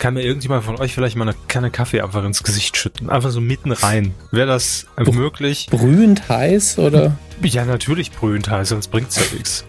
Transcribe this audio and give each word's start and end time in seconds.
Kann 0.00 0.14
mir 0.14 0.22
irgendjemand 0.22 0.64
von 0.64 0.80
euch 0.80 0.94
vielleicht 0.94 1.14
mal 1.16 1.28
eine 1.28 1.36
Kanne 1.46 1.70
Kaffee 1.70 2.00
einfach 2.00 2.24
ins 2.24 2.42
Gesicht 2.42 2.74
schütten? 2.78 3.10
Einfach 3.10 3.30
so 3.30 3.42
mitten 3.42 3.70
rein. 3.70 4.14
Wäre 4.30 4.46
das 4.46 4.86
Br 4.96 5.12
möglich? 5.12 5.66
Brühend 5.70 6.26
heiß 6.26 6.78
oder? 6.78 7.18
Ja, 7.42 7.66
natürlich 7.66 8.10
brühend 8.10 8.48
heiß, 8.48 8.70
sonst 8.70 8.88
bringt's 8.88 9.16
ja 9.16 9.24
nichts. 9.34 9.66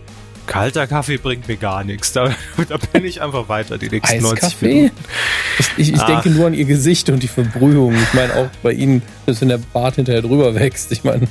Kalter 0.48 0.88
Kaffee 0.88 1.18
bringt 1.18 1.50
mir 1.50 1.58
gar 1.58 1.84
nichts. 1.84 2.14
Da, 2.14 2.34
da 2.70 2.78
bin 2.94 3.04
ich 3.04 3.22
einfach 3.22 3.50
weiter 3.50 3.78
die 3.78 3.90
nächsten 3.90 4.22
90 4.22 4.44
Eiskaffee? 4.44 4.74
Minuten. 4.74 4.96
Ich, 5.76 5.92
ich, 5.94 6.00
Ah. 6.00 6.06
denke 6.06 6.30
nur 6.30 6.48
an 6.48 6.54
ihr 6.54 6.64
Gesicht 6.66 7.10
und 7.10 7.22
die 7.22 7.28
Verbrühung. 7.28 7.94
Ich 8.02 8.14
meine 8.14 8.34
auch 8.36 8.50
bei 8.64 8.72
ihnen, 8.72 9.02
dass 9.26 9.42
wenn 9.42 9.50
der 9.50 9.58
Bart 9.60 9.96
hinterher 9.96 10.22
drüber 10.22 10.56
wächst. 10.56 10.94
Ich 10.94 11.04
meine, 11.04 11.28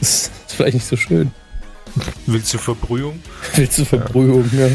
das 0.00 0.30
ist 0.46 0.54
vielleicht 0.56 0.72
nicht 0.74 0.86
so 0.86 0.96
schön. 0.96 1.32
Willst 2.24 2.54
du 2.54 2.56
Verbrühung? 2.58 3.22
Willst 3.56 3.78
du 3.78 3.84
Verbrühung, 3.84 4.48
ja. 4.58 4.68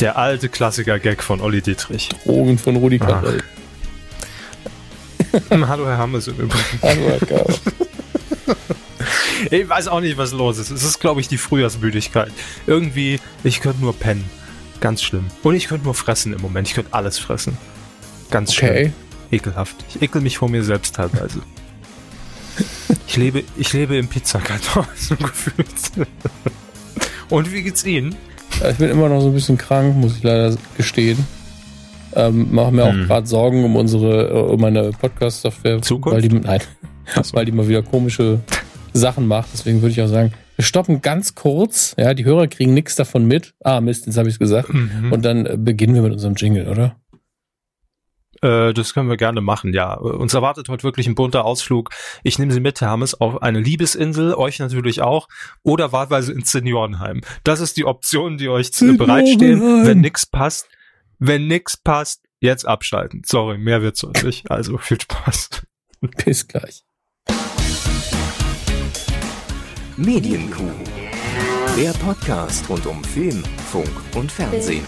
Der 0.00 0.16
alte 0.16 0.48
Klassiker-Gag 0.48 1.22
von 1.22 1.42
Olli 1.42 1.60
Dietrich. 1.60 2.08
Drogen 2.24 2.56
von 2.58 2.76
Rudi 2.76 2.98
Ach. 3.02 3.06
Carell. 3.06 3.42
Hallo 5.68 5.86
Herr 5.86 5.98
Hammes 5.98 6.26
im 6.26 6.36
Übrigen. 6.36 6.78
Also, 6.80 7.26
geil. 7.26 7.54
Ich 9.50 9.68
weiß 9.68 9.88
auch 9.88 10.00
nicht, 10.00 10.16
was 10.16 10.32
los 10.32 10.56
ist. 10.58 10.70
Es 10.70 10.82
ist, 10.84 11.00
glaube 11.00 11.20
ich, 11.20 11.28
die 11.28 11.36
Frühjahrsmüdigkeit. 11.36 12.32
Irgendwie, 12.66 13.20
ich 13.44 13.60
könnte 13.60 13.82
nur 13.82 13.94
pennen. 13.94 14.24
Ganz 14.80 15.02
schlimm. 15.02 15.26
Und 15.42 15.54
ich 15.54 15.68
könnte 15.68 15.84
nur 15.84 15.94
fressen 15.94 16.32
im 16.32 16.40
Moment. 16.40 16.66
Ich 16.68 16.74
könnte 16.74 16.94
alles 16.94 17.18
fressen. 17.18 17.58
Ganz 18.30 18.54
schlimm. 18.54 18.70
Okay. 18.70 18.92
Ekelhaft. 19.30 19.76
Ich 19.90 20.00
ekel 20.00 20.22
mich 20.22 20.38
vor 20.38 20.48
mir 20.48 20.64
selbst 20.64 20.94
teilweise. 20.96 21.40
Ich 23.06 23.16
lebe, 23.16 23.42
ich 23.56 23.72
lebe 23.72 23.96
im 23.96 24.06
Pizzakarton, 24.06 24.86
so 24.94 25.16
gefühlt. 25.16 25.66
Und 27.28 27.52
wie 27.52 27.62
geht's 27.64 27.84
Ihnen? 27.84 28.14
Ich 28.68 28.76
bin 28.76 28.90
immer 28.90 29.08
noch 29.08 29.20
so 29.20 29.28
ein 29.28 29.32
bisschen 29.34 29.56
krank, 29.56 29.96
muss 29.96 30.16
ich 30.18 30.22
leider 30.22 30.54
gestehen. 30.76 31.18
Ähm, 32.14 32.48
mache 32.50 32.72
mir 32.72 32.84
auch 32.84 32.92
Hm. 32.92 33.06
gerade 33.06 33.26
Sorgen 33.26 33.64
um 33.64 33.76
unsere, 33.76 34.28
äh, 34.28 34.52
um 34.52 34.60
meine 34.60 34.90
Podcast-Software. 34.90 35.80
Zukunft? 35.80 36.16
Weil 36.16 36.28
die, 36.28 36.34
nein, 36.38 36.60
so. 37.22 37.34
weil 37.34 37.44
die 37.46 37.52
mal 37.52 37.68
wieder 37.68 37.82
komische 37.82 38.40
Sachen 38.92 39.26
macht. 39.26 39.48
Deswegen 39.52 39.80
würde 39.80 39.92
ich 39.92 40.02
auch 40.02 40.08
sagen, 40.08 40.32
wir 40.56 40.64
stoppen 40.64 41.00
ganz 41.00 41.34
kurz. 41.34 41.94
Ja, 41.98 42.12
die 42.12 42.24
Hörer 42.24 42.48
kriegen 42.48 42.74
nichts 42.74 42.96
davon 42.96 43.24
mit. 43.26 43.54
Ah, 43.64 43.80
Mist, 43.80 44.06
jetzt 44.06 44.18
habe 44.18 44.28
ich 44.28 44.34
es 44.34 44.38
gesagt. 44.38 44.72
Mhm. 44.74 45.12
Und 45.12 45.24
dann 45.24 45.46
äh, 45.46 45.56
beginnen 45.58 45.94
wir 45.94 46.02
mit 46.02 46.12
unserem 46.12 46.34
Jingle, 46.34 46.68
oder? 46.68 46.96
Äh, 48.42 48.72
das 48.72 48.94
können 48.94 49.08
wir 49.08 49.16
gerne 49.16 49.40
machen, 49.40 49.72
ja. 49.74 49.94
Uns 49.94 50.32
erwartet 50.34 50.68
heute 50.68 50.82
wirklich 50.84 51.06
ein 51.06 51.14
bunter 51.14 51.44
Ausflug. 51.44 51.90
Ich 52.22 52.38
nehme 52.38 52.52
Sie 52.52 52.60
mit, 52.60 52.80
Herr 52.80 52.90
Hammes, 52.90 53.20
auf 53.20 53.42
eine 53.42 53.60
Liebesinsel, 53.60 54.34
euch 54.34 54.58
natürlich 54.58 55.02
auch, 55.02 55.28
oder 55.62 55.92
wahlweise 55.92 56.32
ins 56.32 56.50
Seniorenheim. 56.52 57.20
Das 57.44 57.60
ist 57.60 57.76
die 57.76 57.84
Option, 57.84 58.38
die 58.38 58.48
euch 58.48 58.72
zu- 58.72 58.96
bereitstehen. 58.96 59.86
Wenn 59.86 60.00
nix 60.00 60.26
passt, 60.26 60.68
wenn 61.18 61.46
nix 61.46 61.76
passt, 61.76 62.22
jetzt 62.40 62.66
abschalten. 62.66 63.22
Sorry, 63.26 63.58
mehr 63.58 63.82
wird's 63.82 64.02
heute 64.02 64.26
nicht. 64.26 64.50
Also 64.50 64.78
viel 64.78 65.00
Spaß. 65.00 65.50
Bis 66.24 66.48
gleich. 66.48 66.82
Medienkuh. 69.96 70.70
Der 71.76 71.92
Podcast 71.92 72.68
rund 72.68 72.86
um 72.86 73.04
Film, 73.04 73.42
Funk 73.70 73.90
und 74.14 74.32
Fernsehen. 74.32 74.82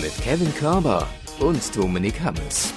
Mit 0.00 0.12
Kevin 0.22 0.52
Körber 0.54 1.06
und 1.40 1.76
Dominik 1.76 2.20
Hammes. 2.20 2.72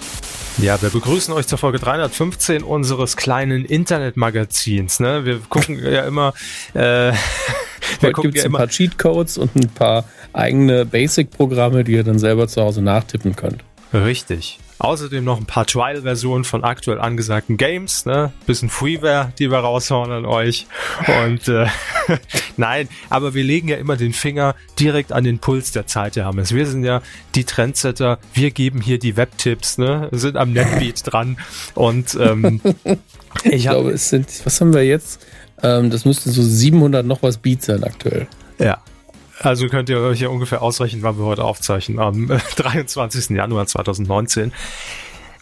Ja, 0.58 0.81
wir 0.81 0.89
begrüßen 0.89 1.33
euch 1.33 1.47
zur 1.47 1.58
Folge 1.58 1.80
315 1.80 2.64
unseres 2.64 3.17
kleinen 3.17 3.66
Internetmagazins. 3.66 5.00
Ne? 5.00 5.25
Wir 5.25 5.39
gucken 5.50 5.80
ja 5.80 6.03
immer, 6.06 6.33
äh, 6.73 7.11
Heute 8.02 8.22
gibt 8.22 8.36
es 8.36 8.44
ja 8.44 8.50
ein 8.50 8.53
paar 8.53 8.67
Cheatcodes 8.67 9.38
und 9.38 9.56
ein 9.56 9.69
paar 9.69 10.06
eigene 10.31 10.86
Basic-Programme, 10.86 11.84
die 11.84 11.94
ihr 11.94 12.03
dann 12.03 12.19
selber 12.19 12.47
zu 12.47 12.61
Hause 12.61 12.81
nachtippen 12.81 13.36
könnt. 13.36 13.64
Richtig. 13.94 14.59
Außerdem 14.83 15.23
noch 15.23 15.39
ein 15.39 15.45
paar 15.45 15.66
Trial-Versionen 15.66 16.44
von 16.44 16.66
aktuell 16.66 16.99
angesagten 16.99 17.55
Games, 17.55 18.05
ne? 18.05 18.33
Bisschen 18.45 18.69
Freeware, 18.69 19.31
die 19.39 19.49
wir 19.49 19.59
raushauen 19.59 20.11
an 20.11 20.25
euch. 20.25 20.67
Und 21.23 21.47
äh, 21.47 21.67
nein, 22.57 22.89
aber 23.09 23.33
wir 23.33 23.45
legen 23.45 23.69
ja 23.69 23.77
immer 23.77 23.95
den 23.95 24.11
Finger 24.11 24.55
direkt 24.77 25.13
an 25.13 25.23
den 25.23 25.39
Puls 25.39 25.72
der 25.72 25.88
Zeit, 25.88 26.17
Herr 26.17 26.25
Hammes. 26.25 26.53
Wir 26.53 26.67
sind 26.67 26.83
ja 26.83 27.01
die 27.33 27.45
Trendsetter, 27.45 28.19
wir 28.33 28.51
geben 28.51 28.81
hier 28.81 28.99
die 28.99 29.16
Webtipps, 29.16 29.77
ne? 29.77 30.09
Sind 30.11 30.35
am 30.35 30.51
Netbeat 30.51 31.01
dran. 31.05 31.38
Und 31.75 32.16
ähm, 32.16 32.59
ich, 33.45 33.53
Ich 33.53 33.61
glaube, 33.63 33.91
es 33.91 34.09
sind, 34.09 34.27
was 34.43 34.59
haben 34.59 34.73
wir 34.73 34.83
jetzt? 34.83 35.25
Ähm, 35.61 35.91
das 35.91 36.03
müssten 36.03 36.29
so 36.31 36.43
700 36.43 37.05
noch 37.05 37.23
was 37.23 37.38
Beats 37.38 37.67
sein 37.67 37.85
aktuell. 37.85 38.27
Ja. 38.59 38.79
Also 39.39 39.67
könnt 39.67 39.89
ihr 39.89 39.99
euch 39.99 40.21
ja 40.21 40.29
ungefähr 40.29 40.61
ausrechnen, 40.61 41.01
wann 41.03 41.17
wir 41.17 41.25
heute 41.25 41.44
aufzeichnen, 41.44 41.99
am 41.99 42.29
äh, 42.31 42.39
23. 42.55 43.31
Januar 43.35 43.66
2019. 43.66 44.53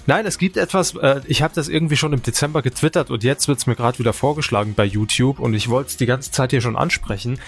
Nein, 0.08 0.26
es 0.26 0.38
gibt 0.40 0.58
etwas, 0.58 0.96
äh, 0.96 1.22
ich 1.28 1.42
habe 1.44 1.54
das 1.54 1.68
irgendwie 1.70 1.98
schon 1.98 2.12
im 2.14 2.24
Dezember 2.24 2.62
getwittert 2.62 3.12
und 3.12 3.24
jetzt 3.24 3.48
wird's 3.48 3.68
mir 3.68 3.76
gerade 3.76 4.00
wieder 4.00 4.14
vorgeschlagen 4.14 4.74
bei 4.74 4.86
YouTube 4.86 5.40
und 5.40 5.54
ich 5.54 5.70
wollte 5.70 5.90
es 5.90 5.98
die 5.98 6.06
ganze 6.08 6.32
Zeit 6.32 6.52
hier 6.52 6.62
schon 6.62 6.76
ansprechen. 6.76 7.40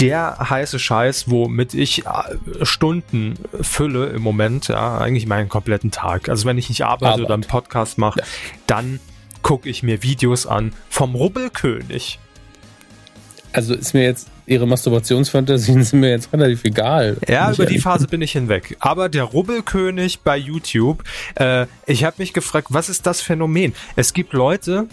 Der 0.00 0.38
heiße 0.48 0.78
Scheiß, 0.78 1.30
womit 1.30 1.74
ich 1.74 2.06
äh, 2.06 2.64
Stunden 2.64 3.34
fülle 3.60 4.06
im 4.06 4.22
Moment, 4.22 4.68
ja, 4.68 4.98
eigentlich 4.98 5.26
meinen 5.26 5.48
kompletten 5.50 5.90
Tag. 5.90 6.28
Also 6.28 6.46
wenn 6.46 6.56
ich 6.58 6.70
nicht 6.70 6.82
arbeite 6.84 7.12
Arbeit. 7.12 7.24
oder 7.26 7.34
einen 7.34 7.42
Podcast 7.44 7.98
mache, 7.98 8.20
Ja. 8.20 8.26
dann 8.66 8.98
gucke 9.42 9.68
ich 9.68 9.82
mir 9.82 10.02
Videos 10.02 10.46
an 10.46 10.72
vom 10.88 11.14
Rubbelkönig. 11.14 12.18
Also 13.52 13.74
ist 13.74 13.92
mir 13.92 14.02
jetzt, 14.04 14.28
ihre 14.46 14.66
Masturbationsfantasien 14.66 15.82
sind 15.82 16.00
mir 16.00 16.10
jetzt 16.10 16.32
relativ 16.32 16.64
egal. 16.64 17.16
Ja, 17.28 17.52
über 17.52 17.66
die 17.66 17.78
Phase 17.78 18.06
bin 18.06 18.22
ich 18.22 18.32
hinweg. 18.32 18.76
Aber 18.80 19.08
der 19.08 19.24
Rubbelkönig 19.24 20.20
bei 20.20 20.36
YouTube, 20.36 21.02
äh, 21.36 21.66
ich 21.86 22.04
habe 22.04 22.16
mich 22.18 22.32
gefragt, 22.32 22.68
was 22.70 22.88
ist 22.88 23.06
das 23.06 23.20
Phänomen? 23.20 23.74
Es 23.96 24.12
gibt 24.12 24.32
Leute 24.32 24.86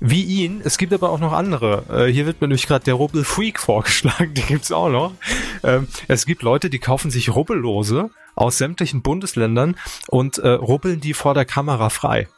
wie 0.00 0.22
ihn, 0.22 0.60
es 0.62 0.76
gibt 0.76 0.92
aber 0.92 1.10
auch 1.10 1.18
noch 1.18 1.32
andere. 1.32 1.84
Äh, 1.90 2.12
hier 2.12 2.26
wird 2.26 2.40
mir 2.40 2.48
nämlich 2.48 2.66
gerade 2.66 2.84
der 2.84 2.94
Rubbelfreak 2.94 3.58
vorgeschlagen, 3.58 4.34
die 4.34 4.42
gibt's 4.42 4.72
auch 4.72 4.90
noch. 4.90 5.14
Ähm, 5.62 5.88
es 6.08 6.26
gibt 6.26 6.42
Leute, 6.42 6.70
die 6.70 6.78
kaufen 6.78 7.10
sich 7.10 7.34
Rubbellose 7.34 8.10
aus 8.34 8.58
sämtlichen 8.58 9.02
Bundesländern 9.02 9.76
und 10.08 10.38
äh, 10.38 10.48
rubbeln 10.48 11.00
die 11.00 11.14
vor 11.14 11.32
der 11.32 11.46
Kamera 11.46 11.88
frei. 11.88 12.28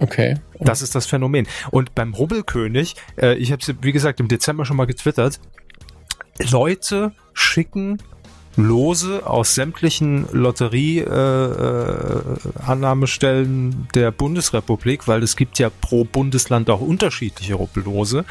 Okay. 0.00 0.36
Das 0.58 0.82
ist 0.82 0.94
das 0.94 1.06
Phänomen. 1.06 1.46
Und 1.70 1.94
beim 1.94 2.14
Rubbelkönig, 2.14 2.96
äh, 3.20 3.34
ich 3.34 3.52
habe 3.52 3.62
es 3.62 3.74
wie 3.82 3.92
gesagt 3.92 4.20
im 4.20 4.28
Dezember 4.28 4.64
schon 4.64 4.76
mal 4.76 4.86
getwittert, 4.86 5.40
Leute 6.50 7.12
schicken 7.34 7.98
Lose 8.56 9.24
aus 9.26 9.54
sämtlichen 9.54 10.26
Lotterie-Annahmestellen 10.32 12.40
äh, 12.44 12.70
Annahmestellen 12.70 13.88
der 13.94 14.10
Bundesrepublik, 14.10 15.06
weil 15.06 15.22
es 15.22 15.36
gibt 15.36 15.60
ja 15.60 15.70
pro 15.70 16.04
Bundesland 16.04 16.68
auch 16.68 16.80
unterschiedliche 16.80 17.54
Rubbellose, 17.54 18.24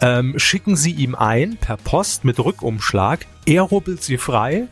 ähm, 0.00 0.38
schicken 0.38 0.76
sie 0.76 0.92
ihm 0.92 1.14
ein 1.14 1.56
per 1.56 1.78
Post 1.78 2.24
mit 2.24 2.38
Rückumschlag. 2.38 3.26
Er 3.46 3.62
rubbelt 3.62 4.02
sie 4.02 4.18
frei 4.18 4.68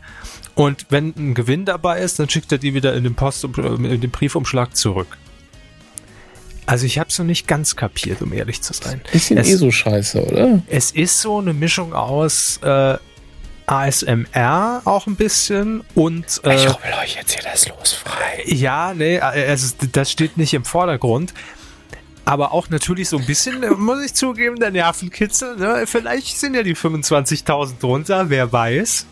und 0.53 0.85
wenn 0.89 1.11
ein 1.17 1.33
Gewinn 1.33 1.65
dabei 1.65 2.01
ist, 2.01 2.19
dann 2.19 2.29
schickt 2.29 2.51
er 2.51 2.59
die 2.59 2.75
wieder 2.75 2.93
in 2.93 3.03
den 3.03 3.15
Post 3.15 3.45
in 3.45 4.01
den 4.01 4.11
Briefumschlag 4.11 4.75
zurück. 4.75 5.17
Also 6.67 6.85
ich 6.85 6.99
habe 6.99 7.09
es 7.09 7.17
noch 7.17 7.25
nicht 7.25 7.47
ganz 7.47 7.75
kapiert, 7.75 8.21
um 8.21 8.31
ehrlich 8.33 8.61
zu 8.61 8.73
sein. 8.73 9.01
Bisschen 9.11 9.37
Es- 9.39 9.47
eh 9.47 9.55
so 9.55 9.71
scheiße, 9.71 10.23
oder? 10.23 10.61
Es 10.67 10.91
ist 10.91 11.19
so 11.21 11.39
eine 11.39 11.53
Mischung 11.53 11.93
aus 11.93 12.59
äh, 12.61 12.97
ASMR 13.65 14.81
auch 14.85 15.07
ein 15.07 15.15
bisschen 15.15 15.83
und 15.95 16.25
äh, 16.43 16.49
rubbel 16.67 16.93
euch 17.03 17.15
jetzt 17.15 17.33
hier 17.33 17.43
das 17.43 17.67
Los 17.67 17.93
frei. 17.93 18.43
ja, 18.45 18.93
nee, 18.93 19.19
also 19.19 19.75
das 19.91 20.11
steht 20.11 20.37
nicht 20.37 20.53
im 20.53 20.63
Vordergrund. 20.65 21.33
Aber 22.23 22.51
auch 22.51 22.69
natürlich 22.69 23.07
so 23.07 23.17
ein 23.17 23.25
bisschen, 23.25 23.63
äh, 23.63 23.69
muss 23.69 24.03
ich 24.03 24.13
zugeben, 24.13 24.57
der 24.59 24.71
Nervenkitzel. 24.71 25.55
Ne? 25.55 25.83
Vielleicht 25.87 26.37
sind 26.37 26.55
ja 26.55 26.63
die 26.63 26.75
25.000 26.75 27.79
drunter, 27.79 28.29
wer 28.29 28.51
weiß. 28.51 29.05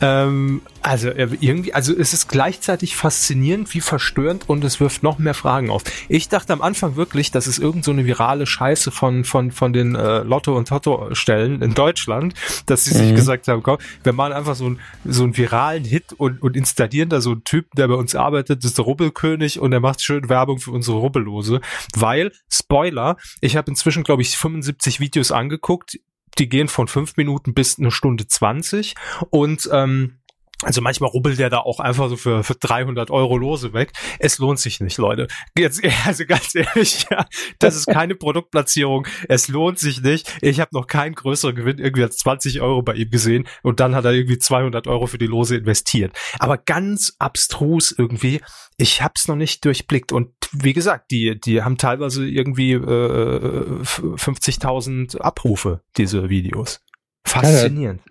Ähm, 0.00 0.62
also 0.82 1.08
äh, 1.08 1.28
irgendwie, 1.40 1.74
also 1.74 1.92
es 1.96 2.12
ist 2.12 2.28
gleichzeitig 2.28 2.96
faszinierend 2.96 3.74
wie 3.74 3.80
verstörend 3.80 4.48
und 4.48 4.64
es 4.64 4.80
wirft 4.80 5.02
noch 5.02 5.18
mehr 5.18 5.34
Fragen 5.34 5.70
auf. 5.70 5.82
Ich 6.08 6.28
dachte 6.28 6.52
am 6.52 6.62
Anfang 6.62 6.96
wirklich, 6.96 7.30
das 7.30 7.46
ist 7.46 7.58
irgend 7.58 7.84
so 7.84 7.90
eine 7.90 8.06
virale 8.06 8.46
Scheiße 8.46 8.90
von 8.90 9.24
von 9.24 9.50
von 9.50 9.72
den 9.72 9.94
äh, 9.94 10.18
Lotto 10.20 10.56
und 10.56 10.68
Toto 10.68 11.14
Stellen 11.14 11.60
in 11.60 11.74
Deutschland, 11.74 12.34
dass 12.66 12.84
sie 12.84 12.94
sich 12.94 13.10
Mhm. 13.10 13.16
gesagt 13.16 13.48
haben, 13.48 13.62
komm, 13.62 13.78
wir 14.02 14.12
machen 14.12 14.32
einfach 14.32 14.54
so 14.54 14.66
einen 14.66 14.80
so 15.04 15.24
einen 15.24 15.36
viralen 15.36 15.84
Hit 15.84 16.12
und 16.16 16.40
und 16.42 16.56
installieren 16.56 17.08
da 17.08 17.20
so 17.20 17.32
einen 17.32 17.44
Typen, 17.44 17.70
der 17.76 17.88
bei 17.88 17.94
uns 17.94 18.14
arbeitet, 18.14 18.62
das 18.64 18.70
ist 18.70 18.78
der 18.78 18.84
Rubbelkönig 18.84 19.58
und 19.58 19.72
der 19.72 19.80
macht 19.80 20.02
schön 20.02 20.28
Werbung 20.28 20.58
für 20.60 20.70
unsere 20.70 20.98
Rubbellose, 20.98 21.60
weil 21.96 22.32
Spoiler, 22.48 23.16
ich 23.40 23.56
habe 23.56 23.70
inzwischen 23.70 24.04
glaube 24.04 24.22
ich 24.22 24.36
75 24.36 25.00
Videos 25.00 25.32
angeguckt, 25.32 25.98
die 26.38 26.48
gehen 26.48 26.68
von 26.68 26.88
fünf 26.88 27.16
Minuten 27.16 27.54
bis 27.54 27.78
eine 27.78 27.90
Stunde 27.90 28.26
20 28.26 28.94
und 29.30 29.68
ähm, 29.72 30.19
Also 30.62 30.82
manchmal 30.82 31.10
rubbelt 31.10 31.38
der 31.38 31.50
da 31.50 31.58
auch 31.58 31.80
einfach 31.80 32.08
so 32.08 32.16
für, 32.16 32.44
für 32.44 32.54
300 32.54 33.10
Euro 33.10 33.38
Lose 33.38 33.72
weg. 33.72 33.92
Es 34.18 34.38
lohnt 34.38 34.58
sich 34.58 34.80
nicht, 34.80 34.98
Leute. 34.98 35.26
Jetzt, 35.56 35.82
also 36.06 36.24
ganz 36.26 36.54
ehrlich, 36.54 37.06
ja, 37.10 37.26
das 37.58 37.76
ist 37.76 37.86
keine 37.86 38.14
Produktplatzierung. 38.14 39.06
Es 39.28 39.48
lohnt 39.48 39.78
sich 39.78 40.02
nicht. 40.02 40.36
Ich 40.42 40.60
habe 40.60 40.70
noch 40.72 40.86
keinen 40.86 41.14
größeren 41.14 41.54
Gewinn 41.54 41.78
irgendwie 41.78 42.02
als 42.02 42.18
20 42.18 42.60
Euro 42.60 42.82
bei 42.82 42.94
ihm 42.94 43.10
gesehen 43.10 43.46
und 43.62 43.80
dann 43.80 43.94
hat 43.94 44.04
er 44.04 44.12
irgendwie 44.12 44.38
200 44.38 44.86
Euro 44.86 45.06
für 45.06 45.18
die 45.18 45.26
Lose 45.26 45.56
investiert. 45.56 46.16
Aber 46.38 46.58
ganz 46.58 47.14
abstrus 47.18 47.94
irgendwie. 47.96 48.40
Ich 48.76 49.02
hab's 49.02 49.28
noch 49.28 49.36
nicht 49.36 49.64
durchblickt 49.64 50.12
und 50.12 50.30
wie 50.52 50.72
gesagt, 50.72 51.10
die 51.10 51.38
die 51.38 51.62
haben 51.62 51.78
teilweise 51.78 52.26
irgendwie 52.26 52.72
äh, 52.72 53.82
50.000 53.82 55.18
Abrufe 55.18 55.82
diese 55.96 56.28
Videos. 56.28 56.80
Faszinierend. 57.24 58.02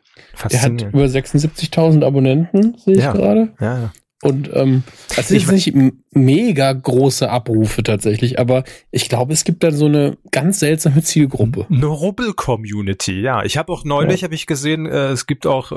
Der 0.51 0.61
hat 0.61 0.81
über 0.81 1.05
76.000 1.05 2.03
Abonnenten, 2.03 2.75
sehe 2.77 2.95
ich 2.95 3.01
Ja. 3.03 3.13
gerade. 3.13 3.53
Ja, 3.59 3.77
ja. 3.79 3.93
Und 4.21 4.49
ähm, 4.53 4.83
das 5.15 5.31
Ich 5.31 5.45
sind 5.45 5.53
nicht 5.55 5.73
m- 5.73 6.03
mega 6.11 6.73
große 6.73 7.29
Abrufe 7.29 7.83
tatsächlich, 7.83 8.37
aber 8.37 8.65
ich 8.91 9.07
glaube, 9.07 9.31
es 9.31 9.45
gibt 9.45 9.63
da 9.63 9.71
so 9.71 9.85
eine 9.85 10.17
ganz 10.31 10.59
seltsame 10.59 11.01
Zielgruppe. 11.01 11.67
Eine 11.71 11.85
Rubbel-Community, 11.85 13.21
ja. 13.21 13.43
Ich 13.45 13.57
habe 13.57 13.71
auch 13.71 13.85
neulich, 13.85 14.25
habe 14.25 14.35
ich 14.35 14.45
gesehen, 14.45 14.87
äh, 14.87 15.07
es 15.11 15.25
gibt 15.25 15.47
auch 15.47 15.71
äh, 15.71 15.75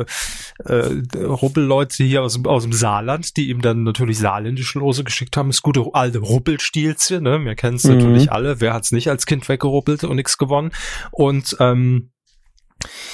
äh, 0.00 0.04
äh, 0.64 1.22
Rubbel-Leute 1.22 2.02
hier 2.04 2.22
aus, 2.22 2.32
dem- 2.32 2.46
aus 2.46 2.62
dem 2.62 2.72
Saarland, 2.72 3.36
die 3.36 3.50
ihm 3.50 3.60
dann 3.60 3.82
natürlich 3.82 4.18
saarländische 4.18 4.78
Lose 4.78 5.04
geschickt 5.04 5.36
haben. 5.36 5.50
Das 5.50 5.60
gute 5.60 5.84
alte 5.92 6.20
Rubbelstilzchen, 6.20 7.22
ne? 7.22 7.44
Wir 7.44 7.54
kennen 7.56 7.76
es 7.76 7.84
Mhm. 7.84 7.96
natürlich 7.98 8.32
alle. 8.32 8.58
Wer 8.62 8.72
hat's 8.72 8.92
nicht 8.92 9.08
als 9.10 9.26
Kind 9.26 9.46
weggerubbelt 9.50 10.04
und 10.04 10.16
nichts 10.16 10.38
gewonnen? 10.38 10.70
Und 11.10 11.56
ähm, 11.60 12.08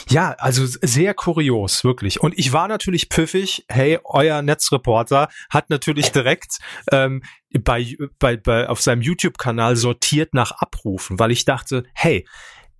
ja, 0.09 0.31
also 0.39 0.65
sehr 0.67 1.15
kurios, 1.15 1.85
wirklich. 1.85 2.21
Und 2.21 2.39
ich 2.39 2.53
war 2.53 2.69
natürlich 2.69 3.09
pfiffig. 3.09 3.65
Hey, 3.69 3.99
euer 4.05 4.43
Netzreporter 4.43 5.29
hat 5.51 5.71
natürlich 5.71 6.13
direkt 6.13 6.59
ähm, 6.93 7.23
bei, 7.61 7.97
bei, 8.19 8.37
bei 8.37 8.69
auf 8.69 8.81
seinem 8.81 9.03
YouTube-Kanal 9.03 9.77
sortiert 9.77 10.35
nach 10.35 10.53
Abrufen, 10.53 11.19
weil 11.19 11.31
ich 11.31 11.45
dachte, 11.45 11.85
hey, 11.95 12.27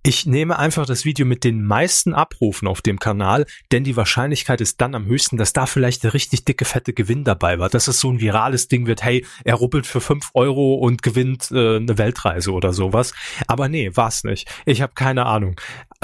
ich 0.01 0.25
nehme 0.25 0.57
einfach 0.57 0.85
das 0.85 1.03
Video 1.03 1.25
mit 1.25 1.43
den 1.43 1.63
meisten 1.63 2.13
Abrufen 2.13 2.67
auf 2.67 2.81
dem 2.81 2.99
Kanal, 2.99 3.45
denn 3.71 3.83
die 3.83 3.97
Wahrscheinlichkeit 3.97 4.61
ist 4.61 4.79
dann 4.79 4.95
am 4.95 5.05
höchsten, 5.05 5.35
dass 5.37 5.51
da 5.51 5.65
vielleicht 5.65 6.03
der 6.03 6.13
richtig 6.13 6.45
dicke, 6.45 6.63
fette 6.65 6.93
Gewinn 6.93 7.23
dabei 7.25 7.59
war. 7.59 7.69
Dass 7.69 7.87
es 7.87 7.99
so 7.99 8.09
ein 8.09 8.21
virales 8.21 8.67
Ding 8.69 8.87
wird, 8.87 9.03
hey, 9.03 9.25
er 9.43 9.55
rubbelt 9.55 9.85
für 9.85 9.99
fünf 9.99 10.29
Euro 10.33 10.75
und 10.75 11.03
gewinnt 11.03 11.51
äh, 11.51 11.77
eine 11.77 11.97
Weltreise 11.97 12.51
oder 12.53 12.71
sowas. 12.71 13.13
Aber 13.47 13.67
nee, 13.67 13.91
war's 13.93 14.23
nicht. 14.23 14.49
Ich 14.65 14.81
habe 14.81 14.93
keine 14.93 15.25
Ahnung. 15.25 15.59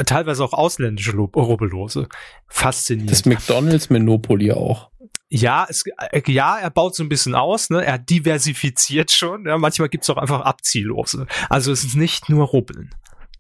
Teilweise 0.06 0.44
auch 0.44 0.54
ausländische 0.54 1.12
Lo- 1.12 1.32
Rubbellose. 1.34 2.10
Faszinierend. 2.48 3.12
Das 3.12 3.26
McDonalds 3.26 3.90
Monopoly 3.90 4.52
auch. 4.52 4.90
Ja, 5.30 5.66
es, 5.70 5.84
äh, 6.12 6.22
ja, 6.32 6.58
er 6.58 6.70
baut 6.70 6.96
so 6.96 7.04
ein 7.04 7.10
bisschen 7.10 7.34
aus, 7.34 7.70
ne? 7.70 7.84
Er 7.84 7.98
diversifiziert 7.98 9.12
schon. 9.12 9.46
Ja, 9.46 9.58
manchmal 9.58 9.90
gibt's 9.90 10.10
auch 10.10 10.18
einfach 10.18 10.42
Abziehlose. 10.42 11.28
Also 11.50 11.72
es 11.72 11.84
ist 11.84 11.96
nicht 11.96 12.30
nur 12.30 12.46
Rubbeln. 12.46 12.94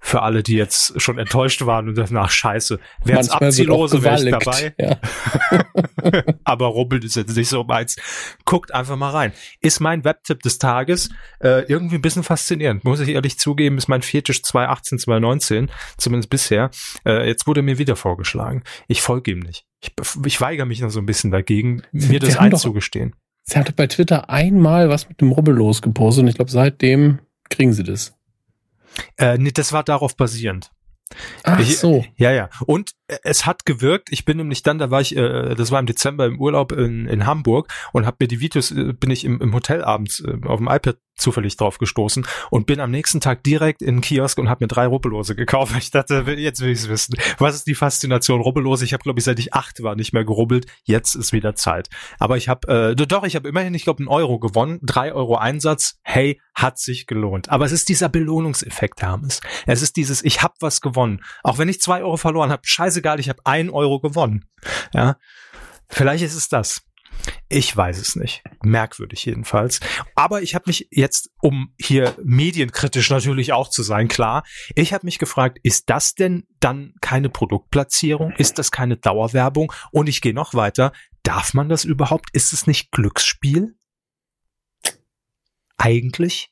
Für 0.07 0.21
alle, 0.21 0.43
die 0.43 0.53
jetzt 0.53 1.01
schon 1.01 1.17
enttäuscht 1.17 1.65
waren 1.65 1.89
und 1.89 1.97
dachten, 1.97 2.15
ach 2.17 2.29
scheiße, 2.29 2.79
wäre 3.05 3.19
auch 3.21 3.41
Abziehlose, 3.41 4.03
wäre 4.03 4.23
ich 4.23 4.29
dabei. 4.29 4.75
Ja. 4.77 4.99
Aber 6.43 6.67
Rubbeln 6.67 7.01
ist 7.01 7.15
jetzt 7.15 7.35
nicht 7.35 7.49
so 7.49 7.63
meins. 7.63 7.95
Guckt 8.45 8.71
einfach 8.71 8.97
mal 8.97 9.09
rein. 9.09 9.31
Ist 9.61 9.79
mein 9.79 10.03
Webtipp 10.03 10.43
des 10.43 10.59
Tages 10.59 11.09
äh, 11.39 11.63
irgendwie 11.67 11.95
ein 11.95 12.01
bisschen 12.03 12.21
faszinierend. 12.23 12.83
Muss 12.83 12.99
ich 12.99 13.09
ehrlich 13.09 13.39
zugeben, 13.39 13.79
ist 13.79 13.87
mein 13.87 14.03
Fetisch 14.03 14.43
2018, 14.43 14.99
2019, 14.99 15.71
zumindest 15.97 16.29
bisher. 16.29 16.69
Äh, 17.03 17.27
jetzt 17.27 17.47
wurde 17.47 17.63
mir 17.63 17.79
wieder 17.79 17.95
vorgeschlagen. 17.95 18.63
Ich 18.87 19.01
folge 19.01 19.31
ihm 19.31 19.39
nicht. 19.39 19.65
Ich, 19.81 19.91
ich 20.25 20.39
weigere 20.39 20.65
mich 20.65 20.81
noch 20.81 20.89
so 20.91 20.99
ein 20.99 21.05
bisschen 21.07 21.31
dagegen, 21.31 21.81
Sie- 21.93 22.09
mir 22.09 22.19
das 22.19 22.37
einzugestehen. 22.37 23.15
Sie 23.43 23.57
hatte 23.59 23.73
bei 23.73 23.87
Twitter 23.87 24.29
einmal 24.29 24.89
was 24.89 25.09
mit 25.09 25.19
dem 25.21 25.31
Rubbellos 25.31 25.81
gepostet 25.81 26.23
und 26.23 26.27
ich 26.29 26.35
glaube, 26.35 26.49
seitdem 26.51 27.19
kriegen 27.49 27.73
sie 27.73 27.83
das. 27.83 28.14
Äh, 29.17 29.37
nee, 29.37 29.51
das 29.51 29.73
war 29.73 29.83
darauf 29.83 30.15
basierend. 30.15 30.71
Ach 31.43 31.59
Ich- 31.59 31.77
so. 31.77 32.03
Ja, 32.17 32.31
ja. 32.31 32.49
Und 32.65 32.91
äh, 33.07 33.17
es 33.23 33.45
hat 33.45 33.65
gewirkt. 33.65 34.09
Ich 34.11 34.25
bin 34.25 34.37
nämlich 34.37 34.63
dann, 34.63 34.79
da 34.79 34.89
war 34.89 35.01
ich, 35.01 35.15
äh, 35.15 35.53
das 35.55 35.71
war 35.71 35.79
im 35.79 35.85
Dezember 35.85 36.25
im 36.25 36.39
Urlaub 36.39 36.71
in, 36.71 37.07
in 37.07 37.25
Hamburg 37.25 37.71
und 37.93 38.05
habe 38.05 38.17
mir 38.21 38.27
die 38.27 38.39
Videos, 38.39 38.71
äh, 38.71 38.93
bin 38.93 39.11
ich 39.11 39.23
im, 39.23 39.39
im 39.41 39.53
Hotel 39.53 39.83
abends 39.83 40.19
äh, 40.21 40.37
auf 40.45 40.57
dem 40.57 40.67
iPad 40.67 40.97
zufällig 41.15 41.57
drauf 41.57 41.77
gestoßen 41.77 42.25
und 42.49 42.65
bin 42.65 42.79
am 42.79 42.91
nächsten 42.91 43.21
Tag 43.21 43.43
direkt 43.43 43.81
in 43.81 43.97
den 43.97 44.01
Kiosk 44.01 44.37
und 44.37 44.49
habe 44.49 44.63
mir 44.63 44.67
drei 44.67 44.85
Rubbellose 44.87 45.35
gekauft. 45.35 45.73
Ich 45.77 45.91
dachte, 45.91 46.25
jetzt 46.37 46.61
will 46.61 46.69
ich 46.69 46.79
es 46.79 46.89
wissen. 46.89 47.15
Was 47.37 47.55
ist 47.55 47.67
die 47.67 47.75
Faszination 47.75 48.41
Rubbellose? 48.41 48.85
Ich 48.85 48.93
habe, 48.93 49.03
glaube 49.03 49.19
ich, 49.19 49.25
seit 49.25 49.39
ich 49.39 49.53
acht 49.53 49.81
war 49.83 49.95
nicht 49.95 50.13
mehr 50.13 50.25
gerubbelt. 50.25 50.65
Jetzt 50.83 51.15
ist 51.15 51.33
wieder 51.33 51.55
Zeit. 51.55 51.89
Aber 52.19 52.37
ich 52.37 52.49
habe, 52.49 52.91
äh, 52.91 52.95
doch, 52.95 53.23
ich 53.23 53.35
habe 53.35 53.49
immerhin, 53.49 53.73
ich 53.73 53.83
glaube, 53.83 53.99
einen 53.99 54.07
Euro 54.07 54.39
gewonnen. 54.39 54.79
Drei 54.81 55.13
Euro 55.13 55.37
Einsatz. 55.37 55.99
Hey, 56.03 56.41
hat 56.53 56.79
sich 56.79 57.07
gelohnt. 57.07 57.49
Aber 57.49 57.65
es 57.65 57.71
ist 57.71 57.89
dieser 57.89 58.09
Belohnungseffekt, 58.09 59.01
Hermes. 59.01 59.41
Es 59.65 59.81
ist 59.81 59.97
dieses, 59.97 60.23
ich 60.23 60.41
habe 60.41 60.55
was 60.59 60.81
gewonnen. 60.81 61.23
Auch 61.43 61.57
wenn 61.57 61.69
ich 61.69 61.81
zwei 61.81 62.01
Euro 62.01 62.17
verloren 62.17 62.51
habe, 62.51 62.61
scheißegal, 62.65 63.19
ich 63.19 63.29
habe 63.29 63.41
ein 63.43 63.69
Euro 63.69 63.99
gewonnen. 63.99 64.45
Ja, 64.93 65.17
vielleicht 65.89 66.23
ist 66.23 66.35
es 66.35 66.49
das. 66.49 66.81
Ich 67.49 67.75
weiß 67.75 67.97
es 67.99 68.15
nicht. 68.15 68.43
Merkwürdig 68.63 69.25
jedenfalls. 69.25 69.79
Aber 70.15 70.41
ich 70.41 70.55
habe 70.55 70.65
mich 70.67 70.87
jetzt, 70.91 71.29
um 71.41 71.73
hier 71.79 72.15
medienkritisch 72.23 73.09
natürlich 73.09 73.53
auch 73.53 73.69
zu 73.69 73.83
sein, 73.83 74.07
klar, 74.07 74.43
ich 74.75 74.93
habe 74.93 75.05
mich 75.05 75.19
gefragt, 75.19 75.59
ist 75.63 75.89
das 75.89 76.15
denn 76.15 76.45
dann 76.59 76.93
keine 77.01 77.29
Produktplatzierung? 77.29 78.31
Ist 78.37 78.57
das 78.59 78.71
keine 78.71 78.97
Dauerwerbung? 78.97 79.71
Und 79.91 80.07
ich 80.09 80.21
gehe 80.21 80.33
noch 80.33 80.53
weiter. 80.53 80.91
Darf 81.23 81.53
man 81.53 81.69
das 81.69 81.83
überhaupt? 81.85 82.29
Ist 82.33 82.53
es 82.53 82.67
nicht 82.67 82.91
Glücksspiel? 82.91 83.75
Eigentlich? 85.77 86.49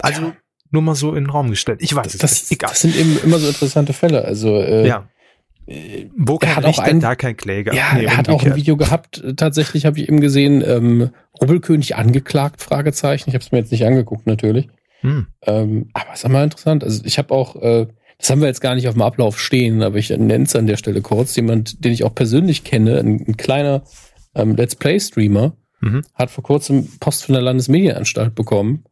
Also 0.00 0.22
Ja. 0.22 0.36
nur 0.70 0.82
mal 0.82 0.94
so 0.94 1.10
in 1.14 1.24
den 1.24 1.30
Raum 1.30 1.50
gestellt. 1.50 1.80
Ich 1.82 1.94
weiß 1.94 2.14
es 2.14 2.20
Das, 2.20 2.32
nicht. 2.42 2.52
Egal. 2.52 2.70
das 2.70 2.80
sind 2.80 2.96
eben 2.96 3.18
immer 3.22 3.38
so 3.38 3.48
interessante 3.48 3.92
Fälle. 3.92 4.24
Also 4.24 4.56
äh, 4.60 4.86
ja. 4.86 5.08
Wo 5.66 6.36
er 6.42 6.58
auch 6.58 6.62
Licht, 6.66 6.80
ein- 6.80 7.00
da 7.00 7.14
kein 7.14 7.36
Kläger. 7.36 7.72
Ja, 7.74 7.94
Nee, 7.94 8.04
er 8.04 8.16
hat 8.16 8.28
auch 8.28 8.44
ein. 8.44 8.54
Video 8.56 8.76
gehabt. 8.76 9.22
Tatsächlich 9.36 9.86
habe 9.86 9.98
ich 9.98 10.08
eben 10.08 10.20
gesehen, 10.20 10.62
ähm, 10.66 11.10
Rubbelkönig 11.40 11.96
angeklagt, 11.96 12.60
Fragezeichen. 12.62 13.30
Ich 13.30 13.34
habe 13.34 13.42
es 13.44 13.50
mir 13.52 13.58
jetzt 13.58 13.72
nicht 13.72 13.84
angeguckt, 13.86 14.26
natürlich. 14.26 14.68
Hm. 15.00 15.26
Ähm, 15.42 15.88
aber 15.94 16.12
ist 16.14 16.24
einmal 16.24 16.44
interessant. 16.44 16.84
Also 16.84 17.02
ich 17.04 17.18
habe 17.18 17.32
auch, 17.34 17.56
äh, 17.56 17.86
das 18.18 18.30
haben 18.30 18.40
wir 18.40 18.48
jetzt 18.48 18.60
gar 18.60 18.74
nicht 18.74 18.88
auf 18.88 18.94
dem 18.94 19.02
Ablauf 19.02 19.40
stehen, 19.40 19.82
aber 19.82 19.96
ich 19.98 20.10
nenne 20.10 20.44
es 20.44 20.54
an 20.54 20.66
der 20.66 20.76
Stelle 20.76 21.00
kurz. 21.00 21.34
Jemand, 21.36 21.84
den 21.84 21.92
ich 21.92 22.04
auch 22.04 22.14
persönlich 22.14 22.64
kenne, 22.64 22.98
ein, 22.98 23.24
ein 23.26 23.36
kleiner 23.36 23.82
ähm, 24.34 24.56
Let's 24.56 24.76
Play-Streamer, 24.76 25.56
Mhm. 25.80 26.02
hat 26.14 26.30
vor 26.30 26.42
kurzem 26.44 26.88
Post 26.98 27.24
von 27.24 27.34
der 27.34 27.42
Landesmedienanstalt 27.42 28.34
bekommen, 28.34 28.84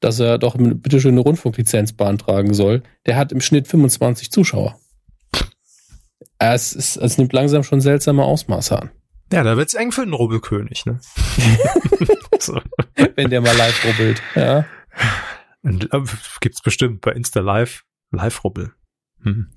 dass 0.00 0.18
er 0.20 0.38
doch 0.38 0.56
bitte 0.58 1.00
schön 1.00 1.12
eine 1.12 1.20
Rundfunklizenz 1.20 1.92
beantragen 1.92 2.54
soll. 2.54 2.82
Der 3.06 3.16
hat 3.16 3.32
im 3.32 3.40
Schnitt 3.42 3.68
25 3.68 4.30
Zuschauer. 4.30 4.78
Es, 6.38 6.72
ist, 6.72 6.96
es 6.96 7.18
nimmt 7.18 7.32
langsam 7.32 7.62
schon 7.62 7.80
seltsame 7.80 8.22
Ausmaße 8.22 8.80
an. 8.80 8.90
Ja, 9.32 9.42
da 9.42 9.56
wird's 9.56 9.74
eng 9.74 9.92
für 9.92 10.04
den 10.04 10.14
Rubbelkönig, 10.14 10.86
ne? 10.86 11.00
so. 12.38 12.60
Wenn 13.16 13.30
der 13.30 13.40
mal 13.40 13.56
live 13.56 13.84
rubbelt. 13.84 14.22
Ja. 14.34 14.64
Und, 15.62 15.92
äh, 15.92 16.00
Gibt's 16.40 16.62
bestimmt 16.62 17.00
bei 17.00 17.12
Insta 17.12 17.40
Live, 17.40 17.84
Live-Rubbel. 18.10 18.72
Hm. 19.22 19.48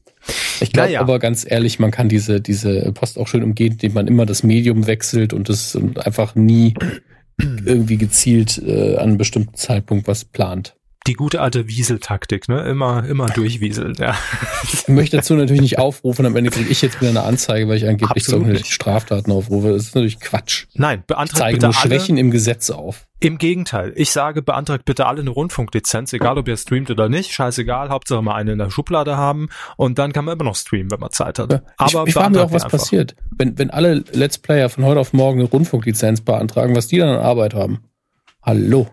Ich 0.60 0.72
glaube 0.72 0.90
Naja. 0.90 1.02
aber 1.02 1.20
ganz 1.20 1.50
ehrlich, 1.50 1.80
man 1.80 1.92
kann 1.92 2.10
diese, 2.10 2.42
diese 2.42 2.92
Post 2.92 3.18
auch 3.18 3.28
schön 3.28 3.44
umgehen, 3.44 3.74
indem 3.74 3.94
man 3.94 4.08
immer 4.08 4.26
das 4.26 4.44
Medium 4.44 4.88
wechselt 4.88 5.34
und 5.34 5.50
es 5.50 5.76
und 5.76 6.06
einfach 6.06 6.36
nie 6.36 6.76
irgendwie 7.38 7.98
gezielt 7.98 8.58
äh, 8.60 8.96
an 8.98 9.10
einem 9.10 9.18
bestimmten 9.18 9.56
Zeitpunkt 9.56 10.08
was 10.08 10.26
plant. 10.26 10.76
Die 11.08 11.14
gute 11.14 11.42
alte 11.42 11.68
Wieseltaktik, 11.68 12.48
ne? 12.48 12.62
Immer, 12.62 13.06
immer 13.06 13.26
durchwieseln, 13.28 13.96
ja. 13.98 14.16
Ich 14.64 14.88
möchte 14.88 15.18
dazu 15.18 15.34
natürlich 15.34 15.62
nicht 15.62 15.80
aufrufen, 15.80 16.26
am 16.28 16.36
Ende 16.36 16.52
kriege 16.52 16.70
ich 16.70 16.82
jetzt 16.84 17.02
wieder 17.02 17.10
eine 17.10 17.24
Anzeige, 17.24 17.68
weil 17.68 17.78
ich 17.78 17.88
angeblich 17.88 18.28
nicht. 18.28 18.68
Straftaten 18.68 19.32
aufrufe. 19.32 19.72
Das 19.74 19.84
ist 19.84 19.96
natürlich 19.96 20.20
Quatsch. 20.20 20.68
Nein, 20.76 21.00
Ich 21.00 21.06
beantragt 21.08 21.40
zeige 21.40 21.58
bitte 21.58 21.68
nur 21.68 21.76
alle. 21.76 21.88
Schwächen 21.88 22.18
im 22.18 22.30
Gesetz 22.30 22.70
auf. 22.70 23.08
Im 23.20 23.40
Gegenteil, 23.40 23.94
ich 23.96 24.12
sage, 24.12 24.42
beantragt 24.44 24.86
bitte 24.86 25.08
alle 25.08 25.22
eine 25.22 25.32
Rundfunklizenz, 25.32 26.14
egal 26.14 26.38
ob 26.38 26.48
ihr 26.48 26.58
streamt 26.58 26.90
oder 26.92 27.10
nicht, 27.10 27.32
scheißegal, 27.32 27.90
Hauptsache 27.90 28.22
mal 28.22 28.36
eine 28.36 28.54
in 28.54 28.58
der 28.60 28.70
Schublade 28.70 29.18
haben 29.18 29.50
und 29.78 29.98
dann 30.00 30.12
kann 30.14 30.26
man 30.26 30.36
immer 30.36 30.44
noch 30.44 30.56
streamen, 30.56 30.92
wenn 30.92 31.00
man 31.00 31.12
Zeit 31.12 31.40
hat. 31.40 31.52
Ja, 31.52 31.62
Aber 31.78 32.04
ich, 32.04 32.08
ich 32.10 32.14
frage 32.14 32.32
mich 32.32 32.40
auch, 32.40 32.52
was 32.54 32.64
einfach. 32.64 32.78
passiert. 32.80 33.16
Wenn, 33.36 33.58
wenn 33.58 33.70
alle 33.72 34.04
Let's 34.12 34.38
Player 34.38 34.70
von 34.70 34.86
heute 34.86 35.00
auf 35.00 35.14
morgen 35.14 35.40
eine 35.40 35.50
Rundfunklizenz 35.50 36.22
beantragen, 36.22 36.76
was 36.76 36.88
die 36.88 36.98
dann 36.98 37.10
an 37.10 37.20
Arbeit 37.20 37.54
haben. 37.56 37.80
Hallo. 38.44 38.88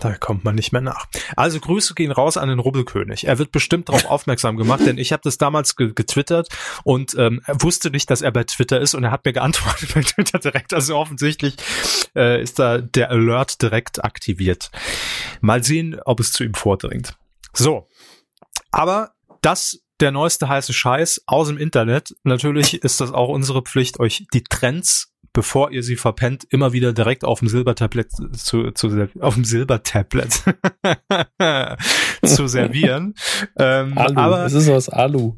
Da 0.00 0.14
kommt 0.14 0.44
man 0.44 0.54
nicht 0.54 0.72
mehr 0.72 0.80
nach. 0.80 1.06
Also 1.36 1.60
Grüße 1.60 1.94
gehen 1.94 2.12
raus 2.12 2.36
an 2.36 2.48
den 2.48 2.58
Rubbelkönig. 2.58 3.26
Er 3.26 3.38
wird 3.38 3.52
bestimmt 3.52 3.88
darauf 3.88 4.04
aufmerksam 4.06 4.56
gemacht, 4.56 4.86
denn 4.86 4.98
ich 4.98 5.12
habe 5.12 5.22
das 5.22 5.38
damals 5.38 5.76
ge 5.76 5.92
getwittert 5.94 6.48
und 6.84 7.14
ähm, 7.18 7.42
wusste 7.46 7.90
nicht, 7.90 8.10
dass 8.10 8.22
er 8.22 8.32
bei 8.32 8.44
Twitter 8.44 8.80
ist 8.80 8.94
und 8.94 9.04
er 9.04 9.10
hat 9.10 9.24
mir 9.24 9.32
geantwortet 9.32 9.90
bei 9.94 10.02
Twitter 10.02 10.38
direkt. 10.38 10.74
Also 10.74 10.96
offensichtlich 10.96 11.56
äh, 12.14 12.40
ist 12.42 12.58
da 12.58 12.78
der 12.78 13.10
Alert 13.10 13.62
direkt 13.62 14.04
aktiviert. 14.04 14.70
Mal 15.40 15.62
sehen, 15.64 16.00
ob 16.04 16.20
es 16.20 16.32
zu 16.32 16.44
ihm 16.44 16.54
vordringt. 16.54 17.16
So, 17.52 17.88
aber 18.70 19.12
das 19.42 19.80
der 20.00 20.10
neueste 20.10 20.48
heiße 20.48 20.72
Scheiß 20.72 21.24
aus 21.26 21.48
dem 21.48 21.58
Internet. 21.58 22.14
Natürlich 22.24 22.82
ist 22.82 23.00
das 23.00 23.12
auch 23.12 23.28
unsere 23.28 23.62
Pflicht, 23.62 24.00
euch 24.00 24.26
die 24.32 24.42
Trends, 24.42 25.09
bevor 25.32 25.70
ihr 25.70 25.82
sie 25.82 25.96
verpennt, 25.96 26.44
immer 26.50 26.72
wieder 26.72 26.92
direkt 26.92 27.24
auf 27.24 27.40
dem 27.40 27.48
Silbertablett 27.48 28.10
zu, 28.36 28.70
zu 28.72 29.08
auf 29.20 29.34
dem 29.34 29.44
Silbertablet 29.44 30.32
zu 32.24 32.46
servieren. 32.46 33.14
Ähm, 33.56 33.96
Alu. 33.96 34.18
Aber 34.18 34.44
es 34.44 34.52
ist 34.54 34.68
aus 34.68 34.88
Alu. 34.88 35.36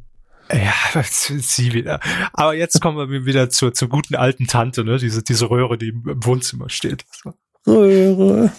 Ja, 0.52 1.02
sie 1.02 1.72
wieder. 1.72 2.00
Aber 2.32 2.54
jetzt 2.54 2.80
kommen 2.80 3.10
wir 3.10 3.24
wieder 3.24 3.48
zur, 3.48 3.72
zur 3.72 3.88
guten 3.88 4.16
alten 4.16 4.46
Tante, 4.46 4.84
ne? 4.84 4.98
Diese, 4.98 5.22
diese 5.22 5.48
Röhre, 5.48 5.78
die 5.78 5.88
im 5.88 6.02
Wohnzimmer 6.04 6.68
steht. 6.68 7.04
Röhre. 7.66 8.52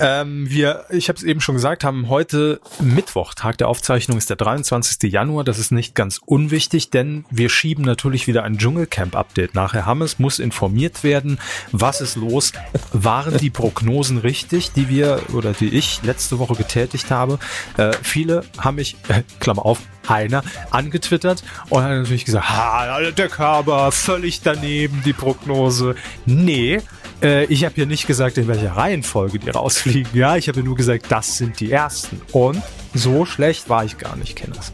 Ähm, 0.00 0.48
wir, 0.48 0.84
ich 0.90 1.08
habe 1.08 1.16
es 1.16 1.24
eben 1.24 1.40
schon 1.40 1.54
gesagt, 1.54 1.84
haben 1.84 2.08
heute 2.08 2.60
Mittwoch, 2.80 3.34
Tag 3.34 3.58
der 3.58 3.68
Aufzeichnung 3.68 4.18
ist 4.18 4.30
der 4.30 4.36
23. 4.36 5.10
Januar. 5.12 5.44
Das 5.44 5.58
ist 5.58 5.72
nicht 5.72 5.94
ganz 5.94 6.20
unwichtig, 6.24 6.90
denn 6.90 7.24
wir 7.30 7.48
schieben 7.48 7.84
natürlich 7.84 8.26
wieder 8.26 8.44
ein 8.44 8.58
Dschungelcamp-Update 8.58 9.54
nachher. 9.54 9.86
Hammes 9.86 10.18
muss 10.18 10.38
informiert 10.38 11.04
werden, 11.04 11.38
was 11.72 12.00
ist 12.00 12.16
los. 12.16 12.52
Waren 12.92 13.38
die 13.38 13.50
Prognosen 13.50 14.18
richtig, 14.18 14.72
die 14.72 14.88
wir 14.88 15.20
oder 15.32 15.52
die 15.52 15.68
ich 15.68 16.02
letzte 16.02 16.38
Woche 16.38 16.54
getätigt 16.54 17.10
habe? 17.10 17.38
Äh, 17.76 17.92
viele 18.02 18.44
haben 18.58 18.76
mich, 18.76 18.96
äh, 19.08 19.22
Klammer 19.40 19.66
auf, 19.66 19.80
einer 20.08 20.42
angetwittert 20.70 21.42
und 21.68 21.82
hat 21.82 21.90
natürlich 21.90 22.24
gesagt, 22.24 22.48
ha, 22.48 23.10
der 23.10 23.28
Körper, 23.28 23.92
völlig 23.92 24.40
daneben, 24.42 25.02
die 25.04 25.12
Prognose. 25.12 25.94
Nee, 26.26 26.80
äh, 27.22 27.44
ich 27.46 27.64
habe 27.64 27.74
hier 27.74 27.86
nicht 27.86 28.06
gesagt, 28.06 28.38
in 28.38 28.48
welcher 28.48 28.72
Reihenfolge 28.72 29.38
die 29.38 29.50
rausfliegen. 29.50 30.10
Ja, 30.14 30.36
ich 30.36 30.48
habe 30.48 30.62
nur 30.62 30.74
gesagt, 30.74 31.06
das 31.08 31.38
sind 31.38 31.60
die 31.60 31.72
ersten. 31.72 32.20
Und 32.32 32.62
so 32.94 33.24
schlecht 33.24 33.68
war 33.68 33.84
ich 33.84 33.98
gar 33.98 34.16
nicht, 34.16 34.36
Kenneth. 34.36 34.72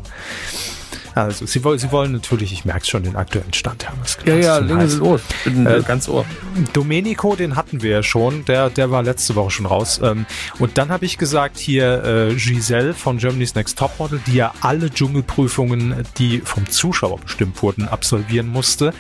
Also, 1.15 1.47
sie, 1.47 1.63
wollen, 1.63 1.79
sie 1.79 1.93
wollen 1.93 2.13
natürlich, 2.13 2.53
ich 2.53 2.65
merke 2.65 2.87
schon, 2.87 3.05
den 3.05 3.17
aktuellen 3.17 3.53
Stand 3.53 3.89
haben. 3.89 4.01
Ja, 4.25 4.35
ja, 4.35 4.59
legen 4.59 4.89
Sie 4.89 4.99
los. 4.99 5.21
Bin 5.45 5.65
äh, 5.65 5.83
ganz 5.87 6.09
ohr. 6.09 6.25
Domenico, 6.73 7.37
den 7.37 7.55
hatten 7.57 7.83
wir 7.83 7.91
ja 7.91 8.03
schon. 8.03 8.45
Der, 8.47 8.71
der 8.71 8.91
war 8.91 9.03
letzte 9.03 9.35
Woche 9.37 9.51
schon 9.51 9.67
raus. 9.67 10.01
Ähm, 10.03 10.27
und 10.59 10.77
dann 10.77 10.89
habe 10.89 11.05
ich 11.05 11.17
gesagt, 11.17 11.59
hier 11.59 12.05
äh, 12.05 12.35
Giselle 12.35 12.95
von 12.95 13.19
Germany's 13.19 13.55
Next 13.55 13.79
Topmodel, 13.79 14.21
die 14.27 14.35
ja 14.35 14.53
alle 14.61 14.91
Dschungelprüfungen, 14.91 16.05
die 16.19 16.41
vom 16.41 16.69
Zuschauer 16.69 17.21
bestimmt 17.21 17.63
wurden, 17.63 17.89
absolvieren 17.89 18.49
musste 18.49 18.93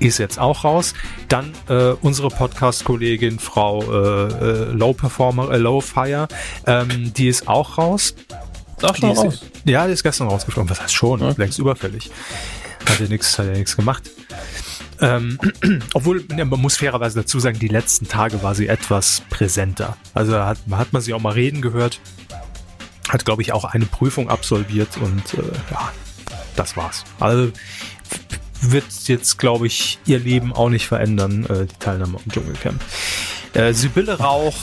ist 0.00 0.18
jetzt 0.18 0.38
auch 0.38 0.64
raus. 0.64 0.94
Dann 1.28 1.52
äh, 1.68 1.92
unsere 2.00 2.28
Podcast-Kollegin 2.28 3.38
Frau 3.38 3.82
äh, 3.82 4.26
äh, 4.26 4.64
Low 4.72 4.92
Performer, 4.92 5.50
äh, 5.50 5.56
Low 5.56 5.80
Fire, 5.80 6.28
ähm, 6.66 7.12
die 7.14 7.28
ist 7.28 7.48
auch 7.48 7.78
raus. 7.78 8.14
Auch 8.82 8.96
schon 8.96 9.10
raus? 9.10 9.34
Ist, 9.34 9.44
ja, 9.64 9.86
die 9.86 9.92
ist 9.92 10.02
gestern 10.02 10.28
rausgeflogen. 10.28 10.70
Was 10.70 10.80
heißt 10.80 10.94
schon? 10.94 11.22
Okay. 11.22 11.34
Längst 11.36 11.58
überfällig. 11.58 12.10
Hat 12.88 13.00
ja 13.00 13.06
nichts, 13.06 13.38
hat 13.38 13.46
ja 13.46 13.52
nichts 13.52 13.76
gemacht. 13.76 14.10
Ähm, 15.00 15.38
obwohl, 15.94 16.24
man 16.28 16.48
muss 16.48 16.76
fairerweise 16.76 17.20
dazu 17.20 17.40
sagen, 17.40 17.58
die 17.58 17.68
letzten 17.68 18.08
Tage 18.08 18.42
war 18.42 18.54
sie 18.54 18.68
etwas 18.68 19.22
präsenter. 19.30 19.96
Also 20.12 20.38
hat, 20.38 20.58
hat 20.70 20.92
man 20.92 21.02
sie 21.02 21.14
auch 21.14 21.20
mal 21.20 21.32
reden 21.32 21.62
gehört. 21.62 22.00
Hat, 23.08 23.24
glaube 23.24 23.42
ich, 23.42 23.52
auch 23.52 23.64
eine 23.64 23.86
Prüfung 23.86 24.30
absolviert 24.30 24.96
und 24.96 25.34
äh, 25.34 25.42
ja, 25.70 25.92
das 26.56 26.76
war's. 26.76 27.04
Also 27.20 27.52
wird 28.60 28.84
jetzt, 29.06 29.38
glaube 29.38 29.66
ich, 29.66 29.98
ihr 30.06 30.18
Leben 30.18 30.52
auch 30.52 30.70
nicht 30.70 30.86
verändern, 30.86 31.44
äh, 31.46 31.66
die 31.66 31.78
Teilnahme 31.78 32.18
am 32.18 32.32
Dschungelcamp. 32.32 32.82
Äh, 33.52 33.72
Sibylle 33.72 34.18
Rauch 34.18 34.54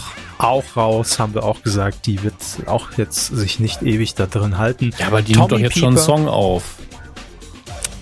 auch 0.44 0.76
raus, 0.76 1.20
haben 1.20 1.34
wir 1.34 1.44
auch 1.44 1.62
gesagt, 1.62 2.06
die 2.06 2.24
wird 2.24 2.34
auch 2.66 2.92
jetzt 2.98 3.28
sich 3.28 3.60
nicht 3.60 3.82
ewig 3.84 4.16
da 4.16 4.26
drin 4.26 4.58
halten. 4.58 4.92
Ja, 4.98 5.08
aber 5.08 5.22
die 5.22 5.34
Tommy 5.34 5.42
nimmt 5.42 5.52
doch 5.52 5.60
jetzt 5.60 5.74
Pieper, 5.74 5.80
schon 5.80 5.98
einen 5.98 6.06
Song 6.06 6.28
auf. 6.28 6.76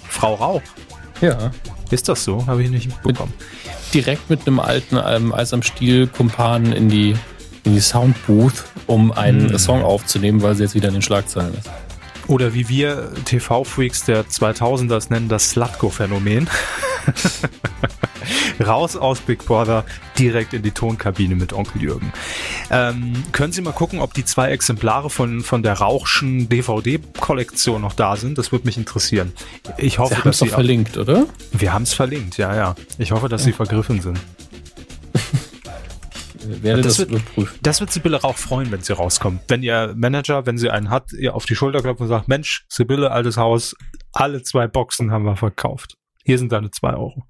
Frau 0.09 0.35
Rauch? 0.35 0.61
Ja. 1.21 1.51
Ist 1.91 2.07
das 2.07 2.23
so? 2.23 2.45
Habe 2.47 2.63
ich 2.63 2.69
nicht 2.69 2.87
mitbekommen. 2.87 3.33
Mit, 3.37 3.93
direkt 3.93 4.29
mit 4.29 4.47
einem 4.47 4.59
alten 4.59 4.97
ähm, 5.03 5.33
Eis 5.33 5.53
am 5.53 5.63
Stiel 5.63 6.07
Kumpanen 6.07 6.71
in 6.71 6.89
die, 6.89 7.15
in 7.63 7.73
die 7.73 7.79
Soundbooth, 7.79 8.63
um 8.85 9.11
einen 9.11 9.49
hm. 9.49 9.57
Song 9.57 9.83
aufzunehmen, 9.83 10.41
weil 10.41 10.55
sie 10.55 10.63
jetzt 10.63 10.75
wieder 10.75 10.89
in 10.89 10.95
den 10.95 11.01
Schlagzeilen 11.01 11.53
ist. 11.55 11.69
Oder 12.29 12.53
wie 12.53 12.69
wir 12.69 13.11
TV-Freaks 13.25 14.05
der 14.05 14.23
2000ers 14.23 15.09
nennen, 15.09 15.29
das 15.29 15.49
Slutko-Phänomen. 15.49 16.47
Raus 18.63 18.95
aus 18.95 19.19
Big 19.19 19.43
Brother, 19.45 19.83
direkt 20.19 20.53
in 20.53 20.61
die 20.61 20.69
Tonkabine 20.69 21.33
mit 21.33 21.53
Onkel 21.53 21.81
Jürgen. 21.81 22.13
Ähm, 22.69 23.23
können 23.31 23.51
Sie 23.51 23.61
mal 23.61 23.71
gucken, 23.71 23.99
ob 23.99 24.13
die 24.13 24.25
zwei 24.25 24.51
Exemplare 24.51 25.09
von, 25.09 25.41
von 25.41 25.63
der 25.63 25.73
Rauchschen 25.73 26.49
DVD-Kollektion 26.49 27.81
noch 27.81 27.93
da 27.93 28.15
sind? 28.15 28.37
Das 28.37 28.51
würde 28.51 28.67
mich 28.67 28.77
interessieren. 28.77 29.33
Ich 29.77 29.97
hoffe, 29.97 30.17
Sie 30.17 30.21
dass 30.21 30.37
Sie. 30.37 30.49
verlinkt, 30.49 30.97
oder? 30.97 31.25
Wir 31.51 31.73
haben 31.73 31.83
es 31.83 31.93
verlinkt, 31.93 32.37
ja, 32.37 32.55
ja. 32.55 32.75
Ich 32.99 33.11
hoffe, 33.11 33.27
dass 33.27 33.41
ja. 33.41 33.45
Sie 33.45 33.53
vergriffen 33.53 34.01
sind. 34.01 34.19
Werde 36.45 36.81
das, 36.81 36.97
das 36.97 36.99
wird, 36.99 37.21
überprüfen. 37.21 37.59
Das 37.61 37.79
wird 37.79 37.91
Sibylle 37.91 38.23
auch 38.23 38.37
freuen, 38.37 38.71
wenn 38.71 38.81
sie 38.81 38.93
rauskommt. 38.93 39.41
Wenn 39.47 39.63
ihr 39.63 39.93
Manager, 39.95 40.45
wenn 40.45 40.57
sie 40.57 40.69
einen 40.69 40.89
hat, 40.89 41.13
ihr 41.13 41.35
auf 41.35 41.45
die 41.45 41.55
Schulter 41.55 41.81
klopft 41.81 42.01
und 42.01 42.07
sagt, 42.07 42.27
Mensch, 42.27 42.65
Sibylle, 42.69 43.11
altes 43.11 43.37
Haus, 43.37 43.75
alle 44.11 44.43
zwei 44.43 44.67
Boxen 44.67 45.11
haben 45.11 45.25
wir 45.25 45.35
verkauft. 45.35 45.97
Hier 46.23 46.37
sind 46.37 46.51
deine 46.51 46.71
zwei 46.71 46.93
Euro. 46.93 47.25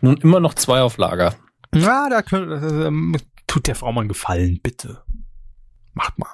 Nun 0.00 0.16
immer 0.18 0.40
noch 0.40 0.54
zwei 0.54 0.80
auf 0.80 0.96
Lager. 0.96 1.34
Na, 1.72 2.08
da 2.08 2.22
könnt, 2.22 2.50
ähm, 2.62 3.16
tut 3.46 3.66
der 3.66 3.74
Frau 3.74 3.92
mal 3.92 4.02
einen 4.02 4.08
Gefallen, 4.08 4.60
bitte. 4.62 5.02
Macht 5.94 6.18
mal. 6.18 6.28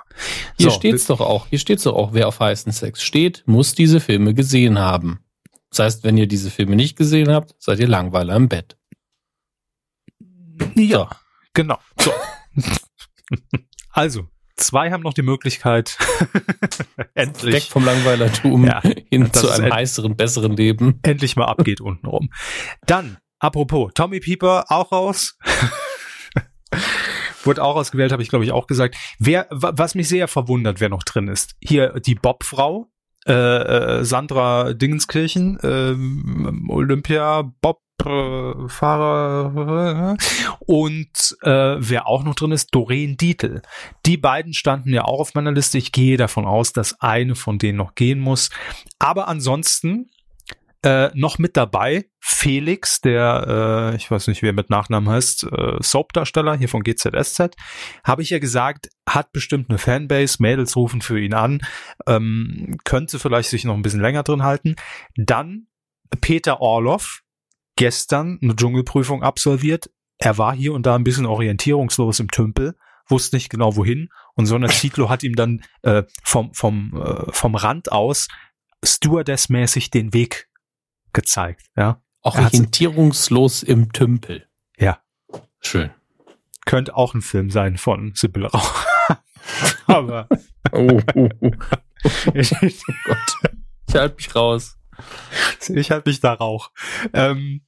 Hier 0.58 0.70
so, 0.70 0.76
steht's 0.76 1.06
doch 1.06 1.20
auch, 1.20 1.46
hier 1.48 1.58
steht's 1.58 1.84
doch 1.84 1.94
auch, 1.94 2.12
wer 2.12 2.28
auf 2.28 2.40
heißen 2.40 2.72
Sex 2.72 3.02
steht, 3.02 3.44
muss 3.46 3.74
diese 3.74 4.00
Filme 4.00 4.34
gesehen 4.34 4.78
haben. 4.78 5.20
Das 5.70 5.78
heißt, 5.78 6.04
wenn 6.04 6.18
ihr 6.18 6.26
diese 6.26 6.50
Filme 6.50 6.76
nicht 6.76 6.96
gesehen 6.96 7.30
habt, 7.30 7.54
seid 7.58 7.78
ihr 7.78 7.88
Langweiler 7.88 8.36
im 8.36 8.48
Bett. 8.48 8.76
Ja. 10.74 11.08
Genau. 11.54 11.78
So. 11.98 12.12
also, 13.90 14.28
zwei 14.56 14.90
haben 14.90 15.02
noch 15.02 15.14
die 15.14 15.22
Möglichkeit, 15.22 15.98
endlich 17.14 17.54
weg 17.54 17.62
vom 17.64 17.84
Langweilertum 17.84 18.64
ja, 18.64 18.80
hin 19.10 19.32
zu 19.32 19.50
einem 19.50 19.72
heißeren, 19.72 20.16
besseren 20.16 20.56
Leben. 20.56 21.00
Endlich 21.02 21.36
mal 21.36 21.46
abgeht 21.46 21.80
untenrum. 21.80 22.30
Dann, 22.86 23.18
apropos, 23.38 23.92
Tommy 23.94 24.20
Pieper 24.20 24.66
auch 24.68 24.92
raus. 24.92 25.36
Wurde 27.44 27.62
auch 27.62 27.74
ausgewählt, 27.74 28.12
habe 28.12 28.22
ich 28.22 28.28
glaube 28.28 28.44
ich 28.44 28.52
auch 28.52 28.68
gesagt. 28.68 28.96
Wer, 29.18 29.48
was 29.50 29.96
mich 29.96 30.08
sehr 30.08 30.28
verwundert, 30.28 30.80
wer 30.80 30.88
noch 30.88 31.02
drin 31.02 31.26
ist. 31.26 31.56
Hier 31.60 31.98
die 31.98 32.14
Bob-Frau, 32.14 32.88
äh, 33.26 33.32
äh, 33.32 34.04
Sandra 34.04 34.72
Dingenskirchen, 34.72 35.58
ähm, 35.62 36.68
Olympia, 36.70 37.42
Bob 37.60 37.78
äh, 37.78 37.82
Fahrer 38.68 40.16
und 40.60 41.36
äh, 41.42 41.76
wer 41.78 42.06
auch 42.06 42.24
noch 42.24 42.34
drin 42.34 42.52
ist, 42.52 42.74
Doreen 42.74 43.16
Dietl. 43.16 43.62
Die 44.06 44.16
beiden 44.16 44.52
standen 44.52 44.92
ja 44.92 45.04
auch 45.04 45.20
auf 45.20 45.34
meiner 45.34 45.52
Liste. 45.52 45.78
Ich 45.78 45.92
gehe 45.92 46.16
davon 46.16 46.44
aus, 46.46 46.72
dass 46.72 47.00
eine 47.00 47.34
von 47.34 47.58
denen 47.58 47.78
noch 47.78 47.94
gehen 47.94 48.20
muss. 48.20 48.50
Aber 48.98 49.28
ansonsten 49.28 50.10
äh, 50.84 51.10
noch 51.14 51.38
mit 51.38 51.56
dabei 51.56 52.06
Felix, 52.18 53.00
der, 53.00 53.92
äh, 53.92 53.96
ich 53.96 54.10
weiß 54.10 54.26
nicht, 54.26 54.42
wie 54.42 54.48
er 54.48 54.52
mit 54.52 54.68
Nachnamen 54.68 55.08
heißt, 55.08 55.44
äh, 55.44 55.76
Soap-Darsteller 55.80 56.56
hier 56.56 56.68
von 56.68 56.82
GZSZ, 56.82 57.56
habe 58.04 58.22
ich 58.22 58.30
ja 58.30 58.40
gesagt, 58.40 58.88
hat 59.08 59.32
bestimmt 59.32 59.70
eine 59.70 59.78
Fanbase, 59.78 60.38
Mädels 60.40 60.74
rufen 60.76 61.00
für 61.00 61.20
ihn 61.20 61.34
an, 61.34 61.60
ähm, 62.06 62.78
könnte 62.84 63.18
vielleicht 63.18 63.50
sich 63.50 63.64
noch 63.64 63.74
ein 63.74 63.82
bisschen 63.82 64.00
länger 64.00 64.24
drin 64.24 64.42
halten. 64.42 64.74
Dann 65.16 65.68
Peter 66.20 66.60
Orloff, 66.60 67.21
gestern 67.76 68.38
eine 68.42 68.56
Dschungelprüfung 68.56 69.22
absolviert. 69.22 69.90
Er 70.18 70.38
war 70.38 70.54
hier 70.54 70.72
und 70.72 70.86
da 70.86 70.94
ein 70.94 71.04
bisschen 71.04 71.26
orientierungslos 71.26 72.20
im 72.20 72.30
Tümpel, 72.30 72.76
wusste 73.08 73.36
nicht 73.36 73.50
genau 73.50 73.76
wohin. 73.76 74.08
Und 74.34 74.46
so 74.46 74.54
eine 74.54 74.68
Zitlo 74.70 75.08
hat 75.08 75.22
ihm 75.22 75.34
dann 75.34 75.62
äh, 75.82 76.04
vom, 76.24 76.54
vom, 76.54 77.00
äh, 77.00 77.32
vom 77.32 77.54
Rand 77.54 77.90
aus 77.92 78.28
stewardessmäßig 78.84 79.90
den 79.90 80.12
Weg 80.12 80.48
gezeigt. 81.12 81.70
Ja. 81.76 82.02
Orientierungslos 82.22 83.62
im 83.62 83.92
Tümpel. 83.92 84.46
Ja. 84.78 85.00
Schön. 85.60 85.90
Könnte 86.64 86.96
auch 86.96 87.14
ein 87.14 87.22
Film 87.22 87.50
sein 87.50 87.76
von 87.76 88.12
Sibylle 88.14 88.50
Rauch. 88.50 88.86
Aber. 89.86 90.28
oh, 90.72 91.00
oh, 91.14 91.28
oh. 91.40 91.50
oh 92.04 92.94
Gott. 93.04 93.36
Ich 93.88 93.94
halte 93.94 94.16
mich 94.16 94.34
raus. 94.34 94.78
Ich 95.68 95.92
halte 95.92 96.10
mich 96.10 96.20
da 96.20 96.32
Rauch. 96.32 96.72
Ähm, 97.12 97.62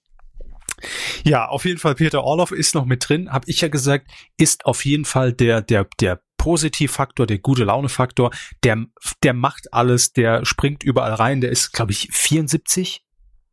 ja, 1.22 1.46
auf 1.46 1.64
jeden 1.64 1.78
Fall 1.78 1.94
Peter 1.94 2.24
Orloff 2.24 2.50
ist 2.50 2.74
noch 2.74 2.84
mit 2.84 3.08
drin, 3.08 3.30
habe 3.30 3.48
ich 3.48 3.60
ja 3.60 3.68
gesagt, 3.68 4.10
ist 4.36 4.66
auf 4.66 4.84
jeden 4.84 5.04
Fall 5.04 5.32
der 5.32 5.62
der 5.62 5.86
der 6.00 6.20
Positivfaktor, 6.36 7.26
der 7.26 7.38
gute 7.38 7.64
Laune-Faktor, 7.64 8.30
der 8.64 8.84
der 9.22 9.32
macht 9.32 9.72
alles, 9.72 10.12
der 10.12 10.44
springt 10.44 10.82
überall 10.82 11.14
rein, 11.14 11.40
der 11.40 11.50
ist 11.50 11.72
glaube 11.72 11.92
ich 11.92 12.08
74 12.12 13.04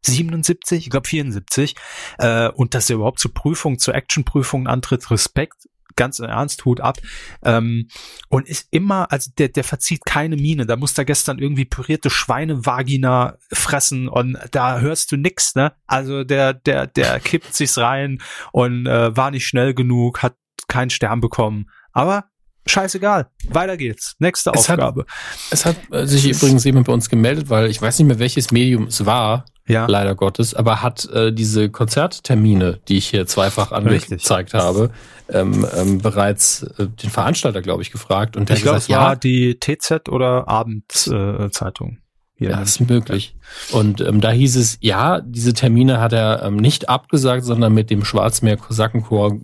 77, 0.03 0.85
ich 0.85 0.89
glaube 0.89 1.07
74 1.07 1.75
äh, 2.17 2.49
und 2.49 2.73
dass 2.73 2.89
er 2.89 2.95
überhaupt 2.95 3.19
zur 3.19 3.33
Prüfung, 3.33 3.77
zur 3.77 3.93
Actionprüfung 3.95 4.67
antritt, 4.67 5.11
Respekt, 5.11 5.69
ganz 5.95 6.19
im 6.19 6.25
Ernst, 6.25 6.65
Hut 6.65 6.81
ab. 6.81 6.97
Ähm, 7.43 7.87
und 8.29 8.47
ist 8.47 8.67
immer, 8.71 9.11
also 9.11 9.31
der, 9.37 9.49
der 9.49 9.63
verzieht 9.63 10.05
keine 10.05 10.35
Miene. 10.35 10.65
Da 10.65 10.75
muss 10.75 10.97
er 10.97 11.05
gestern 11.05 11.39
irgendwie 11.39 11.65
pürierte 11.65 12.09
Schweinevagina 12.09 13.37
fressen 13.51 14.07
und 14.07 14.37
da 14.51 14.79
hörst 14.79 15.11
du 15.11 15.17
nix, 15.17 15.55
ne? 15.55 15.73
Also 15.87 16.23
der, 16.23 16.53
der, 16.53 16.87
der 16.87 17.19
kippt 17.19 17.53
sich's 17.55 17.77
rein 17.77 18.21
und 18.51 18.87
äh, 18.87 19.15
war 19.15 19.31
nicht 19.31 19.47
schnell 19.47 19.73
genug, 19.73 20.21
hat 20.21 20.35
keinen 20.67 20.89
Stern 20.89 21.21
bekommen. 21.21 21.69
Aber 21.93 22.25
scheißegal, 22.67 23.29
weiter 23.49 23.75
geht's. 23.77 24.15
Nächste 24.19 24.51
Es 24.53 24.69
hat- 24.69 24.79
Aufgabe. 24.79 25.05
Es 25.49 25.65
hat 25.65 25.75
äh, 25.91 26.05
sich 26.05 26.27
übrigens 26.29 26.63
jemand 26.63 26.87
bei 26.87 26.93
uns 26.93 27.09
gemeldet, 27.09 27.49
weil 27.49 27.69
ich 27.69 27.81
weiß 27.81 27.99
nicht 27.99 28.07
mehr, 28.07 28.19
welches 28.19 28.51
Medium 28.51 28.83
es 28.87 29.05
war, 29.05 29.45
ja, 29.71 29.85
leider 29.87 30.15
Gottes, 30.15 30.53
aber 30.53 30.81
hat 30.81 31.05
äh, 31.09 31.31
diese 31.31 31.69
Konzerttermine, 31.69 32.79
die 32.87 32.97
ich 32.97 33.07
hier 33.07 33.25
zweifach 33.27 33.71
angezeigt 33.71 34.53
habe, 34.53 34.91
ähm, 35.29 35.65
ähm, 35.75 35.99
bereits 35.99 36.63
äh, 36.77 36.87
den 36.87 37.09
Veranstalter, 37.09 37.61
glaube 37.61 37.81
ich, 37.81 37.91
gefragt. 37.91 38.35
Und 38.35 38.49
der 38.49 38.57
ich 38.57 38.63
glaube, 38.63 38.77
gesagt, 38.77 38.91
es 38.91 38.95
war 38.95 39.11
ja, 39.11 39.15
die 39.15 39.59
TZ 39.59 40.09
oder 40.09 40.47
Abendzeitung. 40.47 41.97
Äh, 42.39 42.45
ja, 42.45 42.59
ist 42.61 42.79
möglich. 42.79 43.35
Und 43.71 44.01
ähm, 44.01 44.19
da 44.19 44.31
hieß 44.31 44.55
es, 44.55 44.77
ja, 44.81 45.21
diese 45.21 45.53
Termine 45.53 45.99
hat 45.99 46.11
er 46.11 46.43
ähm, 46.43 46.55
nicht 46.55 46.89
abgesagt, 46.89 47.45
sondern 47.45 47.73
mit 47.73 47.91
dem 47.91 48.03
Schwarzmeer 48.03 48.57
Kosakenchor 48.57 49.37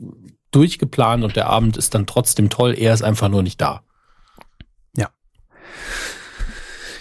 durchgeplant 0.52 1.24
und 1.24 1.36
der 1.36 1.48
Abend 1.48 1.78
ist 1.78 1.94
dann 1.94 2.08
trotzdem 2.08 2.50
toll. 2.50 2.74
Er 2.78 2.94
ist 2.94 3.04
einfach 3.04 3.30
nur 3.30 3.44
nicht 3.44 3.62
da. 3.62 3.82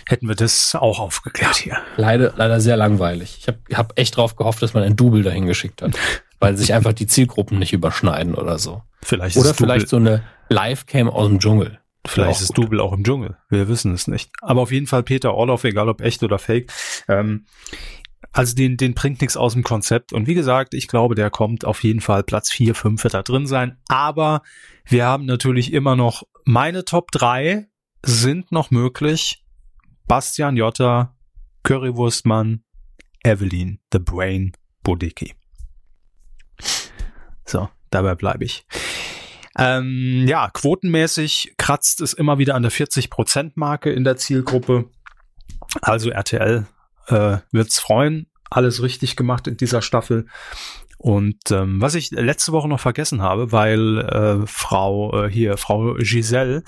Hätten 0.09 0.29
wir 0.29 0.37
das 0.37 0.75
auch 0.75 1.01
aufgeklärt 1.01 1.57
hier. 1.57 1.79
Leider, 1.97 2.33
leider 2.37 2.61
sehr 2.61 2.77
langweilig. 2.77 3.39
Ich 3.41 3.49
habe 3.49 3.59
hab 3.75 3.99
echt 3.99 4.17
drauf 4.17 4.37
gehofft, 4.37 4.63
dass 4.63 4.73
man 4.73 4.85
ein 4.85 4.97
Double 4.97 5.23
dahin 5.23 5.47
geschickt 5.47 5.83
hat, 5.83 5.99
weil 6.39 6.57
sich 6.57 6.73
einfach 6.73 6.93
die 6.93 7.07
Zielgruppen 7.07 7.59
nicht 7.59 7.73
überschneiden 7.73 8.35
oder 8.35 8.59
so. 8.59 8.83
Vielleicht 9.03 9.37
Oder 9.37 9.51
ist 9.51 9.57
vielleicht 9.57 9.93
Double, 9.93 10.07
so 10.07 10.11
eine 10.11 10.23
Live-Cam 10.49 11.09
aus 11.09 11.27
dem 11.27 11.41
Dschungel. 11.41 11.81
vielleicht 12.07 12.41
ist 12.41 12.55
gut. 12.55 12.67
Double 12.67 12.81
auch 12.81 12.93
im 12.93 13.03
Dschungel. 13.03 13.37
Wir 13.49 13.69
wissen 13.69 13.93
es 13.93 14.07
nicht. 14.07 14.31
Aber 14.43 14.63
auf 14.63 14.71
jeden 14.71 14.87
Fall 14.87 15.03
Peter 15.03 15.35
Orloff, 15.35 15.65
egal 15.65 15.89
ob 15.89 16.01
echt 16.01 16.23
oder 16.23 16.39
fake. 16.39 16.73
Ähm, 17.09 17.47
also 18.33 18.55
den, 18.55 18.77
den 18.77 18.95
bringt 18.95 19.21
nichts 19.23 19.37
aus 19.37 19.55
dem 19.55 19.63
Konzept. 19.63 20.13
Und 20.13 20.27
wie 20.27 20.35
gesagt, 20.35 20.75
ich 20.75 20.89
glaube, 20.89 21.15
der 21.15 21.31
kommt 21.31 21.65
auf 21.65 21.83
jeden 21.83 22.01
Fall 22.01 22.23
Platz 22.23 22.51
4, 22.51 22.75
5 22.75 23.03
wird 23.03 23.15
da 23.15 23.23
drin 23.23 23.47
sein. 23.47 23.79
Aber 23.89 24.43
wir 24.85 25.07
haben 25.07 25.25
natürlich 25.25 25.73
immer 25.73 25.97
noch 25.97 26.25
meine 26.45 26.85
Top 26.85 27.11
3 27.11 27.67
sind 28.05 28.53
noch 28.53 28.71
möglich. 28.71 29.43
Bastian 30.09 30.57
Jotta, 30.57 31.17
Currywurstmann, 31.65 32.63
Evelyn, 33.25 33.81
The 33.93 33.99
Brain, 33.99 34.53
Bodecki. 34.83 35.35
So, 37.45 37.69
dabei 37.91 38.15
bleibe 38.15 38.45
ich. 38.45 38.67
Ähm, 39.59 40.27
ja, 40.29 40.51
quotenmäßig 40.51 41.55
kratzt 41.57 42.01
es 42.01 42.13
immer 42.13 42.39
wieder 42.39 42.55
an 42.55 42.63
der 42.63 42.71
40%-Marke 42.71 43.91
in 43.91 44.05
der 44.05 44.17
Zielgruppe. 44.17 44.91
Also 45.83 46.11
RTL 46.11 46.67
äh, 47.09 47.39
wird's 47.51 47.79
freuen. 47.79 48.27
Alles 48.51 48.83
richtig 48.83 49.17
gemacht 49.17 49.47
in 49.49 49.57
dieser 49.57 49.83
Staffel. 49.83 50.27
Und 50.99 51.51
ähm, 51.51 51.81
was 51.81 51.95
ich 51.95 52.11
letzte 52.11 52.53
Woche 52.53 52.69
noch 52.69 52.81
vergessen 52.81 53.23
habe, 53.23 53.53
weil 53.53 53.99
äh, 53.99 54.47
Frau 54.47 55.25
äh, 55.25 55.31
hier, 55.31 55.57
Frau 55.57 55.95
Giselle, 55.95 56.63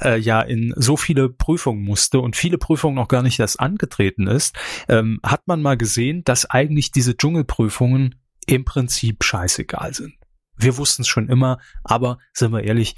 äh, 0.00 0.18
ja 0.18 0.40
in 0.40 0.74
so 0.76 0.96
viele 0.96 1.28
Prüfungen 1.28 1.82
musste 1.84 2.20
und 2.20 2.36
viele 2.36 2.58
Prüfungen 2.58 2.96
noch 2.96 3.08
gar 3.08 3.22
nicht 3.22 3.38
erst 3.38 3.60
angetreten 3.60 4.26
ist, 4.26 4.56
ähm, 4.88 5.20
hat 5.22 5.46
man 5.46 5.62
mal 5.62 5.76
gesehen, 5.76 6.22
dass 6.24 6.44
eigentlich 6.44 6.90
diese 6.90 7.16
Dschungelprüfungen 7.16 8.16
im 8.46 8.64
Prinzip 8.64 9.22
scheißegal 9.22 9.94
sind. 9.94 10.14
Wir 10.56 10.76
wussten 10.76 11.02
es 11.02 11.08
schon 11.08 11.28
immer, 11.28 11.58
aber 11.84 12.18
sind 12.32 12.52
wir 12.52 12.64
ehrlich, 12.64 12.96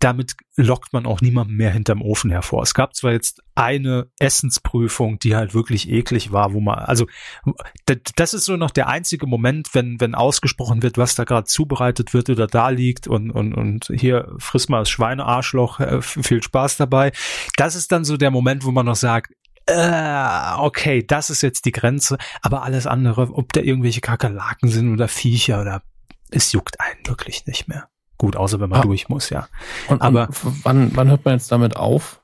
damit 0.00 0.34
lockt 0.56 0.92
man 0.94 1.04
auch 1.04 1.20
niemanden 1.20 1.54
mehr 1.54 1.70
hinterm 1.70 2.00
Ofen 2.00 2.30
hervor. 2.30 2.62
Es 2.62 2.72
gab 2.72 2.96
zwar 2.96 3.12
jetzt 3.12 3.42
eine 3.54 4.10
Essensprüfung, 4.18 5.18
die 5.18 5.36
halt 5.36 5.54
wirklich 5.54 5.90
eklig 5.90 6.32
war, 6.32 6.54
wo 6.54 6.60
man, 6.60 6.78
also 6.78 7.06
das 8.16 8.34
ist 8.34 8.46
so 8.46 8.56
noch 8.56 8.70
der 8.70 8.88
einzige 8.88 9.26
Moment, 9.26 9.74
wenn, 9.74 10.00
wenn 10.00 10.14
ausgesprochen 10.14 10.82
wird, 10.82 10.96
was 10.96 11.14
da 11.14 11.24
gerade 11.24 11.44
zubereitet 11.44 12.14
wird 12.14 12.30
oder 12.30 12.46
da 12.46 12.70
liegt 12.70 13.08
und, 13.08 13.30
und, 13.30 13.52
und 13.52 13.92
hier 13.94 14.32
friss 14.38 14.70
mal 14.70 14.80
das 14.80 14.90
Schweinearschloch, 14.90 15.80
äh, 15.80 16.00
viel 16.00 16.42
Spaß 16.42 16.78
dabei. 16.78 17.12
Das 17.56 17.74
ist 17.74 17.92
dann 17.92 18.04
so 18.04 18.16
der 18.16 18.30
Moment, 18.30 18.64
wo 18.64 18.70
man 18.70 18.86
noch 18.86 18.96
sagt, 18.96 19.34
äh, 19.66 20.56
okay, 20.56 21.04
das 21.06 21.28
ist 21.28 21.42
jetzt 21.42 21.66
die 21.66 21.72
Grenze, 21.72 22.16
aber 22.40 22.62
alles 22.62 22.86
andere, 22.86 23.28
ob 23.34 23.52
da 23.52 23.60
irgendwelche 23.60 24.00
Kakerlaken 24.00 24.70
sind 24.70 24.92
oder 24.92 25.08
Viecher 25.08 25.60
oder 25.60 25.82
es 26.30 26.52
juckt 26.52 26.80
einen 26.80 27.06
wirklich 27.06 27.44
nicht 27.44 27.68
mehr. 27.68 27.88
Gut, 28.20 28.36
außer 28.36 28.60
wenn 28.60 28.68
man 28.68 28.80
Ah. 28.80 28.82
durch 28.82 29.08
muss, 29.08 29.30
ja. 29.30 29.48
Und, 29.88 30.02
Aber- 30.02 30.28
und 30.28 30.64
wann, 30.64 30.94
wann 30.94 31.08
hört 31.08 31.24
man 31.24 31.32
jetzt 31.34 31.50
damit 31.50 31.74
auf? 31.76 32.20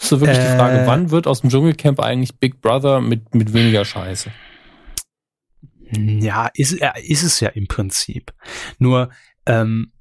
ist 0.00 0.08
so 0.08 0.20
wirklich 0.20 0.36
die 0.38 0.44
Äh, 0.44 0.56
Frage, 0.56 0.82
wann 0.84 1.12
wird 1.12 1.28
aus 1.28 1.42
dem 1.42 1.50
Dschungelcamp 1.50 2.00
eigentlich 2.00 2.36
Big 2.40 2.60
Brother 2.60 3.00
mit, 3.00 3.36
mit 3.36 3.52
weniger 3.52 3.84
Scheiße? 3.84 4.32
Ja, 5.92 6.50
ist, 6.54 6.72
ja, 6.80 6.90
ist 6.96 7.22
es 7.22 7.38
ja 7.38 7.50
im 7.50 7.68
Prinzip. 7.68 8.32
Nur, 8.80 9.10
ähm, 9.46 9.92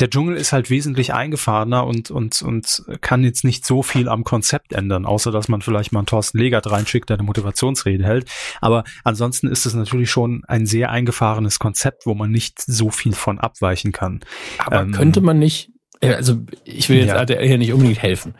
der 0.00 0.10
Dschungel 0.10 0.36
ist 0.36 0.52
halt 0.52 0.70
wesentlich 0.70 1.12
eingefahrener 1.12 1.86
und, 1.86 2.10
und, 2.10 2.42
und 2.42 2.82
kann 3.00 3.22
jetzt 3.24 3.44
nicht 3.44 3.66
so 3.66 3.82
viel 3.82 4.08
am 4.08 4.24
Konzept 4.24 4.72
ändern, 4.72 5.04
außer 5.04 5.30
dass 5.30 5.48
man 5.48 5.62
vielleicht 5.62 5.92
mal 5.92 6.00
einen 6.00 6.06
Thorsten 6.06 6.38
Legert 6.38 6.70
reinschickt, 6.70 7.08
der 7.10 7.18
eine 7.18 7.24
Motivationsrede 7.24 8.04
hält. 8.04 8.30
Aber 8.60 8.84
ansonsten 9.04 9.48
ist 9.48 9.66
es 9.66 9.74
natürlich 9.74 10.10
schon 10.10 10.42
ein 10.48 10.66
sehr 10.66 10.90
eingefahrenes 10.90 11.58
Konzept, 11.58 12.06
wo 12.06 12.14
man 12.14 12.30
nicht 12.30 12.60
so 12.60 12.90
viel 12.90 13.12
von 13.12 13.38
abweichen 13.38 13.92
kann. 13.92 14.20
Aber 14.58 14.80
Ähm, 14.80 14.92
könnte 14.92 15.20
man 15.20 15.38
nicht, 15.38 15.70
also 16.02 16.38
ich 16.64 16.88
will 16.88 16.98
jetzt 16.98 17.08
Ja. 17.08 17.16
RTL 17.16 17.46
hier 17.46 17.58
nicht 17.58 17.72
unbedingt 17.72 18.02
helfen, 18.02 18.34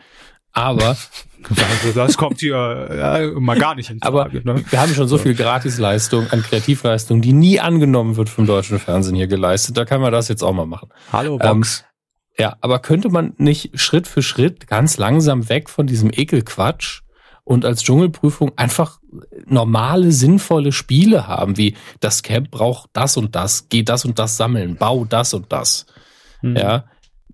aber, 0.53 0.97
Also 1.49 1.93
das 1.95 2.17
kommt 2.17 2.39
hier 2.39 2.53
ja, 2.55 3.39
mal 3.39 3.57
gar 3.57 3.75
nicht 3.75 3.89
in 3.89 4.01
aber 4.01 4.23
Frage. 4.23 4.41
ne? 4.43 4.63
wir 4.69 4.81
haben 4.81 4.93
schon 4.93 5.07
so 5.07 5.17
viel 5.17 5.33
Gratisleistung 5.33 6.29
an 6.29 6.43
Kreativleistung, 6.43 7.21
die 7.21 7.33
nie 7.33 7.59
angenommen 7.59 8.15
wird 8.15 8.29
vom 8.29 8.45
deutschen 8.45 8.79
Fernsehen 8.79 9.15
hier 9.15 9.27
geleistet. 9.27 9.77
Da 9.77 9.85
kann 9.85 10.01
man 10.01 10.11
das 10.11 10.27
jetzt 10.27 10.43
auch 10.43 10.53
mal 10.53 10.65
machen. 10.65 10.89
Hallo 11.11 11.39
Ähm, 11.41 11.61
Box. 11.61 11.83
Ja, 12.37 12.57
aber 12.61 12.79
könnte 12.79 13.09
man 13.09 13.33
nicht 13.37 13.79
Schritt 13.79 14.07
für 14.07 14.21
Schritt 14.21 14.67
ganz 14.67 14.97
langsam 14.97 15.49
weg 15.49 15.69
von 15.69 15.87
diesem 15.87 16.11
Ekelquatsch 16.13 17.01
und 17.43 17.65
als 17.65 17.83
Dschungelprüfung 17.83 18.51
einfach 18.55 18.99
normale, 19.45 20.11
sinnvolle 20.11 20.71
Spiele 20.71 21.27
haben, 21.27 21.57
wie 21.57 21.75
das 21.99 22.23
Camp 22.23 22.51
braucht 22.51 22.89
das 22.93 23.17
und 23.17 23.35
das, 23.35 23.67
geh 23.69 23.83
das 23.83 24.05
und 24.05 24.19
das 24.19 24.37
sammeln, 24.37 24.75
bau 24.77 25.05
das 25.05 25.33
und 25.33 25.51
das. 25.51 25.85
Hm. 26.41 26.55
Ja. 26.55 26.85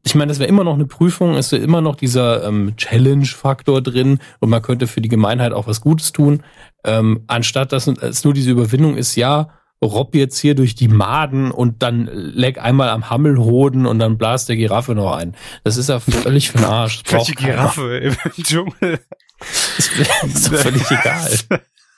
Ich 0.04 0.16
meine, 0.16 0.30
das 0.30 0.40
wäre 0.40 0.50
immer 0.50 0.64
noch 0.64 0.76
eine 0.76 0.86
Prüfung, 0.86 1.36
es 1.36 1.52
wäre 1.52 1.64
immer 1.64 1.82
noch 1.82 1.96
dieser 1.96 2.44
ähm, 2.48 2.76
Challenge-Faktor 2.76 3.82
drin 3.82 4.20
und 4.40 4.50
man 4.50 4.62
könnte 4.62 4.88
für 4.88 5.02
die 5.02 5.10
Gemeinheit 5.10 5.54
auch 5.54 5.68
was 5.68 5.82
Gutes 5.82 6.12
tun. 6.12 6.44
Ähm, 6.84 7.24
anstatt 7.28 7.72
dass 7.72 7.88
es 7.88 8.24
nur 8.24 8.34
diese 8.34 8.52
Überwindung 8.52 8.98
ist, 8.98 9.16
ja, 9.16 9.50
robb 9.82 10.16
jetzt 10.16 10.40
hier 10.40 10.56
durch 10.56 10.76
die 10.76 10.88
Maden 10.88 11.52
und 11.52 11.84
dann 11.84 12.10
leck 12.12 12.60
einmal 12.60 12.90
am 12.90 13.10
Hammelhoden 13.10 13.86
und 13.86 14.00
dann 14.00 14.18
blas 14.18 14.46
der 14.46 14.56
Giraffe 14.56 14.96
noch 14.96 15.16
ein. 15.16 15.36
Das 15.64 15.78
ist 15.78 15.90
ja 15.90 16.00
völlig 16.00 16.50
für 16.50 16.58
den 16.58 16.66
Arsch. 16.66 17.04
Welche. 17.10 17.34
Giraffe 17.34 17.98
im 17.98 18.16
Dschungel? 18.44 19.00
Das 19.40 20.24
ist 20.24 20.52
doch 20.52 20.58
völlig 20.58 20.90
egal. 20.90 21.30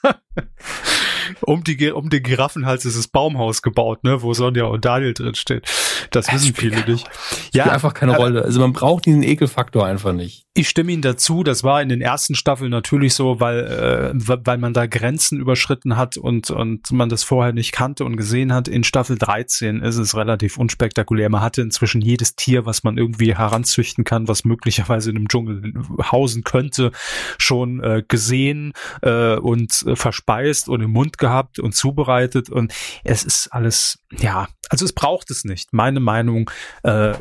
Um, 1.40 1.64
die, 1.64 1.90
um 1.90 2.08
den 2.08 2.22
Giraffenhals 2.22 2.84
ist 2.84 2.96
das 2.96 3.08
Baumhaus 3.08 3.62
gebaut, 3.62 4.04
ne, 4.04 4.22
wo 4.22 4.32
Sonja 4.32 4.64
und 4.64 4.84
Daniel 4.84 5.14
drin 5.14 5.34
steht. 5.34 5.68
Das 6.10 6.20
Das 6.20 6.32
wissen 6.34 6.54
viele 6.54 6.84
nicht. 6.86 7.08
Ja, 7.52 7.66
einfach 7.66 7.94
keine 7.94 8.14
aber 8.14 8.24
Rolle. 8.24 8.42
Also 8.44 8.60
man 8.60 8.72
braucht 8.72 9.06
diesen 9.06 9.22
Ekelfaktor 9.22 9.86
einfach 9.86 10.12
nicht. 10.12 10.46
Ich 10.54 10.68
stimme 10.68 10.92
Ihnen 10.92 11.02
dazu. 11.02 11.42
Das 11.42 11.64
war 11.64 11.80
in 11.80 11.88
den 11.88 12.00
ersten 12.00 12.34
Staffeln 12.34 12.70
natürlich 12.70 13.14
so, 13.14 13.40
weil, 13.40 13.58
äh, 13.58 14.12
weil 14.14 14.58
man 14.58 14.74
da 14.74 14.86
Grenzen 14.86 15.40
überschritten 15.40 15.96
hat 15.96 16.16
und, 16.16 16.50
und 16.50 16.90
man 16.92 17.08
das 17.08 17.22
vorher 17.22 17.52
nicht 17.52 17.72
kannte 17.72 18.04
und 18.04 18.16
gesehen 18.16 18.52
hat. 18.52 18.68
In 18.68 18.84
Staffel 18.84 19.16
13 19.16 19.80
ist 19.80 19.96
es 19.96 20.14
relativ 20.16 20.58
unspektakulär. 20.58 21.30
Man 21.30 21.40
hatte 21.40 21.62
inzwischen 21.62 22.00
jedes 22.02 22.36
Tier, 22.36 22.66
was 22.66 22.82
man 22.82 22.98
irgendwie 22.98 23.34
heranzüchten 23.34 24.04
kann, 24.04 24.28
was 24.28 24.44
möglicherweise 24.44 25.10
in 25.10 25.16
einem 25.16 25.28
Dschungel 25.28 25.72
hausen 26.10 26.44
könnte, 26.44 26.90
schon 27.38 27.82
äh, 27.82 28.02
gesehen 28.06 28.72
äh, 29.02 29.36
und 29.36 29.84
äh, 29.86 29.96
verspeist 29.96 30.68
und 30.68 30.82
im 30.82 30.90
Mund 30.90 31.16
gehabt 31.20 31.60
und 31.60 31.74
zubereitet. 31.76 32.50
Und 32.50 32.74
es 33.04 33.22
ist 33.22 33.46
alles, 33.48 34.00
ja, 34.18 34.48
also 34.68 34.84
es 34.84 34.92
braucht 34.92 35.30
es 35.30 35.44
nicht. 35.44 35.72
Meine 35.72 36.00
Meinung, 36.00 36.50
äh, 36.82 37.14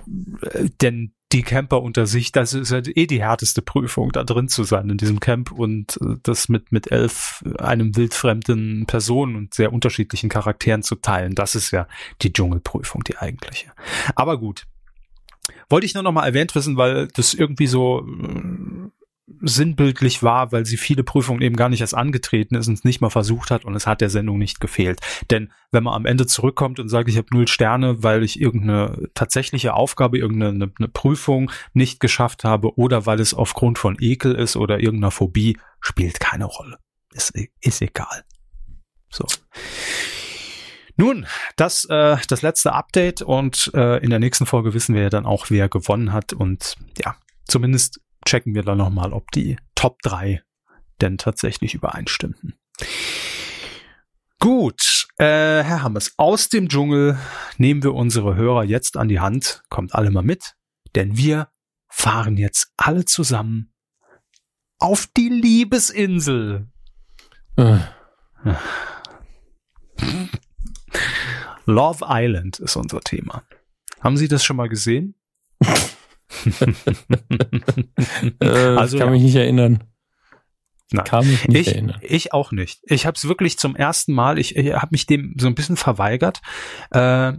denn 0.81 1.13
die 1.31 1.43
Camper 1.43 1.83
unter 1.83 2.07
sich, 2.07 2.31
das 2.31 2.53
ist 2.53 2.71
ja 2.71 2.81
eh 2.83 3.05
die 3.05 3.21
härteste 3.21 3.62
Prüfung, 3.62 4.12
da 4.12 4.23
drin 4.23 4.47
zu 4.47 4.63
sein 4.63 4.89
in 4.89 4.97
diesem 4.97 5.19
Camp 5.19 5.51
und 5.51 5.99
äh, 6.01 6.15
das 6.23 6.49
mit, 6.49 6.71
mit 6.71 6.91
elf, 6.91 7.43
einem 7.59 7.95
wildfremden 7.95 8.85
Personen 8.88 9.35
und 9.35 9.53
sehr 9.53 9.71
unterschiedlichen 9.71 10.29
Charakteren 10.29 10.81
zu 10.81 10.95
teilen. 10.95 11.35
Das 11.35 11.53
ist 11.53 11.69
ja 11.71 11.88
die 12.23 12.33
Dschungelprüfung, 12.33 13.03
die 13.03 13.17
eigentliche. 13.17 13.71
Aber 14.15 14.39
gut. 14.39 14.65
Wollte 15.67 15.85
ich 15.85 15.93
nur 15.93 16.03
noch 16.03 16.12
mal 16.12 16.25
erwähnt 16.25 16.53
wissen, 16.55 16.77
weil 16.77 17.07
das 17.09 17.33
irgendwie 17.33 17.67
so, 17.67 18.07
äh, 18.07 18.88
sinnbildlich 19.41 20.23
war, 20.23 20.51
weil 20.51 20.65
sie 20.65 20.77
viele 20.77 21.03
Prüfungen 21.03 21.41
eben 21.41 21.55
gar 21.55 21.69
nicht 21.69 21.81
erst 21.81 21.95
angetreten 21.95 22.55
ist 22.55 22.67
und 22.67 22.73
es 22.73 22.83
nicht 22.83 23.01
mal 23.01 23.09
versucht 23.09 23.51
hat 23.51 23.65
und 23.65 23.75
es 23.75 23.87
hat 23.87 24.01
der 24.01 24.09
Sendung 24.09 24.37
nicht 24.37 24.59
gefehlt. 24.59 24.99
Denn 25.29 25.51
wenn 25.71 25.83
man 25.83 25.93
am 25.93 26.05
Ende 26.05 26.25
zurückkommt 26.25 26.79
und 26.79 26.89
sagt, 26.89 27.09
ich 27.09 27.17
habe 27.17 27.27
null 27.31 27.47
Sterne, 27.47 28.03
weil 28.03 28.23
ich 28.23 28.39
irgendeine 28.39 29.09
tatsächliche 29.13 29.73
Aufgabe, 29.73 30.17
irgendeine 30.17 30.71
eine, 30.77 30.87
Prüfung 30.87 31.51
nicht 31.73 31.99
geschafft 31.99 32.43
habe 32.43 32.77
oder 32.77 33.05
weil 33.05 33.19
es 33.19 33.33
aufgrund 33.33 33.77
von 33.77 33.97
Ekel 33.99 34.35
ist 34.35 34.55
oder 34.55 34.79
irgendeiner 34.79 35.11
Phobie, 35.11 35.57
spielt 35.79 36.19
keine 36.19 36.45
Rolle. 36.45 36.77
Ist, 37.13 37.33
ist 37.61 37.81
egal. 37.81 38.23
So. 39.09 39.25
Nun, 40.95 41.25
das 41.55 41.85
äh, 41.85 42.17
das 42.27 42.41
letzte 42.41 42.73
Update 42.73 43.21
und 43.21 43.71
äh, 43.73 44.03
in 44.03 44.09
der 44.09 44.19
nächsten 44.19 44.45
Folge 44.45 44.73
wissen 44.73 44.95
wir 44.95 45.03
ja 45.03 45.09
dann 45.09 45.25
auch, 45.25 45.49
wer 45.49 45.69
gewonnen 45.69 46.11
hat 46.11 46.33
und 46.33 46.75
ja, 47.03 47.15
zumindest 47.45 48.01
checken 48.25 48.55
wir 48.55 48.63
dann 48.63 48.77
nochmal, 48.77 49.13
ob 49.13 49.32
die 49.32 49.58
Top 49.75 50.01
3 50.01 50.41
denn 51.01 51.17
tatsächlich 51.17 51.73
übereinstimmten. 51.73 52.60
Gut, 54.39 55.08
äh, 55.17 55.63
Herr 55.63 55.84
Hammers, 55.84 56.13
aus 56.17 56.49
dem 56.49 56.69
Dschungel 56.69 57.17
nehmen 57.58 57.84
wir 57.84 57.93
unsere 57.93 58.36
Hörer 58.36 58.63
jetzt 58.63 58.95
an 58.95 59.10
die 59.10 59.19
Hand. 59.19 59.63
Kommt 59.69 59.95
alle 59.95 60.12
mal 60.12 60.23
mit, 60.23 60.55
denn 60.95 61.17
wir 61.17 61.49
fahren 61.89 62.38
jetzt 62.38 62.71
alle 62.77 63.05
zusammen 63.05 63.73
auf 64.77 65.08
die 65.17 65.29
Liebesinsel. 65.29 66.67
Äh. 67.58 67.79
Love 71.65 72.05
Island 72.08 72.60
ist 72.60 72.77
unser 72.77 73.01
Thema. 73.01 73.43
Haben 73.99 74.17
Sie 74.17 74.29
das 74.29 74.43
schon 74.43 74.55
mal 74.55 74.69
gesehen? 74.69 75.15
äh, 78.41 78.47
also 78.47 78.97
kann 78.97 79.08
ja. 79.08 79.13
mich 79.13 79.23
nicht 79.23 79.36
erinnern. 79.36 79.84
Nein. 80.91 81.06
Kann 81.06 81.28
mich 81.28 81.47
nicht 81.47 81.67
ich, 81.67 81.73
erinnern. 81.73 81.99
Ich 82.02 82.34
auch 82.34 82.52
nicht. 82.52 82.80
Ich 82.84 83.06
habe 83.06 83.15
es 83.15 83.28
wirklich 83.28 83.60
zum 83.60 83.75
ersten 83.75 84.13
Mal, 84.13 84.39
ich, 84.39 84.56
ich 84.56 84.73
habe 84.73 84.89
mich 84.91 85.06
dem 85.06 85.36
so 85.39 85.47
ein 85.47 85.56
bisschen 85.56 85.78
verweigert, 85.78 86.41
äh, 86.91 87.34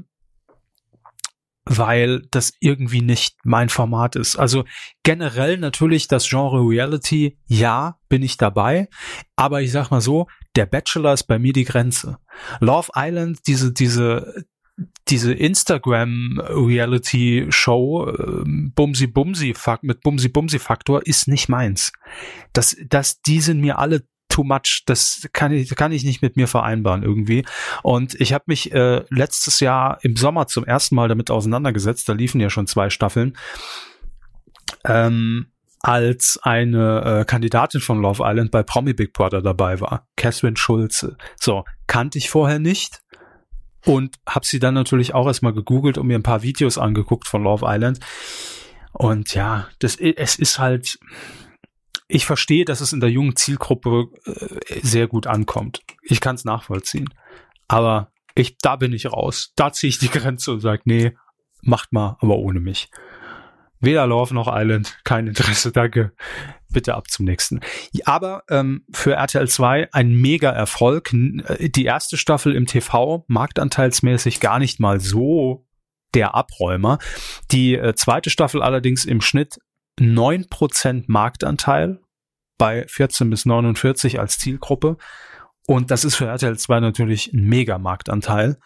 weil 1.64 2.22
das 2.30 2.52
irgendwie 2.60 3.02
nicht 3.02 3.36
mein 3.44 3.68
Format 3.68 4.16
ist. 4.16 4.36
Also 4.36 4.64
generell 5.02 5.58
natürlich 5.58 6.08
das 6.08 6.28
Genre 6.28 6.60
Reality, 6.60 7.38
ja, 7.46 7.98
bin 8.08 8.22
ich 8.22 8.36
dabei, 8.36 8.88
aber 9.36 9.62
ich 9.62 9.72
sag 9.72 9.90
mal 9.90 10.00
so, 10.00 10.26
der 10.56 10.66
Bachelor 10.66 11.12
ist 11.12 11.24
bei 11.24 11.38
mir 11.38 11.52
die 11.52 11.64
Grenze. 11.64 12.18
Love 12.60 12.90
Island, 12.96 13.40
diese, 13.46 13.72
diese, 13.72 14.44
diese 15.08 15.32
Instagram-Reality-Show 15.32 18.06
äh, 18.06 18.42
Bumsi 18.46 19.06
Bumsi 19.06 19.54
mit 19.82 20.00
Bumsi 20.02 20.28
Bumsi 20.28 20.58
Faktor 20.58 21.06
ist 21.06 21.28
nicht 21.28 21.48
meins. 21.48 21.92
Das, 22.52 22.76
das, 22.88 23.22
die 23.22 23.40
sind 23.40 23.60
mir 23.60 23.78
alle 23.78 24.02
too 24.28 24.42
much. 24.44 24.82
Das 24.86 25.28
kann 25.32 25.52
ich, 25.52 25.74
kann 25.74 25.92
ich 25.92 26.04
nicht 26.04 26.20
mit 26.22 26.36
mir 26.36 26.48
vereinbaren 26.48 27.02
irgendwie. 27.02 27.44
Und 27.82 28.20
ich 28.20 28.32
habe 28.32 28.44
mich 28.46 28.72
äh, 28.72 29.04
letztes 29.10 29.60
Jahr 29.60 29.98
im 30.02 30.16
Sommer 30.16 30.46
zum 30.46 30.64
ersten 30.64 30.94
Mal 30.94 31.08
damit 31.08 31.30
auseinandergesetzt. 31.30 32.08
Da 32.08 32.14
liefen 32.14 32.40
ja 32.40 32.48
schon 32.48 32.66
zwei 32.66 32.88
Staffeln. 32.90 33.36
Ähm, 34.84 35.50
als 35.82 36.38
eine 36.42 37.20
äh, 37.20 37.24
Kandidatin 37.24 37.80
von 37.80 38.02
Love 38.02 38.22
Island 38.24 38.50
bei 38.50 38.62
Promi 38.62 38.92
Big 38.92 39.12
Brother 39.12 39.40
dabei 39.40 39.80
war, 39.80 40.06
Catherine 40.16 40.56
Schulze. 40.56 41.16
So, 41.36 41.64
kannte 41.86 42.18
ich 42.18 42.30
vorher 42.30 42.58
nicht 42.58 43.00
und 43.84 44.16
habe 44.28 44.46
sie 44.46 44.58
dann 44.58 44.74
natürlich 44.74 45.14
auch 45.14 45.26
erstmal 45.26 45.52
gegoogelt 45.52 45.98
und 45.98 46.06
mir 46.06 46.18
ein 46.18 46.22
paar 46.22 46.42
Videos 46.42 46.78
angeguckt 46.78 47.26
von 47.26 47.42
Love 47.42 47.66
Island. 47.68 48.00
Und 48.92 49.34
ja, 49.34 49.68
das 49.78 49.96
es 49.96 50.38
ist 50.38 50.58
halt 50.58 50.98
ich 52.10 52.26
verstehe, 52.26 52.64
dass 52.64 52.80
es 52.80 52.92
in 52.92 53.00
der 53.00 53.10
jungen 53.10 53.36
Zielgruppe 53.36 54.08
äh, 54.24 54.80
sehr 54.82 55.06
gut 55.06 55.26
ankommt. 55.26 55.80
Ich 56.02 56.20
kann 56.20 56.34
es 56.34 56.44
nachvollziehen. 56.44 57.08
Aber 57.68 58.10
ich, 58.34 58.58
da 58.58 58.76
bin 58.76 58.92
ich 58.92 59.06
raus. 59.06 59.52
Da 59.56 59.72
ziehe 59.72 59.88
ich 59.88 59.98
die 59.98 60.08
Grenze 60.10 60.52
und 60.52 60.60
sage, 60.60 60.82
nee, 60.84 61.16
macht 61.62 61.92
mal, 61.92 62.16
aber 62.20 62.36
ohne 62.36 62.60
mich. 62.60 62.90
Weder 63.78 64.06
Love 64.06 64.34
noch 64.34 64.48
Island, 64.50 64.98
kein 65.04 65.26
Interesse, 65.26 65.72
danke. 65.72 66.12
Bitte 66.72 66.94
ab 66.94 67.10
zum 67.10 67.24
nächsten. 67.24 67.60
Aber 68.04 68.44
ähm, 68.48 68.84
für 68.92 69.14
RTL 69.14 69.48
2 69.48 69.88
ein 69.92 70.12
Mega-Erfolg. 70.12 71.12
Äh, 71.12 71.68
die 71.68 71.84
erste 71.84 72.16
Staffel 72.16 72.54
im 72.54 72.66
TV, 72.66 73.24
marktanteilsmäßig 73.28 74.40
gar 74.40 74.58
nicht 74.58 74.80
mal 74.80 75.00
so 75.00 75.66
der 76.14 76.34
Abräumer. 76.34 76.98
Die 77.50 77.74
äh, 77.74 77.94
zweite 77.94 78.30
Staffel 78.30 78.62
allerdings 78.62 79.04
im 79.04 79.20
Schnitt 79.20 79.58
9% 79.98 81.04
Marktanteil 81.08 82.00
bei 82.58 82.86
14 82.88 83.30
bis 83.30 83.46
49 83.46 84.20
als 84.20 84.38
Zielgruppe. 84.38 84.96
Und 85.70 85.92
das 85.92 86.04
ist 86.04 86.16
für 86.16 86.26
RTL 86.26 86.58
2 86.58 86.80
natürlich 86.80 87.32
ein 87.32 87.44
Mega-Marktanteil 87.44 88.58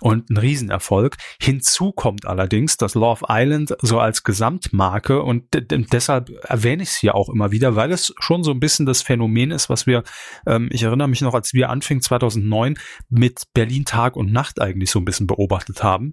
und 0.00 0.28
ein 0.28 0.36
Riesenerfolg. 0.38 1.16
Hinzu 1.40 1.92
kommt 1.92 2.26
allerdings, 2.26 2.76
dass 2.76 2.96
Love 2.96 3.26
Island 3.28 3.76
so 3.80 4.00
als 4.00 4.24
Gesamtmarke 4.24 5.22
und 5.22 5.44
deshalb 5.52 6.30
erwähne 6.42 6.82
ich 6.82 6.88
es 6.88 6.96
hier 6.96 7.14
auch 7.14 7.28
immer 7.28 7.52
wieder, 7.52 7.76
weil 7.76 7.92
es 7.92 8.12
schon 8.18 8.42
so 8.42 8.50
ein 8.50 8.58
bisschen 8.58 8.86
das 8.86 9.02
Phänomen 9.02 9.52
ist, 9.52 9.70
was 9.70 9.86
wir, 9.86 10.02
ähm, 10.46 10.68
ich 10.72 10.82
erinnere 10.82 11.06
mich 11.06 11.20
noch, 11.20 11.34
als 11.34 11.54
wir 11.54 11.70
anfingen 11.70 12.02
2009 12.02 12.76
mit 13.08 13.44
Berlin 13.54 13.84
Tag 13.84 14.16
und 14.16 14.32
Nacht 14.32 14.60
eigentlich 14.60 14.90
so 14.90 14.98
ein 14.98 15.04
bisschen 15.04 15.28
beobachtet 15.28 15.84
haben 15.84 16.12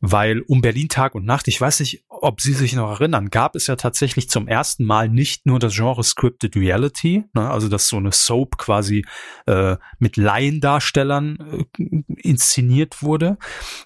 weil 0.00 0.40
um 0.40 0.60
Berlin 0.60 0.88
Tag 0.88 1.14
und 1.14 1.24
Nacht, 1.24 1.48
ich 1.48 1.60
weiß 1.60 1.80
nicht, 1.80 2.04
ob 2.08 2.40
Sie 2.40 2.52
sich 2.52 2.74
noch 2.74 2.90
erinnern, 2.90 3.30
gab 3.30 3.56
es 3.56 3.66
ja 3.66 3.76
tatsächlich 3.76 4.28
zum 4.28 4.48
ersten 4.48 4.84
Mal 4.84 5.08
nicht 5.08 5.46
nur 5.46 5.58
das 5.58 5.74
Genre 5.74 6.04
Scripted 6.04 6.56
Reality, 6.56 7.24
ne, 7.34 7.50
also 7.50 7.68
dass 7.68 7.88
so 7.88 7.96
eine 7.96 8.12
Soap 8.12 8.58
quasi 8.58 9.04
äh, 9.46 9.76
mit 9.98 10.16
Laiendarstellern 10.16 11.66
äh, 11.78 12.02
inszeniert 12.16 13.02
wurde. 13.02 13.38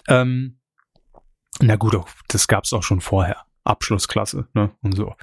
Ähm, 0.07 0.59
na 1.59 1.75
gut, 1.75 1.95
das 2.27 2.47
gab 2.47 2.65
es 2.65 2.73
auch 2.73 2.83
schon 2.83 3.01
vorher. 3.01 3.45
Abschlussklasse 3.63 4.47
ne, 4.53 4.71
und 4.81 4.95
so. 4.95 5.15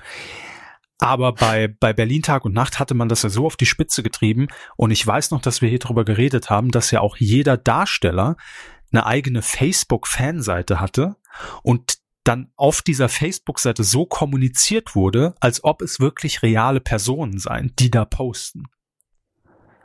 Aber 1.01 1.33
bei, 1.33 1.69
bei 1.69 1.95
Berlin 1.95 2.23
Tag 2.23 2.45
und 2.45 2.53
Nacht 2.53 2.79
hatte 2.79 2.95
man 2.95 3.09
das 3.09 3.23
ja 3.23 3.31
so 3.31 3.47
auf 3.47 3.57
die 3.57 3.67
Spitze 3.67 4.03
getrieben. 4.03 4.49
Und 4.77 4.91
ich 4.91 5.07
weiß 5.07 5.31
noch, 5.31 5.41
dass 5.41 5.63
wir 5.63 5.69
hier 5.71 5.79
drüber 5.79 6.05
geredet 6.05 6.51
haben, 6.51 6.71
dass 6.71 6.91
ja 6.91 7.01
auch 7.01 7.17
jeder 7.17 7.57
Darsteller 7.57 8.37
eine 8.93 9.07
eigene 9.07 9.43
Facebook-Fanseite 9.43 10.81
hatte 10.81 11.17
und 11.63 11.99
dann 12.25 12.53
auf 12.57 12.83
dieser 12.83 13.09
Facebook-Seite 13.09 13.83
so 13.83 14.05
kommuniziert 14.07 14.95
wurde, 14.95 15.35
als 15.41 15.65
ob 15.65 15.83
es 15.83 16.01
wirklich 16.01 16.43
reale 16.43 16.81
Personen 16.81 17.39
seien, 17.39 17.73
die 17.79 17.91
da 17.91 18.05
posten. 18.05 18.65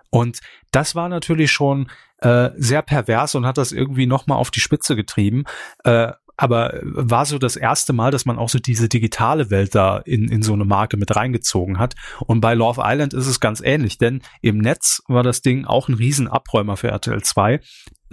Und 0.10 0.40
das 0.72 0.96
war 0.96 1.10
natürlich 1.10 1.52
schon 1.52 1.90
äh, 2.20 2.52
sehr 2.56 2.82
pervers 2.82 3.36
und 3.36 3.46
hat 3.46 3.58
das 3.58 3.72
irgendwie 3.72 4.06
nochmal 4.06 4.38
auf 4.38 4.52
die 4.52 4.60
Spitze 4.60 4.96
getrieben. 4.96 5.44
Äh, 5.84 6.14
aber 6.38 6.80
war 6.84 7.26
so 7.26 7.38
das 7.38 7.56
erste 7.56 7.94
Mal, 7.94 8.12
dass 8.12 8.26
man 8.26 8.38
auch 8.38 8.50
so 8.50 8.60
diese 8.60 8.90
digitale 8.90 9.50
Welt 9.50 9.74
da 9.76 10.00
in, 10.00 10.30
in 10.30 10.42
so 10.42 10.54
eine 10.54 10.66
Marke 10.66 10.98
mit 10.98 11.16
reingezogen 11.16 11.80
hat. 11.80 11.96
Und 12.26 12.42
bei 12.42 12.54
Love 12.54 12.82
Island 12.84 13.14
ist 13.14 13.28
es 13.28 13.40
ganz 13.40 13.62
ähnlich, 13.62 13.98
denn 13.98 14.22
im 14.42 14.58
Netz 14.58 15.02
war 15.08 15.24
das 15.24 15.42
Ding 15.42 15.66
auch 15.66 15.88
ein 15.88 15.96
Riesenabräumer 15.96 16.78
für 16.78 16.90
RTL 16.90 17.22
2. 17.22 17.60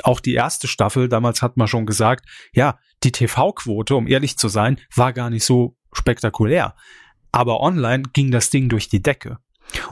Auch 0.05 0.21
die 0.21 0.35
erste 0.35 0.69
Staffel, 0.69 1.09
damals 1.09 1.43
hat 1.43 1.57
man 1.57 1.69
schon 1.69 1.87
gesagt, 1.87 2.27
ja, 2.53 2.79
die 3.03 3.13
TV-Quote, 3.13 3.97
um 3.97 4.07
ehrlich 4.07 4.39
zu 4.39 4.49
sein, 4.49 4.79
war 4.95 5.13
gar 5.13 5.31
nicht 5.31 5.45
so 5.45 5.77
spektakulär. 5.93 6.75
Aber 7.33 7.61
online 7.61 8.05
ging 8.13 8.31
das 8.31 8.51
Ding 8.51 8.69
durch 8.69 8.89
die 8.89 9.03
Decke. 9.03 9.39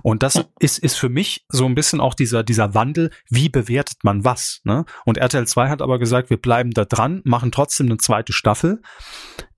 Und 0.02 0.22
das 0.22 0.44
ist, 0.58 0.78
ist 0.78 0.96
für 0.96 1.08
mich 1.08 1.44
so 1.48 1.66
ein 1.66 1.74
bisschen 1.74 2.00
auch 2.00 2.14
dieser, 2.14 2.42
dieser 2.42 2.74
Wandel, 2.74 3.10
wie 3.28 3.48
bewertet 3.48 3.98
man 4.02 4.24
was. 4.24 4.60
Ne? 4.64 4.84
Und 5.04 5.18
RTL 5.18 5.46
2 5.46 5.68
hat 5.68 5.82
aber 5.82 5.98
gesagt, 5.98 6.30
wir 6.30 6.36
bleiben 6.36 6.70
da 6.70 6.84
dran, 6.84 7.22
machen 7.24 7.52
trotzdem 7.52 7.86
eine 7.86 7.98
zweite 7.98 8.32
Staffel, 8.32 8.82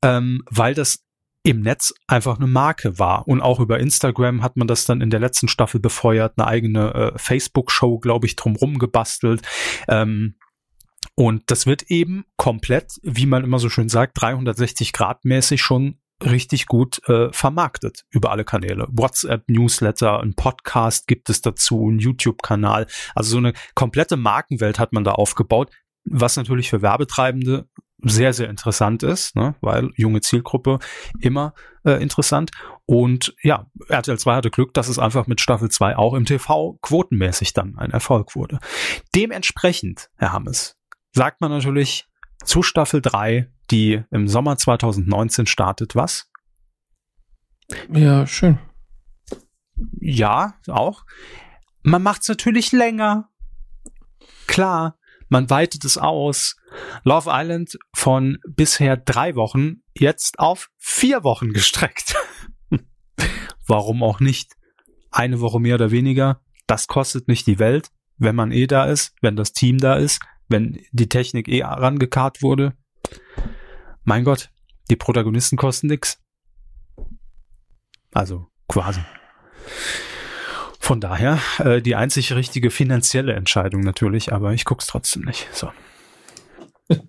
ähm, 0.03 0.43
weil 0.51 0.75
das 0.75 1.05
im 1.45 1.61
Netz 1.61 1.93
einfach 2.07 2.37
eine 2.37 2.47
Marke 2.47 2.99
war. 2.99 3.27
Und 3.27 3.41
auch 3.41 3.59
über 3.59 3.81
Instagram 3.81 4.43
hat 4.43 4.57
man 4.57 4.69
das 4.69 4.85
dann 4.85 5.01
in 5.01 5.11
der 5.11 5.21
letzten 5.21 5.49
Staffel 5.49 5.81
befeuert, 5.81 6.35
eine 6.37 6.47
eigene 6.47 6.95
äh, 6.95 7.19
Facebook-Show, 7.19 7.99
glaube 7.99 8.27
ich, 8.27 8.37
drumrum 8.37 8.79
gebastelt. 8.79 9.43
Ähm, 9.89 10.37
und 11.15 11.43
das 11.51 11.67
wird 11.67 11.83
eben 11.91 12.25
komplett, 12.37 12.99
wie 13.03 13.27
man 13.27 13.45
immer 13.45 13.59
so 13.59 13.69
schön 13.69 13.89
sagt, 13.89 14.21
360 14.21 14.93
Grad 14.93 15.25
mäßig 15.25 15.61
schon 15.61 15.99
richtig 16.25 16.67
gut 16.67 17.07
äh, 17.09 17.33
vermarktet 17.33 18.05
über 18.11 18.31
alle 18.31 18.45
Kanäle. 18.45 18.87
WhatsApp, 18.91 19.49
Newsletter, 19.49 20.21
ein 20.21 20.35
Podcast 20.35 21.07
gibt 21.07 21.31
es 21.31 21.41
dazu, 21.41 21.89
ein 21.89 21.99
YouTube-Kanal. 21.99 22.87
Also 23.15 23.31
so 23.31 23.39
eine 23.39 23.53
komplette 23.75 24.17
Markenwelt 24.17 24.79
hat 24.79 24.93
man 24.93 25.05
da 25.05 25.13
aufgebaut, 25.13 25.71
was 26.05 26.37
natürlich 26.37 26.71
für 26.71 26.83
Werbetreibende 26.83 27.69
sehr, 28.05 28.33
sehr 28.33 28.51
interessant 28.51 29.03
ist, 29.03 29.37
ne? 29.37 29.55
weil 29.61 29.91
junge 29.97 30.21
Zielgruppe 30.21 30.79
immer 31.21 31.55
äh, 31.85 32.03
interessant. 32.03 32.51
Und 32.85 33.35
ja, 33.43 33.67
RTL 33.89 34.19
2 34.19 34.35
hatte 34.35 34.51
Glück, 34.51 34.75
dass 34.75 34.89
es 34.89 34.99
einfach 34.99 35.27
mit 35.27 35.41
Staffel 35.41 35.71
2 35.71 35.97
auch 35.97 36.15
im 36.15 36.25
TV 36.25 36.79
quotenmäßig 36.83 37.53
dann 37.53 37.79
ein 37.79 37.93
Erfolg 37.93 38.35
wurde. 38.35 38.59
Dementsprechend, 39.15 40.11
Herr 40.17 40.33
Hammes, 40.33 40.77
sagt 41.13 41.41
man 41.41 41.51
natürlich 41.51 42.09
zu 42.45 42.63
Staffel 42.63 43.01
3 43.01 43.49
die 43.73 44.03
im 44.11 44.29
Sommer 44.29 44.57
2019 44.57 45.47
startet, 45.47 45.97
was? 45.97 46.31
Ja, 47.93 48.27
schön. 48.27 48.59
ja, 49.99 50.55
auch. 50.69 51.05
Man 51.83 52.03
macht 52.03 52.23
es 52.23 52.29
natürlich 52.29 52.71
länger. 52.71 53.31
Klar, 54.47 54.99
man 55.29 55.49
weitet 55.49 55.85
es 55.85 55.97
aus. 55.97 56.57
Love 57.03 57.31
Island 57.33 57.79
von 57.95 58.39
bisher 58.47 58.97
drei 58.97 59.35
Wochen 59.35 59.83
jetzt 59.97 60.39
auf 60.39 60.69
vier 60.79 61.25
Wochen 61.25 61.53
gestreckt. 61.53 62.15
Warum 63.67 64.03
auch 64.03 64.21
nicht? 64.21 64.53
Eine 65.11 65.41
Woche 65.41 65.61
mehr 65.61 65.77
oder 65.77 65.91
weniger. 65.91 66.43
Das 66.67 66.87
kostet 66.87 67.29
nicht 67.29 67.47
die 67.47 67.59
Welt, 67.59 67.91
wenn 68.19 68.37
man 68.37 68.53
eh 68.53 68.67
da 68.67 68.85
ist, 68.85 69.15
wenn 69.23 69.37
das 69.37 69.53
Team 69.53 69.79
da 69.79 69.95
ist, 69.97 70.21
wenn 70.53 70.79
die 70.93 71.09
Technik 71.09 71.49
eh 71.49 71.65
rangekarrt 71.65 72.43
wurde. 72.43 72.75
Mein 74.05 74.23
Gott, 74.23 74.51
die 74.91 74.97
Protagonisten 74.97 75.57
kosten 75.57 75.89
nix. 75.89 76.21
Also 78.13 78.47
quasi. 78.69 79.01
Von 80.79 81.01
daher 81.01 81.41
äh, 81.59 81.81
die 81.81 81.97
einzig 81.97 82.33
richtige 82.35 82.71
finanzielle 82.71 83.33
Entscheidung 83.33 83.81
natürlich, 83.81 84.33
aber 84.33 84.53
ich 84.53 84.65
guck's 84.65 84.87
trotzdem 84.87 85.23
nicht. 85.23 85.49
So. 85.53 85.73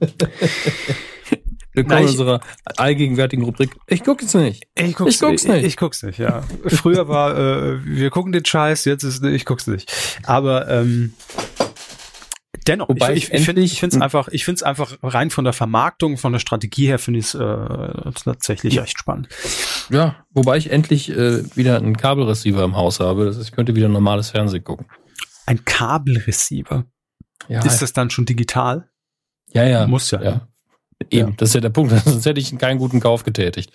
Willkommen 1.76 2.04
in 2.04 2.08
unserer 2.08 2.40
allgegenwärtigen 2.78 3.44
Rubrik. 3.44 3.72
Ich 3.88 4.04
gucke 4.04 4.24
es 4.24 4.36
nicht. 4.36 4.68
Ich 4.76 4.94
guck's, 4.96 5.16
ich 5.16 5.20
guck's 5.20 5.44
nicht. 5.46 5.58
Ich, 5.58 5.66
ich, 5.66 5.78
guck's 5.78 6.04
nicht, 6.04 6.20
ja. 6.20 6.44
Früher 6.68 7.08
war, 7.08 7.36
äh, 7.36 7.84
wir 7.84 8.12
gucken 8.12 8.32
den 8.32 8.46
Scheiß, 8.46 8.86
jetzt 8.86 9.02
ist, 9.04 9.24
ich 9.24 9.44
guck's 9.44 9.66
nicht. 9.66 9.92
Aber 10.24 10.70
ähm, 10.70 11.14
dennoch, 12.64 12.90
Wobei 12.90 13.14
ich, 13.14 13.26
ich, 13.26 13.34
ich 13.34 13.46
finde 13.46 13.62
ich 13.62 13.80
finde 13.80 13.96
es 13.96 14.02
einfach, 14.02 14.28
ich 14.30 14.46
finde 14.46 14.58
es 14.58 14.64
einfach 14.64 14.98
rein 15.02 15.30
von 15.30 15.44
der 15.44 15.54
Vermarktung, 15.54 16.18
von 16.18 16.34
der 16.34 16.40
Strategie 16.40 16.88
her 16.88 17.00
finde 17.00 17.20
ich 17.20 17.28
es 17.28 17.36
äh, 17.36 18.12
tatsächlich 18.24 18.78
echt 18.78 18.98
spannend. 19.00 19.30
Ja, 19.90 20.26
wobei 20.32 20.58
ich 20.58 20.72
endlich 20.72 21.10
äh, 21.10 21.44
wieder 21.56 21.78
einen 21.78 21.98
Kabelreceiver 21.98 22.64
im 22.64 22.76
Haus 22.76 23.00
habe. 23.00 23.26
Das 23.26 23.38
heißt, 23.38 23.48
ich 23.48 23.52
könnte 23.54 23.76
wieder 23.76 23.90
normales 23.90 24.32
Fernsehen 24.32 24.64
gucken. 24.64 24.88
Ein 25.46 25.66
Kabelreceiver? 25.66 26.86
Ja. 27.48 27.64
Ist 27.64 27.82
das 27.82 27.94
dann 27.94 28.10
schon 28.10 28.26
digital? 28.26 28.90
Ja, 29.52 29.64
ja. 29.64 29.88
Muss 29.88 30.12
ja. 30.12 30.22
ja. 30.22 30.48
Eben, 31.10 31.30
ja. 31.30 31.34
das 31.38 31.50
ist 31.50 31.56
ja 31.56 31.62
der 31.62 31.70
Punkt. 31.70 31.94
Sonst 32.06 32.26
hätte 32.26 32.40
ich 32.40 32.58
keinen 32.58 32.78
guten 32.78 33.00
Kauf 33.00 33.24
getätigt. 33.24 33.72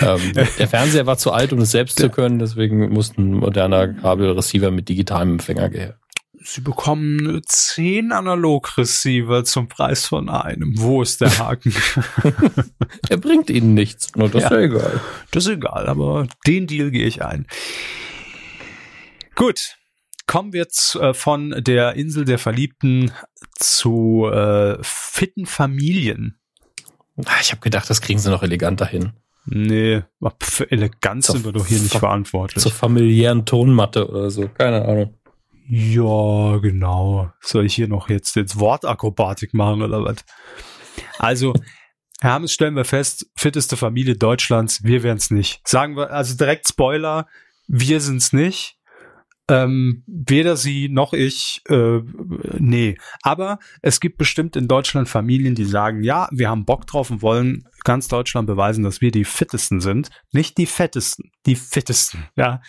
ähm, 0.00 0.32
der 0.34 0.68
Fernseher 0.68 1.06
war 1.06 1.18
zu 1.18 1.32
alt, 1.32 1.52
um 1.52 1.60
es 1.60 1.70
selbst 1.70 1.98
zu 1.98 2.08
können, 2.08 2.38
deswegen 2.38 2.90
musste 2.90 3.20
ein 3.20 3.34
moderner 3.34 3.88
Kabelreceiver 3.88 4.70
mit 4.70 4.88
digitalem 4.88 5.32
Empfänger 5.32 5.68
her. 5.70 5.98
Sie 6.44 6.60
bekommen 6.60 7.40
zehn 7.46 8.12
Analog-Receiver 8.12 9.44
zum 9.44 9.68
Preis 9.68 10.06
von 10.06 10.28
einem. 10.28 10.74
Wo 10.76 11.02
ist 11.02 11.20
der 11.20 11.38
Haken? 11.38 11.72
er 13.08 13.16
bringt 13.16 13.50
ihnen 13.50 13.74
nichts. 13.74 14.14
Nur 14.16 14.28
das 14.28 14.42
ja, 14.42 14.48
ist 14.48 14.52
ja 14.52 14.60
egal. 14.60 15.00
Das 15.30 15.46
ist 15.46 15.52
egal, 15.52 15.88
aber 15.88 16.26
den 16.46 16.66
Deal 16.66 16.90
gehe 16.90 17.06
ich 17.06 17.24
ein. 17.24 17.46
Gut. 19.34 19.76
Kommen 20.26 20.52
wir 20.52 20.60
jetzt 20.60 20.94
äh, 20.96 21.14
von 21.14 21.50
der 21.58 21.94
Insel 21.94 22.24
der 22.24 22.38
Verliebten 22.38 23.12
zu 23.56 24.28
äh, 24.32 24.78
fitten 24.82 25.46
Familien. 25.46 26.38
Ah, 27.24 27.40
ich 27.40 27.50
habe 27.50 27.60
gedacht, 27.60 27.90
das 27.90 28.00
kriegen 28.00 28.18
sie 28.18 28.30
noch 28.30 28.42
eleganter 28.42 28.86
hin. 28.86 29.12
Nee, 29.44 30.02
für 30.40 30.70
Eleganz 30.70 31.26
sind 31.26 31.44
wir 31.44 31.50
doch 31.52 31.66
hier 31.66 31.80
nicht 31.80 31.96
verantwortlich. 31.96 32.62
Zur 32.62 32.70
familiären 32.70 33.44
Tonmatte 33.44 34.08
oder 34.08 34.30
so, 34.30 34.48
keine 34.48 34.84
Ahnung. 34.84 35.18
Ja, 35.74 36.58
genau. 36.58 37.32
Soll 37.40 37.64
ich 37.64 37.74
hier 37.74 37.88
noch 37.88 38.10
jetzt, 38.10 38.36
jetzt 38.36 38.60
Wortakrobatik 38.60 39.54
machen 39.54 39.80
oder 39.80 40.04
was? 40.04 40.16
Also, 41.18 41.54
Herr 42.20 42.34
Hammes, 42.34 42.52
stellen 42.52 42.76
wir 42.76 42.84
fest, 42.84 43.30
fitteste 43.36 43.78
Familie 43.78 44.14
Deutschlands, 44.14 44.84
wir 44.84 45.02
wären 45.02 45.16
es 45.16 45.30
nicht. 45.30 45.66
Sagen 45.66 45.96
wir, 45.96 46.10
also 46.10 46.36
direkt 46.36 46.68
Spoiler, 46.68 47.26
wir 47.68 48.02
sind's 48.02 48.34
nicht. 48.34 48.76
Ähm, 49.48 50.04
weder 50.06 50.58
sie 50.58 50.90
noch 50.90 51.14
ich, 51.14 51.62
äh, 51.70 52.00
nee. 52.58 52.98
Aber 53.22 53.58
es 53.80 53.98
gibt 54.00 54.18
bestimmt 54.18 54.56
in 54.56 54.68
Deutschland 54.68 55.08
Familien, 55.08 55.54
die 55.54 55.64
sagen, 55.64 56.02
ja, 56.02 56.28
wir 56.32 56.50
haben 56.50 56.66
Bock 56.66 56.86
drauf 56.86 57.10
und 57.10 57.22
wollen 57.22 57.66
ganz 57.82 58.08
Deutschland 58.08 58.46
beweisen, 58.46 58.84
dass 58.84 59.00
wir 59.00 59.10
die 59.10 59.24
fittesten 59.24 59.80
sind. 59.80 60.10
Nicht 60.32 60.58
die 60.58 60.66
fettesten, 60.66 61.32
die 61.46 61.56
fittesten, 61.56 62.28
ja. 62.36 62.60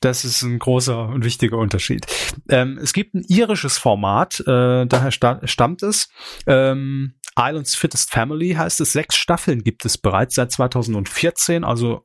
Das 0.00 0.24
ist 0.24 0.42
ein 0.42 0.58
großer 0.58 1.08
und 1.08 1.24
wichtiger 1.24 1.58
Unterschied. 1.58 2.06
Ähm, 2.48 2.78
es 2.82 2.92
gibt 2.92 3.14
ein 3.14 3.24
irisches 3.28 3.78
Format, 3.78 4.40
äh, 4.40 4.86
daher 4.86 5.10
sta 5.10 5.40
stammt 5.46 5.82
es. 5.82 6.08
Ähm, 6.46 7.14
Islands 7.38 7.74
Fittest 7.74 8.10
Family 8.10 8.54
heißt 8.54 8.80
es. 8.80 8.92
Sechs 8.92 9.16
Staffeln 9.16 9.62
gibt 9.62 9.84
es 9.84 9.98
bereits 9.98 10.34
seit 10.34 10.52
2014. 10.52 11.64
Also 11.64 12.04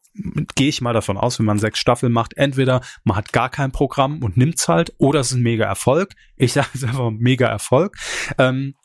gehe 0.55 0.69
ich 0.69 0.81
mal 0.81 0.93
davon 0.93 1.17
aus, 1.17 1.39
wenn 1.39 1.45
man 1.45 1.59
sechs 1.59 1.79
Staffeln 1.79 2.13
macht, 2.13 2.37
entweder 2.37 2.81
man 3.03 3.17
hat 3.17 3.33
gar 3.33 3.49
kein 3.49 3.71
Programm 3.71 4.23
und 4.23 4.37
nimmt's 4.37 4.67
halt, 4.67 4.93
oder 4.97 5.21
es 5.21 5.31
ist 5.31 5.37
ein 5.37 5.43
mega 5.43 5.65
Erfolg. 5.65 6.13
Ich 6.37 6.53
sage 6.53 6.69
es 6.73 6.83
einfach 6.83 7.11
mega 7.11 7.47
Erfolg. 7.47 7.97
Ähm, 8.37 8.75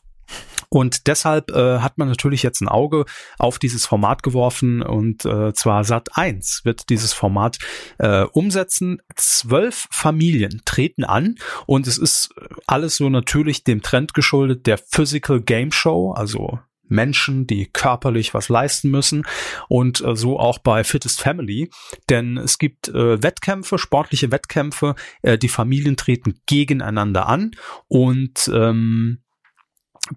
und 0.73 1.07
deshalb 1.07 1.51
äh, 1.51 1.79
hat 1.79 1.97
man 1.97 2.07
natürlich 2.07 2.43
jetzt 2.43 2.61
ein 2.61 2.69
Auge 2.69 3.03
auf 3.37 3.59
dieses 3.59 3.85
Format 3.85 4.23
geworfen 4.23 4.81
und 4.81 5.25
äh, 5.25 5.51
zwar 5.53 5.83
Sat 5.83 6.15
1 6.17 6.61
wird 6.63 6.89
dieses 6.89 7.11
Format 7.11 7.59
äh, 7.97 8.21
umsetzen. 8.23 9.01
Zwölf 9.17 9.89
Familien 9.91 10.61
treten 10.63 11.03
an 11.03 11.35
und 11.65 11.87
es 11.87 11.97
ist 11.97 12.33
alles 12.67 12.95
so 12.95 13.09
natürlich 13.09 13.65
dem 13.65 13.81
Trend 13.81 14.13
geschuldet 14.13 14.65
der 14.65 14.77
Physical 14.77 15.41
Game 15.41 15.73
Show, 15.73 16.13
also 16.13 16.59
Menschen, 16.87 17.47
die 17.47 17.65
körperlich 17.65 18.33
was 18.33 18.47
leisten 18.47 18.91
müssen 18.91 19.23
und 19.67 19.99
äh, 19.99 20.15
so 20.15 20.39
auch 20.39 20.59
bei 20.59 20.85
Fittest 20.85 21.21
Family, 21.21 21.69
denn 22.09 22.37
es 22.37 22.57
gibt 22.59 22.87
äh, 22.87 23.21
Wettkämpfe, 23.21 23.77
sportliche 23.77 24.31
Wettkämpfe, 24.31 24.95
äh, 25.21 25.37
die 25.37 25.49
Familien 25.49 25.97
treten 25.97 26.39
gegeneinander 26.45 27.27
an 27.27 27.51
und 27.89 28.49
ähm, 28.53 29.19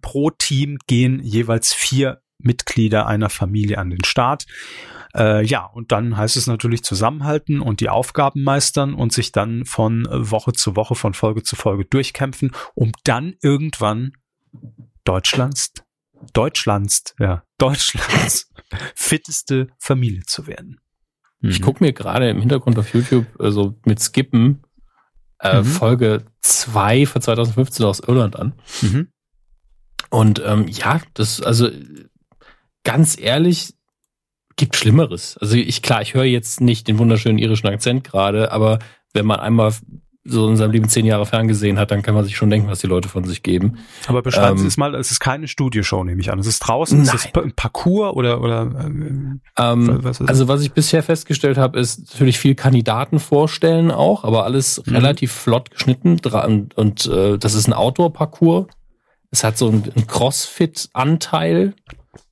pro 0.00 0.30
Team 0.30 0.78
gehen 0.86 1.20
jeweils 1.20 1.72
vier 1.72 2.20
Mitglieder 2.38 3.06
einer 3.06 3.30
Familie 3.30 3.78
an 3.78 3.90
den 3.90 4.04
Start. 4.04 4.46
Äh, 5.16 5.44
ja, 5.44 5.64
und 5.64 5.92
dann 5.92 6.16
heißt 6.16 6.36
es 6.36 6.46
natürlich 6.46 6.82
zusammenhalten 6.82 7.60
und 7.60 7.80
die 7.80 7.88
Aufgaben 7.88 8.42
meistern 8.42 8.94
und 8.94 9.12
sich 9.12 9.32
dann 9.32 9.64
von 9.64 10.06
Woche 10.10 10.52
zu 10.52 10.76
Woche, 10.76 10.94
von 10.94 11.14
Folge 11.14 11.42
zu 11.42 11.56
Folge 11.56 11.84
durchkämpfen, 11.84 12.50
um 12.74 12.92
dann 13.04 13.34
irgendwann 13.40 14.12
Deutschlands, 15.04 15.72
Deutschlands, 16.32 17.14
ja, 17.18 17.44
Deutschlands 17.58 18.50
fitteste 18.94 19.68
Familie 19.78 20.22
zu 20.26 20.46
werden. 20.46 20.80
Ich 21.40 21.60
mhm. 21.60 21.64
gucke 21.64 21.84
mir 21.84 21.92
gerade 21.92 22.28
im 22.28 22.40
Hintergrund 22.40 22.78
auf 22.78 22.92
YouTube 22.94 23.26
also 23.38 23.78
mit 23.84 24.00
Skippen 24.00 24.62
äh, 25.40 25.60
mhm. 25.60 25.64
Folge 25.64 26.24
2 26.40 27.06
von 27.06 27.22
2015 27.22 27.84
aus 27.84 28.00
Irland 28.00 28.36
an. 28.36 28.54
Mhm. 28.80 29.08
Und 30.10 30.42
ähm, 30.44 30.68
ja, 30.68 31.00
das, 31.14 31.40
also 31.42 31.68
ganz 32.84 33.18
ehrlich, 33.18 33.74
gibt 34.56 34.76
Schlimmeres. 34.76 35.36
Also 35.38 35.56
ich, 35.56 35.82
klar, 35.82 36.02
ich 36.02 36.14
höre 36.14 36.24
jetzt 36.24 36.60
nicht 36.60 36.86
den 36.86 36.98
wunderschönen 36.98 37.38
irischen 37.38 37.66
Akzent 37.66 38.04
gerade, 38.04 38.52
aber 38.52 38.78
wenn 39.12 39.26
man 39.26 39.40
einmal 39.40 39.72
so 40.26 40.48
in 40.48 40.56
seinem 40.56 40.70
Leben 40.70 40.88
zehn 40.88 41.04
Jahre 41.04 41.26
ferngesehen 41.26 41.78
hat, 41.78 41.90
dann 41.90 42.00
kann 42.00 42.14
man 42.14 42.24
sich 42.24 42.34
schon 42.34 42.48
denken, 42.48 42.66
was 42.68 42.78
die 42.78 42.86
Leute 42.86 43.10
von 43.10 43.24
sich 43.24 43.42
geben. 43.42 43.78
Aber 44.06 44.22
beschreiben 44.22 44.56
ähm, 44.56 44.62
Sie 44.62 44.66
es 44.66 44.78
mal, 44.78 44.94
es 44.94 45.10
ist 45.10 45.20
keine 45.20 45.48
Studioshow, 45.48 46.02
nehme 46.02 46.20
ich 46.20 46.32
an. 46.32 46.38
Es 46.38 46.46
ist 46.46 46.60
draußen, 46.60 46.98
nein. 47.02 47.14
es 47.14 47.26
ist 47.26 47.36
ein 47.36 47.52
Parcours 47.52 48.14
oder 48.14 48.40
oder 48.40 48.62
ähm, 48.62 49.42
ähm, 49.58 49.98
was 50.02 50.22
Also 50.22 50.48
was 50.48 50.62
ich 50.62 50.72
bisher 50.72 51.02
festgestellt 51.02 51.58
habe, 51.58 51.78
ist 51.78 52.12
natürlich 52.12 52.38
viel 52.38 52.54
Kandidaten 52.54 53.18
vorstellen 53.18 53.90
auch, 53.90 54.24
aber 54.24 54.44
alles 54.44 54.82
mhm. 54.86 54.94
relativ 54.94 55.30
flott 55.30 55.70
geschnitten 55.70 56.18
und, 56.24 56.74
und 56.74 57.06
äh, 57.06 57.36
das 57.36 57.52
ist 57.52 57.66
ein 57.66 57.74
Outdoor-Parcours 57.74 58.66
es 59.34 59.44
hat 59.44 59.58
so 59.58 59.68
einen 59.68 60.06
Crossfit-Anteil, 60.06 61.74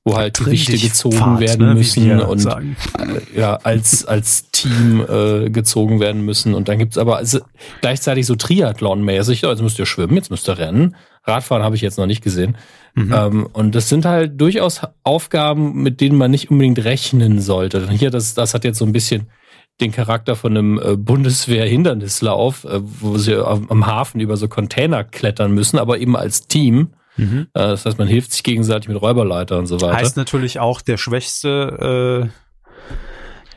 wo 0.05 0.17
halt 0.17 0.37
Gewichte 0.37 0.77
gezogen 0.77 1.17
Pfad, 1.17 1.39
werden 1.39 1.67
ne, 1.67 1.75
müssen 1.75 2.19
und 2.21 2.39
sagen. 2.39 2.75
Äh, 2.97 3.39
ja, 3.39 3.55
als, 3.55 4.05
als 4.05 4.49
Team 4.51 5.05
äh, 5.07 5.49
gezogen 5.49 5.99
werden 5.99 6.23
müssen. 6.23 6.53
Und 6.53 6.67
dann 6.67 6.77
gibt's 6.77 6.97
aber 6.97 7.17
also 7.17 7.39
gleichzeitig 7.81 8.25
so 8.25 8.35
Triathlon-mäßig, 8.35 9.47
jetzt 9.47 9.61
müsst 9.61 9.79
ihr 9.79 9.85
schwimmen, 9.85 10.15
jetzt 10.15 10.29
müsst 10.29 10.47
ihr 10.49 10.57
rennen. 10.57 10.95
Radfahren 11.25 11.63
habe 11.63 11.75
ich 11.75 11.81
jetzt 11.81 11.97
noch 11.97 12.05
nicht 12.05 12.21
gesehen. 12.21 12.57
Mhm. 12.95 13.13
Ähm, 13.13 13.49
und 13.53 13.75
das 13.75 13.87
sind 13.87 14.05
halt 14.05 14.39
durchaus 14.39 14.81
Aufgaben, 15.03 15.81
mit 15.81 16.01
denen 16.01 16.17
man 16.17 16.31
nicht 16.31 16.51
unbedingt 16.51 16.83
rechnen 16.83 17.39
sollte. 17.39 17.89
Hier, 17.91 18.09
das, 18.09 18.33
das 18.33 18.53
hat 18.53 18.65
jetzt 18.65 18.79
so 18.79 18.85
ein 18.85 18.91
bisschen 18.91 19.27
den 19.81 19.91
Charakter 19.91 20.35
von 20.35 20.55
einem 20.55 20.79
äh, 20.79 20.95
Bundeswehr-Hindernislauf, 20.95 22.65
äh, 22.65 22.79
wo 22.81 23.17
sie 23.17 23.35
am 23.35 23.85
Hafen 23.85 24.21
über 24.21 24.37
so 24.37 24.47
Container 24.47 25.03
klettern 25.03 25.53
müssen, 25.53 25.79
aber 25.79 25.97
eben 25.97 26.15
als 26.15 26.47
Team. 26.47 26.89
Mhm. 27.17 27.47
Äh, 27.53 27.59
das 27.59 27.85
heißt, 27.85 27.97
man 27.97 28.07
hilft 28.07 28.31
sich 28.33 28.43
gegenseitig 28.43 28.87
mit 28.87 29.01
Räuberleiter 29.01 29.57
und 29.57 29.67
so 29.67 29.81
weiter. 29.81 29.95
Heißt 29.95 30.17
natürlich 30.17 30.59
auch 30.59 30.81
der 30.81 30.97
schwächste, 30.97 32.29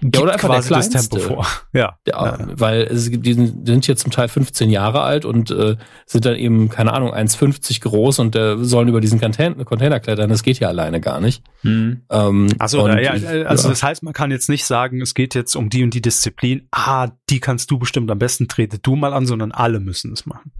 äh, 0.02 0.10
ja, 0.14 0.20
oder 0.20 0.32
einfach 0.34 0.48
quasi 0.48 0.68
der 0.68 0.78
das. 0.78 1.08
Tempo 1.08 1.18
vor. 1.18 1.46
Ja. 1.72 1.98
Ja, 2.06 2.38
weil 2.54 2.82
es 2.82 3.10
gibt, 3.10 3.26
die 3.26 3.34
sind 3.34 3.84
hier 3.84 3.96
zum 3.96 4.10
Teil 4.10 4.28
15 4.28 4.70
Jahre 4.70 5.02
alt 5.02 5.24
und 5.26 5.50
äh, 5.50 5.76
sind 6.06 6.24
dann 6.24 6.36
eben, 6.36 6.70
keine 6.70 6.92
Ahnung, 6.94 7.12
1,50 7.12 7.82
groß 7.82 8.18
und 8.20 8.34
äh, 8.34 8.56
sollen 8.58 8.88
über 8.88 9.00
diesen 9.02 9.20
Container, 9.20 9.62
Container 9.64 10.00
klettern. 10.00 10.30
Das 10.30 10.42
geht 10.42 10.58
ja 10.58 10.68
alleine 10.68 11.00
gar 11.00 11.20
nicht. 11.20 11.42
Hm. 11.60 12.02
Ähm, 12.08 12.48
Also, 12.58 12.82
und, 12.82 12.98
ja, 12.98 13.10
also 13.10 13.26
ja. 13.26 13.44
das 13.44 13.82
heißt, 13.82 14.02
man 14.02 14.14
kann 14.14 14.30
jetzt 14.30 14.48
nicht 14.48 14.64
sagen, 14.64 15.02
es 15.02 15.14
geht 15.14 15.34
jetzt 15.34 15.54
um 15.54 15.68
die 15.68 15.82
und 15.82 15.92
die 15.92 16.00
Disziplin. 16.00 16.66
Ah, 16.70 17.08
die 17.28 17.40
kannst 17.40 17.70
du 17.70 17.78
bestimmt 17.78 18.10
am 18.10 18.18
besten 18.18 18.48
trete 18.48 18.78
du 18.78 18.96
mal 18.96 19.12
an, 19.12 19.26
sondern 19.26 19.52
alle 19.52 19.80
müssen 19.80 20.12
es 20.12 20.24
machen. 20.24 20.52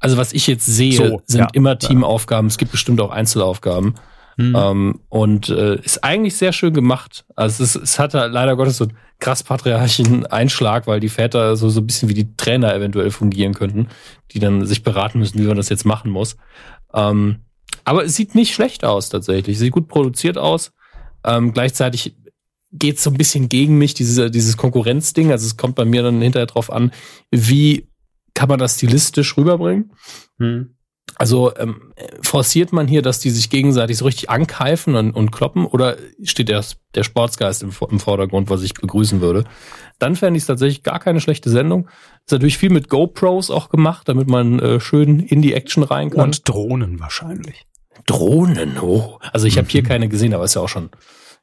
Also 0.00 0.16
was 0.16 0.32
ich 0.32 0.46
jetzt 0.46 0.66
sehe, 0.66 0.92
So, 0.92 1.22
sind 1.26 1.40
ja. 1.40 1.48
immer 1.52 1.78
Teamaufgaben. 1.78 2.48
Es 2.48 2.58
gibt 2.58 2.72
bestimmt 2.72 3.00
auch 3.00 3.10
Einzelaufgaben. 3.10 3.94
Hm. 4.38 4.54
Ähm, 4.54 5.00
und 5.08 5.48
äh, 5.48 5.80
ist 5.80 6.04
eigentlich 6.04 6.36
sehr 6.36 6.52
schön 6.52 6.74
gemacht. 6.74 7.24
Also 7.36 7.64
es, 7.64 7.74
es 7.74 7.98
hat 7.98 8.12
da 8.12 8.26
leider 8.26 8.54
Gottes 8.56 8.76
so 8.76 8.84
einen 8.84 8.96
krass 9.18 9.42
patriarchischen 9.42 10.26
Einschlag, 10.26 10.86
weil 10.86 11.00
die 11.00 11.08
Väter 11.08 11.56
so, 11.56 11.70
so 11.70 11.80
ein 11.80 11.86
bisschen 11.86 12.08
wie 12.08 12.14
die 12.14 12.36
Trainer 12.36 12.74
eventuell 12.74 13.10
fungieren 13.10 13.54
könnten, 13.54 13.88
die 14.32 14.38
dann 14.38 14.66
sich 14.66 14.82
beraten 14.82 15.18
müssen, 15.18 15.38
wie 15.38 15.46
man 15.46 15.56
das 15.56 15.70
jetzt 15.70 15.86
machen 15.86 16.10
muss. 16.10 16.36
Ähm, 16.92 17.36
aber 17.84 18.04
es 18.04 18.14
sieht 18.14 18.34
nicht 18.34 18.52
schlecht 18.52 18.84
aus 18.84 19.08
tatsächlich. 19.08 19.58
Sieht 19.58 19.72
gut 19.72 19.88
produziert 19.88 20.36
aus. 20.36 20.72
Ähm, 21.24 21.52
gleichzeitig 21.52 22.14
geht 22.72 22.96
es 22.98 23.04
so 23.04 23.10
ein 23.10 23.16
bisschen 23.16 23.48
gegen 23.48 23.78
mich, 23.78 23.94
diese, 23.94 24.30
dieses 24.30 24.56
Konkurrenzding. 24.56 25.30
Also 25.30 25.46
es 25.46 25.56
kommt 25.56 25.76
bei 25.76 25.84
mir 25.84 26.02
dann 26.02 26.20
hinterher 26.20 26.46
drauf 26.46 26.70
an, 26.70 26.92
wie 27.30 27.88
kann 28.34 28.48
man 28.48 28.58
das 28.58 28.74
stilistisch 28.74 29.36
rüberbringen. 29.36 29.92
Hm. 30.38 30.75
Also 31.14 31.56
ähm, 31.56 31.92
forciert 32.20 32.72
man 32.72 32.88
hier, 32.88 33.00
dass 33.00 33.20
die 33.20 33.30
sich 33.30 33.48
gegenseitig 33.48 33.96
so 33.96 34.04
richtig 34.04 34.28
ankeifen 34.28 34.96
und, 34.96 35.12
und 35.12 35.30
kloppen 35.30 35.64
oder 35.64 35.96
steht 36.22 36.48
der, 36.48 36.64
der 36.94 37.04
Sportsgeist 37.04 37.62
im, 37.62 37.70
im 37.90 38.00
Vordergrund, 38.00 38.50
was 38.50 38.62
ich 38.62 38.74
begrüßen 38.74 39.20
würde? 39.20 39.44
Dann 39.98 40.16
fände 40.16 40.36
ich 40.36 40.42
es 40.42 40.46
tatsächlich 40.46 40.82
gar 40.82 40.98
keine 40.98 41.20
schlechte 41.20 41.48
Sendung. 41.48 41.88
Ist 42.26 42.32
natürlich 42.32 42.58
viel 42.58 42.70
mit 42.70 42.88
GoPros 42.88 43.50
auch 43.50 43.70
gemacht, 43.70 44.08
damit 44.08 44.28
man 44.28 44.58
äh, 44.58 44.80
schön 44.80 45.20
in 45.20 45.40
die 45.40 45.54
Action 45.54 45.84
rein 45.84 46.10
kann. 46.10 46.24
Und 46.24 46.46
Drohnen 46.48 47.00
wahrscheinlich. 47.00 47.66
Drohnen, 48.04 48.78
oh. 48.80 49.18
Also 49.32 49.46
ich 49.46 49.56
habe 49.58 49.68
hier 49.68 49.82
Mhm. 49.82 49.86
keine 49.86 50.08
gesehen, 50.08 50.34
aber 50.34 50.44
ist 50.44 50.54
ja 50.54 50.60
auch 50.60 50.68
schon 50.68 50.90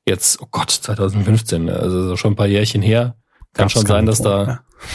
jetzt, 0.05 0.41
oh 0.41 0.47
Gott, 0.51 0.69
2015, 0.69 1.69
also 1.69 2.15
schon 2.15 2.33
ein 2.33 2.35
paar 2.35 2.47
Jährchen 2.47 2.81
her. 2.81 3.15
Kann 3.53 3.69
schon 3.69 3.85
sein, 3.85 4.05
dass 4.05 4.21
Drohnen, 4.21 4.45
da 4.47 4.51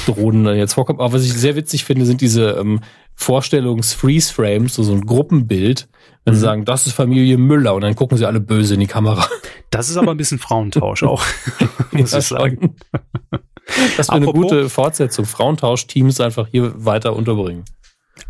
ja. 0.06 0.12
Drohnen 0.14 0.44
dann 0.44 0.56
jetzt 0.56 0.74
vorkommen. 0.74 1.00
Aber 1.00 1.12
was 1.12 1.24
ich 1.24 1.32
sehr 1.34 1.56
witzig 1.56 1.84
finde, 1.84 2.04
sind 2.06 2.20
diese 2.20 2.50
ähm, 2.52 2.80
Vorstellungs-Freeze-Frames, 3.14 4.74
so, 4.74 4.82
so 4.82 4.92
ein 4.92 5.06
Gruppenbild, 5.06 5.88
wenn 6.24 6.34
sie 6.34 6.40
Mhm. 6.40 6.44
sagen, 6.44 6.64
das 6.64 6.86
ist 6.86 6.92
Familie 6.94 7.38
Müller 7.38 7.74
und 7.74 7.82
dann 7.82 7.94
gucken 7.94 8.18
sie 8.18 8.26
alle 8.26 8.40
böse 8.40 8.74
in 8.74 8.80
die 8.80 8.86
Kamera. 8.86 9.26
Das 9.70 9.88
ist 9.90 9.96
aber 9.96 10.12
ein 10.12 10.16
bisschen 10.16 10.38
Frauentausch 10.38 11.02
auch, 11.02 11.22
muss 11.92 12.12
Ja, 12.12 12.18
ich 12.18 12.26
sagen. 12.26 12.76
Das 13.96 14.08
wäre 14.08 14.16
eine 14.16 14.26
gute 14.32 14.68
Fortsetzung. 14.70 15.24
Frauentausch-Teams 15.26 16.20
einfach 16.20 16.48
hier 16.50 16.72
weiter 16.84 17.14
unterbringen. 17.14 17.64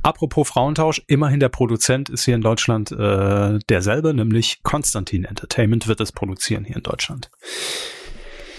Apropos 0.02 0.48
Frauentausch, 0.48 1.02
immerhin 1.06 1.40
der 1.40 1.48
Produzent 1.48 2.08
ist 2.10 2.24
hier 2.24 2.34
in 2.34 2.40
Deutschland 2.42 2.90
äh, 2.92 3.58
derselbe, 3.68 4.12
nämlich 4.14 4.62
Konstantin 4.62 5.24
Entertainment 5.24 5.86
wird 5.88 6.00
es 6.00 6.12
produzieren 6.12 6.64
hier 6.64 6.76
in 6.76 6.82
Deutschland. 6.82 7.30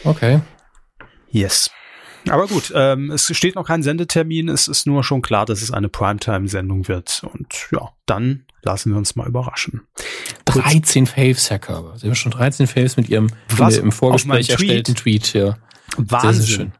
Okay. 0.03 0.39
Yes. 1.31 1.71
Aber 2.27 2.47
gut, 2.47 2.71
ähm, 2.75 3.11
es 3.11 3.33
steht 3.35 3.55
noch 3.55 3.65
kein 3.65 3.81
Sendetermin, 3.81 4.49
es 4.49 4.67
ist 4.67 4.85
nur 4.85 5.03
schon 5.03 5.21
klar, 5.21 5.45
dass 5.45 5.61
es 5.61 5.71
eine 5.71 5.87
Primetime-Sendung 5.87 6.87
wird. 6.89 7.23
Und 7.31 7.69
ja, 7.71 7.93
dann 8.05 8.45
lassen 8.61 8.91
wir 8.91 8.97
uns 8.97 9.15
mal 9.15 9.25
überraschen. 9.27 9.87
Kurz- 10.45 10.65
13 10.65 11.05
Faves, 11.07 11.49
Herr 11.49 11.59
Körber. 11.59 11.97
Sie 11.97 12.07
haben 12.07 12.15
schon 12.15 12.31
13 12.33 12.67
Faves 12.67 12.97
mit 12.97 13.07
Ihrem 13.09 13.31
Was? 13.55 13.77
im 13.77 13.91
Vorgespräch 13.93 14.49
erstellten 14.49 14.95
Tweet. 14.95 15.33
Ja. 15.33 15.41
Sehr, 15.55 15.57
Wahnsinn. 15.97 16.33
sehr 16.41 16.55
schön. 16.55 16.71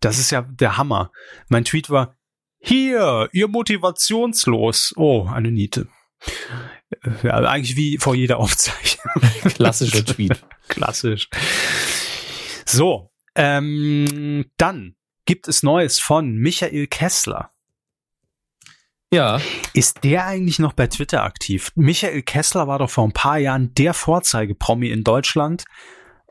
Das 0.00 0.18
ist 0.18 0.30
ja 0.30 0.42
der 0.42 0.76
Hammer. 0.76 1.10
Mein 1.48 1.64
Tweet 1.64 1.90
war, 1.90 2.16
hier, 2.60 3.28
ihr 3.32 3.48
motivationslos. 3.48 4.94
Oh, 4.96 5.26
eine 5.26 5.50
Niete. 5.50 5.88
Äh, 7.02 7.10
Ja, 7.24 7.34
eigentlich 7.38 7.76
wie 7.76 7.98
vor 7.98 8.14
jeder 8.14 8.38
Aufzeichnung. 8.38 9.12
Klassischer 9.54 10.04
Tweet. 10.04 10.40
Klassisch. 10.68 11.28
So, 12.64 13.10
ähm, 13.34 14.46
dann 14.56 14.96
gibt 15.24 15.48
es 15.48 15.62
Neues 15.62 15.98
von 15.98 16.36
Michael 16.36 16.86
Kessler. 16.86 17.50
Ja, 19.12 19.40
Ist 19.74 20.04
der 20.04 20.26
eigentlich 20.26 20.58
noch 20.58 20.72
bei 20.72 20.86
Twitter 20.86 21.22
aktiv? 21.22 21.70
Michael 21.74 22.22
Kessler 22.22 22.66
war 22.66 22.78
doch 22.78 22.88
vor 22.88 23.04
ein 23.04 23.12
paar 23.12 23.36
Jahren 23.36 23.74
der 23.74 23.92
Vorzeigepromi 23.92 24.88
in 24.88 25.04
Deutschland. 25.04 25.64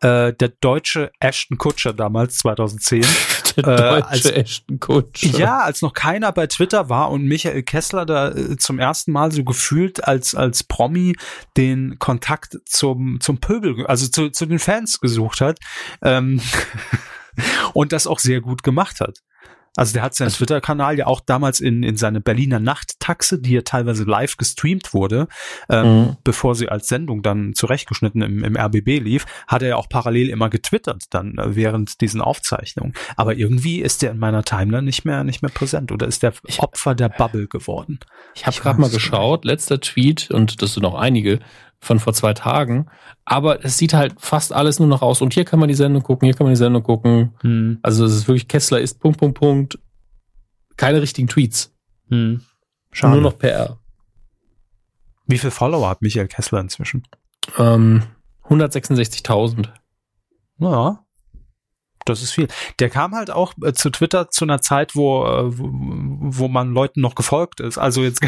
Äh, 0.01 0.33
der 0.33 0.49
deutsche 0.61 1.11
Ashton 1.19 1.57
Kutscher 1.57 1.93
damals, 1.93 2.37
2010. 2.39 3.01
der 3.57 3.67
Äh, 3.67 3.77
deutsche 3.77 4.07
als- 4.09 4.25
Ashton 4.31 4.79
Kutcher. 4.79 5.37
Ja, 5.37 5.59
als 5.59 5.81
noch 5.81 5.93
keiner 5.93 6.31
bei 6.31 6.47
Twitter 6.47 6.89
war 6.89 7.11
und 7.11 7.23
Michael 7.25 7.63
Kessler 7.63 8.05
da 8.05 8.29
äh, 8.31 8.57
zum 8.57 8.79
ersten 8.79 9.11
Mal 9.11 9.31
so 9.31 9.43
gefühlt 9.43 10.03
als, 10.07 10.33
als 10.33 10.63
Promi 10.63 11.15
den 11.57 11.99
Kontakt 11.99 12.57
zum, 12.65 13.19
zum 13.19 13.39
Pöbel, 13.39 13.85
also 13.85 14.07
zu, 14.07 14.29
zu 14.29 14.45
den 14.45 14.59
Fans 14.59 14.99
gesucht 14.99 15.41
hat 15.41 15.59
ähm, 16.01 16.41
und 17.73 17.91
das 17.91 18.07
auch 18.07 18.19
sehr 18.19 18.41
gut 18.41 18.63
gemacht 18.63 18.99
hat. 19.01 19.19
Also 19.77 19.93
der 19.93 20.01
hat 20.03 20.13
seinen 20.15 20.31
Twitter-Kanal 20.31 20.97
ja 20.97 21.07
auch 21.07 21.21
damals 21.21 21.61
in, 21.61 21.81
in 21.83 21.95
seine 21.95 22.19
Berliner 22.19 22.59
Nachttaxe, 22.59 23.39
die 23.39 23.53
ja 23.53 23.61
teilweise 23.61 24.03
live 24.03 24.35
gestreamt 24.37 24.93
wurde, 24.93 25.27
ähm, 25.69 25.81
Mhm. 26.01 26.17
bevor 26.25 26.55
sie 26.55 26.67
als 26.69 26.87
Sendung 26.89 27.21
dann 27.23 27.53
zurechtgeschnitten 27.53 28.21
im, 28.21 28.43
im 28.43 28.57
RBB 28.57 28.99
lief, 28.99 29.25
hat 29.47 29.61
er 29.61 29.69
ja 29.69 29.75
auch 29.77 29.87
parallel 29.87 30.29
immer 30.29 30.49
getwittert 30.49 31.05
dann 31.11 31.37
äh, 31.37 31.55
während 31.55 32.01
diesen 32.01 32.19
Aufzeichnungen. 32.21 32.93
Aber 33.15 33.35
irgendwie 33.35 33.79
ist 33.81 34.01
der 34.01 34.11
in 34.11 34.19
meiner 34.19 34.43
Timeline 34.43 34.83
nicht 34.83 35.05
mehr 35.05 35.23
nicht 35.23 35.41
mehr 35.41 35.51
präsent 35.51 35.91
oder 35.91 36.05
ist 36.07 36.21
der 36.23 36.33
Ich- 36.47 36.59
Opfer 36.59 36.93
der 36.93 37.09
Bubble 37.09 37.47
geworden? 37.47 37.99
Ich 38.35 38.45
habe 38.45 38.57
gerade 38.59 38.79
mal 38.81 38.89
geschaut, 38.89 39.45
letzter 39.45 39.79
Tweet, 39.79 40.29
und 40.31 40.61
das 40.61 40.73
sind 40.73 40.83
noch 40.83 40.95
einige, 40.95 41.39
von 41.81 41.99
vor 41.99 42.13
zwei 42.13 42.33
Tagen. 42.33 42.87
Aber 43.25 43.65
es 43.65 43.77
sieht 43.77 43.93
halt 43.93 44.15
fast 44.19 44.53
alles 44.53 44.79
nur 44.79 44.87
noch 44.87 45.01
aus. 45.01 45.21
Und 45.21 45.33
hier 45.33 45.45
kann 45.45 45.59
man 45.59 45.67
die 45.67 45.75
Sendung 45.75 46.03
gucken, 46.03 46.27
hier 46.27 46.35
kann 46.35 46.45
man 46.45 46.53
die 46.53 46.57
Sendung 46.59 46.83
gucken. 46.83 47.33
Hm, 47.41 47.79
Also 47.81 48.05
es 48.05 48.13
ist 48.15 48.27
wirklich 48.27 48.47
Kessler 48.47 48.79
ist 48.79 48.99
Punkt, 48.99 49.19
Punkt, 49.19 49.37
Punkt. 49.39 49.79
Keine 50.77 51.01
richtigen 51.01 51.27
Tweets. 51.27 51.73
hm. 52.09 52.41
Schade. 52.93 53.13
Nur 53.13 53.21
noch 53.21 53.37
PR. 53.39 53.77
Wie 55.25 55.37
viele 55.37 55.51
Follower 55.51 55.89
hat 55.89 56.01
Michael 56.01 56.27
Kessler 56.27 56.59
inzwischen? 56.59 57.07
Ähm, 57.57 58.03
166.000. 58.49 59.69
Ja. 60.59 61.05
Das 62.05 62.21
ist 62.21 62.31
viel. 62.31 62.47
Der 62.79 62.89
kam 62.89 63.13
halt 63.13 63.31
auch 63.31 63.53
äh, 63.63 63.73
zu 63.73 63.89
Twitter 63.89 64.29
zu 64.29 64.45
einer 64.45 64.61
Zeit, 64.61 64.95
wo, 64.95 65.25
äh, 65.25 65.57
wo, 65.57 65.69
wo 65.69 66.47
man 66.47 66.73
Leuten 66.73 67.01
noch 67.01 67.15
gefolgt 67.15 67.59
ist. 67.59 67.77
Also 67.77 68.03
jetzt, 68.03 68.21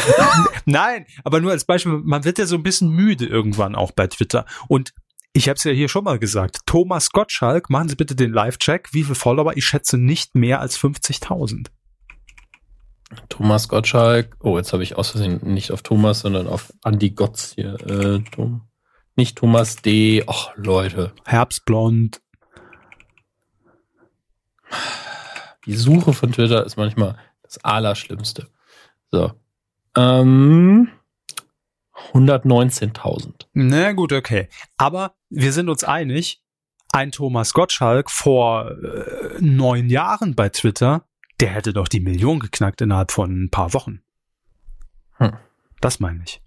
nein, 0.64 1.06
aber 1.22 1.40
nur 1.40 1.52
als 1.52 1.64
Beispiel, 1.64 2.00
man 2.04 2.24
wird 2.24 2.38
ja 2.38 2.46
so 2.46 2.56
ein 2.56 2.62
bisschen 2.62 2.90
müde 2.90 3.26
irgendwann 3.26 3.74
auch 3.74 3.92
bei 3.92 4.06
Twitter. 4.06 4.46
Und 4.68 4.92
ich 5.32 5.48
habe 5.48 5.56
es 5.56 5.64
ja 5.64 5.72
hier 5.72 5.88
schon 5.88 6.04
mal 6.04 6.18
gesagt, 6.18 6.60
Thomas 6.66 7.10
Gottschalk, 7.10 7.68
machen 7.68 7.88
Sie 7.88 7.96
bitte 7.96 8.14
den 8.14 8.32
Live-Check. 8.32 8.90
Wie 8.92 9.02
viele 9.02 9.16
Follower? 9.16 9.56
Ich 9.56 9.66
schätze 9.66 9.98
nicht 9.98 10.34
mehr 10.36 10.60
als 10.60 10.78
50.000. 10.78 11.66
Thomas 13.28 13.68
Gottschalk. 13.68 14.36
Oh, 14.40 14.56
jetzt 14.58 14.72
habe 14.72 14.82
ich 14.82 14.96
aus 14.96 15.10
Versehen 15.10 15.40
nicht 15.42 15.72
auf 15.72 15.82
Thomas, 15.82 16.20
sondern 16.20 16.46
auf 16.46 16.72
Andy 16.84 17.10
Gotz 17.10 17.52
hier. 17.54 17.74
Äh, 17.86 18.20
Tom, 18.30 18.68
nicht 19.16 19.36
Thomas 19.36 19.76
D. 19.76 20.24
Och, 20.26 20.52
Leute. 20.56 21.12
Herbstblond. 21.24 22.20
Die 25.66 25.74
Suche 25.74 26.12
von 26.12 26.32
Twitter 26.32 26.64
ist 26.64 26.76
manchmal 26.76 27.16
das 27.42 27.62
Allerschlimmste. 27.64 28.48
So. 29.10 29.32
Ähm, 29.96 30.90
119.000. 32.12 33.46
Na 33.52 33.92
gut, 33.92 34.12
okay. 34.12 34.48
Aber 34.76 35.14
wir 35.30 35.52
sind 35.52 35.68
uns 35.68 35.84
einig, 35.84 36.42
ein 36.92 37.12
Thomas 37.12 37.54
Gottschalk 37.54 38.10
vor 38.10 38.70
äh, 38.70 39.38
neun 39.40 39.88
Jahren 39.88 40.34
bei 40.34 40.48
Twitter, 40.48 41.06
der 41.40 41.48
hätte 41.50 41.72
doch 41.72 41.88
die 41.88 42.00
Million 42.00 42.38
geknackt 42.38 42.80
innerhalb 42.80 43.10
von 43.10 43.44
ein 43.44 43.50
paar 43.50 43.72
Wochen. 43.74 44.02
Hm. 45.16 45.32
Das 45.80 46.00
meine 46.00 46.22
ich. 46.24 46.43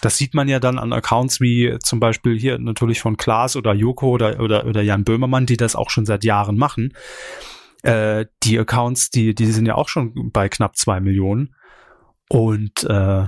Das 0.00 0.16
sieht 0.16 0.34
man 0.34 0.48
ja 0.48 0.58
dann 0.58 0.78
an 0.78 0.92
Accounts 0.92 1.40
wie 1.40 1.76
zum 1.82 2.00
Beispiel 2.00 2.38
hier 2.38 2.58
natürlich 2.58 3.00
von 3.00 3.16
Klaas 3.16 3.56
oder 3.56 3.74
Joko 3.74 4.08
oder, 4.08 4.40
oder, 4.40 4.66
oder 4.66 4.82
Jan 4.82 5.04
Böhmermann, 5.04 5.46
die 5.46 5.56
das 5.56 5.76
auch 5.76 5.90
schon 5.90 6.06
seit 6.06 6.24
Jahren 6.24 6.56
machen. 6.56 6.94
Äh, 7.82 8.26
die 8.42 8.58
Accounts, 8.58 9.10
die, 9.10 9.34
die 9.34 9.46
sind 9.46 9.66
ja 9.66 9.74
auch 9.74 9.88
schon 9.88 10.30
bei 10.32 10.48
knapp 10.48 10.76
zwei 10.76 11.00
Millionen. 11.00 11.54
Und 12.28 12.84
äh, 12.84 13.26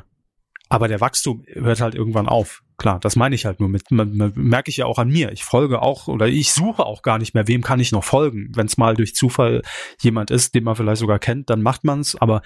aber 0.70 0.88
der 0.88 1.00
Wachstum 1.00 1.44
hört 1.52 1.80
halt 1.80 1.94
irgendwann 1.94 2.28
auf. 2.28 2.62
Klar, 2.78 2.98
das 2.98 3.14
meine 3.14 3.34
ich 3.34 3.44
halt 3.44 3.60
nur 3.60 3.68
mit, 3.68 3.90
man, 3.90 4.16
man, 4.16 4.32
merke 4.34 4.70
ich 4.70 4.78
ja 4.78 4.86
auch 4.86 4.98
an 4.98 5.08
mir. 5.08 5.30
Ich 5.30 5.44
folge 5.44 5.82
auch 5.82 6.08
oder 6.08 6.26
ich 6.26 6.52
suche 6.52 6.84
auch 6.84 7.02
gar 7.02 7.18
nicht 7.18 7.34
mehr, 7.34 7.46
wem 7.46 7.62
kann 7.62 7.78
ich 7.78 7.92
noch 7.92 8.02
folgen. 8.02 8.50
Wenn 8.54 8.66
es 8.66 8.76
mal 8.76 8.96
durch 8.96 9.14
Zufall 9.14 9.62
jemand 10.00 10.30
ist, 10.30 10.54
den 10.54 10.64
man 10.64 10.74
vielleicht 10.74 11.00
sogar 11.00 11.18
kennt, 11.18 11.50
dann 11.50 11.62
macht 11.62 11.84
man's. 11.84 12.16
aber 12.16 12.42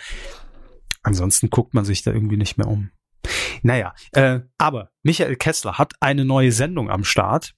ansonsten 1.03 1.49
guckt 1.49 1.73
man 1.73 1.85
sich 1.85 2.03
da 2.03 2.13
irgendwie 2.13 2.37
nicht 2.37 2.59
mehr 2.59 2.67
um. 2.67 2.91
Naja, 3.63 3.95
äh, 4.13 4.41
aber 4.59 4.91
Michael 5.03 5.37
Kessler 5.37 5.79
hat 5.79 5.95
eine 6.01 6.25
neue 6.25 6.53
Sendung 6.53 6.91
am 6.91 7.05
Start. 7.05 7.55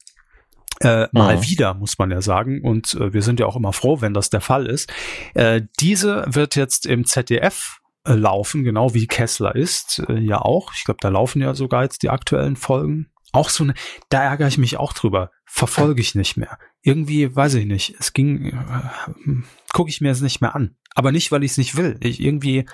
Äh, 0.80 1.08
mal 1.12 1.34
ja. 1.34 1.42
wieder, 1.42 1.74
muss 1.74 1.98
man 1.98 2.10
ja 2.10 2.22
sagen. 2.22 2.62
Und 2.62 2.94
äh, 2.94 3.12
wir 3.12 3.22
sind 3.22 3.38
ja 3.38 3.46
auch 3.46 3.56
immer 3.56 3.72
froh, 3.72 4.00
wenn 4.00 4.14
das 4.14 4.30
der 4.30 4.40
Fall 4.40 4.66
ist. 4.66 4.90
Äh, 5.34 5.62
diese 5.78 6.24
wird 6.26 6.56
jetzt 6.56 6.86
im 6.86 7.04
ZDF 7.04 7.80
äh, 8.04 8.14
laufen, 8.14 8.64
genau 8.64 8.94
wie 8.94 9.06
Kessler 9.06 9.54
ist, 9.54 10.02
äh, 10.08 10.18
ja 10.18 10.40
auch. 10.40 10.72
Ich 10.74 10.84
glaube, 10.84 10.98
da 11.02 11.08
laufen 11.08 11.42
ja 11.42 11.54
sogar 11.54 11.82
jetzt 11.82 12.02
die 12.02 12.08
aktuellen 12.08 12.56
Folgen. 12.56 13.10
Auch 13.32 13.50
so 13.50 13.64
eine, 13.64 13.74
da 14.08 14.22
ärgere 14.22 14.48
ich 14.48 14.58
mich 14.58 14.78
auch 14.78 14.94
drüber. 14.94 15.30
Verfolge 15.44 16.00
ich 16.00 16.14
nicht 16.14 16.36
mehr. 16.36 16.58
Irgendwie, 16.82 17.34
weiß 17.34 17.54
ich 17.54 17.66
nicht. 17.66 17.94
Es 18.00 18.14
ging, 18.14 18.46
äh, 18.46 19.42
gucke 19.72 19.90
ich 19.90 20.00
mir 20.00 20.12
es 20.12 20.22
nicht 20.22 20.40
mehr 20.40 20.54
an. 20.54 20.76
Aber 20.94 21.12
nicht, 21.12 21.30
weil 21.30 21.44
ich 21.44 21.52
es 21.52 21.58
nicht 21.58 21.76
will. 21.76 21.98
Ich 22.00 22.20
irgendwie 22.20 22.66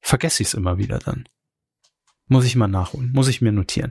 vergesse 0.00 0.42
ich 0.42 0.48
es 0.48 0.54
immer 0.54 0.76
wieder 0.76 0.98
dann. 0.98 1.24
Muss 2.32 2.44
ich 2.44 2.54
mal 2.54 2.68
nachholen, 2.68 3.10
muss 3.12 3.26
ich 3.26 3.40
mir 3.40 3.50
notieren. 3.50 3.90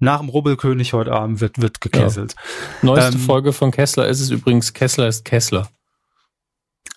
Nach 0.00 0.20
dem 0.20 0.28
Rubbelkönig 0.28 0.92
heute 0.92 1.12
Abend 1.12 1.40
wird, 1.40 1.62
wird 1.62 1.80
gekesselt. 1.80 2.34
Ja. 2.36 2.86
Neueste 2.86 3.16
ähm, 3.16 3.24
Folge 3.24 3.54
von 3.54 3.70
Kessler 3.70 4.06
ist 4.06 4.20
es 4.20 4.28
übrigens 4.28 4.74
Kessler 4.74 5.08
ist 5.08 5.24
Kessler. 5.24 5.66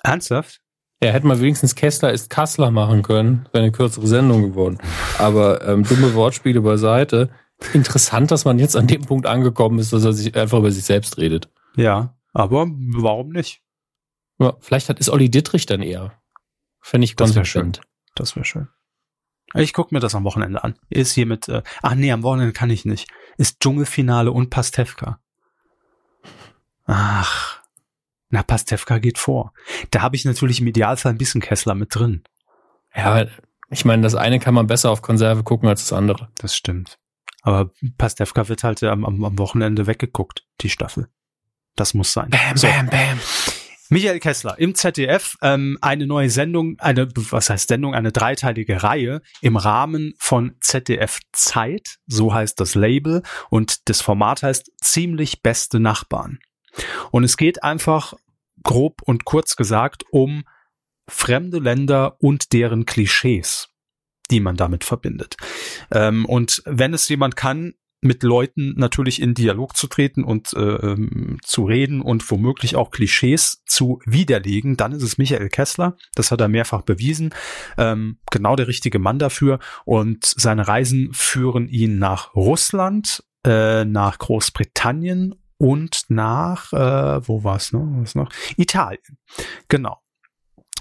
Ernsthaft? 0.03 0.59
Ja, 1.01 1.11
hätte 1.11 1.25
man 1.25 1.39
wenigstens 1.39 1.75
Kessler 1.75 2.11
ist 2.11 2.29
Kassler 2.29 2.69
machen 2.69 3.01
können, 3.01 3.47
wäre 3.53 3.63
eine 3.63 3.71
kürzere 3.71 4.07
Sendung 4.07 4.41
geworden. 4.41 4.77
Aber 5.19 5.65
ähm, 5.65 5.85
dumme 5.85 6.15
Wortspiele 6.15 6.59
beiseite. 6.59 7.29
Interessant, 7.73 8.29
dass 8.31 8.43
man 8.43 8.59
jetzt 8.59 8.75
an 8.75 8.85
dem 8.85 9.03
Punkt 9.03 9.25
angekommen 9.25 9.79
ist, 9.79 9.93
dass 9.93 10.03
er 10.03 10.11
sich 10.11 10.35
einfach 10.35 10.57
über 10.57 10.71
sich 10.71 10.83
selbst 10.83 11.17
redet. 11.17 11.47
Ja, 11.77 12.17
aber 12.33 12.67
warum 12.67 13.29
nicht? 13.29 13.61
Ja, 14.37 14.57
vielleicht 14.59 14.89
hat 14.89 14.99
ist 14.99 15.09
Olli 15.09 15.31
Dittrich 15.31 15.65
dann 15.65 15.81
eher. 15.81 16.11
Fände 16.81 17.05
ich 17.05 17.15
konsequent. 17.15 17.79
Das 18.15 18.35
wäre 18.35 18.43
schön. 18.43 18.67
Ich 19.53 19.73
gucke 19.73 19.93
mir 19.93 19.99
das 19.99 20.15
am 20.15 20.23
Wochenende 20.23 20.63
an. 20.63 20.75
Ist 20.89 21.13
hier 21.13 21.25
mit, 21.25 21.47
äh, 21.47 21.61
ach 21.81 21.95
nee, 21.95 22.11
am 22.11 22.23
Wochenende 22.23 22.53
kann 22.53 22.69
ich 22.69 22.85
nicht. 22.85 23.07
Ist 23.37 23.59
Dschungelfinale 23.59 24.31
und 24.31 24.49
Pastewka. 24.49 25.19
Ach, 26.85 27.61
na, 28.29 28.43
Pastewka 28.43 28.97
geht 28.97 29.19
vor. 29.19 29.53
Da 29.91 30.01
habe 30.01 30.15
ich 30.15 30.25
natürlich 30.25 30.59
im 30.59 30.67
Idealfall 30.67 31.11
ein 31.11 31.17
bisschen 31.17 31.41
Kessler 31.41 31.75
mit 31.75 31.93
drin. 31.93 32.23
Ja, 32.95 33.25
ich 33.69 33.85
meine, 33.85 34.03
das 34.03 34.15
eine 34.15 34.39
kann 34.39 34.53
man 34.53 34.67
besser 34.67 34.91
auf 34.91 35.01
Konserve 35.01 35.43
gucken 35.43 35.69
als 35.69 35.81
das 35.81 35.93
andere. 35.93 36.29
Das 36.35 36.55
stimmt. 36.55 36.99
Aber 37.41 37.71
Pastewka 37.97 38.47
wird 38.47 38.63
halt 38.63 38.83
am, 38.83 39.03
am 39.05 39.37
Wochenende 39.37 39.87
weggeguckt, 39.87 40.45
die 40.61 40.69
Staffel. 40.69 41.09
Das 41.75 41.93
muss 41.93 42.13
sein. 42.13 42.29
Bam, 42.29 42.57
so. 42.57 42.67
bam, 42.67 42.87
bam. 42.87 43.19
Michael 43.89 44.19
Kessler 44.19 44.57
im 44.59 44.75
ZDF, 44.75 45.35
ähm, 45.41 45.77
eine 45.81 46.07
neue 46.07 46.29
Sendung, 46.29 46.77
eine, 46.79 47.07
was 47.15 47.49
heißt 47.49 47.67
Sendung, 47.67 47.93
eine 47.93 48.11
dreiteilige 48.11 48.83
Reihe 48.83 49.21
im 49.41 49.57
Rahmen 49.57 50.13
von 50.17 50.55
ZDF 50.61 51.19
Zeit, 51.31 51.97
so 52.07 52.33
heißt 52.33 52.59
das 52.59 52.75
Label, 52.75 53.23
und 53.49 53.89
das 53.89 54.01
Format 54.01 54.43
heißt 54.43 54.71
ziemlich 54.81 55.41
beste 55.41 55.79
Nachbarn. 55.79 56.39
Und 57.11 57.23
es 57.23 57.37
geht 57.37 57.63
einfach 57.63 58.13
grob 58.63 59.01
und 59.03 59.25
kurz 59.25 59.55
gesagt 59.55 60.03
um 60.11 60.43
fremde 61.07 61.59
Länder 61.59 62.15
und 62.21 62.53
deren 62.53 62.85
Klischees 62.85 63.73
die 64.31 64.39
man 64.39 64.55
damit 64.55 64.83
verbindet. 64.83 65.35
Ähm, 65.91 66.25
und 66.25 66.61
wenn 66.65 66.93
es 66.93 67.07
jemand 67.09 67.35
kann, 67.35 67.73
mit 68.03 68.23
Leuten 68.23 68.73
natürlich 68.75 69.21
in 69.21 69.33
Dialog 69.33 69.75
zu 69.75 69.87
treten 69.87 70.23
und 70.23 70.53
äh, 70.53 70.59
ähm, 70.59 71.39
zu 71.43 71.65
reden 71.65 72.01
und 72.01 72.29
womöglich 72.29 72.75
auch 72.75 72.91
Klischees 72.91 73.63
zu 73.65 73.99
widerlegen, 74.05 74.77
dann 74.77 74.91
ist 74.91 75.03
es 75.03 75.17
Michael 75.17 75.49
Kessler. 75.49 75.95
Das 76.15 76.31
hat 76.31 76.41
er 76.41 76.47
mehrfach 76.47 76.81
bewiesen. 76.81 77.33
Ähm, 77.77 78.17
genau 78.31 78.55
der 78.55 78.67
richtige 78.67 78.99
Mann 78.99 79.19
dafür. 79.19 79.59
Und 79.85 80.25
seine 80.25 80.67
Reisen 80.67 81.13
führen 81.13 81.67
ihn 81.69 81.97
nach 81.97 82.35
Russland, 82.35 83.23
äh, 83.45 83.85
nach 83.85 84.19
Großbritannien 84.19 85.35
und 85.57 86.01
nach, 86.09 86.73
äh, 86.73 87.27
wo 87.27 87.43
war 87.43 87.55
es 87.55 87.71
noch? 87.71 87.83
Noch? 88.15 88.29
Italien. 88.57 89.17
Genau. 89.69 90.02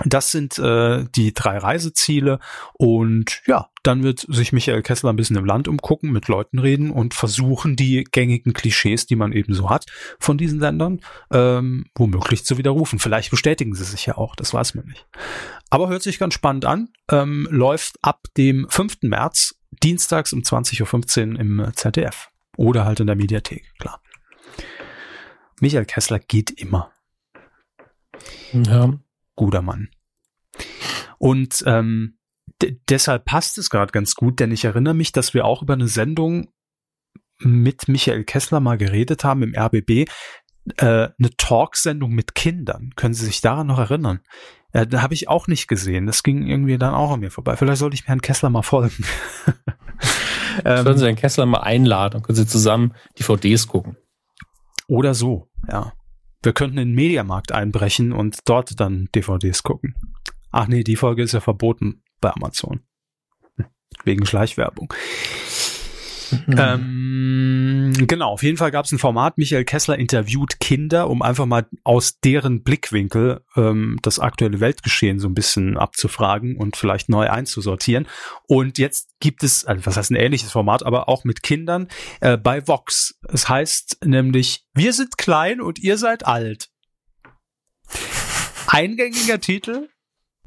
Das 0.04 0.30
sind 0.30 0.58
äh, 0.58 1.04
die 1.14 1.34
drei 1.34 1.58
Reiseziele 1.58 2.38
und 2.72 3.42
ja, 3.46 3.68
dann 3.82 4.02
wird 4.02 4.20
sich 4.26 4.52
Michael 4.52 4.82
Kessler 4.82 5.10
ein 5.12 5.16
bisschen 5.16 5.36
im 5.36 5.44
Land 5.44 5.68
umgucken, 5.68 6.12
mit 6.12 6.28
Leuten 6.28 6.58
reden 6.58 6.90
und 6.90 7.12
versuchen, 7.12 7.76
die 7.76 8.04
gängigen 8.04 8.54
Klischees, 8.54 9.06
die 9.06 9.16
man 9.16 9.32
eben 9.32 9.52
so 9.52 9.68
hat 9.68 9.84
von 10.18 10.38
diesen 10.38 10.60
Ländern, 10.60 11.00
ähm, 11.30 11.84
womöglich 11.94 12.46
zu 12.46 12.56
widerrufen. 12.56 12.98
Vielleicht 12.98 13.30
bestätigen 13.30 13.74
sie 13.74 13.84
sich 13.84 14.06
ja 14.06 14.16
auch, 14.16 14.34
das 14.34 14.54
weiß 14.54 14.74
man 14.74 14.86
nicht. 14.86 15.06
Aber 15.68 15.88
hört 15.88 16.02
sich 16.02 16.18
ganz 16.18 16.32
spannend 16.32 16.64
an, 16.64 16.88
ähm, 17.10 17.46
läuft 17.50 17.96
ab 18.00 18.22
dem 18.38 18.66
5. 18.70 19.02
März, 19.02 19.56
dienstags 19.82 20.32
um 20.32 20.40
20.15 20.40 21.34
Uhr 21.34 21.40
im 21.40 21.70
ZDF 21.74 22.28
oder 22.56 22.86
halt 22.86 23.00
in 23.00 23.06
der 23.06 23.16
Mediathek, 23.16 23.74
klar. 23.78 24.00
Michael 25.60 25.84
Kessler 25.84 26.18
geht 26.18 26.50
immer. 26.50 26.92
Ja, 28.52 28.94
guter 29.34 29.62
Mann. 29.62 29.88
Und 31.18 31.62
ähm, 31.66 32.18
deshalb 32.88 33.24
passt 33.24 33.58
es 33.58 33.70
gerade 33.70 33.92
ganz 33.92 34.14
gut, 34.14 34.40
denn 34.40 34.50
ich 34.50 34.64
erinnere 34.64 34.94
mich, 34.94 35.12
dass 35.12 35.34
wir 35.34 35.44
auch 35.44 35.62
über 35.62 35.74
eine 35.74 35.88
Sendung 35.88 36.48
mit 37.38 37.88
Michael 37.88 38.24
Kessler 38.24 38.60
mal 38.60 38.78
geredet 38.78 39.24
haben 39.24 39.42
im 39.42 39.54
RBB, 39.56 40.08
äh, 40.76 41.08
eine 41.18 41.36
Talksendung 41.36 42.12
mit 42.12 42.34
Kindern. 42.34 42.90
Können 42.96 43.14
Sie 43.14 43.24
sich 43.26 43.40
daran 43.40 43.66
noch 43.66 43.78
erinnern? 43.78 44.20
Äh, 44.72 44.86
da 44.86 45.02
habe 45.02 45.14
ich 45.14 45.28
auch 45.28 45.48
nicht 45.48 45.68
gesehen. 45.68 46.06
Das 46.06 46.22
ging 46.22 46.46
irgendwie 46.46 46.78
dann 46.78 46.94
auch 46.94 47.12
an 47.12 47.20
mir 47.20 47.30
vorbei. 47.30 47.56
Vielleicht 47.56 47.78
sollte 47.78 47.94
ich 47.94 48.02
mir 48.02 48.08
Herrn 48.08 48.22
Kessler 48.22 48.50
mal 48.50 48.62
folgen. 48.62 49.04
ähm, 50.64 50.84
Können 50.84 50.98
Sie 50.98 51.04
Herrn 51.04 51.16
Kessler 51.16 51.46
mal 51.46 51.60
einladen 51.60 52.18
und 52.18 52.22
können 52.22 52.36
Sie 52.36 52.46
zusammen 52.46 52.94
DVDs 53.18 53.66
gucken. 53.66 53.96
Oder 54.88 55.14
so, 55.14 55.50
ja. 55.70 55.92
Wir 56.42 56.52
könnten 56.52 56.78
in 56.78 56.88
den 56.88 56.94
Mediamarkt 56.94 57.52
einbrechen 57.52 58.12
und 58.12 58.40
dort 58.46 58.80
dann 58.80 59.08
DVDs 59.14 59.62
gucken. 59.62 59.94
Ach 60.50 60.66
nee, 60.66 60.82
die 60.82 60.96
Folge 60.96 61.22
ist 61.22 61.32
ja 61.32 61.40
verboten 61.40 62.02
bei 62.20 62.32
Amazon. 62.32 62.80
Wegen 64.04 64.26
Schleichwerbung. 64.26 64.92
Mhm. 66.32 66.54
Ähm, 66.58 67.92
genau, 68.06 68.30
auf 68.30 68.42
jeden 68.42 68.56
Fall 68.56 68.70
gab 68.70 68.84
es 68.84 68.92
ein 68.92 68.98
Format, 68.98 69.38
Michael 69.38 69.64
Kessler 69.64 69.98
interviewt 69.98 70.60
Kinder, 70.60 71.08
um 71.08 71.22
einfach 71.22 71.46
mal 71.46 71.66
aus 71.84 72.20
deren 72.20 72.62
Blickwinkel 72.62 73.42
ähm, 73.56 73.98
das 74.02 74.18
aktuelle 74.18 74.60
Weltgeschehen 74.60 75.18
so 75.18 75.28
ein 75.28 75.34
bisschen 75.34 75.76
abzufragen 75.76 76.56
und 76.56 76.76
vielleicht 76.76 77.08
neu 77.08 77.28
einzusortieren. 77.28 78.06
Und 78.46 78.78
jetzt 78.78 79.10
gibt 79.20 79.42
es, 79.42 79.64
also 79.64 79.86
was 79.86 79.96
heißt 79.96 80.10
ein 80.10 80.16
ähnliches 80.16 80.52
Format, 80.52 80.84
aber 80.84 81.08
auch 81.08 81.24
mit 81.24 81.42
Kindern 81.42 81.88
äh, 82.20 82.36
bei 82.36 82.66
Vox. 82.66 83.18
Es 83.28 83.48
heißt 83.48 83.98
nämlich, 84.04 84.64
wir 84.74 84.92
sind 84.92 85.18
klein 85.18 85.60
und 85.60 85.78
ihr 85.78 85.98
seid 85.98 86.26
alt. 86.26 86.68
Eingängiger 88.66 89.38
Titel, 89.38 89.88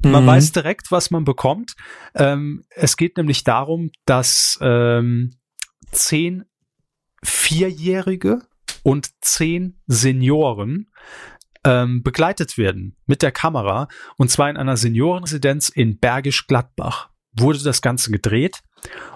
man 0.02 0.24
mhm. 0.24 0.28
weiß 0.28 0.52
direkt, 0.52 0.90
was 0.90 1.10
man 1.10 1.24
bekommt. 1.24 1.74
Ähm, 2.14 2.64
es 2.70 2.96
geht 2.96 3.16
nämlich 3.16 3.44
darum, 3.44 3.90
dass 4.04 4.58
ähm, 4.60 5.32
zehn 5.92 6.44
Vierjährige 7.22 8.42
und 8.82 9.10
zehn 9.20 9.80
Senioren 9.86 10.90
ähm, 11.64 12.02
begleitet 12.02 12.56
werden 12.58 12.96
mit 13.06 13.22
der 13.22 13.32
Kamera. 13.32 13.88
Und 14.16 14.30
zwar 14.30 14.48
in 14.48 14.56
einer 14.56 14.76
Seniorenresidenz 14.76 15.68
in 15.68 15.98
Bergisch 15.98 16.46
Gladbach 16.46 17.10
wurde 17.32 17.62
das 17.62 17.82
Ganze 17.82 18.10
gedreht. 18.10 18.62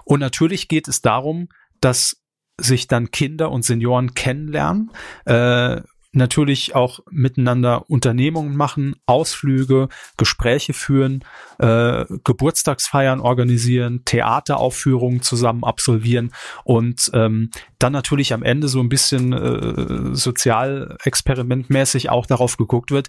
Und 0.03 0.19
natürlich 0.19 0.67
geht 0.67 0.87
es 0.87 1.01
darum, 1.01 1.47
dass 1.79 2.21
sich 2.59 2.87
dann 2.87 3.11
Kinder 3.11 3.51
und 3.51 3.63
Senioren 3.63 4.13
kennenlernen, 4.13 4.91
äh, 5.25 5.81
natürlich 6.13 6.75
auch 6.75 6.99
miteinander 7.09 7.89
Unternehmungen 7.89 8.55
machen, 8.55 8.95
Ausflüge, 9.05 9.87
Gespräche 10.17 10.73
führen, 10.73 11.23
äh, 11.59 12.05
Geburtstagsfeiern 12.23 13.21
organisieren, 13.21 14.03
Theateraufführungen 14.05 15.21
zusammen 15.21 15.63
absolvieren 15.63 16.31
und 16.63 17.09
ähm, 17.13 17.49
dann 17.79 17.93
natürlich 17.93 18.33
am 18.33 18.43
Ende 18.43 18.67
so 18.67 18.79
ein 18.79 18.89
bisschen 18.89 19.33
äh, 19.33 20.15
sozialexperimentmäßig 20.15 22.09
auch 22.09 22.25
darauf 22.25 22.57
geguckt 22.57 22.91
wird, 22.91 23.07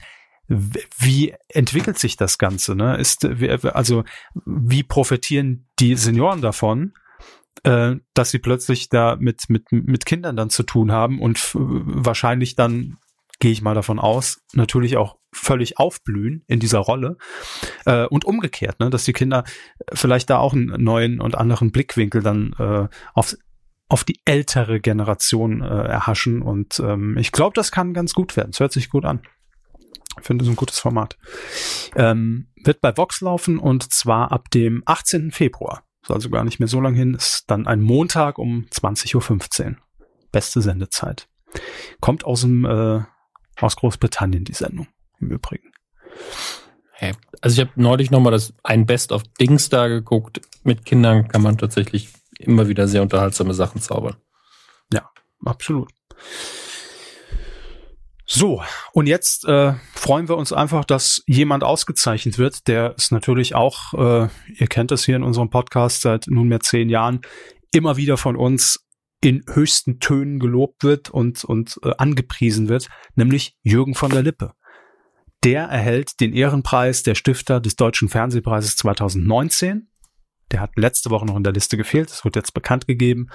wie 0.48 1.34
entwickelt 1.48 1.98
sich 1.98 2.16
das 2.16 2.38
Ganze? 2.38 2.74
Ne? 2.74 2.96
Ist 2.96 3.24
also 3.24 4.05
wie 4.44 4.82
profitieren 4.82 5.66
die 5.78 5.96
Senioren 5.96 6.42
davon? 6.42 6.92
Äh, 7.64 7.96
dass 8.14 8.30
sie 8.30 8.38
plötzlich 8.38 8.88
da 8.88 9.16
mit, 9.18 9.44
mit, 9.48 9.70
mit 9.70 10.07
Kindern 10.07 10.36
dann 10.36 10.50
zu 10.50 10.62
tun 10.62 10.92
haben 10.92 11.20
und 11.20 11.50
wahrscheinlich 11.55 12.57
dann, 12.57 12.98
gehe 13.40 13.53
ich 13.53 13.62
mal 13.62 13.74
davon 13.74 13.98
aus, 13.98 14.40
natürlich 14.53 14.96
auch 14.96 15.16
völlig 15.32 15.78
aufblühen 15.78 16.44
in 16.46 16.61
dieser 16.61 16.78
Rolle. 16.78 17.16
Äh, 17.86 18.07
und 18.07 18.24
umgekehrt, 18.24 18.80
ne, 18.80 18.90
dass 18.90 19.05
die 19.05 19.12
Kinder 19.12 19.44
vielleicht 19.92 20.30
da 20.30 20.38
auch 20.38 20.53
einen 20.53 20.82
neuen 20.82 21.20
und 21.20 21.36
anderen 21.36 21.72
Blickwinkel 21.72 22.22
dann 22.22 22.55
äh, 22.59 22.88
auf, 23.14 23.36
auf 23.88 24.05
die 24.05 24.20
ältere 24.24 24.80
Generation 24.80 25.62
äh, 25.62 25.66
erhaschen. 25.66 26.42
Und 26.42 26.80
ähm, 26.80 27.16
ich 27.18 27.32
glaube, 27.32 27.55
das 27.55 27.72
kann 27.72 27.94
ganz 27.94 28.12
gut 28.14 28.36
werden. 28.36 28.50
Es 28.50 28.61
hört 28.61 28.72
sich 28.72 28.90
gut 28.90 29.05
an. 29.05 29.22
Ich 30.20 30.26
finde 30.26 30.44
es 30.44 30.50
ein 30.50 30.57
gutes 30.57 30.78
Format. 30.78 31.16
Ähm, 31.96 32.48
wird 32.62 32.80
bei 32.80 32.96
Vox 32.96 33.22
laufen 33.22 33.59
und 33.59 33.92
zwar 33.92 34.30
ab 34.30 34.50
dem 34.50 34.82
18. 34.84 35.30
Februar. 35.30 35.84
Ist 36.03 36.11
also 36.11 36.30
gar 36.30 36.44
nicht 36.44 36.59
mehr 36.59 36.68
so 36.68 36.80
lang 36.80 36.94
hin. 36.94 37.14
Ist 37.14 37.44
dann 37.50 37.66
ein 37.66 37.80
Montag 37.80 38.38
um 38.38 38.66
20.15 38.70 39.66
Uhr. 39.66 39.76
Beste 40.32 40.61
Sendezeit. 40.61 41.28
Kommt 42.00 42.24
aus 42.24 42.40
dem 42.40 42.64
äh, 42.64 43.03
aus 43.61 43.76
Großbritannien 43.76 44.44
die 44.44 44.55
Sendung 44.55 44.88
im 45.20 45.30
Übrigen. 45.30 45.72
Hey, 46.92 47.12
also 47.40 47.61
ich 47.61 47.68
habe 47.68 47.80
neulich 47.80 48.11
noch 48.11 48.20
mal 48.20 48.30
das 48.30 48.55
ein 48.62 48.86
Best 48.86 49.12
of 49.12 49.22
Dings 49.40 49.68
da 49.68 49.88
geguckt. 49.88 50.40
Mit 50.62 50.84
Kindern 50.84 51.28
kann 51.28 51.42
man 51.42 51.59
tatsächlich 51.59 52.09
immer 52.38 52.68
wieder 52.68 52.88
sehr 52.88 53.03
unterhaltsame 53.03 53.55
Sachen 53.55 53.80
zaubern. 53.80 54.16
Ja, 54.92 55.11
absolut. 55.44 55.90
So, 58.34 58.62
und 58.94 59.08
jetzt 59.08 59.44
äh, 59.44 59.74
freuen 59.92 60.26
wir 60.26 60.38
uns 60.38 60.54
einfach, 60.54 60.86
dass 60.86 61.22
jemand 61.26 61.64
ausgezeichnet 61.64 62.38
wird, 62.38 62.66
der 62.66 62.94
es 62.96 63.10
natürlich 63.10 63.54
auch, 63.54 63.92
äh, 63.92 64.28
ihr 64.54 64.68
kennt 64.68 64.90
es 64.90 65.04
hier 65.04 65.16
in 65.16 65.22
unserem 65.22 65.50
Podcast 65.50 66.00
seit 66.00 66.28
nunmehr 66.28 66.60
zehn 66.60 66.88
Jahren, 66.88 67.20
immer 67.72 67.98
wieder 67.98 68.16
von 68.16 68.36
uns 68.36 68.86
in 69.20 69.44
höchsten 69.52 70.00
Tönen 70.00 70.38
gelobt 70.38 70.82
wird 70.82 71.10
und, 71.10 71.44
und 71.44 71.78
äh, 71.82 71.92
angepriesen 71.98 72.70
wird, 72.70 72.88
nämlich 73.16 73.54
Jürgen 73.60 73.94
von 73.94 74.10
der 74.10 74.22
Lippe. 74.22 74.54
Der 75.44 75.64
erhält 75.64 76.18
den 76.20 76.32
Ehrenpreis 76.32 77.02
der 77.02 77.14
Stifter 77.14 77.60
des 77.60 77.76
Deutschen 77.76 78.08
Fernsehpreises 78.08 78.76
2019. 78.76 79.90
Der 80.50 80.60
hat 80.60 80.70
letzte 80.76 81.10
Woche 81.10 81.26
noch 81.26 81.36
in 81.36 81.44
der 81.44 81.52
Liste 81.52 81.76
gefehlt, 81.76 82.08
das 82.08 82.24
wird 82.24 82.36
jetzt 82.36 82.54
bekannt 82.54 82.86
gegeben. 82.86 83.28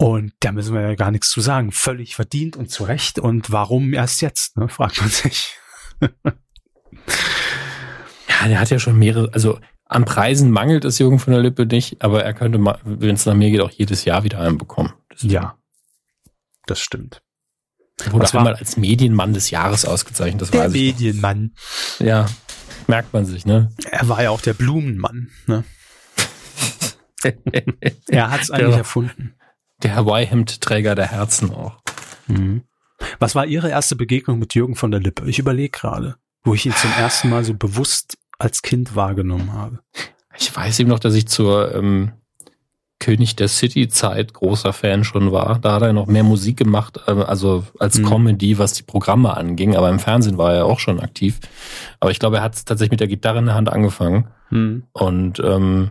Und 0.00 0.32
da 0.40 0.50
müssen 0.50 0.72
wir 0.72 0.80
ja 0.80 0.94
gar 0.94 1.10
nichts 1.10 1.28
zu 1.28 1.42
sagen. 1.42 1.72
Völlig 1.72 2.14
verdient 2.14 2.56
und 2.56 2.70
zu 2.70 2.84
Recht. 2.84 3.18
Und 3.18 3.52
warum 3.52 3.92
erst 3.92 4.22
jetzt, 4.22 4.56
ne, 4.56 4.66
fragt 4.66 4.98
man 4.98 5.10
sich. 5.10 5.58
ja, 6.00 6.08
der 8.48 8.58
hat 8.58 8.70
ja 8.70 8.78
schon 8.78 8.98
mehrere, 8.98 9.30
also 9.34 9.60
an 9.84 10.06
Preisen 10.06 10.50
mangelt 10.52 10.86
es 10.86 10.98
Jürgen 10.98 11.18
von 11.18 11.34
der 11.34 11.42
Lippe 11.42 11.66
nicht, 11.66 12.00
aber 12.02 12.24
er 12.24 12.32
könnte, 12.32 12.58
wenn 12.84 13.14
es 13.14 13.26
nach 13.26 13.34
mir 13.34 13.50
geht, 13.50 13.60
auch 13.60 13.70
jedes 13.70 14.06
Jahr 14.06 14.24
wieder 14.24 14.40
einen 14.40 14.56
bekommen. 14.56 14.94
ja, 15.18 15.58
das 16.64 16.80
stimmt. 16.80 17.20
Er 18.02 18.12
wurde 18.12 18.32
einmal 18.32 18.54
als 18.54 18.78
Medienmann 18.78 19.34
des 19.34 19.50
Jahres 19.50 19.84
ausgezeichnet. 19.84 20.40
Das 20.40 20.50
der 20.50 20.62
weiß 20.62 20.72
Medienmann. 20.72 21.52
Ja, 21.98 22.24
merkt 22.86 23.12
man 23.12 23.26
sich, 23.26 23.44
ne? 23.44 23.70
Er 23.90 24.08
war 24.08 24.22
ja 24.22 24.30
auch 24.30 24.40
der 24.40 24.54
Blumenmann, 24.54 25.28
ne? 25.46 25.62
er 28.08 28.30
hat 28.30 28.40
es 28.40 28.50
eigentlich 28.50 28.70
der, 28.70 28.78
erfunden. 28.78 29.34
Der 29.82 29.96
Hawaii-Hemd-Träger 29.96 30.94
der 30.94 31.10
Herzen 31.10 31.54
auch. 31.54 31.78
Mhm. 32.26 32.62
Was 33.18 33.34
war 33.34 33.46
Ihre 33.46 33.70
erste 33.70 33.96
Begegnung 33.96 34.38
mit 34.38 34.54
Jürgen 34.54 34.76
von 34.76 34.90
der 34.90 35.00
Lippe? 35.00 35.28
Ich 35.28 35.38
überlege 35.38 35.70
gerade, 35.70 36.16
wo 36.44 36.54
ich 36.54 36.66
ihn 36.66 36.74
zum 36.74 36.90
ersten 36.92 37.30
Mal 37.30 37.44
so 37.44 37.54
bewusst 37.54 38.18
als 38.38 38.62
Kind 38.62 38.94
wahrgenommen 38.94 39.52
habe. 39.52 39.80
Ich 40.38 40.54
weiß 40.54 40.80
eben 40.80 40.90
noch, 40.90 40.98
dass 40.98 41.14
ich 41.14 41.28
zur 41.28 41.74
ähm, 41.74 42.12
König 42.98 43.34
der 43.36 43.48
City-Zeit 43.48 44.34
großer 44.34 44.72
Fan 44.72 45.04
schon 45.04 45.32
war. 45.32 45.58
Da 45.58 45.72
hat 45.72 45.82
er 45.82 45.92
noch 45.92 46.06
mehr 46.06 46.22
Musik 46.22 46.58
gemacht, 46.58 47.00
äh, 47.06 47.12
also 47.12 47.64
als 47.78 47.98
mhm. 47.98 48.06
Comedy, 48.06 48.58
was 48.58 48.74
die 48.74 48.82
Programme 48.82 49.36
anging. 49.36 49.74
Aber 49.76 49.88
im 49.88 49.98
Fernsehen 49.98 50.38
war 50.38 50.54
er 50.54 50.66
auch 50.66 50.78
schon 50.78 51.00
aktiv. 51.00 51.40
Aber 51.98 52.10
ich 52.10 52.18
glaube, 52.18 52.36
er 52.36 52.42
hat 52.42 52.64
tatsächlich 52.66 52.92
mit 52.92 53.00
der 53.00 53.08
Gitarre 53.08 53.38
in 53.38 53.46
der 53.46 53.54
Hand 53.54 53.70
angefangen. 53.70 54.28
Mhm. 54.50 54.84
Und 54.92 55.40
ähm, 55.40 55.90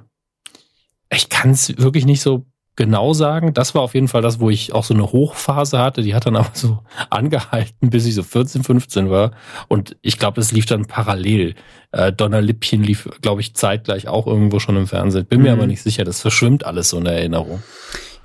ich 1.12 1.30
kann 1.30 1.52
es 1.52 1.78
wirklich 1.78 2.06
nicht 2.06 2.22
so 2.22 2.46
genau 2.80 3.14
sagen. 3.14 3.54
Das 3.54 3.76
war 3.76 3.82
auf 3.82 3.94
jeden 3.94 4.08
Fall 4.08 4.22
das, 4.22 4.40
wo 4.40 4.50
ich 4.50 4.74
auch 4.74 4.86
so 4.86 4.94
eine 4.94 5.12
Hochphase 5.12 5.78
hatte. 5.78 6.02
Die 6.02 6.16
hat 6.16 6.26
dann 6.26 6.36
aber 6.38 6.52
so 6.54 6.80
angehalten, 7.10 7.90
bis 7.90 8.06
ich 8.06 8.16
so 8.16 8.24
14, 8.24 8.64
15 8.64 9.10
war. 9.10 9.32
Und 9.68 9.98
ich 10.02 10.18
glaube, 10.18 10.38
das 10.38 10.54
lief 10.54 10.66
dann 10.66 10.86
parallel. 10.86 11.56
Äh, 11.92 12.14
Donnerlippchen 12.14 12.82
lief, 12.82 13.10
glaube 13.22 13.42
ich, 13.42 13.54
zeitgleich 13.54 14.08
auch 14.08 14.26
irgendwo 14.26 14.60
schon 14.60 14.78
im 14.78 14.88
Fernsehen. 14.88 15.26
Bin 15.26 15.40
mhm. 15.40 15.46
mir 15.46 15.52
aber 15.52 15.68
nicht 15.68 15.82
sicher. 15.82 16.06
Das 16.06 16.22
verschwimmt 16.22 16.66
alles 16.66 16.90
so 16.90 16.98
in 16.98 17.04
der 17.04 17.18
Erinnerung. 17.18 17.62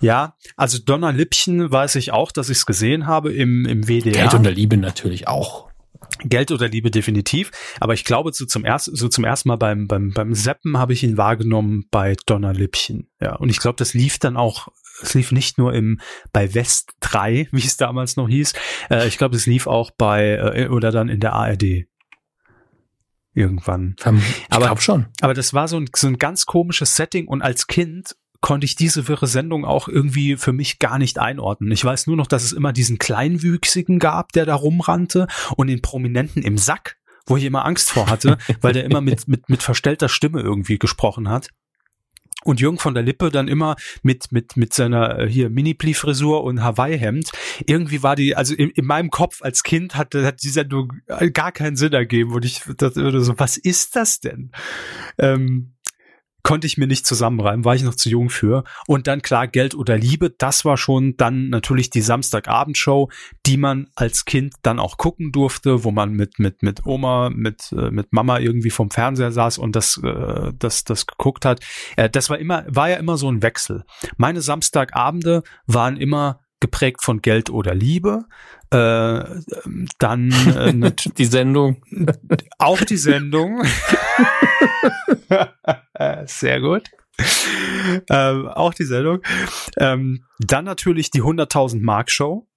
Ja, 0.00 0.34
also 0.56 0.78
Donnerlippchen 0.78 1.70
weiß 1.70 1.96
ich 1.96 2.12
auch, 2.12 2.30
dass 2.30 2.48
ich 2.48 2.58
es 2.58 2.66
gesehen 2.66 3.06
habe 3.08 3.32
im, 3.32 3.66
im 3.66 3.88
WDR. 3.88 4.12
Geld 4.12 4.34
und 4.34 4.44
der 4.44 4.52
Liebe 4.52 4.76
natürlich 4.76 5.26
auch. 5.26 5.68
Geld 6.20 6.52
oder 6.52 6.68
Liebe 6.68 6.90
definitiv, 6.90 7.50
aber 7.80 7.94
ich 7.94 8.04
glaube, 8.04 8.32
so 8.32 8.46
zum 8.46 8.64
ersten, 8.64 8.94
so 8.94 9.08
zum 9.08 9.24
ersten 9.24 9.48
Mal 9.48 9.56
beim, 9.56 9.86
beim, 9.86 10.12
beim 10.12 10.34
Seppen 10.34 10.78
habe 10.78 10.92
ich 10.92 11.02
ihn 11.02 11.16
wahrgenommen 11.16 11.86
bei 11.90 12.14
Donnerlippchen. 12.26 13.08
Ja, 13.20 13.36
und 13.36 13.48
ich 13.48 13.58
glaube, 13.58 13.76
das 13.76 13.94
lief 13.94 14.18
dann 14.18 14.36
auch, 14.36 14.68
es 15.02 15.14
lief 15.14 15.32
nicht 15.32 15.58
nur 15.58 15.74
im, 15.74 16.00
bei 16.32 16.54
West 16.54 16.92
3, 17.00 17.48
wie 17.52 17.64
es 17.64 17.76
damals 17.76 18.16
noch 18.16 18.28
hieß, 18.28 18.52
äh, 18.90 19.08
ich 19.08 19.18
glaube, 19.18 19.36
es 19.36 19.46
lief 19.46 19.66
auch 19.66 19.90
bei, 19.90 20.36
äh, 20.54 20.68
oder 20.68 20.90
dann 20.90 21.08
in 21.08 21.20
der 21.20 21.32
ARD. 21.32 21.86
Irgendwann. 23.36 23.96
Ich 23.98 24.48
glaube 24.48 24.80
schon. 24.80 25.06
Aber 25.20 25.34
das 25.34 25.54
war 25.54 25.66
so 25.66 25.76
ein, 25.76 25.90
so 25.92 26.06
ein 26.06 26.18
ganz 26.18 26.46
komisches 26.46 26.94
Setting 26.94 27.26
und 27.26 27.42
als 27.42 27.66
Kind 27.66 28.14
konnte 28.44 28.66
ich 28.66 28.76
diese 28.76 29.08
wirre 29.08 29.26
Sendung 29.26 29.64
auch 29.64 29.88
irgendwie 29.88 30.36
für 30.36 30.52
mich 30.52 30.78
gar 30.78 30.98
nicht 30.98 31.18
einordnen. 31.18 31.72
Ich 31.72 31.82
weiß 31.82 32.06
nur 32.08 32.16
noch, 32.16 32.26
dass 32.26 32.44
es 32.44 32.52
immer 32.52 32.74
diesen 32.74 32.98
Kleinwüchsigen 32.98 33.98
gab, 33.98 34.32
der 34.32 34.44
da 34.44 34.54
rumrannte 34.54 35.28
und 35.56 35.68
den 35.68 35.80
Prominenten 35.80 36.42
im 36.42 36.58
Sack, 36.58 36.98
wo 37.24 37.38
ich 37.38 37.44
immer 37.44 37.64
Angst 37.64 37.90
vor 37.90 38.10
hatte, 38.10 38.36
weil 38.60 38.74
der 38.74 38.84
immer 38.84 39.00
mit, 39.00 39.28
mit, 39.28 39.48
mit 39.48 39.62
verstellter 39.62 40.10
Stimme 40.10 40.42
irgendwie 40.42 40.78
gesprochen 40.78 41.30
hat. 41.30 41.48
Und 42.44 42.60
Jürgen 42.60 42.76
von 42.76 42.92
der 42.92 43.02
Lippe 43.02 43.30
dann 43.30 43.48
immer 43.48 43.76
mit, 44.02 44.30
mit, 44.30 44.58
mit 44.58 44.74
seiner 44.74 45.20
äh, 45.20 45.26
hier 45.26 45.48
Mini-Pli-Frisur 45.48 46.44
und 46.44 46.62
Hawaii-Hemd. 46.62 47.30
Irgendwie 47.64 48.02
war 48.02 48.14
die, 48.14 48.36
also 48.36 48.54
in, 48.54 48.68
in 48.68 48.84
meinem 48.84 49.08
Kopf 49.08 49.40
als 49.40 49.62
Kind 49.62 49.96
hat, 49.96 50.14
hat 50.14 50.42
die 50.42 50.50
Sendung 50.50 50.92
gar 51.32 51.50
keinen 51.50 51.76
Sinn 51.76 51.94
ergeben. 51.94 52.34
Und 52.34 52.44
ich 52.44 52.60
dachte 52.76 53.20
so, 53.22 53.38
was 53.38 53.56
ist 53.56 53.96
das 53.96 54.20
denn? 54.20 54.52
Ähm, 55.16 55.73
konnte 56.44 56.66
ich 56.66 56.76
mir 56.76 56.86
nicht 56.86 57.06
zusammenreimen, 57.06 57.64
war 57.64 57.74
ich 57.74 57.82
noch 57.82 57.96
zu 57.96 58.08
jung 58.08 58.28
für. 58.28 58.64
Und 58.86 59.06
dann 59.06 59.22
klar, 59.22 59.48
Geld 59.48 59.74
oder 59.74 59.96
Liebe, 59.96 60.30
das 60.30 60.64
war 60.64 60.76
schon 60.76 61.16
dann 61.16 61.48
natürlich 61.48 61.90
die 61.90 62.02
Samstagabendshow, 62.02 63.10
die 63.46 63.56
man 63.56 63.88
als 63.96 64.26
Kind 64.26 64.54
dann 64.62 64.78
auch 64.78 64.98
gucken 64.98 65.32
durfte, 65.32 65.84
wo 65.84 65.90
man 65.90 66.12
mit, 66.12 66.38
mit, 66.38 66.62
mit 66.62 66.84
Oma, 66.84 67.30
mit, 67.30 67.72
äh, 67.72 67.90
mit 67.90 68.12
Mama 68.12 68.38
irgendwie 68.38 68.70
vom 68.70 68.90
Fernseher 68.90 69.32
saß 69.32 69.56
und 69.58 69.74
das, 69.74 69.98
äh, 70.04 70.52
das, 70.58 70.84
das 70.84 71.06
geguckt 71.06 71.46
hat. 71.46 71.60
Äh, 71.96 72.10
das 72.10 72.28
war 72.28 72.38
immer, 72.38 72.64
war 72.68 72.90
ja 72.90 72.96
immer 72.96 73.16
so 73.16 73.30
ein 73.30 73.42
Wechsel. 73.42 73.84
Meine 74.18 74.42
Samstagabende 74.42 75.42
waren 75.66 75.96
immer 75.96 76.40
geprägt 76.60 77.02
von 77.02 77.22
Geld 77.22 77.48
oder 77.48 77.74
Liebe. 77.74 78.26
Äh, 78.70 79.24
dann 79.98 80.30
äh, 80.56 80.92
die 81.16 81.24
Sendung. 81.24 81.82
Auch 82.58 82.82
die 82.82 82.98
Sendung. 82.98 83.62
Sehr 86.26 86.60
gut. 86.60 86.90
Ähm, 88.10 88.48
auch 88.48 88.74
die 88.74 88.84
Sendung. 88.84 89.20
Ähm, 89.76 90.24
dann 90.38 90.64
natürlich 90.64 91.10
die 91.10 91.22
100.000 91.22 91.80
Mark 91.82 92.10
Show, 92.10 92.48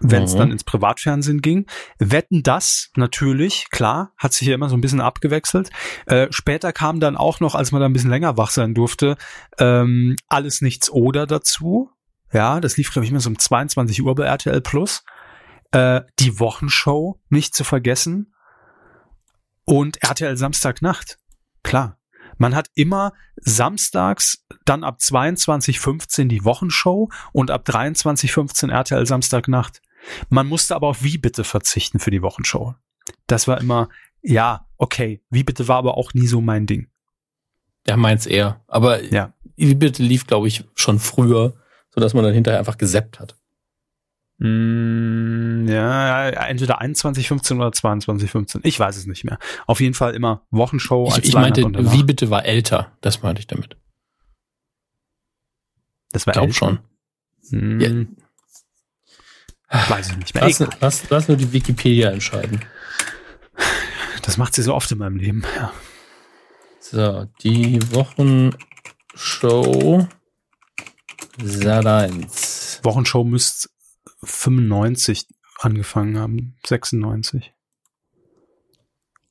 wenn 0.00 0.22
es 0.22 0.34
mhm. 0.34 0.38
dann 0.38 0.50
ins 0.52 0.64
Privatfernsehen 0.64 1.40
ging. 1.40 1.66
Wetten 1.98 2.42
das 2.42 2.90
natürlich, 2.96 3.68
klar, 3.70 4.12
hat 4.16 4.32
sich 4.32 4.46
hier 4.46 4.54
immer 4.54 4.68
so 4.68 4.76
ein 4.76 4.80
bisschen 4.80 5.00
abgewechselt. 5.00 5.70
Äh, 6.06 6.28
später 6.30 6.72
kam 6.72 7.00
dann 7.00 7.16
auch 7.16 7.40
noch, 7.40 7.54
als 7.54 7.72
man 7.72 7.80
da 7.80 7.86
ein 7.86 7.92
bisschen 7.92 8.10
länger 8.10 8.36
wach 8.36 8.50
sein 8.50 8.74
durfte, 8.74 9.16
ähm, 9.58 10.16
alles 10.28 10.60
nichts 10.60 10.90
oder 10.90 11.26
dazu. 11.26 11.90
Ja, 12.32 12.60
das 12.60 12.76
lief 12.76 12.92
glaube 12.92 13.04
ich 13.04 13.10
immer 13.10 13.20
so 13.20 13.30
um 13.30 13.38
22 13.38 14.02
Uhr 14.02 14.14
bei 14.14 14.24
RTL 14.24 14.60
Plus. 14.60 15.04
Äh, 15.72 16.02
die 16.18 16.38
Wochenshow 16.38 17.20
nicht 17.28 17.54
zu 17.54 17.64
vergessen 17.64 18.32
und 19.64 20.02
RTL 20.02 20.36
Samstagnacht. 20.36 21.18
Klar. 21.66 21.98
Man 22.38 22.54
hat 22.54 22.70
immer 22.74 23.12
samstags 23.36 24.44
dann 24.64 24.84
ab 24.84 24.98
22.15 25.00 26.28
die 26.28 26.44
Wochenshow 26.44 27.10
und 27.32 27.50
ab 27.50 27.66
23.15 27.66 28.70
RTL 28.70 29.04
Samstagnacht. 29.04 29.82
Man 30.28 30.46
musste 30.46 30.76
aber 30.76 30.86
auf 30.86 31.02
Wie 31.02 31.18
bitte 31.18 31.42
verzichten 31.42 31.98
für 31.98 32.12
die 32.12 32.22
Wochenshow. 32.22 32.74
Das 33.26 33.48
war 33.48 33.60
immer, 33.60 33.88
ja, 34.22 34.68
okay. 34.76 35.22
Wie 35.28 35.42
bitte 35.42 35.66
war 35.66 35.78
aber 35.78 35.96
auch 35.96 36.14
nie 36.14 36.28
so 36.28 36.40
mein 36.40 36.66
Ding. 36.66 36.86
Ja, 37.84 37.96
meins 37.96 38.26
eher. 38.26 38.62
Aber 38.68 39.02
ja. 39.02 39.32
Wie 39.56 39.74
bitte 39.74 40.04
lief, 40.04 40.26
glaube 40.26 40.46
ich, 40.46 40.64
schon 40.76 41.00
früher, 41.00 41.54
sodass 41.90 42.14
man 42.14 42.22
dann 42.22 42.34
hinterher 42.34 42.60
einfach 42.60 42.78
geseppt 42.78 43.18
hat. 43.18 43.36
Mm, 44.38 45.66
ja, 45.66 46.28
entweder 46.28 46.82
21.15 46.82 47.56
oder 47.56 47.68
22.15. 47.68 48.60
Ich 48.64 48.78
weiß 48.78 48.96
es 48.96 49.06
nicht 49.06 49.24
mehr. 49.24 49.38
Auf 49.66 49.80
jeden 49.80 49.94
Fall 49.94 50.14
immer 50.14 50.46
Wochenshow 50.50 51.08
Ich, 51.16 51.28
ich 51.28 51.34
meinte, 51.34 51.62
wie 51.64 52.02
bitte 52.02 52.28
war 52.30 52.44
älter? 52.44 52.92
Das 53.00 53.22
meinte 53.22 53.40
ich 53.40 53.46
damit. 53.46 53.76
Das 56.12 56.26
war 56.26 56.32
ich 56.32 56.38
glaube 56.38 56.52
schon. 56.52 56.80
Hm. 57.50 57.80
Ja. 57.80 57.90
Weiß 59.88 60.10
ich 60.10 60.16
nicht 60.16 60.34
mehr. 60.34 60.44
Lass, 60.44 60.62
lass, 60.80 61.10
lass 61.10 61.28
nur 61.28 61.36
die 61.36 61.52
Wikipedia 61.52 62.10
entscheiden. 62.10 62.64
Das 64.22 64.36
macht 64.36 64.54
sie 64.54 64.62
so 64.62 64.74
oft 64.74 64.90
in 64.92 64.98
meinem 64.98 65.16
Leben. 65.16 65.42
Ja. 65.56 65.72
So, 66.80 67.26
die 67.42 67.80
Wochenshow 67.92 68.56
Sat 71.42 71.86
1. 71.86 72.80
Wochenshow 72.82 73.24
müsste 73.24 73.68
95 74.26 75.26
angefangen 75.60 76.18
haben, 76.18 76.54
96. 76.66 77.52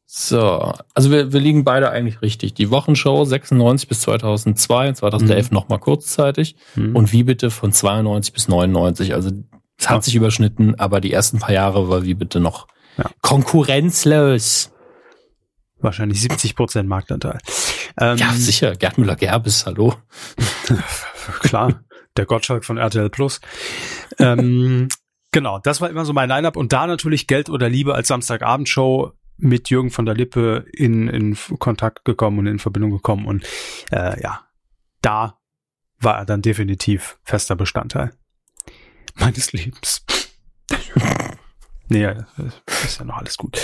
So, 0.07 0.73
also 0.93 1.11
wir, 1.11 1.33
wir 1.33 1.39
liegen 1.39 1.63
beide 1.63 1.89
eigentlich 1.89 2.21
richtig. 2.21 2.53
Die 2.53 2.71
Wochenshow 2.71 3.25
96 3.25 3.89
bis 3.89 4.01
2002, 4.01 4.93
2011 4.93 5.49
mhm. 5.49 5.53
nochmal 5.53 5.79
kurzzeitig 5.79 6.55
mhm. 6.75 6.95
und 6.95 7.11
wie 7.11 7.23
bitte 7.23 7.51
von 7.51 7.73
92 7.73 8.33
bis 8.33 8.47
99. 8.47 9.13
Also 9.13 9.31
Es 9.77 9.89
hat 9.89 10.03
sich 10.03 10.15
überschnitten, 10.15 10.75
aber 10.79 11.01
die 11.01 11.11
ersten 11.11 11.39
paar 11.39 11.53
Jahre 11.53 11.89
war 11.89 12.03
wie 12.03 12.13
bitte 12.13 12.39
noch 12.39 12.67
ja. 12.97 13.09
konkurrenzlos. 13.21 14.71
Wahrscheinlich 15.79 16.21
70 16.21 16.55
Prozent 16.55 16.87
Marktanteil. 16.87 17.39
Ähm, 17.99 18.17
ja, 18.17 18.31
sicher. 18.33 18.75
Gerd 18.75 18.97
Müller-Gerbes, 18.97 19.65
hallo. 19.65 19.95
Klar, 21.41 21.81
der 22.17 22.25
Gottschalk 22.25 22.65
von 22.65 22.77
RTL 22.77 23.09
Plus. 23.09 23.41
ähm, 24.19 24.89
genau, 25.31 25.59
das 25.59 25.81
war 25.81 25.89
immer 25.89 26.05
so 26.05 26.13
mein 26.13 26.29
Line-Up. 26.29 26.55
Und 26.55 26.73
da 26.73 26.87
natürlich 26.87 27.27
Geld 27.27 27.49
oder 27.49 27.69
Liebe 27.69 27.95
als 27.95 28.07
Samstagabendshow 28.07 29.11
mit 29.37 29.69
Jürgen 29.69 29.91
von 29.91 30.05
der 30.05 30.15
Lippe 30.15 30.65
in, 30.71 31.07
in 31.07 31.37
Kontakt 31.59 32.05
gekommen 32.05 32.39
und 32.39 32.47
in 32.47 32.59
Verbindung 32.59 32.91
gekommen. 32.91 33.25
Und 33.25 33.45
äh, 33.91 34.21
ja, 34.21 34.47
da 35.01 35.39
war 35.99 36.17
er 36.17 36.25
dann 36.25 36.41
definitiv 36.41 37.19
fester 37.23 37.55
Bestandteil 37.55 38.11
meines 39.15 39.51
Lebens. 39.53 40.05
nee, 41.89 42.07
ist 42.83 42.99
ja 42.99 43.05
noch 43.05 43.17
alles 43.17 43.37
gut. 43.37 43.59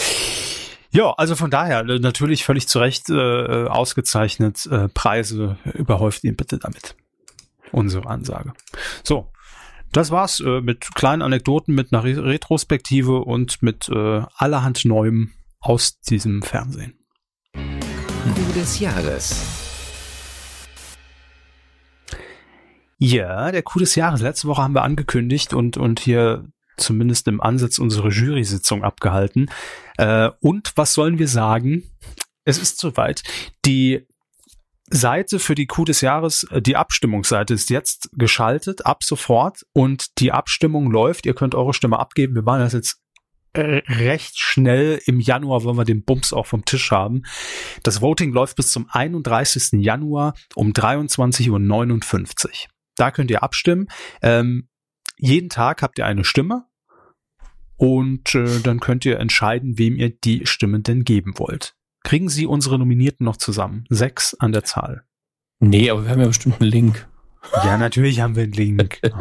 Ja, 0.93 1.12
also 1.14 1.36
von 1.38 1.49
daher 1.49 1.84
natürlich 1.84 2.43
völlig 2.43 2.68
zu 2.68 2.80
Recht 2.80 3.10
äh, 3.10 3.66
ausgezeichnet. 3.66 4.66
Äh, 4.66 4.89
Preise 4.89 5.58
überhäuft 5.74 6.26
ihn 6.26 6.36
bitte 6.36 6.58
damit. 6.58 6.95
Unsere 7.72 8.07
Ansage. 8.07 8.53
So, 9.03 9.32
das 9.91 10.11
war's 10.11 10.39
äh, 10.39 10.61
mit 10.61 10.95
kleinen 10.95 11.22
Anekdoten, 11.22 11.76
mit 11.76 11.93
einer 11.93 12.03
Retrospektive 12.03 13.19
und 13.19 13.61
mit 13.61 13.89
äh, 13.89 14.24
allerhand 14.36 14.86
Neuem 14.86 15.32
aus 15.59 15.99
diesem 15.99 16.41
Fernsehen. 16.41 16.97
Coup 17.53 18.53
des 18.55 18.80
Jahres. 18.80 19.69
Ja, 22.97 23.51
der 23.51 23.63
Coup 23.63 23.80
des 23.80 23.95
Jahres. 23.95 24.22
Letzte 24.22 24.47
Woche 24.47 24.61
haben 24.61 24.76
wir 24.76 24.84
angekündigt 24.84 25.53
und, 25.53 25.76
und 25.78 25.99
hier 25.99 26.47
zumindest 26.78 27.28
im 27.28 27.41
Ansatz 27.41 27.80
unsere 27.80 28.09
Jury-Sitzung 28.09 28.84
abgehalten. 28.84 29.49
Äh, 29.97 30.30
und 30.39 30.74
was 30.76 30.93
sollen 30.93 31.19
wir 31.19 31.28
sagen? 31.28 31.84
Es 32.43 32.57
ist 32.59 32.80
soweit. 32.80 33.24
Die 33.65 34.07
Seite 34.91 35.39
für 35.39 35.55
die 35.55 35.67
Coup 35.67 35.85
des 35.85 36.01
Jahres, 36.01 36.43
äh, 36.51 36.61
die 36.61 36.75
Abstimmungsseite 36.75 37.53
ist 37.53 37.69
jetzt 37.69 38.09
geschaltet, 38.13 38.85
ab 38.85 39.03
sofort. 39.03 39.65
Und 39.73 40.19
die 40.19 40.31
Abstimmung 40.31 40.91
läuft. 40.91 41.25
Ihr 41.25 41.33
könnt 41.33 41.55
eure 41.55 41.73
Stimme 41.73 41.99
abgeben. 41.99 42.35
Wir 42.35 42.43
machen 42.43 42.59
das 42.59 42.73
jetzt 42.73 43.01
äh, 43.53 43.81
recht 43.87 44.39
schnell 44.39 45.01
im 45.05 45.19
Januar, 45.19 45.65
wenn 45.65 45.75
wir 45.75 45.85
den 45.85 46.03
Bums 46.03 46.33
auch 46.33 46.45
vom 46.45 46.65
Tisch 46.65 46.91
haben. 46.91 47.23
Das 47.83 48.01
Voting 48.01 48.31
läuft 48.31 48.55
bis 48.55 48.71
zum 48.71 48.87
31. 48.89 49.81
Januar 49.81 50.35
um 50.55 50.71
23.59 50.71 51.49
Uhr. 51.49 52.51
Da 52.95 53.11
könnt 53.11 53.31
ihr 53.31 53.43
abstimmen. 53.43 53.87
Ähm, 54.21 54.67
jeden 55.17 55.49
Tag 55.49 55.81
habt 55.81 55.99
ihr 55.99 56.05
eine 56.05 56.23
Stimme 56.23 56.65
und 57.77 58.35
äh, 58.35 58.59
dann 58.61 58.79
könnt 58.79 59.05
ihr 59.05 59.19
entscheiden, 59.19 59.77
wem 59.77 59.95
ihr 59.95 60.09
die 60.09 60.45
Stimme 60.45 60.79
denn 60.79 61.03
geben 61.03 61.37
wollt. 61.37 61.75
Kriegen 62.04 62.30
Sie 62.30 62.45
unsere 62.45 62.80
Nominierten 62.80 63.26
noch 63.26 63.38
zusammen? 63.38 63.86
Sechs 63.89 64.34
an 64.34 64.52
der 64.52 64.64
Zahl. 64.64 65.04
Nee, 65.60 65.89
aber 65.89 66.04
wir 66.04 66.12
haben 66.12 66.20
ja 66.20 66.28
bestimmt 66.28 66.60
einen 66.62 66.72
Link. 66.72 67.08
Ja, 67.64 67.78
natürlich 67.78 68.22
haben 68.22 68.36
wir 68.36 68.43
einen 68.43 68.54
Link. 68.54 68.99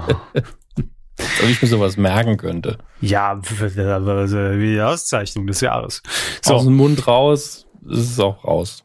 Oh. 1.22 1.42
Ob 1.42 1.50
ich 1.50 1.60
mir 1.60 1.68
sowas 1.68 1.98
merken 1.98 2.38
könnte. 2.38 2.78
Ja, 3.02 3.40
wie 3.42 4.72
die 4.72 4.80
Auszeichnung 4.80 5.46
des 5.46 5.60
Jahres. 5.60 6.02
So. 6.42 6.54
Aus 6.54 6.64
dem 6.64 6.76
Mund 6.76 7.06
raus 7.06 7.66
ist 7.86 8.12
es 8.12 8.20
auch 8.20 8.44
raus. 8.44 8.82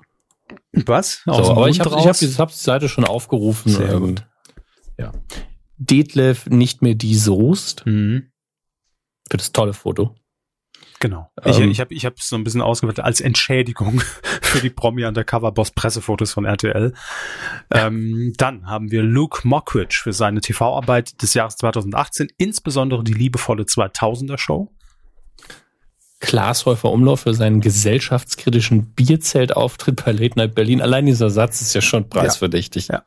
Was? 0.86 1.22
Aus 1.26 1.48
so, 1.48 1.52
aber 1.52 1.62
Mund 1.62 1.76
ich 1.76 1.80
habe 1.80 1.96
hab 1.96 2.18
die 2.18 2.56
Seite 2.56 2.90
schon 2.90 3.06
aufgerufen. 3.06 3.72
Sehr 3.72 3.94
ähm, 3.94 4.00
gut. 4.02 4.28
Ja. 4.98 5.12
Detlef 5.78 6.48
nicht 6.48 6.82
mehr 6.82 6.96
die 6.96 7.16
Soest. 7.16 7.86
Mhm. 7.86 8.32
Für 9.30 9.38
das 9.38 9.52
tolle 9.52 9.74
Foto. 9.74 10.16
Genau. 11.06 11.30
Ich, 11.46 11.60
ähm, 11.60 11.70
ich 11.70 11.80
habe 11.80 11.94
ich 11.94 12.04
hab 12.04 12.20
so 12.20 12.36
ein 12.36 12.44
bisschen 12.44 12.64
ausgewählt 12.64 13.00
als 13.00 13.22
Entschädigung 13.22 14.02
für 14.42 14.60
die 14.60 14.72
Promi 14.72 15.06
Undercover 15.06 15.52
Boss 15.52 15.70
Pressefotos 15.70 16.34
von 16.34 16.46
RTL. 16.46 16.96
Ähm, 17.70 18.34
dann 18.38 18.66
haben 18.66 18.90
wir 18.90 19.04
Luke 19.04 19.48
Mockridge 19.48 20.00
für 20.02 20.14
seine 20.14 20.42
TV-Arbeit 20.42 21.22
des 21.22 21.36
Jahres 21.36 21.58
2018, 21.58 22.30
insbesondere 22.40 23.04
die 23.04 23.14
liebevolle 23.14 23.66
2000er 23.66 24.40
Show. 24.40 24.72
Klaas 26.22 26.66
Häufer 26.66 26.92
Umlauf 26.92 27.20
für 27.20 27.36
seinen 27.36 27.62
gesellschaftskritischen 27.62 28.96
Bierzeltauftritt 28.96 30.04
bei 30.04 30.12
Late 30.12 30.40
Night 30.40 30.56
Berlin. 30.56 30.82
Allein 30.82 31.06
dieser 31.06 31.30
Satz 31.30 31.62
ist 31.62 31.76
ja 31.76 31.82
schon 31.82 32.10
preisverdächtig. 32.10 32.88
Ja. 32.88 32.96
ja. 32.96 33.04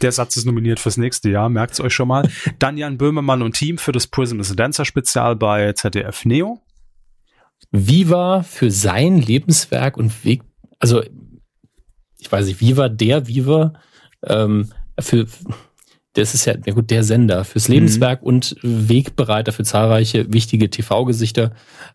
Der 0.00 0.12
Satz 0.12 0.36
ist 0.36 0.46
nominiert 0.46 0.80
fürs 0.80 0.96
nächste 0.96 1.28
Jahr, 1.28 1.50
merkt's 1.50 1.78
euch 1.78 1.92
schon 1.92 2.08
mal. 2.08 2.26
Dann 2.58 2.78
Jan 2.78 2.96
Böhmermann 2.96 3.42
und 3.42 3.52
Team 3.52 3.76
für 3.76 3.92
das 3.92 4.06
Prism 4.06 4.40
is 4.40 4.50
a 4.50 4.54
Dancer 4.54 4.86
Spezial 4.86 5.36
bei 5.36 5.74
ZDF 5.74 6.24
Neo. 6.24 6.62
Viva 7.72 8.42
für 8.42 8.70
sein 8.70 9.18
Lebenswerk 9.18 9.96
und 9.96 10.24
Weg, 10.24 10.42
also 10.78 11.02
ich 12.20 12.30
weiß 12.30 12.46
nicht, 12.46 12.60
Viva, 12.60 12.88
der 12.88 13.26
Viva, 13.26 13.72
ähm, 14.24 14.68
für, 15.00 15.26
das 16.12 16.34
ist 16.34 16.44
ja, 16.44 16.54
ja 16.64 16.74
gut, 16.74 16.90
der 16.90 17.02
Sender 17.02 17.44
fürs 17.44 17.68
mhm. 17.68 17.74
Lebenswerk 17.74 18.22
mhm. 18.22 18.28
und 18.28 18.56
Wegbereiter 18.62 19.52
für 19.52 19.64
zahlreiche 19.64 20.32
wichtige 20.32 20.70
TV-Gesichter. 20.70 21.52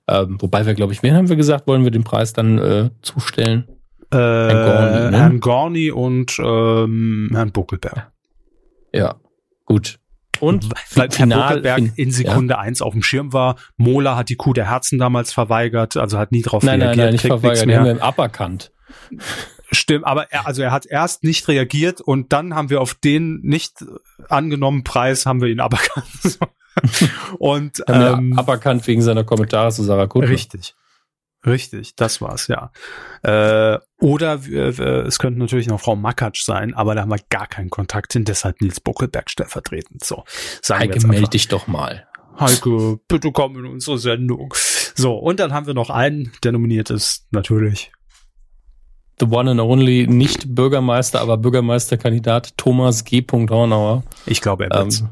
Ähm, 0.08 0.38
wobei 0.42 0.66
wir, 0.66 0.74
glaube 0.74 0.94
ich, 0.94 1.04
wen 1.04 1.16
haben 1.16 1.30
wir 1.30 1.36
gesagt, 1.36 1.68
wollen 1.68 1.84
wir 1.84 1.92
den 1.92 2.04
Preis 2.04 2.34
dann 2.34 2.58
äh, 2.58 2.90
zustellen? 3.02 3.68
Äh, 4.12 4.18
Herrn, 4.18 4.66
Gorni, 4.66 5.12
ne? 5.12 5.18
Herrn 5.18 5.40
Gorni 5.40 5.92
und 5.92 6.40
ähm, 6.40 7.30
Herrn 7.34 7.52
Buckelberg. 7.52 8.12
Ja, 8.94 9.16
gut. 9.66 10.00
Und 10.40 10.70
weil 10.96 11.12
Final, 11.12 11.48
Buckelberg 11.48 11.92
in 11.96 12.12
Sekunde 12.12 12.56
ja. 12.56 12.60
eins 12.60 12.82
auf 12.82 12.94
dem 12.94 13.04
Schirm 13.04 13.34
war. 13.34 13.56
Mola 13.78 14.16
hat 14.16 14.30
die 14.30 14.36
Kuh 14.36 14.54
der 14.54 14.70
Herzen 14.70 15.00
damals 15.00 15.34
verweigert, 15.34 15.98
also 15.98 16.18
hat 16.18 16.32
nie 16.32 16.42
drauf 16.42 16.64
nein, 16.64 16.82
reagiert. 16.82 16.98
Nein, 16.98 17.06
nein, 17.06 17.14
nicht 17.14 17.26
verweigert, 17.26 17.66
mehr. 17.66 17.80
haben 17.80 17.86
wir 17.86 18.04
aberkannt. 18.04 18.72
Stimmt, 19.72 20.06
aber 20.06 20.32
er, 20.32 20.48
also 20.48 20.62
er 20.62 20.72
hat 20.72 20.86
erst 20.86 21.24
nicht 21.24 21.48
reagiert 21.48 22.00
und 22.00 22.32
dann 22.32 22.56
haben 22.56 22.70
wir 22.70 22.80
auf 22.80 22.94
den 22.94 23.42
nicht 23.42 23.84
angenommenen 24.30 24.84
Preis 24.84 25.26
haben 25.26 25.42
wir 25.42 25.50
ihn 25.50 25.60
aberkannt. 25.60 26.40
und 27.40 27.84
ähm, 27.88 28.38
aberkannt 28.38 28.86
wegen 28.88 29.02
seiner 29.02 29.24
Kommentare 29.24 29.72
zu 29.72 29.84
Sarah 29.84 30.08
Kuttner. 30.08 30.30
Richtig. 30.30 30.76
Richtig, 31.48 31.96
das 31.96 32.22
war's, 32.22 32.48
ja. 32.48 32.72
Äh, 33.24 33.80
oder 34.00 34.42
äh, 34.46 35.02
es 35.08 35.18
könnte 35.18 35.40
natürlich 35.40 35.68
noch 35.68 35.80
Frau 35.80 35.96
Makatsch 35.96 36.44
sein, 36.44 36.74
aber 36.74 36.94
da 36.94 37.02
haben 37.02 37.12
wir 37.12 37.20
gar 37.30 37.48
keinen 37.48 37.70
Kontakt 37.70 38.14
hin, 38.14 38.26
deshalb 38.26 38.62
Nils 38.62 38.80
Buckelberg 38.82 39.30
stellvertretend. 39.30 40.04
So, 40.04 40.24
sagen 40.62 40.82
Heike, 40.82 41.08
melde 41.08 41.30
dich 41.30 41.48
doch 41.48 41.68
mal. 41.68 42.08
Heike, 42.40 43.00
bitte 43.08 43.32
komm 43.32 43.58
in 43.58 43.66
unsere 43.66 43.98
Sendung. 43.98 44.54
So, 44.96 45.16
und 45.16 45.40
dann 45.40 45.54
haben 45.54 45.68
wir 45.68 45.74
noch 45.74 45.90
einen, 45.90 46.32
der 46.44 46.52
nominiert 46.52 46.90
ist, 46.90 47.26
natürlich. 47.32 47.92
The 49.20 49.26
one 49.26 49.50
and 49.50 49.60
only, 49.60 50.06
nicht 50.06 50.54
Bürgermeister, 50.54 51.22
aber 51.22 51.38
Bürgermeisterkandidat 51.38 52.56
Thomas 52.58 53.04
G. 53.04 53.26
Hornauer. 53.32 54.04
Ich 54.28 54.42
glaube, 54.42 54.66
er 54.66 54.82
wird's. 54.82 55.00
Ähm, 55.00 55.10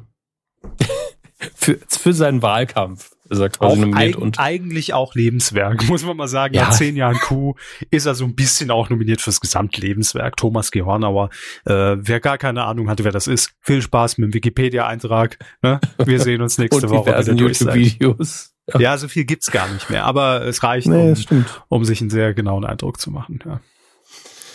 für, 1.56 1.80
für 1.88 2.14
seinen 2.14 2.42
Wahlkampf 2.42 3.15
ist 3.30 3.40
er 3.40 3.50
quasi 3.50 3.74
auch 3.74 3.78
nominiert. 3.78 4.16
Eig 4.16 4.18
und 4.18 4.40
eigentlich 4.40 4.94
auch 4.94 5.16
Lebenswerk, 5.16 5.84
muss 5.88 6.06
man 6.06 6.18
mal 6.18 6.28
sagen. 6.28 6.54
Ja. 6.54 6.64
Nach 6.64 6.72
zehn 6.72 6.96
Jahren 6.96 7.18
Kuh 7.20 7.56
ist 7.92 8.06
er 8.06 8.16
so 8.16 8.26
ein 8.26 8.36
bisschen 8.36 8.72
auch 8.72 8.90
nominiert 8.90 9.22
fürs 9.22 9.42
Gesamtlebenswerk. 9.42 10.38
Thomas 10.38 10.72
G. 10.72 10.84
Hornauer. 10.84 11.30
Äh, 11.66 11.98
wer 12.00 12.20
gar 12.20 12.38
keine 12.38 12.64
Ahnung 12.64 12.90
hatte, 12.90 13.04
wer 13.04 13.12
das 13.12 13.28
ist, 13.28 13.54
viel 13.62 13.82
Spaß 13.82 14.18
mit 14.18 14.32
dem 14.32 14.34
Wikipedia-Eintrag. 14.34 15.38
Ne? 15.62 15.80
Wir 16.04 16.20
sehen 16.20 16.42
uns 16.42 16.58
nächste 16.60 16.88
und 16.88 16.94
Woche. 16.94 17.20
YouTube-Videos. 17.20 18.52
Ja. 18.74 18.80
ja, 18.80 18.98
so 18.98 19.08
viel 19.08 19.26
gibt's 19.26 19.52
gar 19.52 19.72
nicht 19.72 19.92
mehr, 19.92 20.06
aber 20.06 20.44
es 20.44 20.64
reicht, 20.64 20.88
nee, 20.88 21.14
um, 21.30 21.46
um 21.68 21.86
sich 21.86 22.02
einen 22.02 22.10
sehr 22.10 22.34
genauen 22.34 22.66
Eindruck 22.66 23.00
zu 23.00 23.12
machen. 23.12 23.40
Ja. 23.46 23.60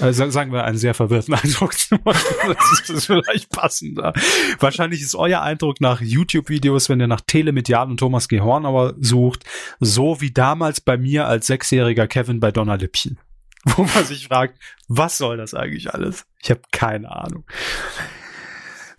Also 0.00 0.30
sagen 0.30 0.52
wir 0.52 0.64
einen 0.64 0.78
sehr 0.78 0.94
verwirrten 0.94 1.34
Eindruck. 1.42 1.74
Das 1.74 2.90
ist 2.90 3.06
vielleicht 3.06 3.50
passender. 3.50 4.12
Wahrscheinlich 4.58 5.02
ist 5.02 5.14
euer 5.14 5.42
Eindruck 5.42 5.80
nach 5.80 6.00
YouTube-Videos, 6.00 6.88
wenn 6.88 7.00
ihr 7.00 7.06
nach 7.06 7.20
Telemedial 7.20 7.88
und 7.88 7.98
Thomas 7.98 8.28
G. 8.28 8.40
Hornauer 8.40 8.94
sucht, 8.98 9.44
so 9.78 10.20
wie 10.20 10.30
damals 10.30 10.80
bei 10.80 10.96
mir 10.96 11.26
als 11.26 11.46
sechsjähriger 11.46 12.06
Kevin 12.06 12.40
bei 12.40 12.50
Donner 12.50 12.78
Lippchen. 12.78 13.18
Wo 13.64 13.82
man 13.82 14.04
sich 14.04 14.28
fragt, 14.28 14.58
was 14.88 15.18
soll 15.18 15.36
das 15.36 15.52
eigentlich 15.52 15.92
alles? 15.92 16.24
Ich 16.42 16.50
habe 16.50 16.62
keine 16.72 17.10
Ahnung. 17.14 17.44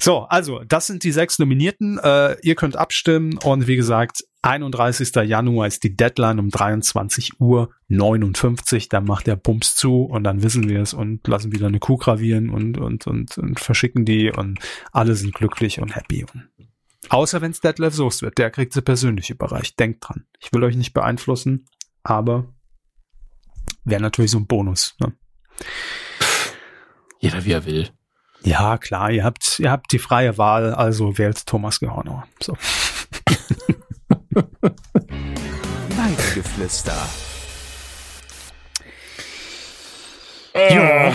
So, 0.02 0.22
also, 0.22 0.64
das 0.64 0.88
sind 0.88 1.04
die 1.04 1.12
sechs 1.12 1.38
Nominierten. 1.38 2.00
Äh, 2.00 2.36
ihr 2.42 2.56
könnt 2.56 2.76
abstimmen 2.76 3.38
und 3.38 3.68
wie 3.68 3.76
gesagt, 3.76 4.24
31. 4.42 5.14
Januar 5.28 5.68
ist 5.68 5.84
die 5.84 5.96
Deadline 5.96 6.40
um 6.40 6.50
23 6.50 7.40
Uhr 7.40 7.70
59. 7.88 8.90
Dann 8.90 9.06
macht 9.06 9.28
der 9.28 9.36
Bums 9.36 9.76
zu 9.76 10.06
und 10.06 10.24
dann 10.24 10.42
wissen 10.42 10.68
wir 10.68 10.82
es 10.82 10.96
und 10.96 11.28
lassen 11.28 11.52
wieder 11.52 11.68
eine 11.68 11.78
Kuh 11.78 11.98
gravieren 11.98 12.50
und, 12.50 12.80
und, 12.80 13.06
und, 13.06 13.38
und 13.38 13.60
verschicken 13.60 14.04
die 14.04 14.32
und 14.32 14.58
alle 14.92 15.14
sind 15.14 15.36
glücklich 15.36 15.80
und 15.80 15.96
happy. 15.96 16.26
Außer 17.10 17.42
wenn 17.42 17.52
es 17.52 17.62
Detlef 17.62 17.94
Soest 17.94 18.24
wird, 18.24 18.40
der 18.40 18.50
kriegt 18.50 18.74
sie 18.74 18.82
persönlich 18.82 19.30
überreicht. 19.30 19.80
Denkt 19.80 20.08
dran. 20.08 20.26
Ich 20.40 20.52
will 20.52 20.64
euch 20.64 20.76
nicht 20.76 20.94
beeinflussen, 20.94 21.68
aber 22.02 22.52
wäre 23.84 24.02
natürlich 24.02 24.32
so 24.32 24.40
ein 24.40 24.48
Bonus. 24.48 24.96
Ne? 25.00 25.14
Jeder 27.20 27.46
wie 27.46 27.52
er 27.52 27.66
will. 27.66 27.92
Ja, 28.44 28.78
klar, 28.78 29.12
ihr 29.12 29.24
habt, 29.24 29.60
ihr 29.60 29.70
habt 29.72 29.92
die 29.92 30.00
freie 30.00 30.38
Wahl, 30.38 30.74
also 30.74 31.18
wählt 31.18 31.46
Thomas 31.46 31.80
Gehornauer. 31.80 32.28
So. 32.42 32.58
Weidengeflüster. 35.96 36.98
Ja, 40.54 41.14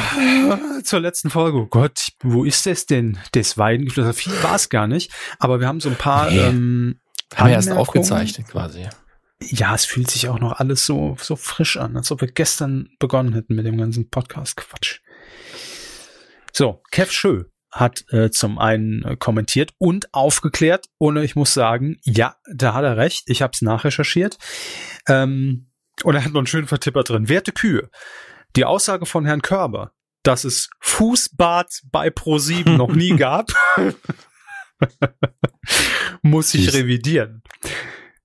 zur 0.83 1.01
letzten 1.01 1.29
Folge. 1.31 1.59
Oh 1.59 1.67
Gott, 1.67 2.09
wo 2.23 2.45
ist 2.45 2.65
das 2.65 2.87
denn? 2.87 3.19
Das 3.33 3.59
Weidengeflüster. 3.59 4.15
Viel 4.15 4.33
war 4.43 4.55
es 4.55 4.69
gar 4.69 4.87
nicht, 4.87 5.13
aber 5.39 5.61
wir 5.61 5.69
haben 5.69 5.81
so 5.81 5.91
ein 5.91 5.97
paar. 5.97 6.31
Nee. 6.31 6.39
Ähm, 6.39 7.01
Haben 7.35 7.49
wir 7.49 7.55
erst 7.55 7.71
aufgezeichnet 7.71 8.49
quasi. 8.49 8.87
Ja, 9.43 9.75
es 9.75 9.85
fühlt 9.85 10.11
sich 10.11 10.29
auch 10.29 10.39
noch 10.39 10.53
alles 10.53 10.87
so, 10.87 11.17
so 11.21 11.37
frisch 11.37 11.77
an, 11.77 11.97
als 11.97 12.11
ob 12.11 12.23
wir 12.23 12.29
gestern 12.29 12.89
begonnen 12.99 13.35
hätten 13.35 13.55
mit 13.55 13.67
dem 13.67 13.77
ganzen 13.77 14.09
Podcast-Quatsch. 14.09 15.01
Kev 16.97 17.13
Schö 17.13 17.45
hat 17.71 18.11
äh, 18.11 18.31
zum 18.31 18.59
einen 18.59 19.05
äh, 19.05 19.17
kommentiert 19.17 19.75
und 19.77 20.15
aufgeklärt 20.15 20.87
und 20.97 21.19
ich 21.19 21.37
muss 21.37 21.53
sagen, 21.53 21.99
ja, 22.05 22.37
da 22.51 22.73
hat 22.73 22.85
er 22.85 22.97
recht. 22.97 23.25
Ich 23.27 23.43
habe 23.43 23.51
es 23.53 23.61
nachrecherchiert. 23.61 24.39
Ähm, 25.07 25.71
und 26.05 26.15
er 26.15 26.25
hat 26.25 26.33
noch 26.33 26.39
einen 26.39 26.47
schönen 26.47 26.69
Vertipper 26.69 27.03
drin. 27.03 27.29
Werte 27.29 27.53
Kühe, 27.53 27.91
die 28.57 28.65
Aussage 28.65 29.05
von 29.05 29.27
Herrn 29.27 29.43
Körber, 29.43 29.93
dass 30.23 30.45
es 30.45 30.71
Fußbad 30.81 31.83
bei 31.93 32.09
Pro7 32.09 32.79
noch 32.79 32.95
nie 32.95 33.15
gab, 33.19 33.53
muss 36.23 36.55
ich 36.55 36.73
revidieren. 36.73 37.43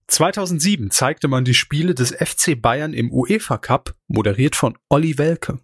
2007 0.07 0.91
zeigte 0.91 1.27
man 1.27 1.43
die 1.43 1.55
Spiele 1.55 1.93
des 1.93 2.11
FC 2.11 2.61
Bayern 2.61 2.93
im 2.93 3.11
UEFA 3.11 3.57
Cup, 3.57 3.95
moderiert 4.07 4.55
von 4.55 4.77
Olli 4.87 5.17
Welke. 5.17 5.59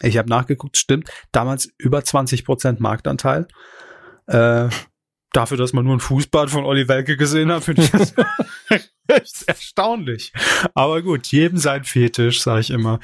Ich 0.00 0.16
habe 0.16 0.28
nachgeguckt, 0.28 0.76
stimmt, 0.76 1.10
damals 1.32 1.70
über 1.78 1.98
20% 2.00 2.76
Marktanteil. 2.80 3.46
Äh, 4.26 4.68
dafür, 5.32 5.56
dass 5.56 5.72
man 5.72 5.84
nur 5.84 5.96
ein 5.96 6.00
Fußbad 6.00 6.50
von 6.50 6.64
Olli 6.64 6.88
Welke 6.88 7.16
gesehen 7.16 7.50
hat, 7.50 7.64
finde 7.64 7.82
ich 7.82 7.90
das 7.90 8.14
echt 8.68 8.92
erstaunlich. 9.46 10.32
Aber 10.74 11.02
gut, 11.02 11.26
jedem 11.28 11.58
sein 11.58 11.84
Fetisch, 11.84 12.42
sage 12.42 12.60
ich 12.60 12.70
immer. 12.70 13.00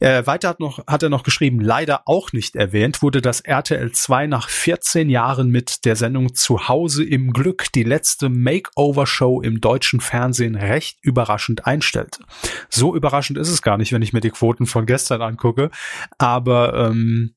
Äh, 0.00 0.26
weiter 0.26 0.48
hat, 0.48 0.60
noch, 0.60 0.86
hat 0.86 1.02
er 1.02 1.08
noch 1.08 1.22
geschrieben, 1.22 1.60
leider 1.60 2.02
auch 2.06 2.32
nicht 2.32 2.56
erwähnt, 2.56 3.02
wurde 3.02 3.20
das 3.20 3.40
RTL 3.40 3.92
2 3.92 4.26
nach 4.26 4.48
14 4.48 5.10
Jahren 5.10 5.50
mit 5.50 5.84
der 5.84 5.96
Sendung 5.96 6.34
Zuhause 6.34 7.04
im 7.04 7.32
Glück 7.32 7.72
die 7.72 7.82
letzte 7.82 8.28
Makeover-Show 8.28 9.40
im 9.40 9.60
deutschen 9.60 10.00
Fernsehen 10.00 10.54
recht 10.54 10.98
überraschend 11.02 11.66
einstellte. 11.66 12.20
So 12.68 12.94
überraschend 12.94 13.38
ist 13.38 13.50
es 13.50 13.62
gar 13.62 13.76
nicht, 13.78 13.92
wenn 13.92 14.02
ich 14.02 14.12
mir 14.12 14.20
die 14.20 14.30
Quoten 14.30 14.66
von 14.66 14.86
gestern 14.86 15.22
angucke. 15.22 15.70
Aber 16.18 16.74
ähm, 16.74 17.34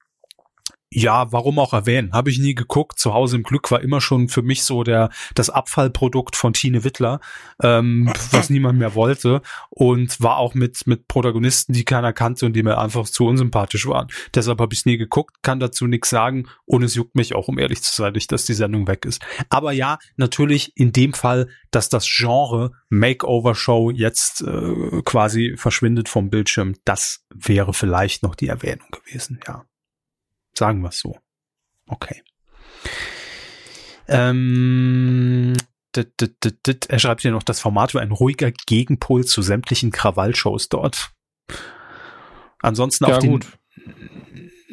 ja, 0.93 1.31
warum 1.31 1.57
auch 1.57 1.71
erwähnen? 1.71 2.11
Habe 2.11 2.29
ich 2.29 2.37
nie 2.37 2.53
geguckt. 2.53 2.99
Zu 2.99 3.13
Hause 3.13 3.37
im 3.37 3.43
Glück 3.43 3.71
war 3.71 3.81
immer 3.81 4.01
schon 4.01 4.27
für 4.27 4.41
mich 4.41 4.63
so 4.63 4.83
der 4.83 5.09
das 5.35 5.49
Abfallprodukt 5.49 6.35
von 6.35 6.51
Tine 6.51 6.83
Wittler, 6.83 7.21
ähm, 7.63 8.11
was 8.31 8.49
niemand 8.49 8.77
mehr 8.77 8.93
wollte 8.93 9.41
und 9.69 10.19
war 10.21 10.35
auch 10.37 10.53
mit 10.53 10.85
mit 10.87 11.07
Protagonisten, 11.07 11.71
die 11.71 11.85
keiner 11.85 12.11
kannte 12.11 12.45
und 12.45 12.53
die 12.53 12.63
mir 12.63 12.77
einfach 12.77 13.05
zu 13.05 13.25
unsympathisch 13.25 13.87
waren. 13.87 14.09
Deshalb 14.35 14.59
habe 14.59 14.73
ich 14.73 14.85
nie 14.85 14.97
geguckt, 14.97 15.37
kann 15.43 15.61
dazu 15.61 15.87
nichts 15.87 16.09
sagen 16.09 16.49
und 16.65 16.83
es 16.83 16.95
juckt 16.95 17.15
mich 17.15 17.35
auch, 17.35 17.47
um 17.47 17.57
ehrlich 17.57 17.81
zu 17.81 17.93
sein, 17.95 18.11
nicht, 18.11 18.29
dass 18.33 18.45
die 18.45 18.53
Sendung 18.53 18.85
weg 18.87 19.05
ist. 19.05 19.21
Aber 19.49 19.71
ja, 19.71 19.97
natürlich 20.17 20.73
in 20.75 20.91
dem 20.91 21.13
Fall, 21.13 21.47
dass 21.71 21.87
das 21.87 22.05
Genre 22.05 22.71
Makeover 22.89 23.55
Show 23.55 23.91
jetzt 23.91 24.41
äh, 24.41 25.01
quasi 25.05 25.55
verschwindet 25.55 26.09
vom 26.09 26.29
Bildschirm, 26.29 26.75
das 26.83 27.23
wäre 27.33 27.73
vielleicht 27.73 28.23
noch 28.23 28.35
die 28.35 28.47
Erwähnung 28.47 28.87
gewesen, 28.91 29.39
ja. 29.47 29.63
Sagen 30.61 30.81
wir 30.83 30.89
es 30.89 30.99
so. 30.99 31.17
Okay. 31.87 32.21
Ähm, 34.07 35.53
dit, 35.95 36.13
dit, 36.21 36.67
dit. 36.67 36.85
Er 36.87 36.99
schreibt 36.99 37.21
hier 37.23 37.31
noch, 37.31 37.41
das 37.41 37.59
Format 37.59 37.95
war 37.95 38.03
ein 38.03 38.11
ruhiger 38.11 38.51
Gegenpol 38.51 39.25
zu 39.25 39.41
sämtlichen 39.41 39.89
Krawallshows 39.89 40.69
dort. 40.69 41.13
Ansonsten 42.61 43.05
Ja, 43.07 43.15
auf 43.15 43.19
den, 43.23 43.31
gut. 43.31 43.47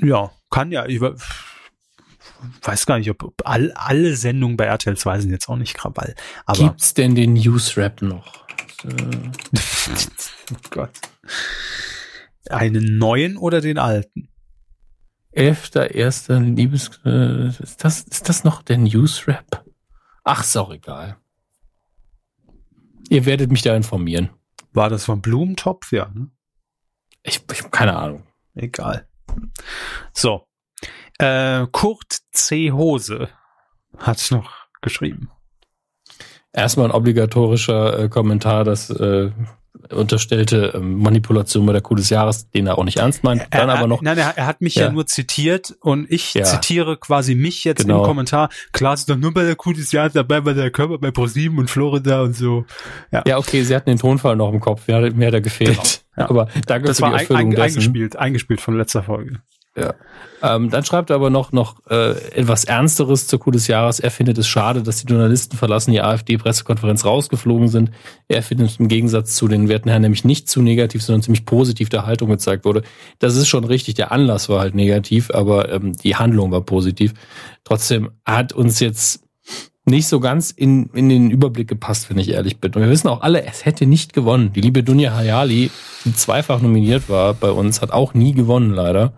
ja, 0.02 0.30
kann 0.50 0.72
ja, 0.72 0.84
ich 0.84 1.00
we- 1.00 1.16
weiß 2.64 2.84
gar 2.84 2.98
nicht, 2.98 3.08
ob, 3.10 3.32
all, 3.46 3.72
alle 3.72 4.14
Sendungen 4.14 4.58
bei 4.58 4.66
RTL 4.66 4.98
2 4.98 5.20
sind 5.20 5.30
jetzt 5.30 5.48
auch 5.48 5.56
nicht 5.56 5.72
Krawall. 5.72 6.14
Aber 6.44 6.64
Gibt's 6.64 6.92
denn 6.92 7.14
den 7.14 7.32
Newsrap 7.32 8.02
noch? 8.02 8.44
Äh, 8.84 8.90
oh 10.52 10.56
Gott. 10.68 10.90
Einen 12.50 12.98
neuen 12.98 13.38
oder 13.38 13.62
den 13.62 13.78
alten? 13.78 14.28
Elfter, 15.38 15.94
erster 15.94 16.40
Liebes... 16.40 17.00
Äh, 17.04 17.48
ist, 17.48 17.84
das, 17.84 18.00
ist 18.02 18.28
das 18.28 18.42
noch 18.42 18.62
der 18.62 18.78
Newsrap? 18.78 19.64
Ach, 20.24 20.42
ist 20.42 20.56
auch 20.56 20.72
egal. 20.72 21.16
Ihr 23.08 23.24
werdet 23.24 23.50
mich 23.52 23.62
da 23.62 23.76
informieren. 23.76 24.30
War 24.72 24.90
das 24.90 25.04
von 25.04 25.22
Blumentopf? 25.22 25.92
Ja, 25.92 26.10
ne? 26.12 26.28
Ich, 27.22 27.40
ich 27.52 27.60
habe 27.60 27.70
keine 27.70 27.96
Ahnung. 27.96 28.26
Egal. 28.54 29.08
So. 30.12 30.46
Äh, 31.18 31.66
Kurt 31.70 32.18
C. 32.32 32.72
Hose 32.72 33.28
hat 33.96 34.30
noch 34.30 34.52
geschrieben. 34.80 35.30
Erstmal 36.52 36.86
ein 36.86 36.94
obligatorischer 36.94 37.98
äh, 37.98 38.08
Kommentar, 38.08 38.64
das 38.64 38.90
äh, 38.90 39.30
unterstellte 39.92 40.72
ähm, 40.74 40.98
Manipulation 40.98 41.64
bei 41.66 41.72
der 41.72 41.80
Coup 41.82 41.96
des 41.96 42.10
Jahres, 42.10 42.50
den 42.50 42.66
er 42.66 42.78
auch 42.78 42.84
nicht 42.84 42.98
ernst 42.98 43.22
meint. 43.24 43.46
Dann 43.50 43.68
er, 43.68 43.76
aber 43.78 43.86
noch, 43.86 44.02
Nein, 44.02 44.18
er, 44.18 44.36
er 44.36 44.46
hat 44.46 44.60
mich 44.60 44.74
ja. 44.74 44.86
Ja. 44.86 44.92
nur 44.92 45.06
zitiert 45.06 45.76
und 45.80 46.10
ich 46.10 46.34
Ja. 46.34 46.44
zitiere 46.44 46.96
quasi 46.96 47.34
mich 47.34 47.64
jetzt 47.64 47.82
Genau. 47.82 48.00
im 48.00 48.04
Kommentar. 48.06 48.48
Klar, 48.72 48.94
ist 48.94 49.08
doch 49.08 49.16
nur 49.16 49.32
bei 49.32 49.44
der 49.44 49.56
Coup 49.56 49.74
des 49.74 49.92
Jahres 49.92 50.12
dabei, 50.12 50.40
bei 50.40 50.52
der 50.52 50.70
Körper, 50.70 50.98
bei 50.98 51.10
ProSieben 51.10 51.58
und 51.58 51.70
Florida 51.70 52.22
und 52.22 52.34
so. 52.34 52.64
ja 53.12 53.38
okay, 53.38 53.62
sie 53.62 53.74
hatten 53.74 53.90
den 53.90 53.98
Tonfall 53.98 54.36
noch 54.36 54.52
im 54.52 54.60
Kopf, 54.60 54.86
mir 54.88 54.96
hat, 54.96 55.14
mir 55.14 55.26
hat 55.28 55.34
er 55.34 55.40
gefehlt. 55.40 55.70
Genau, 55.76 56.24
ja. 56.26 56.28
Aber 56.30 56.48
danke 56.66 56.88
Das 56.88 56.96
für 56.98 57.02
war 57.02 57.10
die 57.10 57.14
ein, 57.16 57.20
Erfüllung 57.20 57.40
ein, 57.42 57.50
dessen. 57.50 57.62
eingespielt, 57.78 58.16
eingespielt 58.16 58.60
von 58.60 58.76
letzter 58.76 59.02
Folge. 59.02 59.40
Ähm, 60.42 60.70
dann 60.70 60.84
schreibt 60.84 61.10
er 61.10 61.16
aber 61.16 61.30
noch, 61.30 61.52
noch 61.52 61.76
äh, 61.90 62.12
etwas 62.32 62.64
Ernsteres 62.64 63.26
zur 63.26 63.40
Coup 63.40 63.52
des 63.52 63.66
Jahres. 63.66 63.98
Er 63.98 64.10
findet 64.10 64.38
es 64.38 64.46
schade, 64.46 64.82
dass 64.82 65.00
die 65.00 65.06
Journalisten 65.06 65.56
verlassen 65.56 65.90
die 65.90 66.00
AfD-Pressekonferenz 66.00 67.04
rausgeflogen 67.04 67.68
sind. 67.68 67.90
Er 68.28 68.42
findet 68.42 68.78
im 68.78 68.88
Gegensatz 68.88 69.34
zu 69.34 69.48
den 69.48 69.68
werten 69.68 69.88
Herren 69.88 70.02
nämlich 70.02 70.24
nicht 70.24 70.48
zu 70.48 70.62
negativ, 70.62 71.02
sondern 71.02 71.22
ziemlich 71.22 71.44
positiv 71.44 71.88
der 71.88 72.06
Haltung 72.06 72.28
gezeigt 72.30 72.64
wurde. 72.64 72.82
Das 73.18 73.36
ist 73.36 73.48
schon 73.48 73.64
richtig. 73.64 73.94
Der 73.94 74.12
Anlass 74.12 74.48
war 74.48 74.60
halt 74.60 74.74
negativ, 74.74 75.30
aber 75.32 75.72
ähm, 75.72 75.96
die 75.96 76.14
Handlung 76.14 76.52
war 76.52 76.60
positiv. 76.60 77.14
Trotzdem 77.64 78.10
hat 78.24 78.52
uns 78.52 78.78
jetzt 78.78 79.24
nicht 79.84 80.06
so 80.06 80.20
ganz 80.20 80.50
in, 80.50 80.90
in 80.92 81.08
den 81.08 81.30
Überblick 81.30 81.66
gepasst, 81.66 82.10
wenn 82.10 82.18
ich 82.18 82.28
ehrlich 82.28 82.60
bin. 82.60 82.74
Und 82.74 82.82
wir 82.82 82.90
wissen 82.90 83.08
auch 83.08 83.22
alle, 83.22 83.44
es 83.44 83.64
hätte 83.64 83.86
nicht 83.86 84.12
gewonnen. 84.12 84.52
Die 84.52 84.60
liebe 84.60 84.82
Dunja 84.82 85.14
Hayali, 85.14 85.70
die 86.04 86.14
zweifach 86.14 86.60
nominiert 86.60 87.08
war 87.08 87.34
bei 87.34 87.50
uns, 87.50 87.80
hat 87.82 87.90
auch 87.90 88.14
nie 88.14 88.32
gewonnen, 88.32 88.70
leider. 88.70 89.14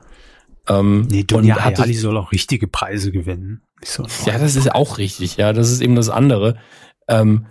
Ähm, 0.71 1.03
Nee, 1.11 1.21
und 1.21 1.31
Dunja 1.33 1.57
hatte- 1.57 1.83
Hayali 1.83 1.95
soll 1.95 2.17
auch 2.17 2.33
richtige 2.33 2.67
Preise 2.69 3.11
gewinnen. 3.13 3.63
So 3.83 4.07
Ja, 4.27 4.39
das 4.39 4.57
ist 4.57 4.73
auch 4.75 4.99
richtig. 4.99 5.37
Ja, 5.37 5.53
das 5.53 5.71
ist 5.71 5.81
eben 5.81 5.97
das 5.97 6.09
andere. 6.09 6.57
Ähm, 7.09 7.47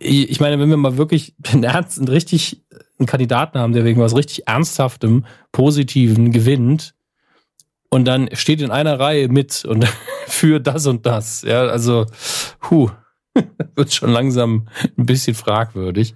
ich 0.00 0.38
meine, 0.40 0.58
wenn 0.58 0.68
wir 0.68 0.76
mal 0.76 0.98
wirklich 0.98 1.34
einen 1.50 1.64
ernst 1.64 1.98
und 1.98 2.10
richtig 2.10 2.62
einen 2.98 3.06
Kandidaten 3.06 3.58
haben, 3.58 3.72
der 3.72 3.84
wegen 3.84 4.00
was 4.00 4.14
richtig 4.16 4.46
Ernsthaftem, 4.46 5.24
Positiven 5.50 6.30
gewinnt 6.32 6.94
und 7.88 8.04
dann 8.06 8.28
steht 8.34 8.60
in 8.60 8.70
einer 8.70 8.98
Reihe 9.00 9.28
mit 9.28 9.64
und 9.64 9.86
für 10.26 10.60
das 10.60 10.86
und 10.86 11.06
das. 11.06 11.42
Ja, 11.42 11.62
also, 11.66 12.06
huh, 12.70 12.90
wird 13.76 13.92
schon 13.92 14.10
langsam 14.10 14.68
ein 14.98 15.06
bisschen 15.06 15.34
fragwürdig. 15.34 16.14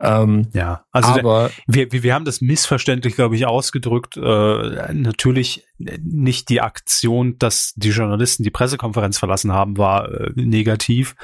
Ähm, 0.00 0.48
ja, 0.52 0.84
also 0.92 1.14
der, 1.14 1.24
aber 1.24 1.50
wir, 1.66 1.90
wir, 1.92 2.02
wir 2.02 2.14
haben 2.14 2.24
das 2.24 2.40
missverständlich, 2.40 3.14
glaube 3.14 3.36
ich, 3.36 3.46
ausgedrückt. 3.46 4.16
Äh, 4.16 4.92
natürlich 4.92 5.64
nicht 5.78 6.48
die 6.48 6.60
Aktion, 6.60 7.38
dass 7.38 7.72
die 7.76 7.90
Journalisten 7.90 8.42
die 8.42 8.50
Pressekonferenz 8.50 9.18
verlassen 9.18 9.52
haben, 9.52 9.78
war 9.78 10.10
äh, 10.10 10.32
negativ. 10.34 11.14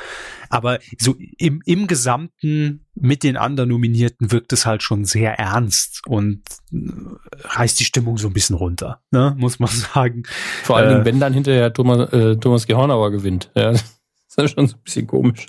Aber 0.49 0.79
so 0.99 1.17
im, 1.39 1.61
im 1.67 1.87
Gesamten 1.87 2.87
mit 2.95 3.23
den 3.25 3.37
anderen 3.37 3.71
Nominierten 3.71 4.31
wirkt 4.31 4.53
es 4.53 4.67
halt 4.67 4.83
schon 4.83 5.05
sehr 5.05 5.39
ernst 5.39 6.03
und 6.07 6.43
äh, 6.73 6.79
reißt 7.43 7.81
die 7.81 7.85
Stimmung 7.85 8.19
so 8.19 8.29
ein 8.29 8.33
bisschen 8.33 8.57
runter, 8.57 9.03
ne? 9.11 9.35
muss 9.37 9.59
man 9.59 9.71
sagen. 9.95 10.23
vor 10.63 10.77
allen 10.77 10.89
äh, 10.89 10.93
Dingen, 10.93 11.05
wenn 11.05 11.21
dann 11.21 11.33
hinterher 11.33 11.73
Thomas, 11.73 12.13
äh, 12.13 12.37
Thomas 12.37 12.67
Gehornauer 12.67 13.11
gewinnt. 13.11 13.51
Ja, 13.55 13.75
das 14.37 14.47
ist 14.47 14.55
schon 14.55 14.67
so 14.67 14.77
ein 14.77 14.83
bisschen 14.83 15.07
komisch. 15.07 15.47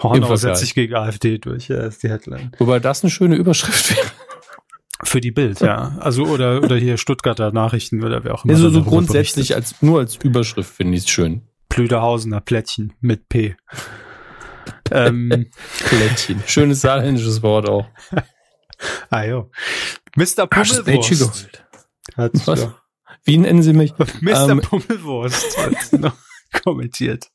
Vergleich. 0.00 0.38
setzt 0.38 0.60
sich 0.60 0.74
gegen 0.74 0.94
AfD 0.94 1.38
durch, 1.38 1.68
ja, 1.68 1.82
ist 1.82 2.02
die 2.02 2.08
Headline. 2.08 2.52
Wobei 2.58 2.80
das 2.80 3.02
eine 3.02 3.10
schöne 3.10 3.36
Überschrift 3.36 3.96
wäre. 3.96 4.06
Für 5.04 5.20
die 5.20 5.32
Bild, 5.32 5.60
ja. 5.60 5.98
Also 5.98 6.24
oder 6.24 6.62
oder 6.62 6.76
hier 6.76 6.96
Stuttgarter 6.96 7.52
Nachrichten 7.52 8.02
oder 8.04 8.24
wer 8.24 8.34
auch 8.34 8.44
immer. 8.44 8.54
Also 8.54 8.70
so 8.70 8.82
grundsätzlich 8.84 9.54
als 9.54 9.82
nur 9.82 9.98
als 9.98 10.16
Überschrift 10.16 10.72
finde 10.72 10.96
ich 10.96 11.04
es 11.04 11.10
schön. 11.10 11.42
Plüderhausener 11.68 12.40
Plättchen 12.40 12.92
mit 13.00 13.28
P. 13.28 13.56
ähm, 14.92 15.50
Plättchen. 15.84 16.42
Schönes 16.46 16.82
saarländisches 16.82 17.42
Wort 17.42 17.68
auch. 17.68 17.86
ah 19.10 19.24
jo. 19.24 19.50
Mr. 20.14 20.46
Pummelwurst 20.46 21.64
hat 22.16 22.46
Was? 22.46 22.68
Wie 23.24 23.38
nennen 23.38 23.62
Sie 23.62 23.72
mich? 23.72 23.94
Mr. 24.20 24.50
Ähm, 24.50 24.60
Pummelwurst 24.60 25.58
hat 25.58 26.00
noch 26.00 26.16
kommentiert. 26.62 27.31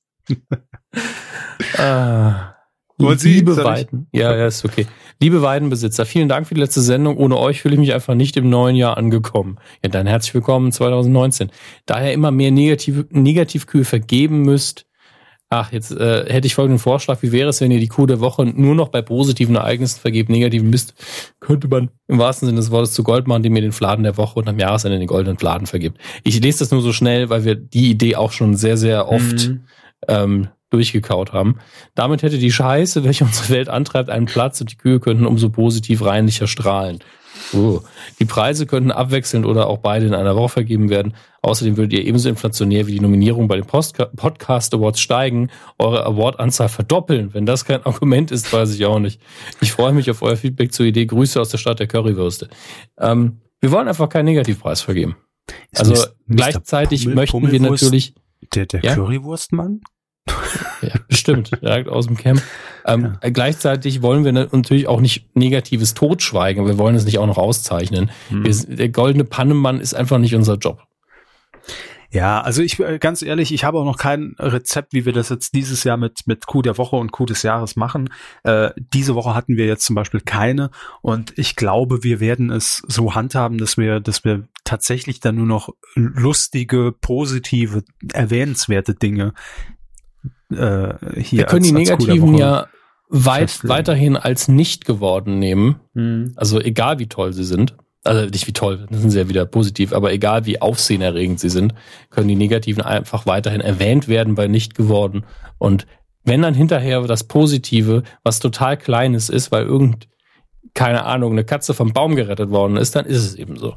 Ah, 1.77 2.53
Sie, 3.17 3.33
liebe 3.33 3.55
Weiden. 3.57 4.07
Ja, 4.11 4.35
ja, 4.35 4.47
ist 4.47 4.65
okay. 4.65 4.87
Liebe 5.21 5.41
Weidenbesitzer, 5.41 6.05
vielen 6.05 6.29
Dank 6.29 6.47
für 6.47 6.55
die 6.55 6.61
letzte 6.61 6.81
Sendung. 6.81 7.17
Ohne 7.17 7.37
euch 7.37 7.61
fühle 7.61 7.75
ich 7.75 7.79
mich 7.79 7.93
einfach 7.93 8.15
nicht 8.15 8.37
im 8.37 8.49
neuen 8.49 8.75
Jahr 8.75 8.97
angekommen. 8.97 9.59
Ja, 9.83 9.89
dann 9.89 10.07
herzlich 10.07 10.33
willkommen 10.33 10.71
2019. 10.71 11.51
Da 11.85 12.03
ihr 12.03 12.13
immer 12.13 12.31
mehr 12.31 12.51
Negativ 12.51 13.05
Negativkühe 13.11 13.85
vergeben 13.85 14.41
müsst, 14.41 14.85
ach, 15.49 15.71
jetzt 15.71 15.91
äh, 15.91 16.25
hätte 16.31 16.47
ich 16.47 16.55
folgenden 16.55 16.79
Vorschlag. 16.79 17.21
Wie 17.21 17.31
wäre 17.31 17.49
es, 17.49 17.61
wenn 17.61 17.71
ihr 17.71 17.79
die 17.79 17.87
Kuh 17.87 18.05
der 18.07 18.19
Woche 18.19 18.45
nur 18.45 18.75
noch 18.75 18.89
bei 18.89 19.01
positiven 19.01 19.55
Ereignissen 19.55 19.99
vergebt, 19.99 20.29
negativen 20.29 20.69
Mist, 20.69 20.93
könnte 21.39 21.67
man 21.67 21.89
im 22.07 22.17
wahrsten 22.17 22.47
Sinne 22.47 22.59
des 22.59 22.71
Wortes 22.71 22.93
zu 22.93 23.03
Gold 23.03 23.27
machen, 23.27 23.37
indem 23.37 23.55
ihr 23.57 23.61
den 23.61 23.71
Fladen 23.71 24.03
der 24.03 24.17
Woche 24.17 24.39
und 24.39 24.49
am 24.49 24.59
Jahresende 24.59 24.97
den 24.97 25.07
goldenen 25.07 25.37
Fladen 25.37 25.67
vergibt. 25.67 25.99
Ich 26.23 26.39
lese 26.41 26.59
das 26.59 26.71
nur 26.71 26.81
so 26.81 26.93
schnell, 26.93 27.29
weil 27.29 27.45
wir 27.45 27.55
die 27.55 27.91
Idee 27.91 28.15
auch 28.15 28.31
schon 28.31 28.55
sehr, 28.55 28.77
sehr 28.77 29.07
oft 29.07 29.49
Mhm. 29.49 29.61
Ähm, 30.07 30.49
durchgekaut 30.69 31.31
haben. 31.31 31.59
Damit 31.95 32.23
hätte 32.23 32.37
die 32.37 32.51
Scheiße, 32.51 33.03
welche 33.03 33.23
unsere 33.23 33.49
Welt 33.49 33.69
antreibt, 33.69 34.09
einen 34.09 34.25
Platz 34.25 34.59
und 34.61 34.71
die 34.71 34.77
Kühe 34.77 34.99
könnten 34.99 35.25
umso 35.25 35.49
positiv 35.49 36.03
reinlicher 36.03 36.47
strahlen. 36.47 36.99
Oh. 37.53 37.81
Die 38.19 38.25
Preise 38.25 38.65
könnten 38.65 38.91
abwechselnd 38.91 39.45
oder 39.45 39.67
auch 39.67 39.77
beide 39.77 40.07
in 40.07 40.15
einer 40.15 40.35
Woche 40.35 40.49
vergeben 40.49 40.89
werden. 40.89 41.13
Außerdem 41.43 41.77
würdet 41.77 41.93
ihr 41.93 42.05
ebenso 42.05 42.29
inflationär 42.29 42.87
wie 42.87 42.93
die 42.93 42.99
Nominierung 42.99 43.47
bei 43.47 43.55
den 43.55 43.65
Postka 43.65 44.05
Podcast 44.05 44.73
Awards 44.73 44.99
steigen, 44.99 45.49
eure 45.77 46.05
Awardanzahl 46.05 46.67
verdoppeln. 46.67 47.33
Wenn 47.33 47.45
das 47.45 47.63
kein 47.63 47.85
Argument 47.85 48.31
ist, 48.31 48.51
weiß 48.51 48.73
ich 48.73 48.85
auch 48.85 48.99
nicht. 48.99 49.21
Ich 49.61 49.71
freue 49.71 49.93
mich 49.93 50.09
auf 50.09 50.21
euer 50.23 50.35
Feedback 50.35 50.73
zur 50.73 50.87
Idee. 50.87 51.05
Grüße 51.05 51.39
aus 51.39 51.49
der 51.49 51.59
Stadt 51.59 51.79
der 51.79 51.87
Currywürste. 51.87 52.49
Ähm, 52.99 53.41
wir 53.61 53.71
wollen 53.71 53.87
einfach 53.87 54.09
keinen 54.09 54.25
Negativpreis 54.25 54.81
vergeben. 54.81 55.15
Ist 55.71 55.79
Also 55.79 56.07
gleichzeitig 56.27 57.03
Pummel- 57.03 57.15
möchten 57.15 57.51
wir 57.51 57.59
natürlich 57.61 58.15
Der, 58.55 58.65
der 58.65 58.81
Ja? 58.83 58.95
Currywurstmann? 58.95 59.81
Ja, 60.81 60.93
bestimmt, 61.07 61.51
direkt 61.61 61.89
aus 61.89 62.07
dem 62.07 62.17
Camp. 62.17 62.41
Ähm, 62.85 63.17
Gleichzeitig 63.21 64.01
wollen 64.01 64.25
wir 64.25 64.31
na- 64.33 64.47
natürlich 64.51 64.87
auch 64.87 64.99
nicht 65.01 65.35
negatives 65.35 65.93
totschweigen. 65.93 66.65
Wir 66.65 66.77
wollen 66.77 66.95
es 66.95 67.05
nicht 67.05 67.17
auch 67.19 67.27
noch 67.27 67.37
auszeichnen. 67.37 68.11
Hm. 68.29 68.43
Wir, 68.45 68.75
der 68.75 68.89
goldene 68.89 69.23
Pannemann 69.23 69.79
ist 69.79 69.93
einfach 69.93 70.17
nicht 70.17 70.35
unser 70.35 70.55
Job. 70.57 70.83
Ja, 72.09 72.39
also 72.39 72.61
ich 72.61 72.79
äh, 72.79 72.99
ganz 72.99 73.21
ehrlich, 73.21 73.53
ich 73.53 73.65
habe 73.65 73.79
auch 73.79 73.83
noch 73.85 73.97
kein 73.97 74.33
Rezept, 74.39 74.93
wie 74.93 75.05
wir 75.05 75.11
das 75.11 75.27
jetzt 75.27 75.53
dieses 75.53 75.83
Jahr 75.83 75.97
mit 75.97 76.21
mit 76.25 76.47
Coup 76.47 76.63
der 76.63 76.77
Woche 76.77 76.95
und 76.95 77.11
Coup 77.11 77.27
des 77.27 77.43
Jahres 77.43 77.75
machen. 77.75 78.09
Äh, 78.43 78.69
diese 78.77 79.13
Woche 79.15 79.35
hatten 79.35 79.57
wir 79.57 79.65
jetzt 79.65 79.85
zum 79.85 79.95
Beispiel 79.95 80.21
keine 80.21 80.69
und 81.01 81.37
ich 81.37 81.57
glaube, 81.57 82.03
wir 82.03 82.21
werden 82.21 82.49
es 82.49 82.81
so 82.87 83.13
handhaben, 83.13 83.57
dass 83.57 83.75
wir, 83.77 83.99
dass 83.99 84.23
wir 84.23 84.43
tatsächlich 84.67 85.19
dann 85.19 85.35
nur 85.35 85.45
noch 85.45 85.69
lustige, 85.95 86.91
positive, 86.91 87.83
erwähnenswerte 88.13 88.93
Dinge 88.93 89.33
äh, 90.51 90.93
hier. 91.19 91.39
Wir 91.39 91.45
können 91.45 91.63
die 91.63 91.73
als- 91.75 91.85
der 91.87 91.97
negativen 91.97 92.35
ja 92.35 92.67
weit, 93.09 93.67
weiterhin 93.67 94.17
als 94.17 94.47
nicht 94.47 94.85
geworden 94.85 95.39
nehmen. 95.39 95.79
Hm. 95.93 96.33
Also 96.35 96.59
egal 96.59 96.99
wie 96.99 97.07
toll 97.07 97.33
sie 97.33 97.45
sind. 97.45 97.75
Also 98.03 98.25
nicht 98.29 98.47
wie 98.47 98.53
toll, 98.53 98.85
das 98.89 99.01
sind 99.01 99.09
sie 99.09 99.17
ja 99.17 99.27
wieder 99.27 99.45
positiv, 99.45 99.91
aber 99.91 100.13
egal 100.13 100.45
wie 100.45 100.61
aufsehenerregend 100.61 101.39
sie 101.41 101.49
sind, 101.49 101.73
können 102.09 102.29
die 102.29 102.35
negativen 102.35 102.81
einfach 102.81 103.25
weiterhin 103.25 103.59
erwähnt 103.59 104.07
werden 104.07 104.35
bei 104.35 104.47
nicht 104.47 104.75
geworden. 104.75 105.25
Und 105.57 105.87
wenn 106.23 106.41
dann 106.41 106.53
hinterher 106.53 107.01
das 107.01 107.25
Positive, 107.25 108.03
was 108.23 108.39
total 108.39 108.77
Kleines 108.77 109.29
ist, 109.29 109.51
weil 109.51 109.65
irgend, 109.65 110.07
keine 110.73 111.03
Ahnung, 111.03 111.33
eine 111.33 111.43
Katze 111.43 111.73
vom 111.73 111.91
Baum 111.91 112.15
gerettet 112.15 112.49
worden 112.49 112.77
ist, 112.77 112.95
dann 112.95 113.05
ist 113.05 113.25
es 113.25 113.35
eben 113.35 113.57
so. 113.57 113.75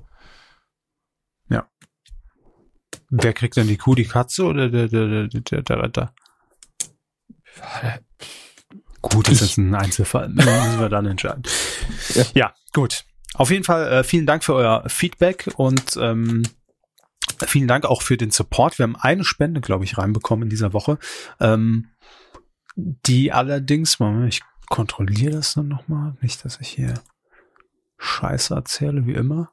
Wer 3.10 3.32
kriegt 3.32 3.56
denn 3.56 3.66
die 3.66 3.76
Kuh, 3.76 3.94
die 3.94 4.04
Katze 4.04 4.44
oder 4.44 4.68
der, 4.68 4.88
der, 4.88 5.26
der, 5.26 5.40
der, 5.40 5.62
der 5.62 5.82
Retter? 5.82 6.14
Gut, 9.02 9.28
das 9.28 9.42
ist 9.42 9.58
ein 9.58 9.74
Einzelfall. 9.74 10.28
Müssen 10.30 10.80
wir 10.80 10.88
dann 10.88 11.06
entscheiden. 11.06 11.42
Ja. 12.14 12.24
Ja, 12.34 12.54
gut. 12.72 13.04
Auf 13.34 13.50
jeden 13.50 13.64
Fall 13.64 13.90
äh, 13.90 14.04
vielen 14.04 14.26
Dank 14.26 14.44
für 14.44 14.54
euer 14.54 14.88
Feedback 14.88 15.48
und 15.56 15.96
ähm, 16.00 16.42
vielen 17.46 17.68
Dank 17.68 17.84
auch 17.84 18.02
für 18.02 18.16
den 18.16 18.30
Support. 18.30 18.78
Wir 18.78 18.84
haben 18.84 18.96
eine 18.96 19.24
Spende, 19.24 19.60
glaube 19.60 19.84
ich, 19.84 19.98
reinbekommen 19.98 20.44
in 20.44 20.50
dieser 20.50 20.72
Woche. 20.72 20.98
Ähm, 21.40 21.88
die 22.76 23.32
allerdings, 23.32 23.98
Moment, 23.98 24.34
ich 24.34 24.42
kontrolliere 24.68 25.32
das 25.32 25.54
dann 25.54 25.68
nochmal. 25.68 26.16
Nicht, 26.20 26.44
dass 26.44 26.60
ich 26.60 26.68
hier 26.68 26.94
Scheiße 27.98 28.54
erzähle, 28.54 29.06
wie 29.06 29.14
immer. 29.14 29.50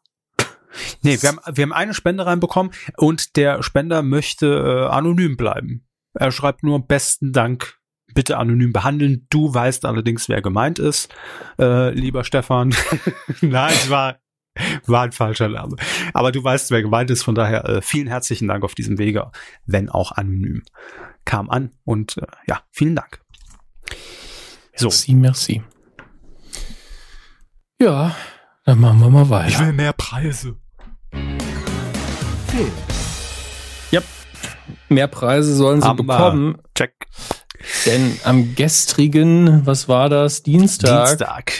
Nee, 1.02 1.22
wir 1.22 1.30
haben, 1.30 1.40
wir 1.54 1.64
haben 1.64 1.74
eine 1.74 1.94
Spende 1.94 2.26
reinbekommen 2.26 2.72
und 2.98 3.36
der 3.36 3.64
Spender 3.64 4.04
möchte 4.04 4.48
äh, 4.48 4.94
anonym 4.94 5.38
bleiben. 5.38 5.86
Er 6.14 6.32
schreibt 6.32 6.64
nur 6.64 6.86
besten 6.86 7.32
Dank, 7.32 7.78
bitte 8.14 8.38
anonym 8.38 8.74
behandeln. 8.74 9.28
Du 9.30 9.54
weißt 9.54 9.86
allerdings, 9.86 10.30
wer 10.30 10.42
gemeint 10.42 10.80
ist, 10.80 11.14
äh, 11.60 11.92
lieber 11.92 12.24
Stefan. 12.24 12.76
Nein, 13.42 13.74
es 13.74 13.90
war, 13.90 14.18
war 14.86 15.04
ein 15.04 15.12
falscher 15.12 15.50
Name. 15.50 15.76
Aber 16.14 16.32
du 16.32 16.44
weißt, 16.44 16.72
wer 16.72 16.82
gemeint 16.82 17.12
ist. 17.12 17.24
Von 17.24 17.36
daher 17.36 17.66
äh, 17.66 17.82
vielen 17.82 18.08
herzlichen 18.08 18.48
Dank 18.48 18.64
auf 18.64 18.76
diesem 18.76 18.98
Wege, 18.98 19.32
wenn 19.66 19.90
auch 19.90 20.12
anonym. 20.14 20.64
Kam 21.26 21.50
an 21.50 21.72
und 21.84 22.18
äh, 22.18 22.26
ja, 22.48 22.62
vielen 22.72 22.96
Dank. 22.96 23.22
So. 24.76 24.88
Merci, 24.88 25.14
merci. 25.14 25.64
Ja, 27.80 28.16
dann 28.68 28.82
machen 28.82 29.00
wir 29.00 29.10
mal 29.10 29.30
weiter. 29.30 29.72
mehr 29.72 29.94
Preise. 29.94 30.58
Film. 32.48 32.72
Mehr 34.90 35.08
Preise 35.08 35.56
sollen 35.56 35.82
sie 35.82 35.88
Hammer. 35.88 36.04
bekommen, 36.04 36.58
Check. 36.76 36.94
denn 37.86 38.18
am 38.24 38.56
gestrigen, 38.56 39.66
was 39.66 39.88
war 39.88 40.10
das, 40.10 40.44
Dienstag, 40.44 41.08
Dienstag. 41.08 41.54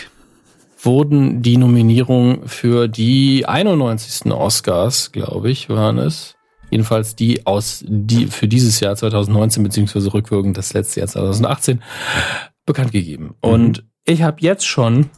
wurden 0.82 1.42
die 1.42 1.56
Nominierungen 1.56 2.46
für 2.46 2.88
die 2.88 3.44
91. 3.46 4.32
Oscars, 4.32 5.12
glaube 5.12 5.50
ich, 5.50 5.68
waren 5.68 5.98
es. 5.98 6.36
Jedenfalls 6.70 7.16
die 7.16 7.46
aus 7.46 7.82
die 7.86 8.26
für 8.26 8.48
dieses 8.48 8.80
Jahr 8.80 8.96
2019 8.96 9.62
beziehungsweise 9.62 10.12
rückwirkend 10.12 10.58
das 10.58 10.74
letzte 10.74 11.00
Jahr 11.00 11.08
2018 11.08 11.82
bekannt 12.66 12.92
gegeben. 12.92 13.34
Und 13.40 13.84
ich 14.04 14.22
habe 14.22 14.36
jetzt 14.40 14.66
schon 14.66 15.08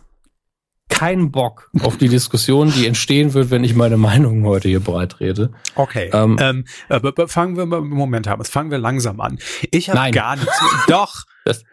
keinen 0.91 1.30
Bock 1.30 1.70
auf 1.82 1.97
die 1.97 2.09
Diskussion, 2.09 2.70
die 2.72 2.86
entstehen 2.86 3.32
wird, 3.34 3.51
wenn 3.51 3.64
ich 3.64 3.74
meine 3.74 3.97
Meinung 3.97 4.45
heute 4.45 4.68
hier 4.68 4.80
breitrede. 4.80 5.51
Okay. 5.76 6.11
Ähm, 6.12 6.36
Ähm, 6.41 6.64
aber, 6.88 7.09
aber 7.09 7.28
fangen 7.28 7.57
wir 7.57 7.64
mal, 7.66 7.80
Moment 7.80 8.26
haben, 8.26 8.45
fangen 8.45 8.70
wir 8.70 8.78
langsam 8.78 9.20
an. 9.20 9.38
Ich 9.70 9.88
habe 9.91 10.11
gar 10.11 10.36
nichts. 10.36 10.53
Doch. 10.88 11.14
Das- 11.47 11.64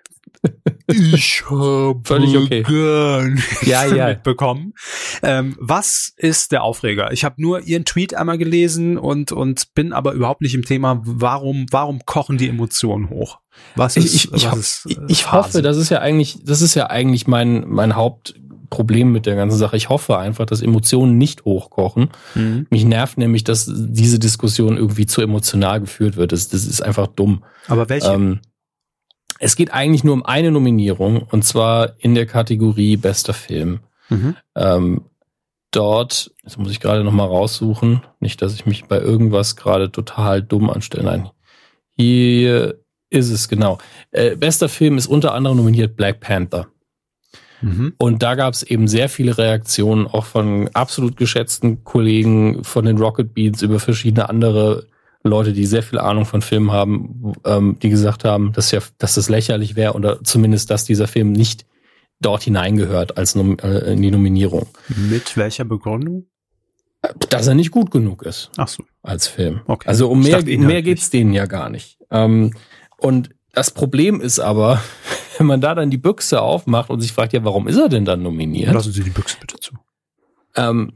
ich 0.88 1.43
habe 1.49 1.99
Völlig 2.05 2.38
okay. 2.38 2.63
Ja, 3.65 3.86
ja. 3.86 4.07
mitbekommen. 4.09 4.74
Ähm, 5.24 5.55
was 5.59 6.13
ist 6.15 6.51
der 6.51 6.63
Aufreger? 6.63 7.11
Ich 7.11 7.24
habe 7.26 7.41
nur 7.41 7.61
Ihren 7.61 7.86
Tweet 7.86 8.13
einmal 8.13 8.38
gelesen 8.38 8.97
und 8.97 9.32
und 9.32 9.74
bin 9.74 9.91
aber 9.93 10.13
überhaupt 10.13 10.41
nicht 10.41 10.55
im 10.55 10.63
Thema. 10.63 11.01
Warum 11.03 11.65
warum 11.72 12.05
kochen 12.05 12.38
die 12.38 12.47
Emotionen 12.47 13.09
hoch? 13.09 13.39
Was 13.76 13.97
ist 13.97 14.05
ich, 14.13 14.26
ich, 14.26 14.34
ich, 14.34 14.45
was 14.45 14.53
ho- 14.53 14.57
ist, 14.59 14.86
ich, 14.88 14.97
äh, 14.97 15.01
ich 15.07 15.32
hoffe, 15.32 15.61
das 15.61 15.78
ist 15.78 15.89
ja 15.89 15.99
eigentlich, 15.99 16.39
das 16.43 16.61
ist 16.61 16.76
ja 16.76 16.88
eigentlich 16.89 17.28
mein, 17.28 17.65
mein 17.68 17.95
Hauptproblem 18.68 19.11
mit 19.11 19.26
der 19.26 19.36
ganzen 19.36 19.57
Sache. 19.57 19.78
Ich 19.78 19.89
hoffe 19.89 20.18
einfach, 20.18 20.45
dass 20.45 20.61
Emotionen 20.61 21.18
nicht 21.18 21.45
hochkochen. 21.45 22.09
Mhm. 22.36 22.68
Mich 22.70 22.86
nervt 22.86 23.18
nämlich, 23.18 23.43
dass 23.43 23.72
diese 23.74 24.20
Diskussion 24.20 24.78
irgendwie 24.78 25.05
zu 25.05 25.22
emotional 25.22 25.80
geführt 25.80 26.18
wird. 26.18 26.32
Das, 26.32 26.49
das 26.49 26.65
ist 26.65 26.82
einfach 26.82 27.07
dumm. 27.07 27.43
Aber 27.68 27.89
welche? 27.89 28.11
Ähm, 28.11 28.39
es 29.39 29.55
geht 29.55 29.74
eigentlich 29.74 30.03
nur 30.03 30.13
um 30.13 30.26
eine 30.26 30.51
Nominierung 30.51 31.22
und 31.22 31.43
zwar 31.43 31.93
in 31.99 32.15
der 32.15 32.26
Kategorie 32.26 32.97
bester 32.97 33.34
Film. 33.34 33.80
Mhm. 34.09 34.36
Ähm, 34.55 35.01
dort, 35.72 36.32
jetzt 36.43 36.57
muss 36.57 36.72
ich 36.72 36.80
gerade 36.80 37.03
noch 37.03 37.11
mal 37.11 37.26
raussuchen, 37.26 38.01
nicht, 38.20 38.41
dass 38.41 38.55
ich 38.55 38.65
mich 38.65 38.86
bei 38.86 38.99
irgendwas 38.99 39.55
gerade 39.55 39.91
total 39.91 40.41
dumm 40.41 40.70
anstelle. 40.70 41.03
Nein, 41.03 41.30
hier 41.95 42.80
ist 43.09 43.30
es 43.30 43.47
genau. 43.47 43.78
Äh, 44.11 44.36
bester 44.36 44.70
Film 44.70 44.97
ist 44.97 45.07
unter 45.07 45.34
anderem 45.34 45.57
nominiert 45.57 45.95
Black 45.95 46.20
Panther. 46.20 46.68
Mhm. 47.61 47.93
Und 47.97 48.23
da 48.23 48.35
gab 48.35 48.53
es 48.53 48.63
eben 48.63 48.87
sehr 48.87 49.09
viele 49.09 49.37
Reaktionen, 49.37 50.07
auch 50.07 50.25
von 50.25 50.69
absolut 50.73 51.17
geschätzten 51.17 51.83
Kollegen 51.83 52.63
von 52.63 52.85
den 52.85 52.97
Rocket 52.97 53.33
Beats 53.33 53.61
über 53.61 53.79
verschiedene 53.79 54.29
andere 54.29 54.87
Leute, 55.23 55.53
die 55.53 55.65
sehr 55.65 55.83
viel 55.83 55.99
Ahnung 55.99 56.25
von 56.25 56.41
Filmen 56.41 56.71
haben, 56.71 57.33
ähm, 57.45 57.77
die 57.81 57.89
gesagt 57.89 58.23
haben, 58.23 58.53
dass 58.53 58.71
ja, 58.71 58.79
dass 58.97 59.15
das 59.15 59.29
lächerlich 59.29 59.75
wäre 59.75 59.93
oder 59.93 60.23
zumindest, 60.23 60.69
dass 60.69 60.85
dieser 60.85 61.07
Film 61.07 61.31
nicht 61.31 61.65
dort 62.19 62.43
hineingehört 62.43 63.17
als 63.17 63.35
Nom 63.35 63.57
äh, 63.59 63.93
in 63.93 64.01
die 64.01 64.11
Nominierung. 64.11 64.67
Mit 65.09 65.37
welcher 65.37 65.65
Begründung? 65.65 66.27
Dass 67.29 67.47
er 67.47 67.53
nicht 67.53 67.71
gut 67.71 67.91
genug 67.91 68.23
ist 68.23 68.49
Ach 68.57 68.67
so. 68.67 68.83
als 69.03 69.27
Film. 69.27 69.61
Okay. 69.67 69.87
Also 69.87 70.09
um 70.09 70.21
mehr, 70.21 70.37
dachte 70.37 70.45
mehr 70.45 70.55
inhaltlich. 70.55 70.85
geht's 70.85 71.09
denen 71.09 71.33
ja 71.33 71.45
gar 71.45 71.69
nicht. 71.69 71.99
Ähm, 72.09 72.53
und 72.97 73.29
das 73.57 73.71
Problem 73.71 74.21
ist 74.21 74.39
aber, 74.39 74.81
wenn 75.37 75.47
man 75.47 75.61
da 75.61 75.73
dann 75.73 75.89
die 75.89 75.97
Büchse 75.97 76.41
aufmacht 76.41 76.89
und 76.91 77.01
sich 77.01 77.11
fragt, 77.11 77.33
ja, 77.33 77.43
warum 77.43 77.67
ist 77.67 77.77
er 77.77 77.89
denn 77.89 78.05
dann 78.05 78.21
nominiert? 78.21 78.71
Lassen 78.71 78.91
Sie 78.91 79.03
die 79.03 79.09
Büchse 79.09 79.37
bitte 79.39 79.59
zu. 79.59 79.73
Ähm, 80.55 80.93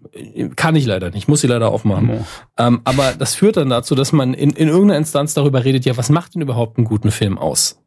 kann 0.55 0.75
ich 0.75 0.85
leider 0.85 1.11
nicht, 1.11 1.27
muss 1.27 1.41
sie 1.41 1.47
leider 1.47 1.69
aufmachen. 1.69 2.09
Oh. 2.09 2.25
Ähm, 2.57 2.81
aber 2.83 3.13
das 3.13 3.35
führt 3.35 3.57
dann 3.57 3.69
dazu, 3.69 3.93
dass 3.93 4.11
man 4.11 4.33
in, 4.33 4.51
in 4.51 4.67
irgendeiner 4.67 4.97
Instanz 4.97 5.35
darüber 5.35 5.63
redet, 5.63 5.85
ja, 5.85 5.97
was 5.97 6.09
macht 6.09 6.33
denn 6.33 6.41
überhaupt 6.41 6.77
einen 6.77 6.85
guten 6.85 7.11
Film 7.11 7.37
aus? 7.37 7.79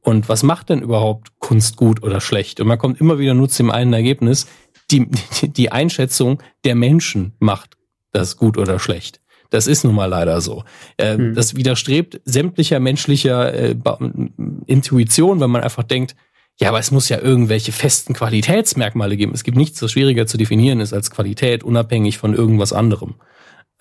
Und 0.00 0.28
was 0.28 0.42
macht 0.42 0.68
denn 0.68 0.82
überhaupt 0.82 1.38
Kunst 1.38 1.76
gut 1.76 2.02
oder 2.02 2.20
schlecht? 2.20 2.60
Und 2.60 2.66
man 2.66 2.78
kommt 2.78 3.00
immer 3.00 3.18
wieder 3.18 3.32
nur 3.32 3.48
zu 3.48 3.62
dem 3.62 3.70
einen 3.70 3.94
Ergebnis, 3.94 4.46
die, 4.90 5.08
die, 5.08 5.48
die 5.52 5.72
Einschätzung 5.72 6.42
der 6.64 6.74
Menschen 6.74 7.34
macht 7.38 7.76
das 8.12 8.36
gut 8.36 8.58
oder 8.58 8.78
schlecht. 8.78 9.20
Das 9.54 9.66
ist 9.68 9.84
nun 9.84 9.94
mal 9.94 10.06
leider 10.06 10.40
so. 10.40 10.64
Äh, 10.96 11.14
Hm. 11.16 11.34
Das 11.34 11.54
widerstrebt 11.54 12.20
sämtlicher 12.24 12.80
menschlicher 12.80 13.54
äh, 13.54 13.76
Intuition, 14.66 15.40
wenn 15.40 15.50
man 15.50 15.62
einfach 15.62 15.82
denkt, 15.84 16.14
ja, 16.60 16.68
aber 16.68 16.78
es 16.78 16.90
muss 16.90 17.08
ja 17.08 17.18
irgendwelche 17.20 17.72
festen 17.72 18.14
Qualitätsmerkmale 18.14 19.16
geben. 19.16 19.32
Es 19.34 19.42
gibt 19.42 19.56
nichts, 19.56 19.82
was 19.82 19.90
schwieriger 19.92 20.26
zu 20.26 20.36
definieren 20.36 20.80
ist 20.80 20.92
als 20.92 21.10
Qualität, 21.10 21.64
unabhängig 21.64 22.18
von 22.18 22.32
irgendwas 22.34 22.72
anderem. 22.72 23.14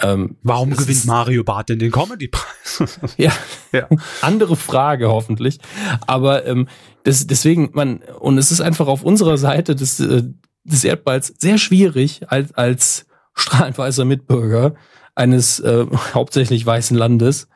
Ähm, 0.02 0.38
Warum 0.42 0.72
gewinnt 0.72 0.90
ist- 0.90 1.06
Mario 1.06 1.44
Barth 1.44 1.70
denn 1.70 1.78
den 1.80 1.92
Comedy-Preis? 1.92 3.00
ja, 3.18 3.32
Ja. 3.72 3.88
andere 4.22 4.56
Frage 4.56 5.08
hoffentlich. 5.10 5.60
Aber 6.08 6.48
ähm, 6.48 6.68
das, 7.04 7.28
deswegen, 7.28 7.70
man, 7.74 8.02
und 8.20 8.40
es 8.40 8.52
ist 8.52 8.62
einfach 8.62 8.88
auf 8.88 9.04
unserer 9.04 9.38
Seite 9.38 9.76
des, 9.76 10.00
äh, 10.00 10.24
des 10.64 10.84
Erdballs 10.84 11.34
sehr 11.38 11.60
schwierig, 11.60 12.22
als, 12.28 12.54
als 12.54 13.06
strahlend 13.36 13.78
weißer 13.78 14.06
Mitbürger 14.06 14.74
eines 15.16 15.60
äh, 15.60 15.86
hauptsächlich 16.14 16.66
weißen 16.66 16.98
Landes 16.98 17.48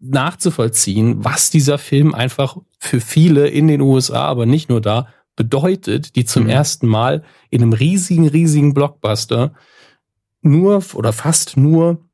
nachzuvollziehen, 0.00 1.24
was 1.24 1.50
dieser 1.50 1.78
Film 1.78 2.14
einfach 2.14 2.56
für 2.78 3.00
viele 3.00 3.48
in 3.48 3.68
den 3.68 3.80
USA, 3.80 4.24
aber 4.24 4.46
nicht 4.46 4.68
nur 4.68 4.80
da, 4.80 5.08
bedeutet, 5.36 6.16
die 6.16 6.24
zum 6.24 6.44
Mhm. 6.44 6.50
ersten 6.50 6.86
Mal 6.86 7.22
in 7.50 7.62
einem 7.62 7.72
riesigen, 7.72 8.26
riesigen 8.28 8.74
Blockbuster 8.74 9.54
nur 10.42 10.82
oder 10.94 11.12
fast 11.12 11.56
nur 11.56 12.04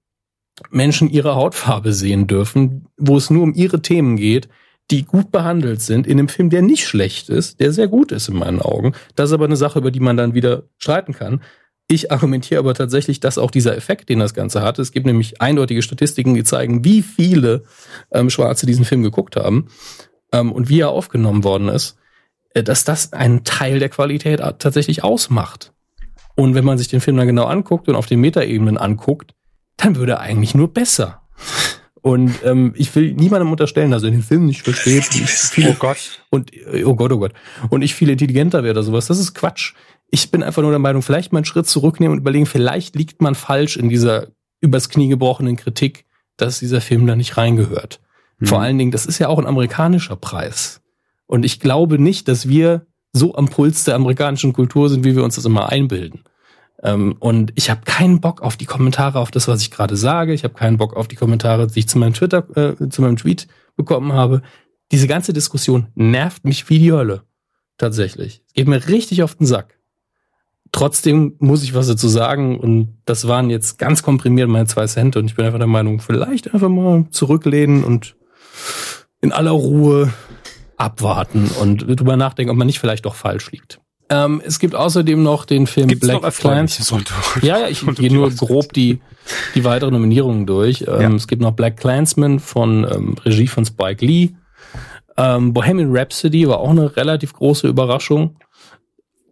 Menschen 0.70 1.08
ihrer 1.10 1.34
Hautfarbe 1.34 1.92
sehen 1.92 2.26
dürfen, 2.26 2.86
wo 2.96 3.16
es 3.16 3.30
nur 3.30 3.42
um 3.42 3.54
ihre 3.54 3.80
Themen 3.80 4.16
geht, 4.16 4.48
die 4.90 5.04
gut 5.04 5.30
behandelt 5.30 5.80
sind, 5.82 6.06
in 6.06 6.18
einem 6.18 6.28
Film, 6.28 6.50
der 6.50 6.62
nicht 6.62 6.86
schlecht 6.86 7.28
ist, 7.28 7.60
der 7.60 7.72
sehr 7.72 7.88
gut 7.88 8.12
ist 8.12 8.28
in 8.28 8.36
meinen 8.36 8.60
Augen. 8.60 8.92
Das 9.16 9.30
ist 9.30 9.34
aber 9.34 9.44
eine 9.44 9.56
Sache, 9.56 9.78
über 9.78 9.90
die 9.90 10.00
man 10.00 10.16
dann 10.16 10.34
wieder 10.34 10.64
streiten 10.78 11.12
kann. 11.12 11.42
Ich 11.90 12.12
argumentiere 12.12 12.60
aber 12.60 12.74
tatsächlich, 12.74 13.18
dass 13.18 13.38
auch 13.38 13.50
dieser 13.50 13.74
Effekt, 13.74 14.10
den 14.10 14.18
das 14.18 14.34
Ganze 14.34 14.62
hat, 14.62 14.78
es 14.78 14.92
gibt 14.92 15.06
nämlich 15.06 15.40
eindeutige 15.40 15.80
Statistiken, 15.80 16.34
die 16.34 16.44
zeigen, 16.44 16.84
wie 16.84 17.00
viele 17.02 17.64
ähm, 18.12 18.28
Schwarze 18.28 18.66
diesen 18.66 18.84
Film 18.84 19.02
geguckt 19.02 19.36
haben 19.36 19.68
ähm, 20.32 20.52
und 20.52 20.68
wie 20.68 20.80
er 20.80 20.90
aufgenommen 20.90 21.44
worden 21.44 21.68
ist, 21.68 21.96
äh, 22.52 22.62
dass 22.62 22.84
das 22.84 23.14
einen 23.14 23.42
Teil 23.44 23.78
der 23.78 23.88
Qualität 23.88 24.40
tatsächlich 24.58 25.02
ausmacht. 25.02 25.72
Und 26.36 26.54
wenn 26.54 26.64
man 26.64 26.76
sich 26.76 26.88
den 26.88 27.00
Film 27.00 27.16
dann 27.16 27.26
genau 27.26 27.44
anguckt 27.46 27.88
und 27.88 27.94
auf 27.96 28.06
den 28.06 28.20
Metaebenen 28.20 28.76
anguckt, 28.76 29.34
dann 29.78 29.96
würde 29.96 30.12
er 30.12 30.20
eigentlich 30.20 30.54
nur 30.54 30.72
besser. 30.72 31.22
Und 32.02 32.34
ähm, 32.44 32.74
ich 32.76 32.94
will 32.94 33.14
niemandem 33.14 33.50
unterstellen, 33.50 33.90
dass 33.90 34.02
er 34.02 34.10
den 34.10 34.22
Film 34.22 34.46
nicht 34.46 34.62
versteht. 34.62 35.06
und 35.14 35.14
ich 35.22 35.30
viel, 35.30 35.70
Oh 35.70 35.76
Gott. 35.78 36.22
und 36.30 36.54
äh, 36.54 36.84
oh 36.84 36.94
Gott, 36.94 37.12
oh 37.12 37.18
Gott. 37.18 37.32
Und 37.70 37.82
ich 37.82 37.94
viel 37.94 38.10
intelligenter 38.10 38.62
wäre 38.62 38.74
oder 38.74 38.82
sowas. 38.82 39.06
Das 39.06 39.18
ist 39.18 39.34
Quatsch. 39.34 39.72
Ich 40.10 40.30
bin 40.30 40.42
einfach 40.42 40.62
nur 40.62 40.70
der 40.70 40.78
Meinung, 40.78 41.02
vielleicht 41.02 41.32
mal 41.32 41.38
einen 41.38 41.44
Schritt 41.44 41.66
zurücknehmen 41.66 42.14
und 42.14 42.20
überlegen, 42.20 42.46
vielleicht 42.46 42.96
liegt 42.96 43.20
man 43.20 43.34
falsch 43.34 43.76
in 43.76 43.88
dieser 43.88 44.28
übers 44.60 44.88
Knie 44.88 45.08
gebrochenen 45.08 45.56
Kritik, 45.56 46.04
dass 46.36 46.60
dieser 46.60 46.80
Film 46.80 47.06
da 47.06 47.14
nicht 47.16 47.36
reingehört. 47.36 48.00
Vor 48.42 48.58
Hm. 48.58 48.64
allen 48.64 48.78
Dingen, 48.78 48.90
das 48.90 49.06
ist 49.06 49.18
ja 49.18 49.28
auch 49.28 49.38
ein 49.38 49.46
amerikanischer 49.46 50.16
Preis. 50.16 50.80
Und 51.26 51.44
ich 51.44 51.60
glaube 51.60 51.98
nicht, 51.98 52.28
dass 52.28 52.48
wir 52.48 52.86
so 53.12 53.34
am 53.34 53.48
Puls 53.48 53.84
der 53.84 53.96
amerikanischen 53.96 54.52
Kultur 54.52 54.88
sind, 54.88 55.04
wie 55.04 55.16
wir 55.16 55.24
uns 55.24 55.34
das 55.34 55.44
immer 55.44 55.68
einbilden. 55.68 56.22
Ähm, 56.82 57.16
und 57.18 57.52
ich 57.56 57.70
habe 57.70 57.80
keinen 57.84 58.20
Bock 58.20 58.40
auf 58.40 58.56
die 58.56 58.66
Kommentare, 58.66 59.18
auf 59.18 59.30
das, 59.30 59.48
was 59.48 59.60
ich 59.62 59.70
gerade 59.70 59.96
sage. 59.96 60.32
Ich 60.32 60.44
habe 60.44 60.54
keinen 60.54 60.76
Bock 60.78 60.94
auf 60.96 61.08
die 61.08 61.16
Kommentare, 61.16 61.66
die 61.66 61.80
ich 61.80 61.88
zu 61.88 61.98
meinem 61.98 62.14
Twitter, 62.14 62.46
äh, 62.56 62.88
zu 62.88 63.02
meinem 63.02 63.16
Tweet 63.16 63.48
bekommen 63.76 64.12
habe. 64.12 64.42
Diese 64.92 65.08
ganze 65.08 65.32
Diskussion 65.32 65.88
nervt 65.94 66.44
mich 66.44 66.68
wie 66.70 66.78
die 66.78 66.92
Hölle. 66.92 67.22
Tatsächlich. 67.76 68.42
Es 68.46 68.52
geht 68.54 68.68
mir 68.68 68.88
richtig 68.88 69.22
auf 69.22 69.34
den 69.34 69.46
Sack. 69.46 69.77
Trotzdem 70.72 71.34
muss 71.38 71.62
ich 71.62 71.74
was 71.74 71.86
dazu 71.88 72.08
sagen 72.08 72.58
und 72.58 72.98
das 73.04 73.26
waren 73.26 73.50
jetzt 73.50 73.78
ganz 73.78 74.02
komprimiert 74.02 74.48
meine 74.48 74.66
zwei 74.66 74.86
Cent 74.86 75.16
und 75.16 75.26
ich 75.26 75.34
bin 75.34 75.44
einfach 75.46 75.58
der 75.58 75.66
Meinung, 75.66 76.00
vielleicht 76.00 76.52
einfach 76.52 76.68
mal 76.68 77.06
zurücklehnen 77.10 77.84
und 77.84 78.16
in 79.20 79.32
aller 79.32 79.50
Ruhe 79.50 80.12
abwarten 80.76 81.50
und 81.60 81.86
drüber 81.86 82.16
nachdenken, 82.16 82.50
ob 82.50 82.56
man 82.56 82.66
nicht 82.66 82.78
vielleicht 82.80 83.06
doch 83.06 83.14
falsch 83.14 83.50
liegt. 83.50 83.80
Ähm, 84.10 84.40
es 84.44 84.58
gibt 84.58 84.74
außerdem 84.74 85.22
noch 85.22 85.44
den 85.44 85.66
Film 85.66 85.88
Gibt's 85.88 86.06
Black 86.06 86.22
Clans. 86.34 86.78
Ja, 87.42 87.58
ja, 87.58 87.68
ich 87.68 87.84
gehe 87.96 88.12
nur 88.12 88.30
grob 88.30 88.72
die, 88.72 89.00
die 89.54 89.64
weiteren 89.64 89.92
Nominierungen 89.92 90.46
durch. 90.46 90.84
Ähm, 90.88 91.00
Ja. 91.00 91.14
Es 91.14 91.28
gibt 91.28 91.42
noch 91.42 91.52
Black 91.52 91.76
Clansman 91.76 92.38
von 92.38 92.86
ähm, 92.90 93.16
Regie 93.24 93.48
von 93.48 93.66
Spike 93.66 94.04
Lee. 94.04 94.30
Ähm, 95.18 95.52
Bohemian 95.52 95.94
Rhapsody 95.94 96.48
war 96.48 96.60
auch 96.60 96.70
eine 96.70 96.96
relativ 96.96 97.32
große 97.34 97.66
Überraschung. 97.68 98.36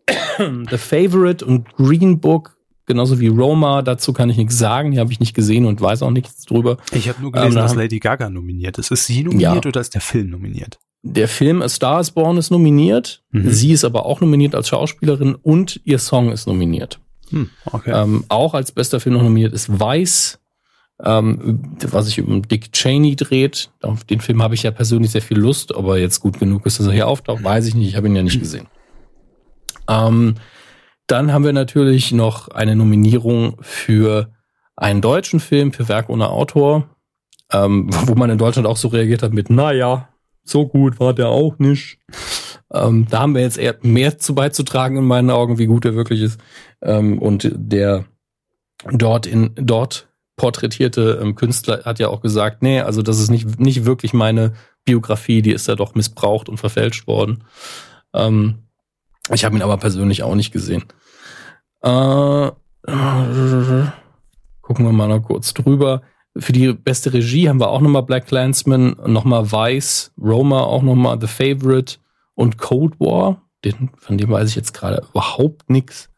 The 0.39 0.77
Favorite 0.79 1.45
und 1.45 1.73
Green 1.77 2.21
Book, 2.21 2.57
genauso 2.87 3.19
wie 3.21 3.29
Roma, 3.29 3.83
dazu 3.83 4.13
kann 4.13 4.31
ich 4.31 4.37
nichts 4.37 4.59
sagen, 4.59 4.93
die 4.93 5.01
habe 5.01 5.11
ich 5.13 5.21
nicht 5.21 5.35
gesehen 5.35 5.65
und 5.67 5.81
weiß 5.81 6.03
auch 6.03 6.11
nichts 6.11 6.45
drüber. 6.45 6.79
Ich 6.93 7.09
habe 7.09 7.21
nur 7.23 7.33
gelesen, 7.33 7.53
Ähm, 7.57 7.63
dass 7.63 7.73
da- 7.75 7.79
Lady 7.81 7.99
Gaga 7.99 8.31
nominiert 8.31 8.79
ist. 8.79 8.91
Ist 8.91 9.07
sie 9.07 9.25
nominiert 9.25 9.65
Ja. 9.65 9.69
oder 9.69 9.81
ist 9.81 9.95
der 9.95 10.01
Film 10.01 10.31
nominiert? 10.31 10.79
Der 11.03 11.29
Film 11.29 11.63
A 11.63 11.69
Star 11.69 12.01
is 12.01 12.11
Born 12.11 12.37
ist 12.37 12.51
nominiert. 12.51 13.23
Mhm. 13.31 13.51
Sie 13.51 13.73
ist 13.73 13.85
aber 13.85 14.07
auch 14.07 14.21
nominiert 14.21 14.55
als 14.55 14.69
Schauspielerin 14.69 15.35
und 15.37 15.81
ihr 15.85 15.99
Song 15.99 16.31
ist 16.33 16.47
nominiert. 16.47 16.99
Hm, 17.31 17.51
okay. 17.73 17.93
Ähm, 17.93 18.25
auch 18.29 18.55
als 18.55 18.71
bester 18.73 19.01
Film 19.01 19.15
noch 19.17 19.23
nominiert 19.23 19.53
ist 19.53 19.69
Vice, 19.81 20.39
ähm, 21.03 21.61
was 21.91 22.07
sich 22.07 22.21
um 22.23 22.43
Dick 22.47 22.73
Cheney 22.73 23.17
dreht. 23.17 23.71
Auf 23.83 24.05
den 24.05 24.21
Film 24.21 24.43
habe 24.43 24.55
ich 24.55 24.63
ja 24.63 24.71
persönlich 24.71 25.11
sehr 25.11 25.23
viel 25.23 25.39
Lust, 25.39 25.75
aber 25.75 25.99
jetzt 25.99 26.21
gut 26.21 26.39
genug 26.39 26.67
ist, 26.67 26.79
dass 26.81 26.87
er 26.87 26.93
hier 26.93 27.09
auftaucht, 27.09 27.43
weiß 27.43 27.67
ich 27.67 27.75
nicht. 27.75 27.89
Ich 27.89 27.97
habe 27.97 28.07
ihn 28.09 28.17
ja 28.17 28.23
nicht 28.23 28.39
gesehen. 28.41 28.67
Ähm, 29.89 30.37
dann 31.07 31.33
haben 31.33 31.45
wir 31.45 31.53
natürlich 31.53 32.13
noch 32.13 32.49
eine 32.49 32.75
Nominierung 32.75 33.59
für 33.61 34.33
einen 34.77 35.01
deutschen 35.01 35.41
Film, 35.41 35.73
für 35.73 35.89
Werk 35.89 36.09
ohne 36.09 36.29
Autor, 36.31 36.89
ähm, 37.53 37.89
wo 38.07 38.15
man 38.15 38.31
in 38.31 38.39
Deutschland 38.39 38.67
auch 38.67 38.77
so 38.77 38.89
reagiert 38.89 39.23
hat 39.23 39.33
mit, 39.33 39.51
naja, 39.51 40.09
so 40.43 40.67
gut 40.67 41.01
war 41.01 41.15
der 41.15 41.29
auch 41.29 41.59
nicht. 41.59 41.99
Ähm, 42.73 43.07
da 43.09 43.21
haben 43.21 43.35
wir 43.35 43.43
jetzt 43.43 43.59
eher 43.59 43.77
mehr 43.83 44.19
zu 44.19 44.35
beizutragen 44.35 44.97
in 44.97 45.05
meinen 45.05 45.31
Augen, 45.31 45.59
wie 45.59 45.67
gut 45.67 45.85
er 45.85 45.95
wirklich 45.95 46.21
ist. 46.21 46.41
Ähm, 46.83 47.19
und 47.19 47.51
der 47.55 48.05
dort 48.91 49.27
in 49.27 49.53
dort 49.57 50.09
porträtierte 50.37 51.19
ähm, 51.23 51.35
Künstler 51.35 51.85
hat 51.85 51.99
ja 51.99 52.09
auch 52.09 52.21
gesagt, 52.21 52.63
nee, 52.63 52.81
also 52.81 53.03
das 53.03 53.19
ist 53.19 53.31
nicht 53.31 53.59
nicht 53.59 53.85
wirklich 53.85 54.13
meine 54.13 54.53
Biografie, 54.85 55.43
die 55.43 55.53
ist 55.53 55.67
ja 55.69 55.75
doch 55.75 55.95
missbraucht 55.95 56.49
und 56.49 56.59
verfälscht 56.59 57.07
worden. 57.07 57.45
Ähm, 58.15 58.66
ich 59.33 59.45
habe 59.45 59.57
ihn 59.57 59.63
aber 59.63 59.77
persönlich 59.77 60.23
auch 60.23 60.35
nicht 60.35 60.53
gesehen. 60.53 60.85
Äh, 61.83 62.51
gucken 64.61 64.85
wir 64.85 64.93
mal 64.93 65.09
noch 65.09 65.21
kurz 65.21 65.55
drüber. 65.55 66.03
Für 66.37 66.53
die 66.53 66.73
beste 66.73 67.13
Regie 67.13 67.49
haben 67.49 67.61
wir 67.61 67.69
auch 67.69 67.81
nochmal 67.81 68.03
Black 68.03 68.27
Clansman, 68.27 68.97
nochmal 69.07 69.51
Vice, 69.51 70.13
Roma 70.21 70.61
auch 70.61 70.83
nochmal 70.83 71.19
The 71.21 71.27
Favorite 71.27 71.97
und 72.35 72.59
Cold 72.59 73.01
War. 73.01 73.43
Den, 73.65 73.91
von 73.97 74.19
dem 74.19 74.31
weiß 74.31 74.51
ich 74.51 74.57
jetzt 74.57 74.75
gerade 74.75 75.03
überhaupt 75.11 75.71
nichts. 75.71 76.11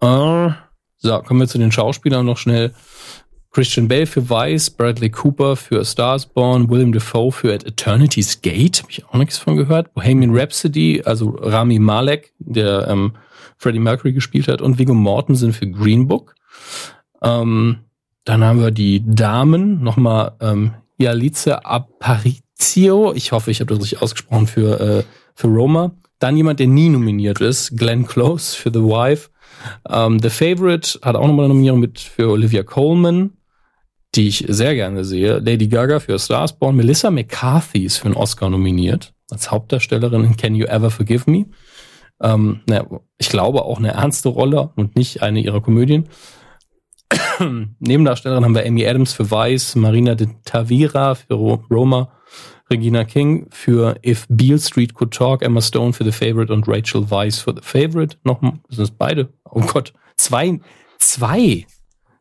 Äh, 0.00 0.50
so, 0.96 1.18
kommen 1.22 1.40
wir 1.40 1.48
zu 1.48 1.58
den 1.58 1.72
Schauspielern 1.72 2.24
noch 2.24 2.38
schnell. 2.38 2.74
Christian 3.56 3.88
Bale 3.88 4.04
für 4.04 4.28
Vice, 4.28 4.68
Bradley 4.68 5.08
Cooper 5.08 5.56
für 5.56 5.80
A 5.80 5.84
Star 5.84 6.14
is 6.14 6.26
Born, 6.26 6.68
William 6.68 6.92
Defoe 6.92 7.32
für 7.32 7.54
At 7.54 7.64
Eternity's 7.64 8.42
Gate, 8.42 8.82
habe 8.82 8.92
ich 8.92 9.06
auch 9.06 9.14
nichts 9.14 9.38
von 9.38 9.56
gehört. 9.56 9.94
Bohemian 9.94 10.36
Rhapsody, 10.36 11.00
also 11.06 11.30
Rami 11.40 11.78
Malek, 11.78 12.34
der 12.38 12.86
ähm, 12.86 13.14
Freddie 13.56 13.78
Mercury 13.78 14.12
gespielt 14.12 14.48
hat, 14.48 14.60
und 14.60 14.78
Viggo 14.78 14.92
Mortensen 14.92 15.54
für 15.54 15.66
Green 15.66 16.06
Book. 16.06 16.34
Ähm, 17.22 17.78
dann 18.24 18.44
haben 18.44 18.60
wir 18.60 18.72
die 18.72 19.02
Damen, 19.06 19.82
nochmal 19.82 20.32
ähm, 20.40 20.74
Yalice 20.98 21.48
Aparicio, 21.48 23.14
ich 23.14 23.32
hoffe, 23.32 23.50
ich 23.50 23.60
habe 23.60 23.72
das 23.72 23.82
richtig 23.82 24.02
ausgesprochen, 24.02 24.48
für, 24.48 24.78
äh, 24.78 25.02
für 25.34 25.46
Roma. 25.46 25.92
Dann 26.18 26.36
jemand, 26.36 26.60
der 26.60 26.66
nie 26.66 26.90
nominiert 26.90 27.40
ist, 27.40 27.74
Glenn 27.78 28.06
Close 28.06 28.54
für 28.54 28.70
The 28.70 28.82
Wife. 28.82 29.30
Ähm, 29.88 30.18
The 30.20 30.28
Favorite 30.28 30.98
hat 31.00 31.16
auch 31.16 31.26
nochmal 31.26 31.46
eine 31.46 31.54
Nominierung 31.54 31.80
mit 31.80 32.00
für 32.00 32.28
Olivia 32.28 32.62
Colman, 32.62 33.32
die 34.16 34.28
ich 34.28 34.44
sehr 34.48 34.74
gerne 34.74 35.04
sehe. 35.04 35.38
Lady 35.38 35.68
Gaga 35.68 36.00
für 36.00 36.14
A 36.14 36.18
Star 36.18 36.44
is 36.44 36.52
Born. 36.52 36.76
Melissa 36.76 37.10
McCarthy 37.10 37.84
ist 37.84 37.98
für 37.98 38.06
einen 38.06 38.14
Oscar 38.14 38.50
nominiert, 38.50 39.12
als 39.30 39.50
Hauptdarstellerin 39.50 40.24
in 40.24 40.36
Can 40.36 40.54
You 40.54 40.66
Ever 40.66 40.90
Forgive 40.90 41.30
Me? 41.30 41.46
Ähm, 42.20 42.60
ne, 42.68 42.86
ich 43.18 43.28
glaube 43.28 43.62
auch 43.64 43.78
eine 43.78 43.92
ernste 43.92 44.30
Rolle 44.30 44.70
und 44.76 44.96
nicht 44.96 45.22
eine 45.22 45.40
ihrer 45.40 45.60
Komödien. 45.60 46.08
Nebendarstellerin 47.78 48.44
haben 48.44 48.54
wir 48.54 48.66
Amy 48.66 48.86
Adams 48.86 49.12
für 49.12 49.30
Vice, 49.30 49.76
Marina 49.76 50.14
de 50.14 50.28
Tavira 50.44 51.14
für 51.14 51.34
Ro 51.34 51.62
Roma, 51.70 52.10
Regina 52.70 53.04
King 53.04 53.46
für 53.50 53.96
If 54.04 54.26
Beale 54.28 54.58
Street 54.58 54.94
Could 54.94 55.12
Talk, 55.12 55.42
Emma 55.42 55.60
Stone 55.60 55.92
für 55.92 56.04
The 56.04 56.12
Favorite 56.12 56.52
und 56.52 56.66
Rachel 56.66 57.10
Weisz 57.10 57.38
für 57.38 57.54
The 57.54 57.62
Favorite. 57.62 58.16
Noch, 58.24 58.40
das 58.68 58.76
sind 58.76 58.98
beide. 58.98 59.28
Oh 59.44 59.60
Gott, 59.60 59.92
zwei, 60.16 60.58
Zwei. 60.98 61.66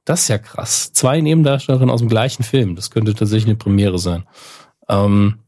Das 0.06 0.22
ist 0.22 0.28
ja 0.28 0.38
krass. 0.38 0.94
Zwei 0.94 1.20
Nebendarstellerinnen 1.20 1.90
aus 1.90 2.00
dem 2.00 2.10
gleichen 2.10 2.44
Film. 2.44 2.76
Das 2.76 2.92
könnte 2.92 3.14
tatsächlich 3.16 3.48
eine 3.48 3.56
Premiere 3.56 3.98
sein. 3.98 4.24
Ähm, 4.88 5.40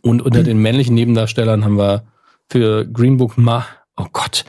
und 0.00 0.22
unter 0.22 0.42
den 0.42 0.58
männlichen 0.58 0.94
Nebendarstellern 0.94 1.64
haben 1.64 1.76
wir 1.76 2.04
für 2.48 2.86
Green 2.86 3.18
Book 3.18 3.36
Ma, 3.36 3.66
oh 3.96 4.06
Gott, 4.12 4.44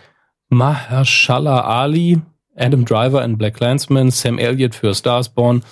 Mahershala 0.50 1.62
Ali, 1.62 2.22
Adam 2.56 2.86
Driver 2.86 3.24
in 3.24 3.38
Black 3.38 3.60
Landsman, 3.60 4.12
Sam 4.12 4.38
Elliott 4.38 4.76
für 4.76 4.94
Starsborn. 4.94 5.64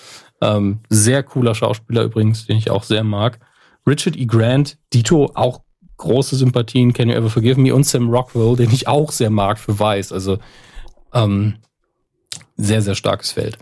Ähm, 0.41 0.79
sehr 0.89 1.23
cooler 1.23 1.55
Schauspieler 1.55 2.03
übrigens, 2.03 2.47
den 2.47 2.57
ich 2.57 2.71
auch 2.71 2.83
sehr 2.83 3.03
mag. 3.03 3.39
Richard 3.87 4.17
E. 4.17 4.25
Grant, 4.25 4.77
Dito, 4.93 5.31
auch 5.35 5.61
große 5.97 6.35
Sympathien, 6.35 6.93
Can 6.93 7.09
You 7.09 7.15
Ever 7.15 7.29
Forgive 7.29 7.59
Me 7.59 7.73
und 7.73 7.85
Sam 7.85 8.09
Rockwell, 8.09 8.55
den 8.55 8.71
ich 8.71 8.87
auch 8.87 9.11
sehr 9.11 9.29
mag 9.29 9.59
für 9.59 9.79
Weiß. 9.79 10.11
Also 10.11 10.39
ähm, 11.13 11.55
sehr, 12.55 12.81
sehr 12.81 12.95
starkes 12.95 13.31
Feld. 13.31 13.57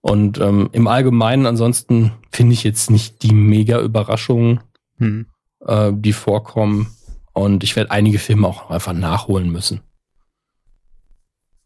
Und 0.00 0.38
ähm, 0.38 0.68
im 0.72 0.86
Allgemeinen 0.86 1.46
ansonsten 1.46 2.12
finde 2.30 2.52
ich 2.52 2.62
jetzt 2.64 2.90
nicht 2.90 3.22
die 3.22 3.32
mega 3.32 3.80
Überraschungen, 3.80 4.60
Hm. 4.98 5.26
äh, 5.66 5.92
die 5.94 6.12
vorkommen. 6.12 6.94
Und 7.32 7.64
ich 7.64 7.74
werde 7.74 7.90
einige 7.90 8.18
Filme 8.18 8.46
auch 8.46 8.70
einfach 8.70 8.92
nachholen 8.92 9.50
müssen. 9.50 9.80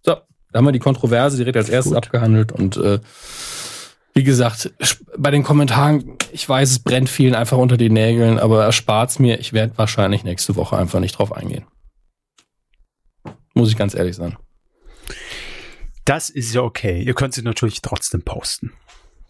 So, 0.03 0.15
da 0.51 0.59
haben 0.59 0.65
wir 0.65 0.73
die 0.73 0.79
Kontroverse 0.79 1.37
direkt 1.37 1.57
als 1.59 1.69
erstes 1.69 1.93
Gut. 1.93 2.05
abgehandelt. 2.05 2.53
Und 2.53 2.77
äh, 2.79 3.01
wie 4.15 4.25
gesagt, 4.25 4.73
bei 5.19 5.31
den 5.31 5.43
Kommentaren, 5.43 6.17
ich 6.33 6.49
weiß, 6.49 6.71
es 6.71 6.79
brennt 6.79 7.09
vielen 7.11 7.35
einfach 7.35 7.59
unter 7.59 7.77
die 7.77 7.91
Nägeln, 7.91 8.39
aber 8.39 8.65
erspart's 8.65 9.19
mir. 9.19 9.39
Ich 9.41 9.53
werde 9.53 9.77
wahrscheinlich 9.77 10.25
nächste 10.25 10.57
Woche 10.57 10.79
einfach 10.79 11.01
nicht 11.01 11.19
drauf 11.19 11.33
eingehen. 11.33 11.67
Muss 13.55 13.69
ich 13.69 13.77
ganz 13.77 13.95
ehrlich 13.95 14.17
sein. 14.17 14.37
Das 16.09 16.31
ist 16.31 16.55
ja 16.55 16.63
okay. 16.63 17.03
Ihr 17.03 17.13
könnt 17.13 17.35
sie 17.35 17.43
natürlich 17.43 17.83
trotzdem 17.83 18.23
posten. 18.23 18.73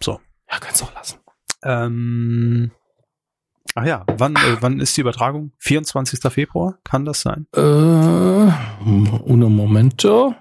So. 0.00 0.20
Ja, 0.48 0.58
kannst 0.60 0.80
auch 0.84 0.94
lassen. 0.94 1.18
Ähm, 1.64 2.70
ach 3.74 3.84
ja, 3.84 4.04
wann, 4.16 4.36
äh, 4.36 4.58
wann 4.60 4.78
ist 4.78 4.96
die 4.96 5.00
Übertragung? 5.00 5.50
24. 5.58 6.20
Februar? 6.32 6.78
Kann 6.84 7.04
das 7.04 7.22
sein? 7.22 7.48
Äh, 7.52 7.60
uno 7.60 9.48
momento. 9.48 10.36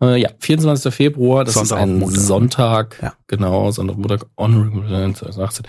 Äh, 0.00 0.18
ja, 0.18 0.30
24. 0.38 0.94
Februar, 0.94 1.44
das 1.44 1.54
Sonntag 1.54 1.76
ist 1.76 1.82
ein 1.82 1.98
Montag. 1.98 2.20
Sonntag. 2.22 2.98
Ja. 3.02 3.12
Genau, 3.26 3.70
Sonntag, 3.70 3.98
Montag, 3.98 4.24
Honorable 4.38 5.12
2018. 5.12 5.66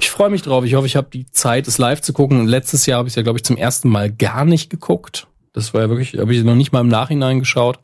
Ich 0.00 0.10
freue 0.10 0.30
mich 0.30 0.42
drauf. 0.42 0.64
Ich 0.64 0.74
hoffe, 0.74 0.88
ich 0.88 0.96
habe 0.96 1.10
die 1.12 1.30
Zeit, 1.30 1.68
es 1.68 1.78
live 1.78 2.00
zu 2.00 2.12
gucken. 2.12 2.48
Letztes 2.48 2.86
Jahr 2.86 2.98
habe 2.98 3.06
ich 3.06 3.12
es 3.12 3.16
ja, 3.16 3.22
glaube 3.22 3.38
ich, 3.38 3.44
zum 3.44 3.56
ersten 3.56 3.88
Mal 3.88 4.10
gar 4.10 4.44
nicht 4.44 4.68
geguckt. 4.68 5.28
Das 5.52 5.74
war 5.74 5.82
ja 5.82 5.88
wirklich, 5.90 6.18
habe 6.18 6.34
ich 6.34 6.42
noch 6.42 6.56
nicht 6.56 6.72
mal 6.72 6.80
im 6.80 6.88
Nachhinein 6.88 7.38
geschaut. 7.38 7.78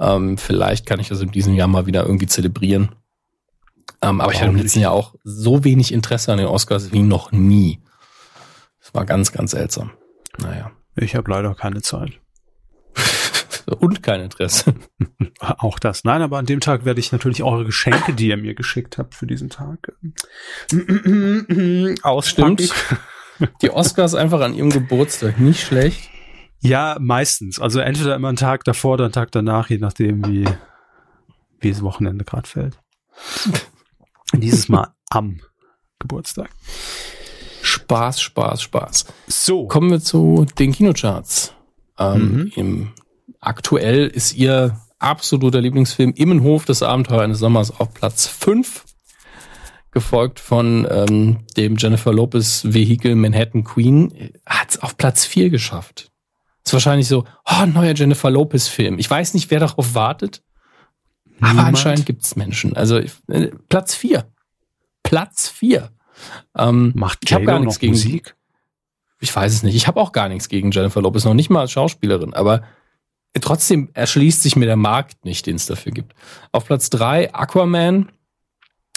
Ähm, 0.00 0.38
vielleicht 0.38 0.86
kann 0.86 0.98
ich 0.98 1.08
das 1.08 1.20
in 1.20 1.30
diesem 1.30 1.54
Jahr 1.54 1.68
mal 1.68 1.86
wieder 1.86 2.04
irgendwie 2.04 2.26
zelebrieren. 2.26 2.96
Ähm, 4.02 4.20
aber 4.20 4.32
ich 4.32 4.38
hatte 4.38 4.48
im 4.48 4.54
Warum 4.54 4.64
letzten? 4.64 4.80
Jahr 4.80 4.92
auch 4.92 5.14
so 5.24 5.62
wenig 5.64 5.92
Interesse 5.92 6.32
an 6.32 6.38
den 6.38 6.46
Oscars 6.46 6.92
wie 6.92 7.02
noch 7.02 7.32
nie. 7.32 7.80
Das 8.80 8.94
war 8.94 9.04
ganz, 9.04 9.30
ganz 9.30 9.50
seltsam. 9.50 9.90
Naja. 10.38 10.72
Ich 10.96 11.14
habe 11.14 11.30
leider 11.30 11.54
keine 11.54 11.82
Zeit. 11.82 12.18
Und 13.78 14.02
kein 14.02 14.20
Interesse. 14.20 14.74
Auch 15.40 15.78
das. 15.78 16.02
Nein, 16.04 16.22
aber 16.22 16.38
an 16.38 16.46
dem 16.46 16.60
Tag 16.60 16.84
werde 16.84 16.98
ich 16.98 17.12
natürlich 17.12 17.42
eure 17.42 17.64
Geschenke, 17.64 18.14
die 18.14 18.28
ihr 18.28 18.36
mir 18.36 18.54
geschickt 18.54 18.98
habt 18.98 19.14
für 19.14 19.26
diesen 19.26 19.48
Tag, 19.48 19.92
ähm, 20.72 21.94
auspacken. 22.02 22.58
Stimmt. 22.58 22.74
Die 23.62 23.70
Oscars 23.70 24.14
einfach 24.14 24.40
an 24.40 24.54
ihrem 24.54 24.70
Geburtstag. 24.70 25.38
Nicht 25.38 25.62
schlecht. 25.62 26.10
Ja, 26.60 26.96
meistens. 27.00 27.58
Also 27.60 27.80
entweder 27.80 28.14
immer 28.14 28.28
einen 28.28 28.36
Tag 28.36 28.64
davor 28.64 28.94
oder 28.94 29.04
einen 29.04 29.12
Tag 29.12 29.32
danach, 29.32 29.70
je 29.70 29.78
nachdem, 29.78 30.26
wie, 30.26 30.46
wie 31.60 31.70
das 31.70 31.82
Wochenende 31.82 32.24
gerade 32.24 32.48
fällt. 32.48 32.78
Dieses 34.34 34.68
Mal 34.68 34.88
am 35.10 35.40
Geburtstag. 35.98 36.50
Spaß, 37.62 38.20
Spaß, 38.20 38.62
Spaß. 38.62 39.06
So. 39.26 39.66
Kommen 39.66 39.90
wir 39.90 40.00
zu 40.00 40.46
den 40.58 40.72
Kinocharts. 40.72 41.54
Ähm, 41.98 42.20
Mhm. 42.32 42.52
im, 42.56 42.92
aktuell 43.40 44.06
ist 44.06 44.34
ihr 44.34 44.80
absoluter 44.98 45.60
Lieblingsfilm 45.60 46.12
Immenhof, 46.14 46.64
das 46.64 46.82
Abenteuer 46.82 47.22
eines 47.22 47.38
Sommers 47.38 47.70
auf 47.78 47.92
Platz 47.92 48.26
5. 48.26 48.84
Gefolgt 49.92 50.38
von 50.38 50.86
ähm, 50.88 51.38
dem 51.56 51.76
Jennifer 51.76 52.12
Lopez 52.12 52.62
Vehikel 52.64 53.16
Manhattan 53.16 53.64
Queen. 53.64 54.30
Hat 54.46 54.70
es 54.70 54.82
auf 54.82 54.96
Platz 54.96 55.24
4 55.24 55.50
geschafft. 55.50 56.09
Ist 56.64 56.72
wahrscheinlich 56.72 57.08
so, 57.08 57.24
oh, 57.46 57.62
ein 57.62 57.72
neuer 57.72 57.94
Jennifer 57.94 58.30
Lopez 58.30 58.68
Film. 58.68 58.98
Ich 58.98 59.10
weiß 59.10 59.34
nicht, 59.34 59.50
wer 59.50 59.60
darauf 59.60 59.94
wartet. 59.94 60.42
Aber 61.40 61.50
Niemand? 61.50 61.68
anscheinend 61.68 62.06
gibt's 62.06 62.36
Menschen. 62.36 62.76
Also 62.76 62.98
äh, 62.98 63.50
Platz 63.68 63.94
4. 63.94 64.26
Platz 65.02 65.48
4. 65.48 65.90
Ähm, 66.56 66.92
Macht 66.94 67.20
ich 67.24 67.32
habe 67.32 67.46
gar 67.46 67.58
nichts 67.58 67.78
gegen 67.78 67.94
Musik? 67.94 68.36
Ich 69.20 69.34
weiß 69.34 69.52
es 69.52 69.62
nicht. 69.62 69.74
Ich 69.74 69.86
habe 69.86 70.00
auch 70.00 70.12
gar 70.12 70.28
nichts 70.28 70.48
gegen 70.48 70.70
Jennifer 70.70 71.00
Lopez, 71.00 71.24
noch 71.24 71.34
nicht 71.34 71.50
mal 71.50 71.60
als 71.60 71.72
Schauspielerin, 71.72 72.34
aber 72.34 72.62
trotzdem 73.40 73.90
erschließt 73.94 74.42
sich 74.42 74.56
mir 74.56 74.66
der 74.66 74.76
Markt 74.76 75.24
nicht, 75.24 75.46
den 75.46 75.56
es 75.56 75.66
dafür 75.66 75.92
gibt. 75.92 76.14
Auf 76.52 76.66
Platz 76.66 76.90
drei 76.90 77.32
Aquaman, 77.32 78.10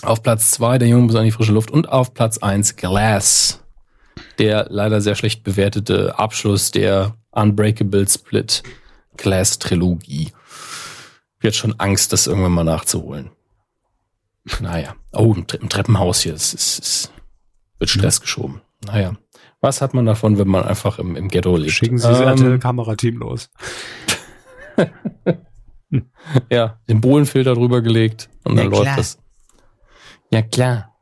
auf 0.02 0.24
Platz 0.24 0.52
zwei 0.52 0.78
Der 0.78 0.88
Junge 0.88 1.08
bis 1.08 1.16
an 1.16 1.26
die 1.26 1.32
frische 1.32 1.52
Luft 1.52 1.72
und 1.72 1.90
auf 1.90 2.14
Platz 2.14 2.38
eins 2.38 2.76
Glass, 2.76 3.64
der 4.40 4.68
leider 4.70 5.02
sehr 5.02 5.16
schlecht 5.16 5.44
bewertete 5.44 6.18
Abschluss 6.18 6.72
der 6.72 7.16
Unbreakable 7.34 8.08
Split 8.08 8.64
Glass 9.18 9.60
Trilogie. 9.60 10.32
Wird 11.40 11.56
schon 11.56 11.80
Angst, 11.80 12.14
das 12.14 12.28
irgendwann 12.28 12.54
mal 12.54 12.64
nachzuholen. 12.64 13.32
Naja. 14.60 14.96
Oh, 15.12 15.34
im, 15.36 15.46
Tre 15.48 15.58
im 15.58 15.70
Treppenhaus 15.70 16.22
hier. 16.22 16.34
Es, 16.34 16.54
es, 16.54 16.80
es 16.80 17.12
wird 17.80 17.90
Stress 17.90 18.22
geschoben. 18.22 18.62
Naja. 18.86 19.16
Was 19.62 19.82
hat 19.82 19.94
man 19.94 20.06
davon, 20.06 20.38
wenn 20.38 20.48
man 20.50 20.64
einfach 20.66 21.00
im, 21.00 21.16
im 21.16 21.30
Ghetto 21.30 21.56
lebt? 21.56 21.72
Schicken 21.72 21.98
Sie 21.98 22.08
das 22.08 22.20
Ähm, 22.20 22.28
RTL-Kamerateam 22.28 23.18
los. 23.18 23.50
Ja, 26.50 26.80
den 26.90 27.02
Bohlenfilter 27.02 27.54
drüber 27.54 27.82
gelegt 27.84 28.30
und 28.44 28.56
dann 28.56 28.66
Ja, 28.66 28.72
läuft 28.72 28.84
klar. 28.84 28.96
das. 28.98 29.20
Ja, 30.32 30.42
klar. 30.42 30.96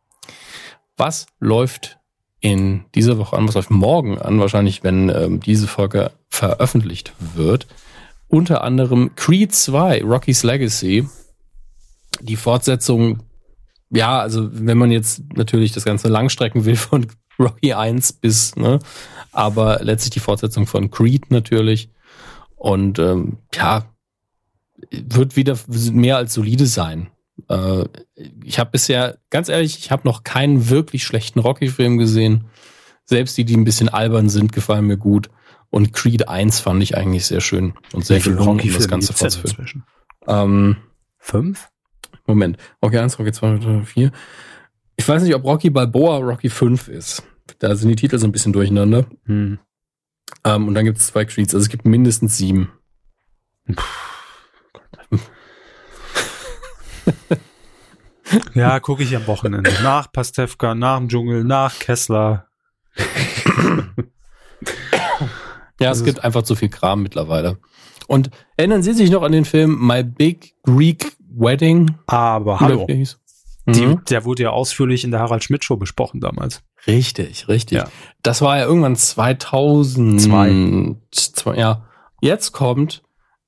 Was 0.98 1.28
läuft 1.40 1.98
in 2.42 2.86
dieser 2.96 3.18
Woche 3.18 3.38
an? 3.38 3.48
Was 3.48 3.56
läuft 3.56 3.70
morgen 3.70 4.20
an? 4.20 4.39
Wahrscheinlich, 4.39 4.84
wenn 4.84 5.10
ähm, 5.10 5.39
diese 5.39 5.68
Folge 5.68 6.12
veröffentlicht 6.28 7.14
wird. 7.36 7.68
Unter 8.28 8.64
anderem 8.64 9.12
Creed 9.16 9.54
2, 9.54 10.04
Rocky's 10.04 10.44
Legacy. 10.44 11.08
Die 12.20 12.36
Fortsetzung, 12.36 13.20
ja, 13.89 14.20
also 14.20 14.50
wenn 14.52 14.78
man 14.78 14.92
jetzt 14.92 15.22
natürlich 15.36 15.72
das 15.72 15.86
Ganze 15.86 16.08
langstrecken 16.08 16.66
will 16.66 16.76
von 16.76 17.08
Rocky 17.39 17.74
1 17.74 18.14
bis, 18.14 18.56
ne, 18.56 18.80
aber 19.32 19.80
letztlich 19.82 20.12
die 20.12 20.20
Fortsetzung 20.20 20.68
von 20.68 20.92
Creed 20.92 21.30
natürlich. 21.30 21.89
Und 22.56 23.00
ähm, 23.00 23.38
ja, 23.54 23.86
wird 24.92 25.36
wieder 25.36 25.58
mehr 25.92 26.18
als 26.18 26.34
solide 26.34 26.66
sein. 26.66 27.11
Äh, 27.52 27.86
ich 28.43 28.60
habe 28.60 28.72
bisher, 28.72 29.18
ganz 29.30 29.49
ehrlich, 29.49 29.78
ich 29.78 29.91
habe 29.91 30.08
noch 30.08 30.24
keinen 30.24 30.70
wirklich 30.70 31.04
schlechten 31.04 31.39
Rocky-Film 31.39 31.97
gesehen. 31.97 32.45
Selbst 33.06 33.38
die, 33.38 33.45
die 33.45 33.58
ein 33.58 33.66
bisschen 33.66 33.89
albern 33.89 34.30
sind, 34.30 34.54
gefallen 34.54 34.88
mir 34.88 34.97
gut. 34.97 35.30
Und 35.70 35.93
Creed 35.93 36.28
1 36.28 36.60
fand 36.60 36.82
ich 36.84 36.97
eigentlich 36.97 37.26
sehr 37.26 37.41
schön 37.41 37.74
und 37.93 38.06
sehr 38.06 38.20
gelungen, 38.20 38.60
um 38.60 38.74
das 38.74 38.88
Ganze 38.88 39.14
fortzuführen. 39.14 39.84
Ähm, 40.28 40.78
Fünf? 41.18 41.70
Moment. 42.26 42.58
Rocky 42.84 42.97
1, 42.97 43.20
Rocky 43.20 43.32
2, 43.32 43.52
Rocky 43.56 43.86
4. 43.86 44.12
Ich 44.95 45.08
weiß 45.08 45.24
nicht, 45.24 45.36
ob 45.36 45.43
Rocky 45.43 45.70
Balboa 45.70 46.18
Rocky 46.18 46.49
5 46.49 46.88
ist. 46.88 47.24
Da 47.60 47.76
sind 47.76 47.89
die 47.89 47.95
Titel 47.95 48.18
so 48.18 48.28
ein 48.28 48.32
bisschen 48.32 48.54
durcheinander. 48.54 49.06
Hm. 49.26 49.60
Ähm, 50.43 50.68
und 50.68 50.74
dann 50.74 50.86
gibt 50.86 50.97
es 50.97 51.08
zwei 51.08 51.26
Creeds. 51.26 51.54
Also 51.54 51.64
es 51.64 51.70
gibt 51.70 51.86
mindestens 51.86 52.38
sieben. 52.38 52.72
Ja, 58.53 58.79
gucke 58.79 59.03
ich 59.03 59.16
am 59.16 59.28
Wochenende. 59.28 59.71
Nach 59.83 60.12
Pastewka, 60.12 60.75
nach 60.75 60.97
dem 60.97 61.09
Dschungel, 61.09 61.43
nach 61.43 61.78
Kessler. 61.79 62.47
Ja, 65.79 65.89
Das 65.89 65.97
es 65.97 66.01
ist- 66.01 66.05
gibt 66.05 66.24
einfach 66.24 66.43
zu 66.43 66.55
viel 66.55 66.70
Kram 66.70 67.01
mittlerweile. 67.03 67.58
Und 68.08 68.29
erinnern 68.58 68.83
Sie 68.83 68.93
sich 68.93 69.09
noch 69.09 69.24
an 69.24 69.32
den 69.32 69.45
Film 69.45 69.78
My 69.87 70.03
Big 70.03 70.53
Greek 70.63 71.13
Wedding? 71.33 71.95
Aber 72.08 72.59
hallo. 72.59 72.86
Die, 72.87 73.86
Mhm. 73.86 74.03
der 74.09 74.25
wurde 74.25 74.43
ja 74.43 74.49
ausführlich 74.49 75.03
in 75.03 75.12
der 75.12 75.20
Harald 75.21 75.43
Schmidt 75.43 75.63
Show 75.63 75.78
besprochen 75.78 76.20
damals. 76.20 76.62
Richtig, 76.87 77.47
richtig. 77.47 77.78
Ja. 77.78 77.87
Das 78.24 78.41
war 78.41 78.58
ja 78.58 78.66
irgendwann 78.66 78.95
2000. 78.95 80.20
Zwei. 80.20 80.95
Zwei, 81.12 81.55
ja. 81.58 81.86
Jetzt 82.21 82.51
kommt 82.51 83.03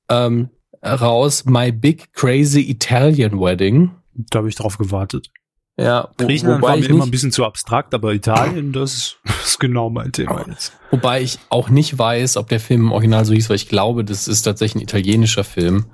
ähm, 0.08 0.50
raus 0.84 1.44
My 1.46 1.72
Big 1.72 2.12
Crazy 2.12 2.60
Italian 2.60 3.40
Wedding. 3.40 3.90
Da 4.14 4.38
habe 4.38 4.48
ich 4.48 4.54
drauf 4.54 4.78
gewartet. 4.78 5.28
Ja, 5.76 6.08
wo, 6.18 6.26
Griechenland 6.26 6.62
wobei 6.62 6.68
war 6.70 6.76
mir 6.76 6.82
ich 6.84 6.88
immer 6.88 6.98
nicht- 6.98 7.08
ein 7.08 7.10
bisschen 7.10 7.32
zu 7.32 7.44
abstrakt, 7.44 7.94
aber 7.94 8.12
Italien, 8.14 8.72
das 8.72 9.16
ist 9.44 9.58
genau 9.60 9.90
mein 9.90 10.12
Thema 10.12 10.44
jetzt. 10.48 10.72
Wobei 10.92 11.22
ich 11.22 11.38
auch 11.50 11.68
nicht 11.68 11.98
weiß, 11.98 12.36
ob 12.36 12.48
der 12.48 12.60
Film 12.60 12.82
im 12.82 12.92
Original 12.92 13.24
so 13.24 13.34
hieß, 13.34 13.48
weil 13.48 13.56
ich 13.56 13.68
glaube, 13.68 14.04
das 14.04 14.28
ist 14.28 14.42
tatsächlich 14.42 14.76
ein 14.82 14.84
italienischer 14.84 15.42
Film. 15.44 15.86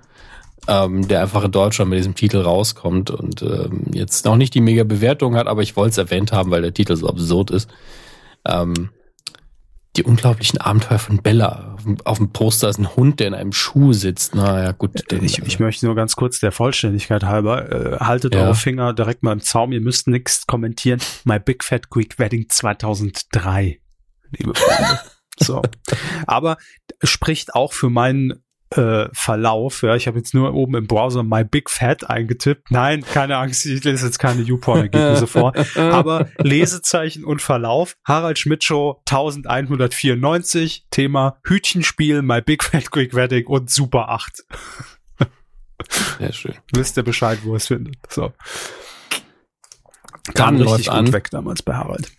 ähm, 0.68 1.08
der 1.08 1.22
einfach 1.22 1.42
in 1.44 1.52
Deutschland 1.52 1.88
mit 1.88 1.98
diesem 1.98 2.14
Titel 2.14 2.36
rauskommt 2.42 3.10
und 3.10 3.40
ähm, 3.40 3.86
jetzt 3.94 4.26
noch 4.26 4.36
nicht 4.36 4.52
die 4.54 4.60
mega 4.60 4.84
Bewertung 4.84 5.34
hat, 5.34 5.46
aber 5.46 5.62
ich 5.62 5.74
wollte 5.74 5.92
es 5.92 5.98
erwähnt 5.98 6.32
haben, 6.32 6.50
weil 6.50 6.60
der 6.60 6.74
Titel 6.74 6.96
so 6.96 7.08
absurd 7.08 7.50
ist. 7.50 7.70
Ähm, 8.46 8.90
die 10.00 10.04
unglaublichen 10.04 10.58
Abenteuer 10.58 10.98
von 10.98 11.18
Bella. 11.22 11.76
Auf 12.04 12.18
dem- 12.18 12.32
Poster 12.32 12.68
ist 12.70 12.78
ein 12.78 12.96
Hund, 12.96 13.20
der 13.20 13.28
in 13.28 13.34
einem 13.34 13.52
Schuh 13.52 13.92
sitzt. 13.92 14.34
Naja, 14.34 14.72
gut. 14.72 15.10
den- 15.10 15.22
Ich, 15.24 15.38
ich 15.40 15.60
möchte 15.60 15.84
nur 15.86 15.94
ganz 15.94 16.16
kurz 16.16 16.40
der 16.40 16.52
Vollständigkeit 16.52 17.24
halber, 17.24 17.70
äh, 17.70 17.96
haltet 17.98 18.34
Ja. 18.34 18.42
eure 18.44 18.54
Finger 18.54 18.92
direkt 18.94 19.22
mal 19.22 19.32
im 19.32 19.40
Zaum, 19.40 19.72
ihr 19.72 19.80
müsst 19.80 20.08
nichts 20.08 20.46
kommentieren. 20.46 21.00
My 21.24 21.38
Big 21.38 21.62
Fat 21.64 21.90
Greek 21.90 22.18
Wedding 22.18 22.46
2003, 22.48 23.80
liebe 24.30 24.54
Freunde. 24.54 25.00
so. 25.38 25.62
Aber 26.26 26.56
spricht 27.02 27.54
auch 27.54 27.72
für 27.74 27.90
meinen 27.90 28.42
äh, 28.70 29.08
Verlauf. 29.12 29.82
Ja, 29.82 29.96
ich 29.96 30.06
habe 30.06 30.18
jetzt 30.18 30.34
nur 30.34 30.54
oben 30.54 30.76
im 30.76 30.86
Browser 30.86 31.22
My 31.22 31.44
Big 31.44 31.68
Fat 31.70 32.08
eingetippt. 32.08 32.70
Nein, 32.70 33.02
keine 33.02 33.36
Angst, 33.36 33.66
ich 33.66 33.82
lese 33.84 34.06
jetzt 34.06 34.18
keine 34.18 34.42
YouPorn-Ergebnisse 34.42 35.26
vor. 35.26 35.52
Aber 35.76 36.28
Lesezeichen 36.38 37.24
und 37.24 37.42
Verlauf. 37.42 37.96
Harald 38.04 38.38
Schmidt 38.38 38.64
Show 38.64 39.02
1194. 39.08 40.86
Thema 40.90 41.38
Hütchenspiel, 41.46 42.22
My 42.22 42.40
Big 42.40 42.62
Fat 42.62 42.90
Greek 42.90 43.14
Wedding 43.14 43.46
und 43.46 43.70
Super 43.70 44.08
8. 44.10 44.44
Sehr 46.18 46.32
schön. 46.32 46.54
Wisst 46.72 46.96
ihr 46.96 47.02
Bescheid, 47.02 47.38
wo 47.42 47.56
es 47.56 47.66
findet. 47.66 47.96
So. 48.08 48.32
Dann 50.26 50.34
Kam 50.34 50.58
läuft 50.58 50.78
richtig 50.78 50.92
an. 50.92 51.04
gut 51.06 51.14
weg 51.14 51.30
damals 51.30 51.62
bei 51.62 51.74
Harald. 51.74 52.12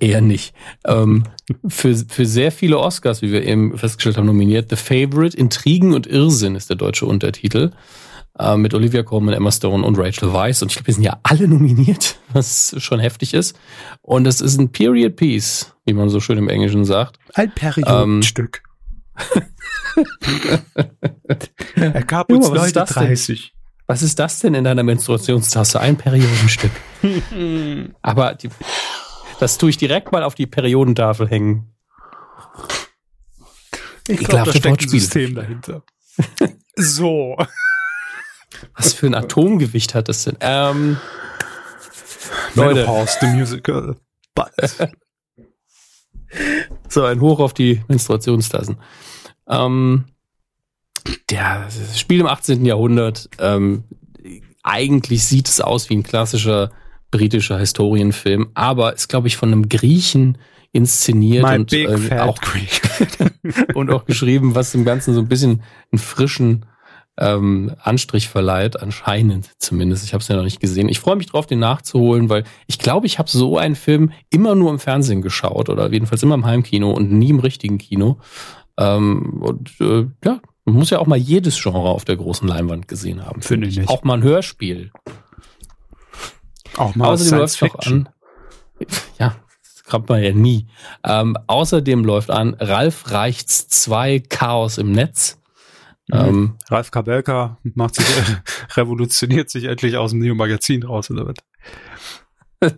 Eher 0.00 0.20
nicht. 0.20 0.54
Ähm, 0.86 1.24
für, 1.68 1.94
für 1.94 2.26
sehr 2.26 2.52
viele 2.52 2.78
Oscars, 2.78 3.22
wie 3.22 3.32
wir 3.32 3.44
eben 3.44 3.76
festgestellt 3.76 4.16
haben, 4.16 4.26
nominiert. 4.26 4.70
The 4.70 4.76
Favorite, 4.76 5.36
Intrigen 5.36 5.94
und 5.94 6.06
Irrsinn 6.06 6.54
ist 6.54 6.70
der 6.70 6.76
deutsche 6.76 7.06
Untertitel. 7.06 7.70
Äh, 8.38 8.56
mit 8.56 8.72
Olivia 8.74 9.02
Colman, 9.02 9.34
Emma 9.34 9.50
Stone 9.50 9.84
und 9.84 9.98
Rachel 9.98 10.32
Weisz. 10.32 10.62
Und 10.62 10.70
ich 10.70 10.76
glaube, 10.76 10.86
wir 10.86 10.94
sind 10.94 11.04
ja 11.04 11.18
alle 11.22 11.46
nominiert, 11.48 12.16
was 12.32 12.74
schon 12.78 13.00
heftig 13.00 13.34
ist. 13.34 13.58
Und 14.02 14.26
es 14.26 14.40
ist 14.40 14.58
ein 14.58 14.72
Period 14.72 15.16
Piece, 15.16 15.74
wie 15.84 15.92
man 15.92 16.08
so 16.08 16.20
schön 16.20 16.38
im 16.38 16.48
Englischen 16.48 16.84
sagt. 16.84 17.18
Ein 17.34 17.52
Periodenstück. 17.54 18.62
er 21.74 22.02
gab 22.04 22.32
uns 22.32 22.46
Junge, 22.46 22.58
was 22.58 22.68
ist 22.68 22.76
Leute 22.76 22.86
das 22.86 22.94
denn? 22.94 23.06
30. 23.08 23.52
Was 23.86 24.02
ist 24.02 24.18
das 24.20 24.38
denn 24.38 24.54
in 24.54 24.64
deiner 24.64 24.84
Menstruationstasse? 24.84 25.80
Ein 25.80 25.96
Periodenstück. 25.96 26.70
Aber 28.02 28.34
die, 28.36 28.48
das 29.40 29.58
tue 29.58 29.70
ich 29.70 29.76
direkt 29.76 30.12
mal 30.12 30.22
auf 30.22 30.34
die 30.34 30.46
Periodentafel 30.46 31.28
hängen. 31.28 31.74
Ich 34.06 34.18
glaube, 34.18 34.52
da 34.52 34.58
steckt 34.58 34.82
ein. 34.82 34.88
System 34.88 35.34
dahinter. 35.34 35.82
so. 36.76 37.36
Was 38.74 38.92
für 38.92 39.06
ein 39.06 39.14
Atomgewicht 39.14 39.94
hat 39.94 40.08
das 40.08 40.24
denn? 40.24 40.36
Ähm, 40.40 40.98
Leute. 42.54 42.80
Menopause, 42.80 43.18
the 43.20 43.26
Musical. 43.28 43.96
So, 46.88 47.04
ein 47.04 47.20
Hoch 47.20 47.40
auf 47.40 47.54
die 47.54 47.82
Menstruationstassen. 47.88 48.78
Ähm, 49.48 50.06
der 51.30 51.64
das 51.64 51.98
Spiel 51.98 52.20
im 52.20 52.26
18. 52.26 52.64
Jahrhundert. 52.64 53.30
Ähm, 53.38 53.84
eigentlich 54.62 55.24
sieht 55.24 55.48
es 55.48 55.60
aus 55.60 55.88
wie 55.88 55.96
ein 55.96 56.02
klassischer 56.02 56.70
britischer 57.10 57.58
Historienfilm, 57.58 58.50
aber 58.54 58.94
ist, 58.94 59.08
glaube 59.08 59.28
ich, 59.28 59.36
von 59.36 59.52
einem 59.52 59.68
Griechen 59.68 60.38
inszeniert 60.72 61.44
My 61.44 61.56
und, 61.56 62.00
Fat 62.02 62.20
auch, 62.20 62.38
und 63.74 63.90
auch 63.90 64.04
geschrieben, 64.04 64.54
was 64.54 64.72
dem 64.72 64.84
Ganzen 64.84 65.14
so 65.14 65.20
ein 65.20 65.28
bisschen 65.28 65.62
einen 65.90 65.98
frischen 65.98 66.66
ähm, 67.18 67.74
Anstrich 67.82 68.28
verleiht, 68.28 68.80
anscheinend 68.80 69.50
zumindest. 69.58 70.04
Ich 70.04 70.14
habe 70.14 70.22
es 70.22 70.28
ja 70.28 70.36
noch 70.36 70.44
nicht 70.44 70.60
gesehen. 70.60 70.88
Ich 70.88 71.00
freue 71.00 71.16
mich 71.16 71.26
drauf, 71.26 71.46
den 71.46 71.58
nachzuholen, 71.58 72.28
weil 72.28 72.44
ich 72.66 72.78
glaube, 72.78 73.06
ich 73.06 73.18
habe 73.18 73.28
so 73.28 73.58
einen 73.58 73.76
Film 73.76 74.12
immer 74.30 74.54
nur 74.54 74.70
im 74.70 74.78
Fernsehen 74.78 75.22
geschaut 75.22 75.68
oder 75.68 75.92
jedenfalls 75.92 76.22
immer 76.22 76.34
im 76.34 76.46
Heimkino 76.46 76.90
und 76.90 77.12
nie 77.12 77.30
im 77.30 77.40
richtigen 77.40 77.78
Kino. 77.78 78.18
Ähm, 78.78 79.42
und 79.42 79.72
äh, 79.80 80.06
ja, 80.24 80.40
man 80.64 80.76
muss 80.76 80.90
ja 80.90 80.98
auch 80.98 81.06
mal 81.06 81.18
jedes 81.18 81.60
Genre 81.60 81.88
auf 81.90 82.04
der 82.04 82.16
großen 82.16 82.48
Leinwand 82.48 82.88
gesehen 82.88 83.26
haben. 83.26 83.42
Finde 83.42 83.66
ich 83.66 83.76
nicht. 83.76 83.88
Auch 83.88 84.04
mal 84.04 84.14
ein 84.14 84.22
Hörspiel. 84.22 84.90
Auch 86.76 86.94
mal 86.94 87.08
Außerdem 87.08 87.38
läuft 87.38 87.62
noch 87.62 87.74
an. 87.86 88.08
Ja, 89.18 89.36
das 89.62 89.84
kommt 89.84 90.08
man 90.08 90.22
ja 90.22 90.32
nie. 90.32 90.66
Ähm, 91.04 91.36
außerdem 91.46 92.02
läuft 92.02 92.30
an 92.30 92.54
Ralf 92.54 93.10
Reichts 93.10 93.68
2 93.68 94.20
Chaos 94.20 94.78
im 94.78 94.92
Netz. 94.92 95.38
Mhm. 96.08 96.18
Ähm, 96.18 96.58
Ralf 96.68 96.90
Kabelka 96.90 97.58
macht 97.62 97.96
sich, 97.96 98.06
revolutioniert 98.76 99.50
sich 99.50 99.64
endlich 99.64 99.98
aus 99.98 100.12
dem 100.12 100.20
Neo-Magazin 100.20 100.82
raus, 100.82 101.10
oder 101.10 101.26
was? 101.26 102.70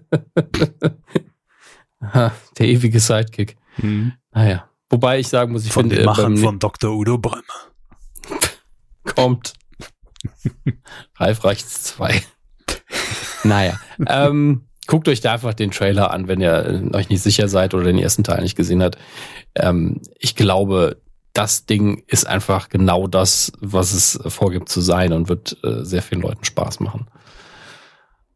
der 2.59 2.67
ewige 2.67 2.99
Sidekick. 2.99 3.57
Naja. 4.33 4.69
Wobei 4.91 5.21
ich 5.21 5.29
sagen 5.29 5.53
muss, 5.53 5.65
ich 5.65 5.73
Von 5.73 5.85
finde, 5.85 5.97
den 5.97 6.03
äh, 6.03 6.07
Machern 6.07 6.37
von 6.37 6.59
Dr. 6.59 6.93
Udo 6.93 7.17
Brömer. 7.17 7.43
kommt 9.15 9.55
Ralf 11.17 11.45
Reichts 11.45 11.85
2. 11.85 12.23
naja. 13.45 13.79
Ähm, 14.07 14.63
guckt 14.87 15.09
euch 15.09 15.21
da 15.21 15.33
einfach 15.35 15.55
den 15.55 15.71
Trailer 15.71 16.11
an, 16.11 16.29
wenn 16.29 16.41
ihr 16.41 16.91
äh, 16.93 16.97
euch 16.97 17.09
nicht 17.09 17.23
sicher 17.23 17.49
seid 17.49 17.75
oder 17.75 17.85
den 17.85 17.99
ersten 17.99 18.25
Teil 18.25 18.43
nicht 18.43 18.57
gesehen 18.57 18.83
habt. 18.83 18.99
Ähm, 19.55 20.01
ich 20.19 20.35
glaube, 20.35 20.99
das 21.33 21.67
Ding 21.67 22.03
ist 22.07 22.27
einfach 22.27 22.69
genau 22.69 23.07
das, 23.07 23.53
was 23.61 23.93
es 23.93 24.21
vorgibt 24.27 24.69
zu 24.69 24.81
sein 24.81 25.13
und 25.13 25.29
wird 25.29 25.57
äh, 25.65 25.85
sehr 25.85 26.03
vielen 26.03 26.21
Leuten 26.21 26.45
Spaß 26.45 26.81
machen. 26.81 27.07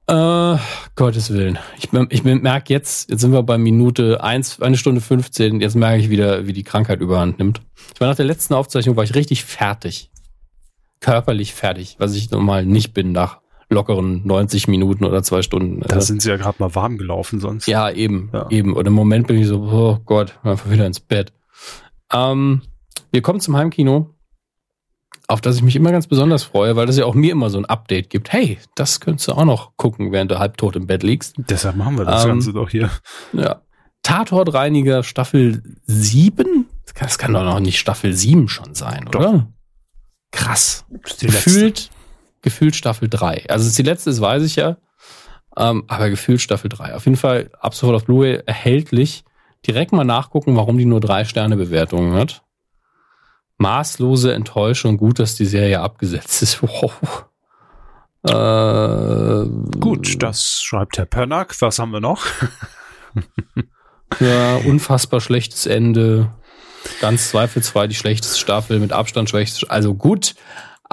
Äh, 0.09 0.57
Gottes 0.95 1.33
Willen. 1.33 1.59
Ich, 1.79 1.89
ich 2.11 2.23
merke 2.23 2.73
jetzt, 2.73 3.11
jetzt 3.11 3.21
sind 3.21 3.33
wir 3.33 3.43
bei 3.43 3.59
Minute 3.59 4.23
eins, 4.23 4.63
eine 4.63 4.77
Stunde 4.77 5.01
15, 5.01 5.61
jetzt 5.61 5.75
merke 5.75 6.01
ich 6.01 6.11
wieder, 6.11 6.47
wie 6.47 6.53
die 6.53 6.63
Krankheit 6.63 7.01
überhand 7.01 7.39
nimmt. 7.39 7.61
Ich 7.93 8.01
war 8.01 8.09
nach 8.09 8.17
der 8.17 8.25
letzten 8.25 8.55
Aufzeichnung, 8.55 8.97
war 8.97 9.05
ich 9.05 9.17
richtig 9.17 9.45
fertig. 9.45 10.11
Körperlich 11.01 11.55
fertig, 11.55 11.97
was 11.99 12.15
ich 12.15 12.31
normal 12.31 12.65
nicht 12.65 12.95
bin 12.95 13.13
nach 13.13 13.41
lockeren 13.69 14.27
90 14.27 14.69
Minuten 14.69 15.05
oder 15.05 15.23
zwei 15.23 15.43
Stunden. 15.43 15.81
Da 15.81 15.97
Äh, 15.97 16.01
sind 16.01 16.23
sie 16.23 16.31
ja 16.31 16.37
gerade 16.37 16.57
mal 16.61 16.75
warm 16.75 16.99
gelaufen 16.99 17.41
sonst. 17.41 17.67
ja, 17.67 17.91
eben, 17.91 18.31
Ja. 18.33 18.49
eben. 18.51 18.75
Und 18.75 18.87
im 18.87 18.93
Moment 18.93 19.27
bin 19.27 19.37
ich 19.39 19.47
so, 19.47 19.61
oh 19.63 19.99
Gott, 20.05 20.39
einfach 20.43 20.71
wieder 20.71 20.87
ins 20.87 21.01
Bett. 21.01 21.33
Ähm, 22.13 22.63
wir 23.11 23.23
kommen 23.23 23.41
zum 23.41 23.57
Heimkino, 23.57 24.11
auf 25.29 25.41
das 25.41 25.57
ich 25.57 25.63
mich 25.63 25.75
immer 25.75 25.91
ganz 25.91 26.07
besonders 26.07 26.45
freue, 26.45 26.77
weil 26.77 26.87
das 26.87 26.97
ja 26.97 27.05
auch 27.05 27.15
mir 27.15 27.33
immer 27.33 27.51
so 27.51 27.59
ein 27.59 27.65
Update 27.65 28.11
gibt. 28.11 28.33
Hey, 28.33 28.59
das 28.77 29.01
könntest 29.01 29.27
du 29.27 29.33
auch 29.33 29.45
noch 29.45 29.77
gucken, 29.77 30.13
während 30.13 30.31
du 30.31 30.39
halbtot 30.39 30.77
im 30.77 30.87
Bett 30.87 31.03
liegst. 31.03 31.35
Deshalb 31.39 31.75
machen 31.77 31.99
wir 31.99 32.05
das 32.05 32.23
Ähm, 32.25 32.31
Ganze 32.31 32.53
doch 32.53 32.71
hier. 32.71 32.91
Ja. 33.33 33.63
Tatortreiniger 34.05 35.03
Staffel 35.03 35.63
7? 35.87 36.67
Das 36.85 36.95
kann, 36.95 37.09
das 37.09 37.19
kann 37.19 37.33
doch 37.33 37.43
noch 37.43 37.59
nicht 37.59 37.81
Staffel 37.81 38.13
7 38.13 38.49
schon 38.49 38.75
sein, 38.77 39.09
Doch. 39.11 39.19
oder? 39.19 39.49
Krass. 40.31 40.85
Gefühlt, 41.19 41.91
gefühlt 42.47 42.77
Staffel 42.77 43.09
3. 43.09 43.47
Also 43.49 43.69
die 43.75 43.83
letzte 43.83 44.11
ist, 44.11 44.21
weiß 44.21 44.45
ich 44.45 44.55
ja. 44.55 44.77
Ähm, 45.57 45.83
aber 45.89 46.11
gefühlt 46.11 46.41
Staffel 46.41 46.69
3. 46.69 46.95
Auf 46.95 47.07
jeden 47.07 47.17
Fall 47.17 47.51
ab 47.59 47.75
sofort 47.75 47.97
auf 47.97 48.05
Blu-ray 48.05 48.41
erhältlich. 48.47 49.25
Direkt 49.67 49.91
mal 49.91 50.05
nachgucken, 50.05 50.55
warum 50.55 50.79
die 50.79 50.85
nur 50.85 51.01
drei 51.01 51.25
Sterne 51.25 51.57
Bewertungen 51.57 52.15
hat. 52.15 52.45
Maßlose 53.59 54.33
Enttäuschung. 54.33 54.97
Gut, 54.97 55.19
dass 55.19 55.35
die 55.35 55.45
Serie 55.45 55.81
abgesetzt 55.81 56.41
ist. 56.41 56.63
Wow. 56.63 57.27
Äh, 58.29 59.79
Gut, 59.81 60.23
das 60.23 60.61
schreibt 60.63 60.99
Herr 60.99 61.07
Pönnack. 61.07 61.61
Was 61.61 61.81
haben 61.81 61.91
wir 61.91 62.01
noch? 62.01 62.25
Ja, 64.21 64.57
unfassbar 64.57 65.21
schlechtes 65.21 65.67
Ende. 65.67 66.33
Ganz 67.01 67.31
zweifelsfrei 67.31 67.89
die 67.89 67.95
schlechteste 67.95 68.39
Staffel, 68.39 68.79
mit 68.79 68.93
Abstand 68.93 69.29
schlechteste. 69.29 69.69
Also 69.71 69.95
gut. 69.95 70.35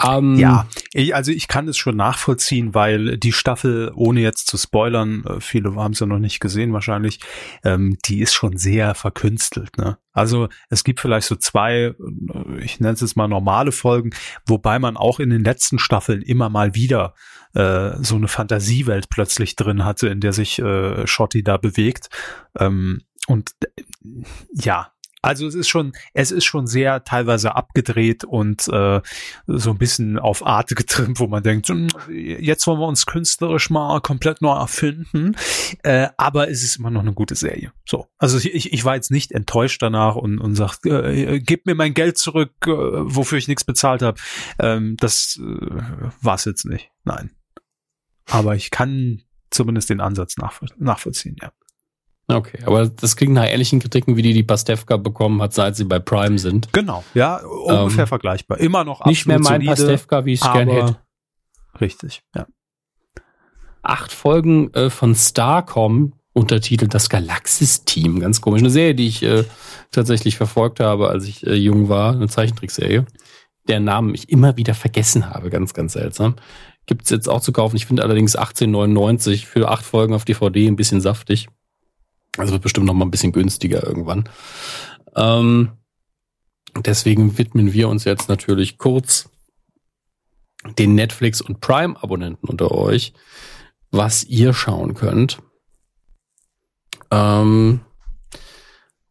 Ähm, 0.01 0.37
Ja, 0.37 0.67
ich, 0.91 1.15
also 1.15 1.31
ich 1.31 1.47
kann 1.47 1.67
es 1.67 1.77
schon 1.77 1.95
nachvollziehen, 1.95 2.73
weil 2.73 3.17
die 3.17 3.31
Staffel, 3.31 3.91
ohne 3.95 4.21
jetzt 4.21 4.47
zu 4.47 4.57
spoilern, 4.57 5.23
äh, 5.25 5.39
viele 5.39 5.75
haben 5.75 5.93
es 5.93 5.99
ja 5.99 6.05
noch 6.05 6.19
nicht 6.19 6.39
gesehen 6.39 6.73
wahrscheinlich, 6.73 7.19
ähm, 7.63 7.97
die 8.05 8.21
ist 8.21 8.33
schon 8.33 8.57
sehr 8.57 8.95
verkünstelt. 8.95 9.77
Ne? 9.77 9.97
Also 10.11 10.49
es 10.69 10.83
gibt 10.83 10.99
vielleicht 10.99 11.27
so 11.27 11.35
zwei, 11.35 11.95
äh, 11.95 12.63
ich 12.63 12.79
nenne 12.79 12.93
es 12.93 13.01
jetzt 13.01 13.17
mal 13.17 13.27
normale 13.27 13.71
Folgen, 13.71 14.11
wobei 14.45 14.79
man 14.79 14.97
auch 14.97 15.19
in 15.19 15.29
den 15.29 15.43
letzten 15.43 15.79
Staffeln 15.79 16.21
immer 16.21 16.49
mal 16.49 16.75
wieder 16.75 17.13
äh, 17.53 17.91
so 18.01 18.15
eine 18.15 18.27
Fantasiewelt 18.27 19.09
plötzlich 19.09 19.55
drin 19.55 19.85
hatte, 19.85 20.07
in 20.07 20.21
der 20.21 20.33
sich 20.33 20.59
äh, 20.59 21.05
Shotty 21.05 21.43
da 21.43 21.57
bewegt. 21.57 22.09
Ähm, 22.57 23.01
und 23.27 23.51
äh, 23.61 23.83
ja, 24.53 24.92
Also 25.23 25.47
es 25.47 25.55
ist 25.55 25.69
schon, 25.69 25.93
es 26.13 26.31
ist 26.31 26.45
schon 26.45 26.67
sehr 26.67 27.03
teilweise 27.03 27.55
abgedreht 27.55 28.23
und 28.25 28.67
äh, 28.67 29.01
so 29.47 29.71
ein 29.71 29.77
bisschen 29.77 30.19
auf 30.19 30.45
Art 30.45 30.75
getrimmt, 30.75 31.19
wo 31.19 31.27
man 31.27 31.41
denkt, 31.41 31.69
hm, 31.69 31.87
jetzt 32.09 32.67
wollen 32.67 32.79
wir 32.79 32.87
uns 32.87 33.05
künstlerisch 33.05 33.69
mal 33.69 34.01
komplett 34.01 34.41
neu 34.41 34.53
erfinden. 34.53 35.35
Äh, 35.83 36.09
aber 36.17 36.49
es 36.49 36.63
ist 36.63 36.75
immer 36.75 36.91
noch 36.91 37.01
eine 37.01 37.13
gute 37.13 37.35
Serie. 37.35 37.71
So, 37.85 38.07
also 38.17 38.37
ich, 38.37 38.71
ich 38.71 38.85
war 38.85 38.95
jetzt 38.95 39.11
nicht 39.11 39.31
enttäuscht 39.31 39.81
danach 39.81 40.15
und 40.15 40.39
und 40.39 40.55
sagt, 40.55 40.85
äh, 40.85 41.39
gib 41.39 41.65
mir 41.65 41.75
mein 41.75 41.93
Geld 41.93 42.17
zurück, 42.17 42.51
äh, 42.65 42.69
wofür 42.69 43.37
ich 43.37 43.47
nichts 43.47 43.63
bezahlt 43.63 44.01
habe. 44.01 44.19
Ähm, 44.59 44.97
das 44.99 45.39
äh, 45.41 45.81
war 46.21 46.35
es 46.35 46.45
jetzt 46.45 46.65
nicht. 46.65 46.91
Nein. 47.05 47.31
Aber 48.29 48.55
ich 48.55 48.71
kann 48.71 49.21
zumindest 49.49 49.89
den 49.89 50.01
Ansatz 50.01 50.37
nachvoll 50.37 50.69
nachvollziehen, 50.77 51.37
ja. 51.41 51.51
Okay, 52.27 52.59
aber 52.65 52.87
das 52.87 53.15
klingt 53.15 53.33
nach 53.33 53.45
ähnlichen 53.45 53.79
Kritiken, 53.79 54.15
wie 54.15 54.21
die 54.21 54.33
die 54.33 54.43
Pastewka 54.43 54.97
bekommen 54.97 55.41
hat, 55.41 55.53
seit 55.53 55.75
sie 55.75 55.83
bei 55.83 55.99
Prime 55.99 56.39
sind. 56.39 56.71
Genau, 56.71 57.03
ja, 57.13 57.37
ungefähr 57.37 58.03
Ähm, 58.03 58.07
vergleichbar. 58.07 58.59
Immer 58.59 58.85
noch 58.85 59.05
Nicht 59.05 59.25
mehr 59.27 59.39
mein 59.39 59.61
solide, 59.61 59.71
Pastewka, 59.71 60.25
wie 60.25 60.33
ich 60.33 60.41
es 60.41 60.51
gerne 60.51 60.73
hätte. 60.73 60.97
Richtig, 61.81 62.23
ja. 62.33 62.47
Acht 63.81 64.13
Folgen 64.13 64.73
äh, 64.73 64.89
von 64.89 65.15
Starcom, 65.15 66.13
untertitelt 66.33 66.93
Das 66.93 67.09
Galaxis-Team. 67.09 68.19
Ganz 68.19 68.41
komisch. 68.41 68.61
Eine 68.61 68.69
Serie, 68.69 68.95
die 68.95 69.07
ich 69.07 69.23
äh, 69.23 69.43
tatsächlich 69.91 70.35
verfolgt 70.35 70.79
habe, 70.79 71.09
als 71.09 71.25
ich 71.25 71.45
äh, 71.45 71.53
jung 71.53 71.89
war. 71.89 72.13
Eine 72.13 72.27
Zeichentrickserie. 72.27 73.05
Der 73.67 73.79
Namen 73.79 74.13
ich 74.13 74.29
immer 74.29 74.57
wieder 74.57 74.73
vergessen 74.73 75.29
habe. 75.29 75.49
Ganz, 75.49 75.73
ganz 75.73 75.93
seltsam. 75.93 76.35
Gibt's 76.85 77.11
jetzt 77.11 77.29
auch 77.29 77.39
zu 77.39 77.53
kaufen. 77.53 77.77
Ich 77.77 77.85
finde 77.85 78.03
allerdings 78.03 78.37
18,99 78.37 79.45
für 79.45 79.69
acht 79.69 79.85
Folgen 79.85 80.13
auf 80.13 80.25
DVD 80.25 80.67
ein 80.67 80.75
bisschen 80.75 80.99
saftig. 80.99 81.47
Also 82.37 82.53
wird 82.53 82.63
bestimmt 82.63 82.87
noch 82.87 82.93
mal 82.93 83.05
ein 83.05 83.11
bisschen 83.11 83.31
günstiger 83.31 83.83
irgendwann. 83.85 84.29
Ähm, 85.15 85.71
deswegen 86.83 87.37
widmen 87.37 87.73
wir 87.73 87.89
uns 87.89 88.03
jetzt 88.05 88.29
natürlich 88.29 88.77
kurz 88.77 89.29
den 90.77 90.95
Netflix 90.95 91.41
und 91.41 91.61
Prime-Abonnenten 91.61 92.47
unter 92.47 92.71
euch, 92.71 93.13
was 93.91 94.23
ihr 94.23 94.53
schauen 94.53 94.93
könnt. 94.93 95.39
Ähm, 97.11 97.81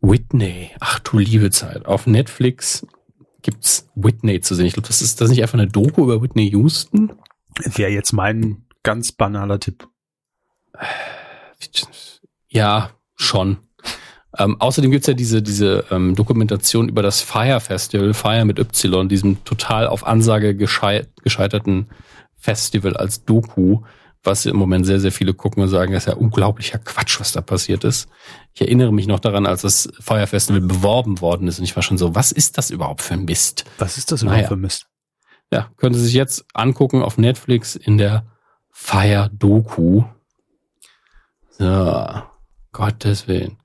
Whitney, 0.01 0.71
ach 0.81 0.99
du 0.99 1.19
liebe 1.19 1.51
Zeit. 1.51 1.87
Auf 1.87 2.07
Netflix 2.07 2.85
gibt's 3.43 3.89
Whitney 3.95 4.41
zu 4.41 4.55
sehen. 4.55 4.67
Ich 4.67 4.73
glaube, 4.73 4.89
das 4.89 5.03
ist 5.03 5.21
das 5.21 5.31
nicht 5.31 5.43
einfach 5.43 5.59
eine 5.59 5.69
Doku 5.69 6.05
über 6.05 6.23
Whitney 6.23 6.51
Houston? 6.51 7.13
Wäre 7.61 7.91
jetzt 7.91 8.13
mein 8.13 8.65
ganz 8.83 9.13
banaler 9.13 9.61
Tipp. 9.61 9.89
Ja, 12.49 12.91
schon. 13.17 13.59
Ähm, 14.39 14.59
außerdem 14.61 14.91
gibt's 14.91 15.07
ja 15.07 15.15
diese, 15.15 15.43
diese 15.43 15.85
ähm, 15.91 16.15
Dokumentation 16.15 16.89
über 16.89 17.03
das 17.03 17.21
Fire 17.21 17.61
Festival, 17.61 18.15
Fire 18.15 18.45
mit 18.45 18.59
Y, 18.59 19.09
diesem 19.09 19.45
total 19.45 19.87
auf 19.87 20.07
Ansage 20.07 20.57
gescheit, 20.57 21.11
gescheiterten 21.23 21.91
Festival 22.37 22.97
als 22.97 23.25
Doku, 23.25 23.83
was 24.25 24.47
im 24.47 24.57
Moment 24.57 24.87
sehr, 24.87 25.01
sehr 25.01 25.13
viele 25.13 25.35
gucken 25.35 25.63
und 25.63 25.69
sagen, 25.69 25.93
das 25.93 26.05
ist 26.05 26.13
ja 26.13 26.15
unglaublicher 26.17 26.79
Quatsch, 26.79 27.21
was 27.21 27.33
da 27.33 27.41
passiert 27.43 27.85
ist. 27.85 28.09
Ich 28.55 28.63
erinnere 28.63 28.93
mich 28.93 29.07
noch 29.07 29.21
daran, 29.21 29.47
als 29.47 29.63
das 29.63 29.93
Fire 30.01 30.27
Festival 30.27 30.61
beworben 30.63 31.21
worden 31.21 31.47
ist 31.49 31.59
und 31.59 31.65
ich 31.65 31.77
war 31.77 31.83
schon 31.83 31.99
so, 31.99 32.15
was 32.15 32.33
ist 32.33 32.57
das 32.57 32.71
überhaupt 32.71 33.03
für 33.03 33.15
ein 33.15 33.25
Mist? 33.25 33.65
Was 33.79 33.99
ist 33.99 34.13
das 34.13 34.23
Naja. 34.23 34.35
überhaupt 34.35 34.49
für 34.49 34.57
Mist? 34.57 34.87
Ja, 35.53 35.69
können 35.77 35.95
Sie 35.95 36.05
sich 36.05 36.15
jetzt 36.15 36.47
angucken 36.55 37.03
auf 37.03 37.19
Netflix 37.19 37.77
in 37.77 37.99
der 37.99 38.25
Fire 38.71 39.29
Doku. 39.35 40.05
So, 41.51 42.23
Gottes 42.73 43.29
Willen. 43.29 43.59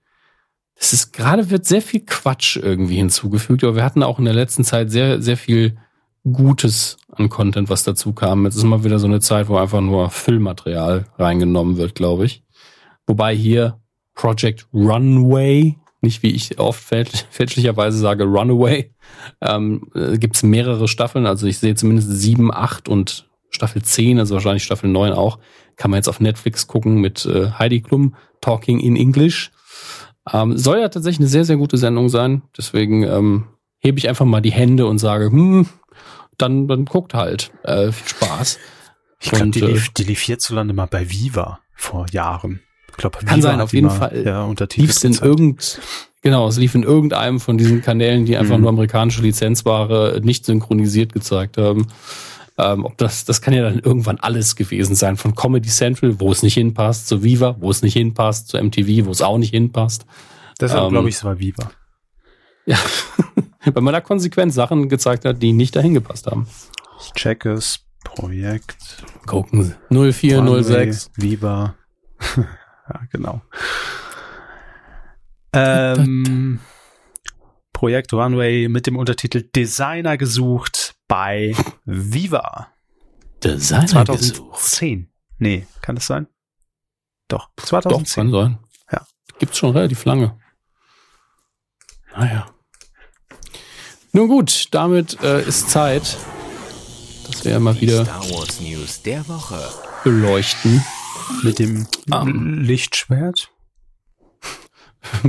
Es 0.76 0.94
ist 0.94 1.12
gerade 1.12 1.50
wird 1.50 1.66
sehr 1.66 1.82
viel 1.82 2.06
Quatsch 2.06 2.58
irgendwie 2.58 2.98
hinzugefügt, 2.98 3.64
aber 3.64 3.76
wir 3.76 3.84
hatten 3.84 4.04
auch 4.04 4.20
in 4.20 4.26
der 4.26 4.34
letzten 4.34 4.64
Zeit 4.64 4.92
sehr, 4.92 5.22
sehr 5.22 5.38
viel 5.38 5.78
Gutes 6.32 6.98
an 7.12 7.30
Content, 7.30 7.70
was 7.70 7.84
dazu 7.84 8.14
kam. 8.14 8.46
Jetzt 8.46 8.56
ist 8.56 8.64
mal 8.64 8.84
wieder 8.84 9.00
so 9.00 9.08
eine 9.08 9.20
Zeit, 9.20 9.50
wo 9.50 9.58
einfach 9.58 9.82
nur 9.82 10.10
Füllmaterial 10.10 11.06
reingenommen 11.18 11.78
wird, 11.78 11.96
glaube 11.96 12.26
ich. 12.26 12.44
Wobei 13.08 13.36
hier 13.36 13.80
Project 14.14 14.68
Runway, 14.74 15.78
nicht 16.02 16.22
wie 16.24 16.32
ich 16.32 16.60
oft 16.60 16.84
fälsch 16.84 17.26
fälschlicherweise 17.30 17.98
sage 17.98 18.26
Runaway, 18.26 18.94
ähm, 19.42 19.90
äh, 19.96 20.18
gibt 20.18 20.36
es 20.36 20.44
mehrere 20.44 20.88
Staffeln. 20.88 21.26
Also 21.26 21.48
ich 21.48 21.60
sehe 21.60 21.76
zumindest 21.76 22.12
sieben, 22.12 22.54
acht 22.54 22.90
und 22.90 23.27
Staffel 23.50 23.82
10, 23.82 24.20
also 24.20 24.36
wahrscheinlich 24.36 24.64
Staffel 24.64 24.90
9 24.90 25.14
auch. 25.14 25.40
Kann 25.76 25.92
man 25.92 25.98
jetzt 26.00 26.08
auf 26.10 26.20
Netflix 26.20 26.68
gucken 26.68 26.96
mit 27.02 27.26
äh, 27.26 27.52
Heidi 27.52 27.82
Klum, 27.82 28.16
Talking 28.42 28.80
in 28.80 28.96
English. 28.96 29.52
Ähm, 30.32 30.58
soll 30.58 30.80
ja 30.80 30.90
tatsächlich 30.90 31.20
eine 31.20 31.30
sehr, 31.30 31.46
sehr 31.46 31.58
gute 31.58 31.78
Sendung 31.78 32.10
sein. 32.10 32.42
Deswegen 32.58 33.04
ähm, 33.04 33.46
hebe 33.80 33.98
ich 34.00 34.10
einfach 34.10 34.26
mal 34.26 34.42
die 34.42 34.52
Hände 34.52 34.86
und 34.88 34.98
sage, 35.00 35.28
hm, 35.32 35.68
dann, 36.38 36.68
dann 36.68 36.86
guckt 36.86 37.14
halt. 37.14 37.52
Äh, 37.64 37.92
viel 37.92 38.08
Spaß. 38.10 38.60
Ich 39.20 39.32
glaube, 39.32 39.50
die, 39.50 39.62
äh, 39.62 39.68
lief, 39.68 39.90
die 39.90 40.04
lief 40.04 40.20
hierzulande 40.22 40.74
mal 40.74 40.86
bei 40.88 41.10
Viva 41.10 41.60
vor 41.76 42.06
Jahren. 42.12 42.62
Ich 42.92 42.98
glaube, 42.98 43.20
Kann 43.26 43.42
sein, 43.42 43.62
auf 43.62 43.74
jeden 43.74 43.90
Fall. 43.92 44.24
Ja, 44.26 44.44
untertitelt. 44.44 44.88
lief 44.88 44.96
es 44.96 45.04
in 45.04 45.14
irgend, 45.14 45.80
genau, 46.22 46.48
es 46.48 46.58
lief 46.58 46.74
in 46.76 46.84
irgendeinem 46.84 47.40
von 47.40 47.58
diesen 47.58 47.82
Kanälen, 47.82 48.26
die 48.26 48.38
einfach 48.38 48.56
Mhm. 48.56 48.62
nur 48.62 48.70
amerikanische 48.72 49.22
Lizenzware 49.22 50.20
nicht 50.24 50.46
synchronisiert 50.46 51.14
gezeigt 51.14 51.58
haben. 51.58 51.88
Ähm, 52.60 52.86
ob 52.86 52.98
das, 52.98 53.26
das 53.26 53.42
kann 53.42 53.54
ja 53.54 53.64
dann 53.64 53.80
irgendwann 53.80 54.18
alles 54.18 54.56
gewesen 54.56 54.96
sein. 54.96 55.16
Von 55.16 55.36
Comedy 55.36 55.70
Central, 55.70 56.20
wo 56.20 56.32
es 56.32 56.42
nicht 56.42 56.56
hinpasst, 56.56 57.08
zu 57.08 57.24
Viva, 57.24 57.56
wo 57.60 57.70
es 57.70 57.84
nicht 57.84 57.94
hinpasst, 57.94 58.48
zu 58.48 58.58
MTV, 58.58 59.06
wo 59.06 59.12
es 59.12 59.22
auch 59.22 59.38
nicht 59.38 59.52
hinpasst. 59.52 60.06
Deshalb 60.60 60.86
ähm, 60.86 60.90
glaube 60.90 61.10
ich, 61.10 61.16
es 61.16 61.24
war 61.24 61.40
Viva. 61.40 61.72
Ja, 62.66 62.78
weil 63.74 63.82
man 63.82 63.94
da 63.94 64.02
konsequent 64.02 64.54
Sachen 64.54 64.90
gezeigt 64.90 65.24
hat, 65.24 65.42
die 65.42 65.54
nicht 65.54 65.76
dahin 65.76 65.94
gepasst 65.94 66.28
haben. 66.28 66.48
Ich 67.00 67.14
check 67.14 67.46
es. 67.46 67.80
Projekt. 68.04 69.04
Gucken 69.26 69.64
Sie. 69.64 69.74
0406. 69.90 71.12
Runway, 71.18 71.30
Viva. 71.30 71.76
ja, 72.38 73.02
genau. 73.12 73.42
Ähm, 75.54 76.60
Projekt 77.74 78.14
Runway 78.14 78.68
mit 78.68 78.88
dem 78.88 78.96
Untertitel 78.96 79.44
Designer 79.44 80.18
gesucht 80.18 80.97
bei 81.08 81.56
Viva. 81.86 82.68
Designer 83.44 84.04
gesucht. 84.06 84.60
2010. 84.60 85.12
Nee, 85.40 85.68
kann 85.82 85.96
das 85.96 86.08
sein? 86.08 86.28
Doch, 87.28 87.50
Doch, 87.56 87.66
2010. 87.66 88.24
kann 88.24 88.32
sein. 88.32 88.60
Ja. 88.92 89.08
Gibt's 89.40 89.58
schon 89.58 89.72
relativ 89.76 90.06
lange. 90.06 90.40
Naja. 92.16 92.48
Nun 94.14 94.28
gut, 94.28 94.68
damit 94.72 95.22
äh, 95.22 95.44
ist 95.48 95.70
Zeit, 95.70 96.18
dass 97.28 97.46
wir 97.46 97.60
mal 97.60 97.80
wieder 97.80 98.04
Star 98.06 98.24
Wars 98.32 98.60
News 98.62 99.02
der 99.04 99.28
Woche. 99.28 99.70
beleuchten. 100.04 100.84
Mit 101.44 101.60
dem 101.60 101.86
Ähm. 102.12 102.62
Lichtschwert. 102.64 103.52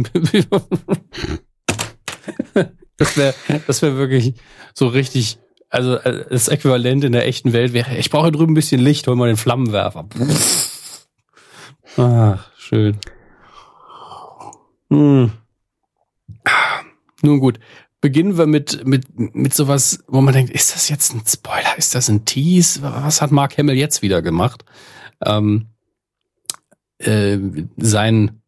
das 2.96 3.16
wäre 3.16 3.34
das 3.66 3.82
wär 3.82 3.96
wirklich 3.96 4.34
so 4.74 4.86
richtig, 4.88 5.38
also 5.70 5.96
äh, 5.96 6.26
das 6.30 6.48
Äquivalent 6.48 7.04
in 7.04 7.12
der 7.12 7.26
echten 7.26 7.52
Welt 7.52 7.72
wäre, 7.72 7.96
ich 7.96 8.10
brauche 8.10 8.32
drüben 8.32 8.52
ein 8.52 8.54
bisschen 8.54 8.80
Licht, 8.80 9.06
hol 9.06 9.16
mal 9.16 9.28
den 9.28 9.36
Flammenwerfer. 9.36 10.08
Ach, 11.96 12.50
schön. 12.56 12.98
Hm. 14.90 15.32
Nun 17.22 17.40
gut, 17.40 17.58
beginnen 18.00 18.38
wir 18.38 18.46
mit, 18.46 18.86
mit, 18.86 19.06
mit 19.18 19.54
sowas, 19.54 20.04
wo 20.06 20.20
man 20.20 20.32
denkt, 20.32 20.50
ist 20.50 20.74
das 20.74 20.88
jetzt 20.88 21.12
ein 21.12 21.22
Spoiler? 21.26 21.76
Ist 21.76 21.94
das 21.94 22.08
ein 22.08 22.24
Tease? 22.24 22.82
Was 22.82 23.20
hat 23.20 23.32
Mark 23.32 23.58
Hamill 23.58 23.76
jetzt 23.76 24.02
wieder 24.02 24.22
gemacht? 24.22 24.64
Ähm, 25.24 25.66
äh, 26.98 27.38
sein, 27.76 28.42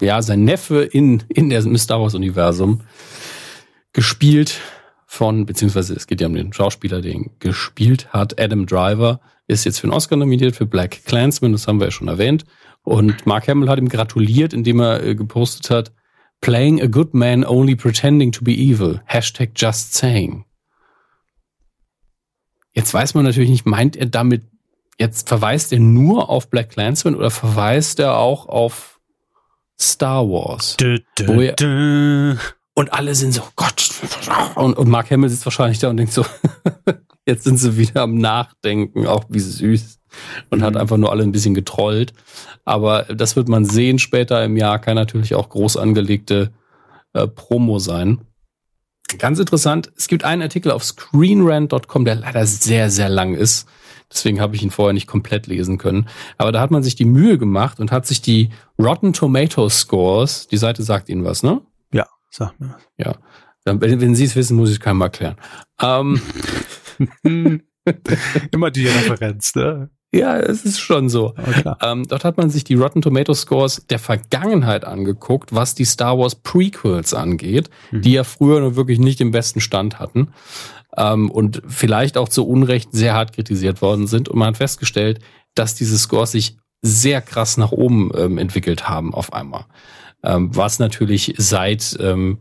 ja, 0.00 0.22
sein 0.22 0.44
Neffe 0.44 0.82
in, 0.82 1.24
in 1.28 1.50
der 1.50 1.62
Star 1.76 2.00
Wars 2.00 2.14
Universum 2.14 2.82
gespielt 3.92 4.60
von, 5.14 5.46
beziehungsweise 5.46 5.94
es 5.94 6.06
geht 6.06 6.20
ja 6.20 6.26
um 6.26 6.34
den 6.34 6.52
Schauspieler, 6.52 7.00
den 7.00 7.30
gespielt 7.38 8.12
hat, 8.12 8.40
Adam 8.40 8.66
Driver, 8.66 9.20
ist 9.46 9.64
jetzt 9.64 9.78
für 9.78 9.84
einen 9.84 9.94
Oscar 9.94 10.16
nominiert 10.16 10.56
für 10.56 10.66
Black 10.66 11.04
Clansman, 11.04 11.52
das 11.52 11.66
haben 11.66 11.78
wir 11.78 11.86
ja 11.86 11.90
schon 11.90 12.08
erwähnt. 12.08 12.44
Und 12.82 13.24
Mark 13.26 13.48
Hamill 13.48 13.68
hat 13.68 13.78
ihm 13.78 13.88
gratuliert, 13.88 14.52
indem 14.52 14.80
er 14.80 15.02
äh, 15.02 15.14
gepostet 15.14 15.70
hat, 15.70 15.92
Playing 16.40 16.82
a 16.82 16.86
good 16.86 17.14
man 17.14 17.42
only 17.42 17.74
pretending 17.74 18.30
to 18.30 18.44
be 18.44 18.52
evil. 18.52 19.00
Hashtag 19.06 19.52
just 19.56 19.94
saying. 19.94 20.44
Jetzt 22.74 22.92
weiß 22.92 23.14
man 23.14 23.24
natürlich 23.24 23.48
nicht, 23.48 23.64
meint 23.64 23.96
er 23.96 24.06
damit, 24.06 24.42
jetzt 24.98 25.26
verweist 25.28 25.72
er 25.72 25.78
nur 25.78 26.28
auf 26.28 26.50
Black 26.50 26.70
Clansman 26.70 27.14
oder 27.14 27.30
verweist 27.30 27.98
er 27.98 28.18
auch 28.18 28.46
auf 28.46 29.00
Star 29.80 30.28
Wars? 30.28 30.76
Dö, 30.76 30.98
dö, 31.18 31.52
dö. 31.52 32.36
Und 32.74 32.92
alle 32.92 33.14
sind 33.14 33.32
so, 33.32 33.42
Gott. 33.56 33.90
Und, 34.56 34.76
und 34.76 34.88
Mark 34.88 35.10
Hamill 35.10 35.30
sitzt 35.30 35.46
wahrscheinlich 35.46 35.78
da 35.78 35.90
und 35.90 35.96
denkt 35.96 36.12
so, 36.12 36.24
jetzt 37.26 37.44
sind 37.44 37.58
sie 37.58 37.76
wieder 37.76 38.02
am 38.02 38.18
Nachdenken, 38.18 39.06
auch 39.06 39.24
wie 39.28 39.40
süß. 39.40 39.98
Und 40.50 40.62
hat 40.62 40.74
Mhm. 40.74 40.80
einfach 40.80 40.96
nur 40.96 41.10
alle 41.10 41.22
ein 41.22 41.32
bisschen 41.32 41.54
getrollt. 41.54 42.12
Aber 42.64 43.02
das 43.04 43.36
wird 43.36 43.48
man 43.48 43.64
sehen 43.64 43.98
später 43.98 44.44
im 44.44 44.56
Jahr, 44.56 44.78
kann 44.78 44.94
natürlich 44.96 45.34
auch 45.34 45.48
groß 45.48 45.76
angelegte 45.76 46.52
äh, 47.12 47.26
Promo 47.26 47.78
sein. 47.78 48.20
Ganz 49.18 49.38
interessant, 49.38 49.92
es 49.96 50.08
gibt 50.08 50.24
einen 50.24 50.42
Artikel 50.42 50.72
auf 50.72 50.82
screenrant.com, 50.82 52.04
der 52.04 52.16
leider 52.16 52.46
sehr, 52.46 52.90
sehr 52.90 53.08
lang 53.08 53.34
ist. 53.34 53.68
Deswegen 54.10 54.40
habe 54.40 54.54
ich 54.56 54.62
ihn 54.62 54.70
vorher 54.70 54.92
nicht 54.92 55.06
komplett 55.06 55.46
lesen 55.46 55.78
können. 55.78 56.08
Aber 56.38 56.52
da 56.52 56.60
hat 56.60 56.70
man 56.70 56.82
sich 56.82 56.94
die 56.94 57.04
Mühe 57.04 57.38
gemacht 57.38 57.80
und 57.80 57.92
hat 57.92 58.06
sich 58.06 58.22
die 58.22 58.50
Rotten 58.80 59.12
Tomato 59.12 59.68
Scores, 59.68 60.46
die 60.46 60.56
Seite 60.56 60.82
sagt 60.82 61.08
Ihnen 61.08 61.24
was, 61.24 61.42
ne? 61.42 61.60
Ja, 62.38 62.46
sag 62.46 62.60
mir. 62.60 62.76
Ja. 62.98 63.14
Wenn, 63.64 63.80
wenn 64.00 64.14
Sie 64.14 64.24
es 64.24 64.36
wissen, 64.36 64.56
muss 64.56 64.68
ich 64.70 64.76
es 64.76 64.80
keinem 64.80 65.00
erklären. 65.00 65.36
Ähm, 65.80 66.20
Immer 68.52 68.70
die 68.70 68.86
Referenz, 68.86 69.54
ne? 69.54 69.90
Ja, 70.14 70.36
es 70.38 70.64
ist 70.64 70.78
schon 70.80 71.08
so. 71.08 71.34
Okay. 71.36 71.72
Ähm, 71.82 72.06
dort 72.06 72.24
hat 72.24 72.36
man 72.36 72.48
sich 72.48 72.62
die 72.62 72.74
Rotten 72.74 73.02
Tomato 73.02 73.34
Scores 73.34 73.84
der 73.88 73.98
Vergangenheit 73.98 74.84
angeguckt, 74.84 75.52
was 75.54 75.74
die 75.74 75.84
Star 75.84 76.16
Wars 76.18 76.36
Prequels 76.36 77.14
angeht, 77.14 77.68
Mhm. 77.90 78.02
die 78.02 78.12
ja 78.12 78.22
früher 78.24 78.60
nur 78.60 78.76
wirklich 78.76 79.00
nicht 79.00 79.20
im 79.20 79.32
besten 79.32 79.60
Stand 79.60 79.98
hatten 79.98 80.28
ähm, 80.96 81.30
und 81.30 81.62
vielleicht 81.66 82.16
auch 82.16 82.28
zu 82.28 82.46
Unrecht 82.46 82.90
sehr 82.92 83.14
hart 83.14 83.32
kritisiert 83.34 83.82
worden 83.82 84.06
sind. 84.06 84.28
Und 84.28 84.38
man 84.38 84.48
hat 84.48 84.56
festgestellt, 84.58 85.18
dass 85.56 85.74
diese 85.74 85.98
Scores 85.98 86.30
sich 86.32 86.58
sehr 86.80 87.20
krass 87.20 87.56
nach 87.56 87.72
oben 87.72 88.12
ähm, 88.16 88.38
entwickelt 88.38 88.88
haben 88.88 89.14
auf 89.14 89.32
einmal. 89.32 89.64
Ähm, 90.24 90.56
was 90.56 90.78
natürlich 90.78 91.34
seit 91.36 91.96
ähm, 92.00 92.38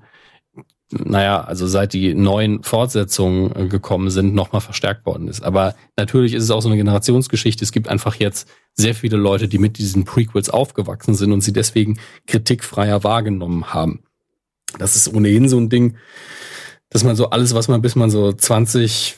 naja, 0.93 1.41
also 1.43 1.67
seit 1.67 1.93
die 1.93 2.13
neuen 2.13 2.63
Fortsetzungen 2.63 3.55
äh, 3.55 3.67
gekommen 3.67 4.09
sind, 4.09 4.33
nochmal 4.33 4.61
verstärkt 4.61 5.05
worden 5.05 5.27
ist. 5.27 5.43
Aber 5.43 5.75
natürlich 5.97 6.33
ist 6.33 6.43
es 6.43 6.51
auch 6.51 6.61
so 6.61 6.69
eine 6.69 6.77
Generationsgeschichte. 6.77 7.63
Es 7.63 7.71
gibt 7.71 7.87
einfach 7.87 8.15
jetzt 8.15 8.47
sehr 8.73 8.95
viele 8.95 9.17
Leute, 9.17 9.47
die 9.47 9.57
mit 9.57 9.77
diesen 9.77 10.05
Prequels 10.05 10.49
aufgewachsen 10.49 11.15
sind 11.15 11.31
und 11.31 11.41
sie 11.41 11.53
deswegen 11.53 11.99
kritikfreier 12.27 13.03
wahrgenommen 13.03 13.73
haben. 13.73 14.03
Das 14.77 14.95
ist 14.95 15.13
ohnehin 15.13 15.49
so 15.49 15.57
ein 15.57 15.69
Ding, 15.69 15.97
dass 16.89 17.03
man 17.03 17.15
so 17.15 17.29
alles, 17.29 17.53
was 17.53 17.67
man 17.67 17.81
bis 17.81 17.95
man 17.95 18.09
so 18.09 18.31
20, 18.31 19.17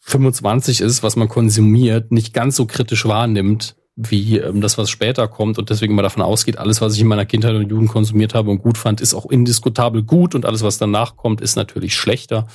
25 0.00 0.80
ist, 0.80 1.02
was 1.02 1.16
man 1.16 1.28
konsumiert, 1.28 2.12
nicht 2.12 2.34
ganz 2.34 2.56
so 2.56 2.66
kritisch 2.66 3.06
wahrnimmt, 3.06 3.76
wie 4.08 4.38
ähm, 4.38 4.60
das, 4.60 4.78
was 4.78 4.90
später 4.90 5.28
kommt 5.28 5.58
und 5.58 5.70
deswegen 5.70 5.94
mal 5.94 6.02
davon 6.02 6.22
ausgeht, 6.22 6.58
alles, 6.58 6.80
was 6.80 6.94
ich 6.94 7.00
in 7.00 7.06
meiner 7.06 7.26
Kindheit 7.26 7.54
und 7.54 7.68
Jugend 7.70 7.90
konsumiert 7.90 8.34
habe 8.34 8.50
und 8.50 8.62
gut 8.62 8.78
fand, 8.78 9.00
ist 9.00 9.14
auch 9.14 9.26
indiskutabel 9.26 10.02
gut 10.02 10.34
und 10.34 10.46
alles, 10.46 10.62
was 10.62 10.78
danach 10.78 11.16
kommt, 11.16 11.40
ist 11.40 11.56
natürlich 11.56 11.94
schlechter 11.94 12.46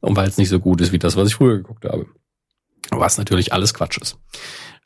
und 0.00 0.16
weil 0.16 0.28
es 0.28 0.38
nicht 0.38 0.48
so 0.48 0.60
gut 0.60 0.80
ist 0.80 0.92
wie 0.92 0.98
das, 0.98 1.16
was 1.16 1.28
ich 1.28 1.34
früher 1.36 1.56
geguckt 1.58 1.84
habe. 1.84 2.06
Was 2.90 3.16
natürlich 3.16 3.52
alles 3.52 3.72
Quatsch 3.72 3.98
ist. 3.98 4.18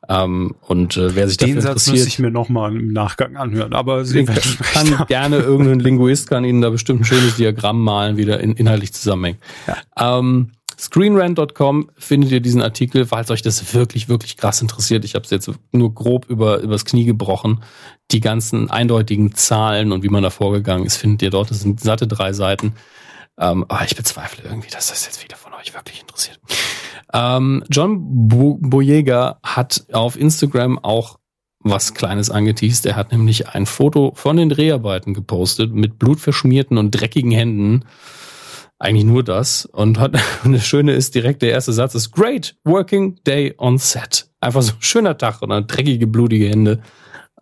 Ähm, 0.08 0.54
und 0.60 0.96
äh, 0.96 1.16
wer 1.16 1.26
sich 1.26 1.36
Den 1.36 1.48
dafür 1.48 1.62
Satz 1.62 1.74
müsste 1.74 1.90
interessiert, 1.90 2.08
ich 2.08 2.18
mir 2.20 2.30
nochmal 2.30 2.76
im 2.76 2.92
Nachgang 2.92 3.36
anhören, 3.36 3.72
aber 3.72 4.04
kann, 4.04 4.98
haben. 4.98 5.06
gerne 5.08 5.38
irgendein 5.38 5.80
Linguist 5.80 6.28
kann 6.28 6.44
Ihnen 6.44 6.60
da 6.60 6.70
bestimmt 6.70 7.00
ein 7.00 7.04
schönes 7.04 7.36
Diagramm 7.36 7.82
malen, 7.82 8.16
wie 8.16 8.24
der 8.24 8.40
in, 8.40 8.52
inhaltlich 8.52 8.92
zusammenhängt. 8.92 9.40
Ähm, 9.98 10.52
Screenrant.com 10.78 11.90
findet 11.96 12.30
ihr 12.30 12.40
diesen 12.40 12.60
Artikel, 12.60 13.06
falls 13.06 13.30
euch 13.30 13.42
das 13.42 13.74
wirklich, 13.74 14.08
wirklich 14.08 14.36
krass 14.36 14.60
interessiert. 14.60 15.04
Ich 15.04 15.14
habe 15.14 15.24
es 15.24 15.30
jetzt 15.30 15.50
nur 15.72 15.94
grob 15.94 16.26
über 16.28 16.60
übers 16.60 16.84
Knie 16.84 17.04
gebrochen. 17.04 17.62
Die 18.10 18.20
ganzen 18.20 18.70
eindeutigen 18.70 19.34
Zahlen 19.34 19.92
und 19.92 20.02
wie 20.02 20.08
man 20.08 20.22
da 20.22 20.30
vorgegangen 20.30 20.84
ist, 20.84 20.96
findet 20.96 21.22
ihr 21.22 21.30
dort. 21.30 21.50
Das 21.50 21.60
sind 21.60 21.80
satte 21.80 22.06
drei 22.06 22.32
Seiten. 22.32 22.74
Ähm, 23.38 23.64
aber 23.68 23.84
ich 23.84 23.96
bezweifle 23.96 24.44
irgendwie, 24.44 24.70
dass 24.70 24.88
das 24.88 25.06
jetzt 25.06 25.18
viele 25.18 25.36
von 25.36 25.52
euch 25.54 25.74
wirklich 25.74 26.00
interessiert. 26.00 26.38
Ähm, 27.12 27.64
John 27.70 28.28
Bo 28.28 28.58
Boyega 28.60 29.38
hat 29.42 29.84
auf 29.92 30.18
Instagram 30.18 30.78
auch 30.78 31.18
was 31.60 31.94
Kleines 31.94 32.30
angeteased. 32.30 32.86
Er 32.86 32.96
hat 32.96 33.12
nämlich 33.12 33.48
ein 33.48 33.66
Foto 33.66 34.12
von 34.14 34.36
den 34.36 34.48
Dreharbeiten 34.48 35.14
gepostet 35.14 35.72
mit 35.72 35.98
blutverschmierten 35.98 36.78
und 36.78 36.90
dreckigen 36.92 37.32
Händen. 37.32 37.84
Eigentlich 38.78 39.04
nur 39.04 39.22
das. 39.22 39.66
Und 39.66 39.98
hat, 39.98 40.18
und 40.44 40.52
das 40.52 40.66
Schöne 40.66 40.92
ist 40.92 41.14
direkt, 41.14 41.42
der 41.42 41.50
erste 41.50 41.72
Satz 41.72 41.94
ist 41.94 42.12
Great 42.12 42.56
Working 42.64 43.16
Day 43.24 43.54
on 43.58 43.78
Set. 43.78 44.28
Einfach 44.40 44.62
so 44.62 44.72
ein 44.72 44.82
schöner 44.82 45.16
Tag 45.18 45.42
und 45.42 45.50
dann 45.50 45.66
dreckige, 45.66 46.06
blutige 46.06 46.48
Hände. 46.48 46.82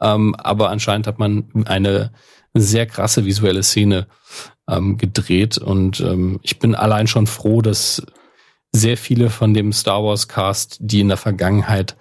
Ähm, 0.01 0.35
aber 0.37 0.71
anscheinend 0.71 1.07
hat 1.07 1.19
man 1.19 1.49
eine 1.67 2.13
sehr 2.55 2.87
krasse 2.87 3.25
visuelle 3.25 3.63
Szene 3.63 4.07
ähm, 4.69 4.97
gedreht. 4.97 5.59
Und 5.59 6.01
ähm, 6.01 6.41
ich 6.43 6.59
bin 6.59 6.75
allein 6.75 7.07
schon 7.07 7.27
froh, 7.27 7.63
dass 7.63 8.03
sehr 8.73 8.97
viele 8.97 9.31
von 9.31 9.55
dem 9.55 9.73
Star 9.73 10.03
Wars 10.03 10.29
Cast, 10.29 10.79
die 10.81 11.01
in 11.01 11.09
der 11.09 11.17
Vergangenheit 11.17 11.97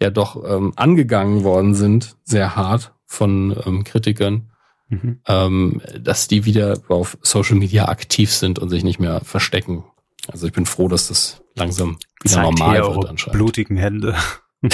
ja 0.00 0.10
doch 0.10 0.42
ähm, 0.44 0.72
angegangen 0.76 1.44
worden 1.44 1.74
sind, 1.74 2.16
sehr 2.24 2.54
hart 2.56 2.92
von 3.06 3.56
ähm, 3.66 3.84
Kritikern, 3.84 4.51
Mhm. 4.92 5.20
ähm, 5.26 5.80
dass 5.98 6.28
die 6.28 6.44
wieder 6.44 6.78
auf 6.88 7.16
Social 7.22 7.56
Media 7.56 7.88
aktiv 7.88 8.30
sind 8.30 8.58
und 8.58 8.68
sich 8.68 8.84
nicht 8.84 9.00
mehr 9.00 9.22
verstecken. 9.24 9.84
Also 10.28 10.46
ich 10.46 10.52
bin 10.52 10.66
froh, 10.66 10.86
dass 10.86 11.08
das 11.08 11.42
langsam 11.56 11.96
wieder 12.22 12.34
Zeigt 12.34 12.58
normal 12.58 12.76
wird 12.76 12.84
eure 12.84 13.08
anscheinend. 13.08 13.38
blutigen 13.38 13.76
Hände. 13.76 14.14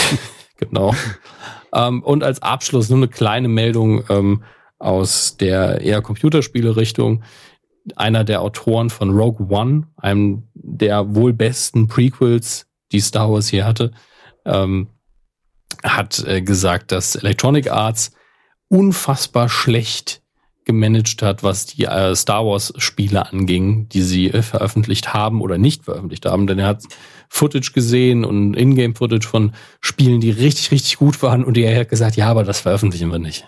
Genau. 0.60 0.92
ähm, 1.72 2.02
und 2.02 2.24
als 2.24 2.42
Abschluss 2.42 2.88
nur 2.88 2.98
eine 2.98 3.06
kleine 3.06 3.46
Meldung 3.46 4.02
ähm, 4.08 4.42
aus 4.80 5.36
der 5.36 5.82
eher 5.82 6.02
Computerspiele-Richtung. 6.02 7.22
Einer 7.94 8.24
der 8.24 8.42
Autoren 8.42 8.90
von 8.90 9.10
Rogue 9.10 9.46
One, 9.48 9.86
einem 9.96 10.48
der 10.54 11.14
wohl 11.14 11.32
besten 11.32 11.86
Prequels, 11.86 12.66
die 12.90 12.98
Star 12.98 13.30
Wars 13.30 13.46
hier 13.46 13.64
hatte, 13.64 13.92
ähm, 14.44 14.88
hat 15.84 16.24
äh, 16.26 16.42
gesagt, 16.42 16.90
dass 16.90 17.14
Electronic 17.14 17.70
Arts 17.70 18.10
unfassbar 18.68 19.48
schlecht 19.48 20.22
gemanagt 20.68 21.22
hat, 21.22 21.42
was 21.42 21.64
die 21.64 21.84
äh, 21.84 22.14
Star 22.14 22.44
Wars 22.44 22.74
Spiele 22.76 23.32
anging, 23.32 23.88
die 23.88 24.02
sie 24.02 24.30
äh, 24.30 24.42
veröffentlicht 24.42 25.14
haben 25.14 25.40
oder 25.40 25.56
nicht 25.56 25.84
veröffentlicht 25.84 26.26
haben, 26.26 26.46
denn 26.46 26.58
er 26.58 26.66
hat 26.66 26.82
Footage 27.30 27.72
gesehen 27.72 28.22
und 28.22 28.54
Ingame 28.54 28.94
Footage 28.94 29.26
von 29.26 29.52
Spielen, 29.80 30.20
die 30.20 30.30
richtig 30.30 30.70
richtig 30.70 30.98
gut 30.98 31.22
waren 31.22 31.42
und 31.42 31.56
er 31.56 31.80
hat 31.80 31.88
gesagt, 31.88 32.16
ja, 32.16 32.28
aber 32.28 32.44
das 32.44 32.60
veröffentlichen 32.60 33.10
wir 33.10 33.18
nicht. 33.18 33.46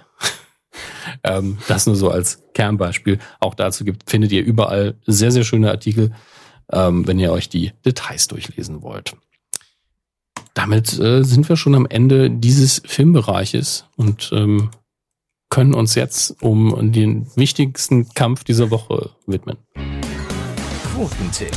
ähm, 1.23 1.59
das 1.69 1.87
nur 1.87 1.95
so 1.95 2.11
als 2.11 2.43
Kernbeispiel. 2.55 3.19
Auch 3.39 3.55
dazu 3.55 3.85
gibt 3.85 4.09
findet 4.09 4.33
ihr 4.33 4.43
überall 4.43 4.97
sehr 5.07 5.31
sehr 5.31 5.45
schöne 5.45 5.71
Artikel, 5.71 6.15
ähm, 6.73 7.07
wenn 7.07 7.19
ihr 7.19 7.33
euch 7.33 7.51
die 7.51 7.73
Details 7.85 8.29
durchlesen 8.29 8.81
wollt. 8.81 9.15
Damit 10.55 10.99
äh, 10.99 11.23
sind 11.23 11.51
wir 11.51 11.57
schon 11.57 11.75
am 11.75 11.87
Ende 11.87 12.31
dieses 12.31 12.81
Filmbereiches 12.87 13.85
und 13.97 14.31
ähm, 14.33 14.71
können 15.51 15.75
uns 15.75 15.97
jetzt 15.97 16.43
um 16.43 16.93
den 16.93 17.27
wichtigsten 17.37 18.09
Kampf 18.15 18.45
dieser 18.45 18.71
Woche 18.71 19.11
widmen. 19.27 19.59
Quotentipp. 20.95 21.51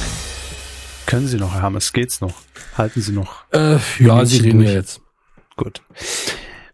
Können 1.06 1.28
Sie 1.28 1.38
noch, 1.38 1.54
Herr 1.54 1.62
Hammes? 1.62 1.94
Geht's 1.94 2.20
noch? 2.20 2.34
Halten 2.76 3.02
Sie 3.02 3.12
noch? 3.12 3.46
Äh, 3.52 3.78
ja, 4.00 4.26
Sie 4.26 4.40
reden 4.40 4.62
ja 4.62 4.72
jetzt. 4.72 5.00
Gut. 5.56 5.84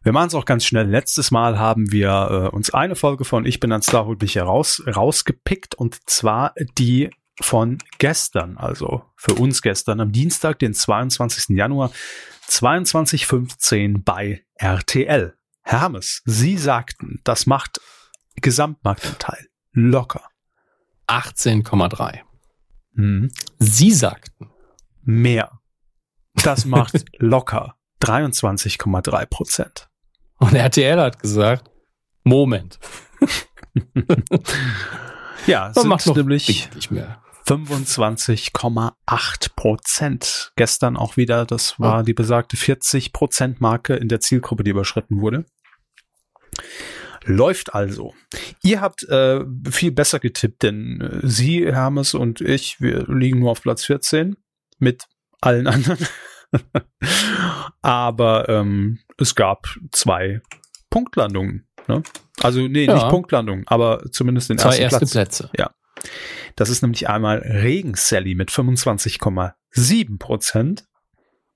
Wir 0.01 0.13
machen 0.13 0.27
es 0.27 0.35
auch 0.35 0.45
ganz 0.45 0.65
schnell. 0.65 0.87
Letztes 0.87 1.29
Mal 1.29 1.59
haben 1.59 1.91
wir 1.91 2.49
äh, 2.51 2.55
uns 2.55 2.73
eine 2.73 2.95
Folge 2.95 3.25
von 3.25 3.45
Ich 3.45 3.59
bin 3.59 3.71
ein 3.73 3.81
Star 3.81 4.07
mich 4.07 4.35
heraus, 4.35 4.81
rausgepickt 4.87 5.75
und 5.75 6.09
zwar 6.09 6.53
die 6.77 7.09
von 7.41 7.79
gestern, 7.97 8.57
also 8.57 9.03
für 9.15 9.33
uns 9.33 9.61
gestern 9.61 9.99
am 9.99 10.11
Dienstag, 10.11 10.59
den 10.59 10.73
22. 10.73 11.55
Januar 11.55 11.91
22.15 12.47 14.03
bei 14.03 14.41
RTL. 14.55 15.38
Herr 15.61 15.81
Hammes, 15.81 16.21
Sie 16.25 16.57
sagten, 16.57 17.19
das 17.23 17.45
macht 17.45 17.79
Gesamtmarktanteil 18.35 19.47
locker. 19.71 20.23
18,3. 21.07 22.19
Mhm. 22.93 23.31
Sie 23.59 23.91
sagten. 23.91 24.51
Mehr. 25.01 25.59
Das 26.43 26.65
macht 26.65 27.05
locker 27.17 27.75
23,3 28.01 29.25
Prozent. 29.25 29.89
Und 30.37 30.53
RTL 30.53 30.99
hat 30.99 31.19
gesagt, 31.19 31.69
Moment. 32.23 32.79
Ja, 35.45 35.73
sind 35.73 35.87
macht 35.87 36.05
nämlich 36.05 36.69
nicht 36.75 36.91
mehr. 36.91 37.21
25,8 37.49 39.55
Prozent. 39.55 40.51
Gestern 40.55 40.97
auch 40.97 41.17
wieder, 41.17 41.45
das 41.45 41.79
war 41.79 42.03
die 42.03 42.13
besagte 42.13 42.57
40 42.57 43.11
Prozent 43.11 43.59
Marke 43.59 43.95
in 43.95 44.07
der 44.07 44.19
Zielgruppe, 44.19 44.63
die 44.63 44.71
überschritten 44.71 45.19
wurde. 45.21 45.45
Läuft 47.25 47.73
also. 47.73 48.13
Ihr 48.61 48.81
habt 48.81 49.03
äh, 49.09 49.43
viel 49.69 49.91
besser 49.91 50.19
getippt, 50.19 50.63
denn 50.63 51.01
äh, 51.01 51.19
Sie, 51.27 51.65
Hermes 51.65 52.13
und 52.13 52.39
ich, 52.41 52.79
wir 52.79 53.05
liegen 53.07 53.39
nur 53.39 53.51
auf 53.51 53.61
Platz 53.61 53.83
14 53.85 54.35
mit 54.77 55.05
allen 55.41 55.67
anderen. 55.67 56.05
Aber 57.81 58.47
ähm, 58.49 58.99
es 59.17 59.35
gab 59.35 59.67
zwei 59.91 60.41
Punktlandungen. 60.89 61.67
Ne? 61.87 62.03
Also 62.41 62.61
nee, 62.67 62.85
Ja. 62.85 62.95
nicht 62.95 63.09
Punktlandungen, 63.09 63.65
aber 63.67 64.03
zumindest 64.11 64.49
den 64.49 64.57
Zwei 64.57 64.69
ersten 64.77 64.83
erste 64.83 64.99
Platz. 64.99 65.11
Plätze. 65.11 65.49
Das 66.55 66.69
ist 66.69 66.81
nämlich 66.81 67.09
einmal 67.09 67.39
Regen 67.39 67.93
Sally 67.95 68.35
mit 68.35 68.49
25,7 68.49 70.17
Prozent. 70.17 70.85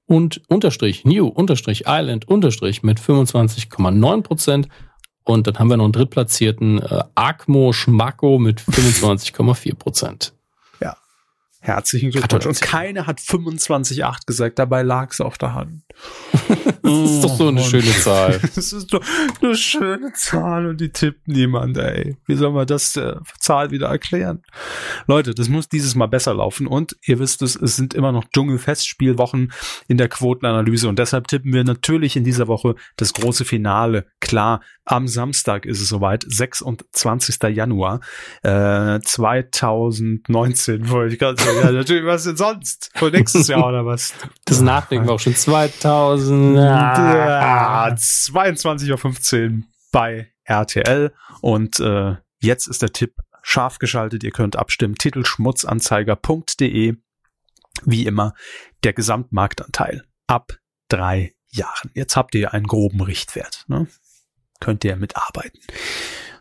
Und 0.05 0.41
Unterstrich, 0.49 1.05
New, 1.05 1.27
Unterstrich, 1.27 1.85
Island, 1.87 2.27
Unterstrich 2.27 2.83
mit 2.83 2.99
25,9 2.99 4.21
Prozent. 4.21 4.67
Und 5.23 5.47
dann 5.47 5.57
haben 5.57 5.69
wir 5.69 5.77
noch 5.77 5.85
einen 5.85 5.93
drittplatzierten 5.93 6.81
äh, 6.81 7.03
Agmo 7.15 7.71
Schmacko 7.71 8.37
mit 8.37 8.59
25,4 8.59 9.75
Prozent. 9.75 10.32
Herzlichen 11.65 12.11
Glückwunsch. 12.11 12.45
Und 12.45 12.59
keiner 12.59 13.07
hat 13.07 13.21
25,8 13.21 14.25
gesagt, 14.25 14.59
dabei 14.59 14.83
lag 14.83 15.11
es 15.11 15.21
auf 15.21 15.37
der 15.37 15.53
Hand. 15.53 15.83
Das 16.83 17.11
ist 17.11 17.23
doch 17.23 17.37
so 17.37 17.47
eine 17.47 17.61
Mann. 17.61 17.69
schöne 17.69 17.91
Zahl. 17.93 18.41
Das 18.55 18.73
ist 18.73 18.93
doch 18.93 19.01
eine 19.41 19.55
schöne 19.55 20.11
Zahl 20.11 20.67
und 20.67 20.81
die 20.81 20.89
tippt 20.89 21.29
niemand, 21.29 21.77
ey. 21.77 22.17
Wie 22.27 22.35
soll 22.35 22.51
man 22.51 22.67
das 22.67 22.97
äh, 22.97 23.15
Zahl 23.39 23.71
wieder 23.71 23.87
erklären? 23.87 24.43
Leute, 25.07 25.33
das 25.33 25.47
muss 25.47 25.69
dieses 25.69 25.95
Mal 25.95 26.07
besser 26.07 26.33
laufen 26.33 26.67
und 26.67 26.97
ihr 27.05 27.19
wisst 27.19 27.41
es, 27.41 27.55
es 27.55 27.77
sind 27.77 27.93
immer 27.93 28.11
noch 28.11 28.25
Dschungelfestspielwochen 28.25 29.53
in 29.87 29.97
der 29.97 30.09
Quotenanalyse 30.09 30.89
und 30.89 30.99
deshalb 30.99 31.29
tippen 31.29 31.53
wir 31.53 31.63
natürlich 31.63 32.17
in 32.17 32.25
dieser 32.25 32.49
Woche 32.49 32.75
das 32.97 33.13
große 33.13 33.45
Finale. 33.45 34.05
Klar, 34.19 34.59
am 34.83 35.07
Samstag 35.07 35.65
ist 35.65 35.79
es 35.79 35.87
soweit, 35.87 36.25
26. 36.27 37.41
Januar 37.43 38.01
äh, 38.41 38.99
2019, 38.99 40.89
wollte 40.89 41.13
ich 41.13 41.19
gerade 41.19 41.41
sagen. 41.41 41.52
Ja, 41.61 41.71
natürlich, 41.71 42.05
was 42.05 42.23
denn 42.23 42.37
sonst? 42.37 42.89
Für 42.95 43.11
nächstes 43.11 43.47
Jahr 43.47 43.67
oder 43.67 43.85
was? 43.85 44.13
Das 44.45 44.61
nachdenken 44.61 45.07
wir 45.07 45.13
auch 45.13 45.19
schon 45.19 45.35
2000. 45.35 46.57
Ja, 46.57 47.87
22.15 47.87 49.57
Uhr 49.57 49.63
bei 49.91 50.31
RTL. 50.43 51.13
Und 51.41 51.79
äh, 51.79 52.15
jetzt 52.39 52.67
ist 52.67 52.81
der 52.81 52.93
Tipp 52.93 53.15
scharf 53.41 53.79
geschaltet. 53.79 54.23
Ihr 54.23 54.31
könnt 54.31 54.55
abstimmen. 54.55 54.95
Titelschmutzanzeiger.de. 54.95 56.95
Wie 57.85 58.05
immer 58.05 58.33
der 58.83 58.93
Gesamtmarktanteil 58.93 60.03
ab 60.27 60.53
drei 60.89 61.33
Jahren. 61.49 61.91
Jetzt 61.93 62.15
habt 62.15 62.35
ihr 62.35 62.53
einen 62.53 62.67
groben 62.67 63.01
Richtwert. 63.01 63.65
Ne? 63.67 63.87
Könnt 64.59 64.83
ihr 64.83 64.95
mitarbeiten. 64.95 65.59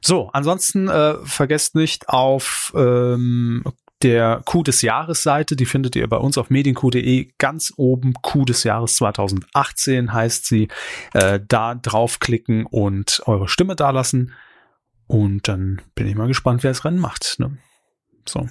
So, 0.01 0.29
ansonsten 0.33 0.89
äh, 0.89 1.15
vergesst 1.25 1.75
nicht 1.75 2.09
auf 2.09 2.73
ähm, 2.77 3.65
der 4.03 4.43
Coup 4.45 4.65
des 4.65 4.83
Jahres 4.83 5.23
Seite, 5.23 5.57
die 5.57 5.67
findet 5.67 5.97
ihr 5.97 6.09
bei 6.09 6.17
uns 6.17 6.39
auf 6.39 6.51
medienq.de 6.51 7.33
ganz 7.39 7.73
oben. 7.77 8.15
Coup 8.23 8.47
des 8.47 8.65
Jahres 8.65 8.97
2018 8.97 10.13
heißt 10.13 10.47
sie. 10.47 10.69
Äh, 11.15 11.41
da 11.47 11.75
draufklicken 11.75 12.67
und 12.67 13.23
eure 13.27 13.49
Stimme 13.49 13.77
dalassen. 13.77 14.33
Und 15.07 15.49
dann 15.49 15.83
bin 15.95 16.07
ich 16.07 16.15
mal 16.15 16.29
gespannt, 16.29 16.63
wer 16.63 16.71
das 16.71 16.85
Rennen 16.85 16.99
macht. 16.99 17.37
Ne? 17.39 17.59
So. 18.27 18.49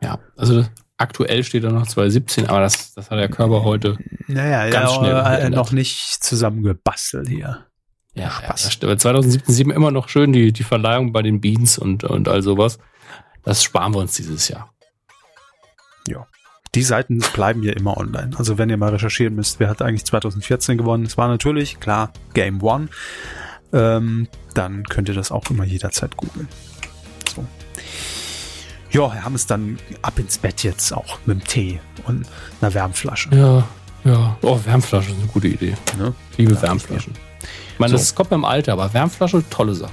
Ja, 0.00 0.18
also 0.36 0.64
aktuell 0.96 1.44
steht 1.44 1.64
da 1.64 1.70
noch 1.70 1.86
2017, 1.86 2.48
aber 2.48 2.60
das, 2.60 2.94
das 2.94 3.10
hat 3.10 3.18
der 3.18 3.28
Körper 3.28 3.64
heute. 3.64 3.96
Naja, 4.26 4.70
Ganz 4.70 4.90
ja, 4.90 4.98
schnell 4.98 5.16
äh, 5.16 5.38
geändert. 5.38 5.54
noch 5.54 5.72
nicht 5.72 6.22
zusammengebastelt 6.22 7.28
hier. 7.28 7.66
Ja, 8.14 8.30
Spaß. 8.30 8.42
ja 8.42 8.48
das 8.48 8.72
stimmt. 8.72 8.90
Aber 8.92 8.98
2017 8.98 9.54
sieht 9.54 9.66
man 9.66 9.76
immer 9.76 9.90
noch 9.90 10.08
schön 10.08 10.32
die, 10.32 10.52
die 10.52 10.62
Verleihung 10.62 11.12
bei 11.12 11.22
den 11.22 11.40
Beans 11.40 11.78
und, 11.78 12.04
und 12.04 12.28
all 12.28 12.42
sowas. 12.42 12.78
Das 13.44 13.62
sparen 13.62 13.94
wir 13.94 13.98
uns 14.00 14.14
dieses 14.14 14.48
Jahr. 14.48 14.70
Die 16.74 16.82
Seiten 16.82 17.20
bleiben 17.32 17.62
ja 17.62 17.72
immer 17.72 17.96
online. 17.96 18.32
Also 18.36 18.58
wenn 18.58 18.68
ihr 18.68 18.76
mal 18.76 18.90
recherchieren 18.90 19.36
müsst, 19.36 19.60
wer 19.60 19.68
hat 19.68 19.80
eigentlich 19.80 20.04
2014 20.06 20.76
gewonnen? 20.76 21.04
Es 21.06 21.16
war 21.16 21.28
natürlich, 21.28 21.78
klar, 21.78 22.12
Game 22.32 22.60
One. 22.64 22.88
Ähm, 23.72 24.26
dann 24.54 24.82
könnt 24.82 25.08
ihr 25.08 25.14
das 25.14 25.30
auch 25.30 25.48
immer 25.50 25.62
jederzeit 25.62 26.16
googeln. 26.16 26.48
So. 27.32 27.46
Ja, 28.90 29.12
wir 29.14 29.24
haben 29.24 29.36
es 29.36 29.46
dann 29.46 29.78
ab 30.02 30.18
ins 30.18 30.36
Bett 30.38 30.64
jetzt 30.64 30.92
auch 30.92 31.18
mit 31.26 31.42
dem 31.42 31.44
Tee 31.46 31.80
und 32.06 32.26
einer 32.60 32.74
Wärmflasche. 32.74 33.28
Ja, 33.32 33.68
ja. 34.02 34.36
Oh, 34.42 34.58
Wärmflaschen 34.64 35.12
ist 35.14 35.18
eine 35.22 35.28
gute 35.28 35.46
Idee. 35.46 35.76
Ne? 35.96 36.12
Liebe 36.38 36.54
Ja, 36.54 36.62
Wärmflaschen. 36.62 37.12
Ich 37.72 37.78
meine, 37.78 37.92
So. 37.92 37.98
das 37.98 38.16
kommt 38.16 38.30
beim 38.30 38.44
Alter, 38.44 38.72
aber 38.72 38.92
Wärmflasche, 38.92 39.44
tolle 39.48 39.76
Sache. 39.76 39.92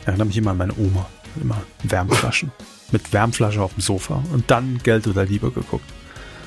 Ich 0.00 0.06
erinnere 0.06 0.28
mich 0.28 0.36
immer 0.36 0.52
an 0.52 0.58
meine 0.58 0.74
Oma. 0.78 1.06
Immer 1.40 1.62
Wärmflaschen. 1.82 2.52
mit 2.92 3.12
Wärmflasche 3.12 3.62
auf 3.62 3.74
dem 3.74 3.80
Sofa 3.80 4.22
und 4.32 4.50
dann 4.50 4.78
Geld 4.82 5.06
oder 5.06 5.24
Liebe 5.24 5.50
geguckt. 5.50 5.84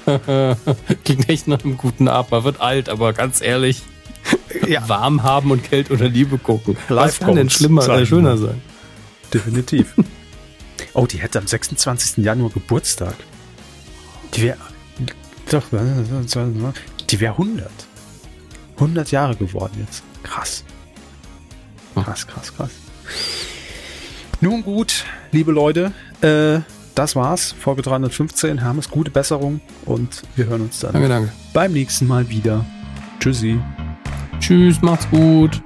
Klingt 1.06 1.30
echt 1.30 1.48
nach 1.48 1.64
einem 1.64 1.78
guten 1.78 2.08
Abend. 2.08 2.32
Man 2.32 2.44
wird 2.44 2.62
alt, 2.62 2.90
aber 2.90 3.14
ganz 3.14 3.42
ehrlich, 3.42 3.82
warm 4.88 5.24
haben 5.24 5.52
und 5.52 5.70
Geld 5.70 5.92
oder 5.92 6.08
Liebe 6.08 6.38
gucken. 6.38 6.78
Was 6.88 7.20
kann 7.20 7.36
denn 7.36 7.50
schlimmer, 7.50 7.82
sein. 7.82 8.04
äh, 8.04 8.06
schöner 8.06 8.38
sein? 8.38 8.62
Definitiv. 9.34 9.94
oh, 10.94 11.06
die 11.06 11.18
hätte 11.18 11.40
am 11.40 11.48
26. 11.48 12.24
Januar 12.24 12.50
Geburtstag. 12.52 13.16
Die 14.34 14.44
wäre. 14.44 14.58
Doch, 15.50 15.72
äh, 15.74 15.80
die 17.10 17.20
wäre 17.20 17.34
100. 17.34 17.70
100 18.76 19.12
Jahre 19.12 19.36
geworden 19.36 19.74
jetzt. 19.80 20.04
Krass. 20.24 20.64
Krass, 21.96 22.28
krass, 22.28 22.54
krass. 22.56 22.70
Nun 24.42 24.64
gut, 24.64 25.06
liebe 25.32 25.52
Leute, 25.52 25.92
äh, 26.22 26.60
das 26.96 27.16
war's. 27.16 27.54
Folge 27.60 27.82
315. 27.82 28.60
Hermes, 28.60 28.90
gute 28.90 29.12
Besserung 29.12 29.62
und 29.86 30.24
wir 30.36 30.46
hören 30.46 30.62
uns 30.62 30.80
dann 30.80 30.94
Danke, 30.94 31.10
danke. 31.10 31.32
beim 31.54 31.74
nächsten 31.74 32.08
Mal 32.08 32.30
wieder. 32.30 32.66
Tschüssi. 33.20 33.60
Tschüss, 34.40 34.82
macht's 34.82 35.10
gut. 35.10 35.62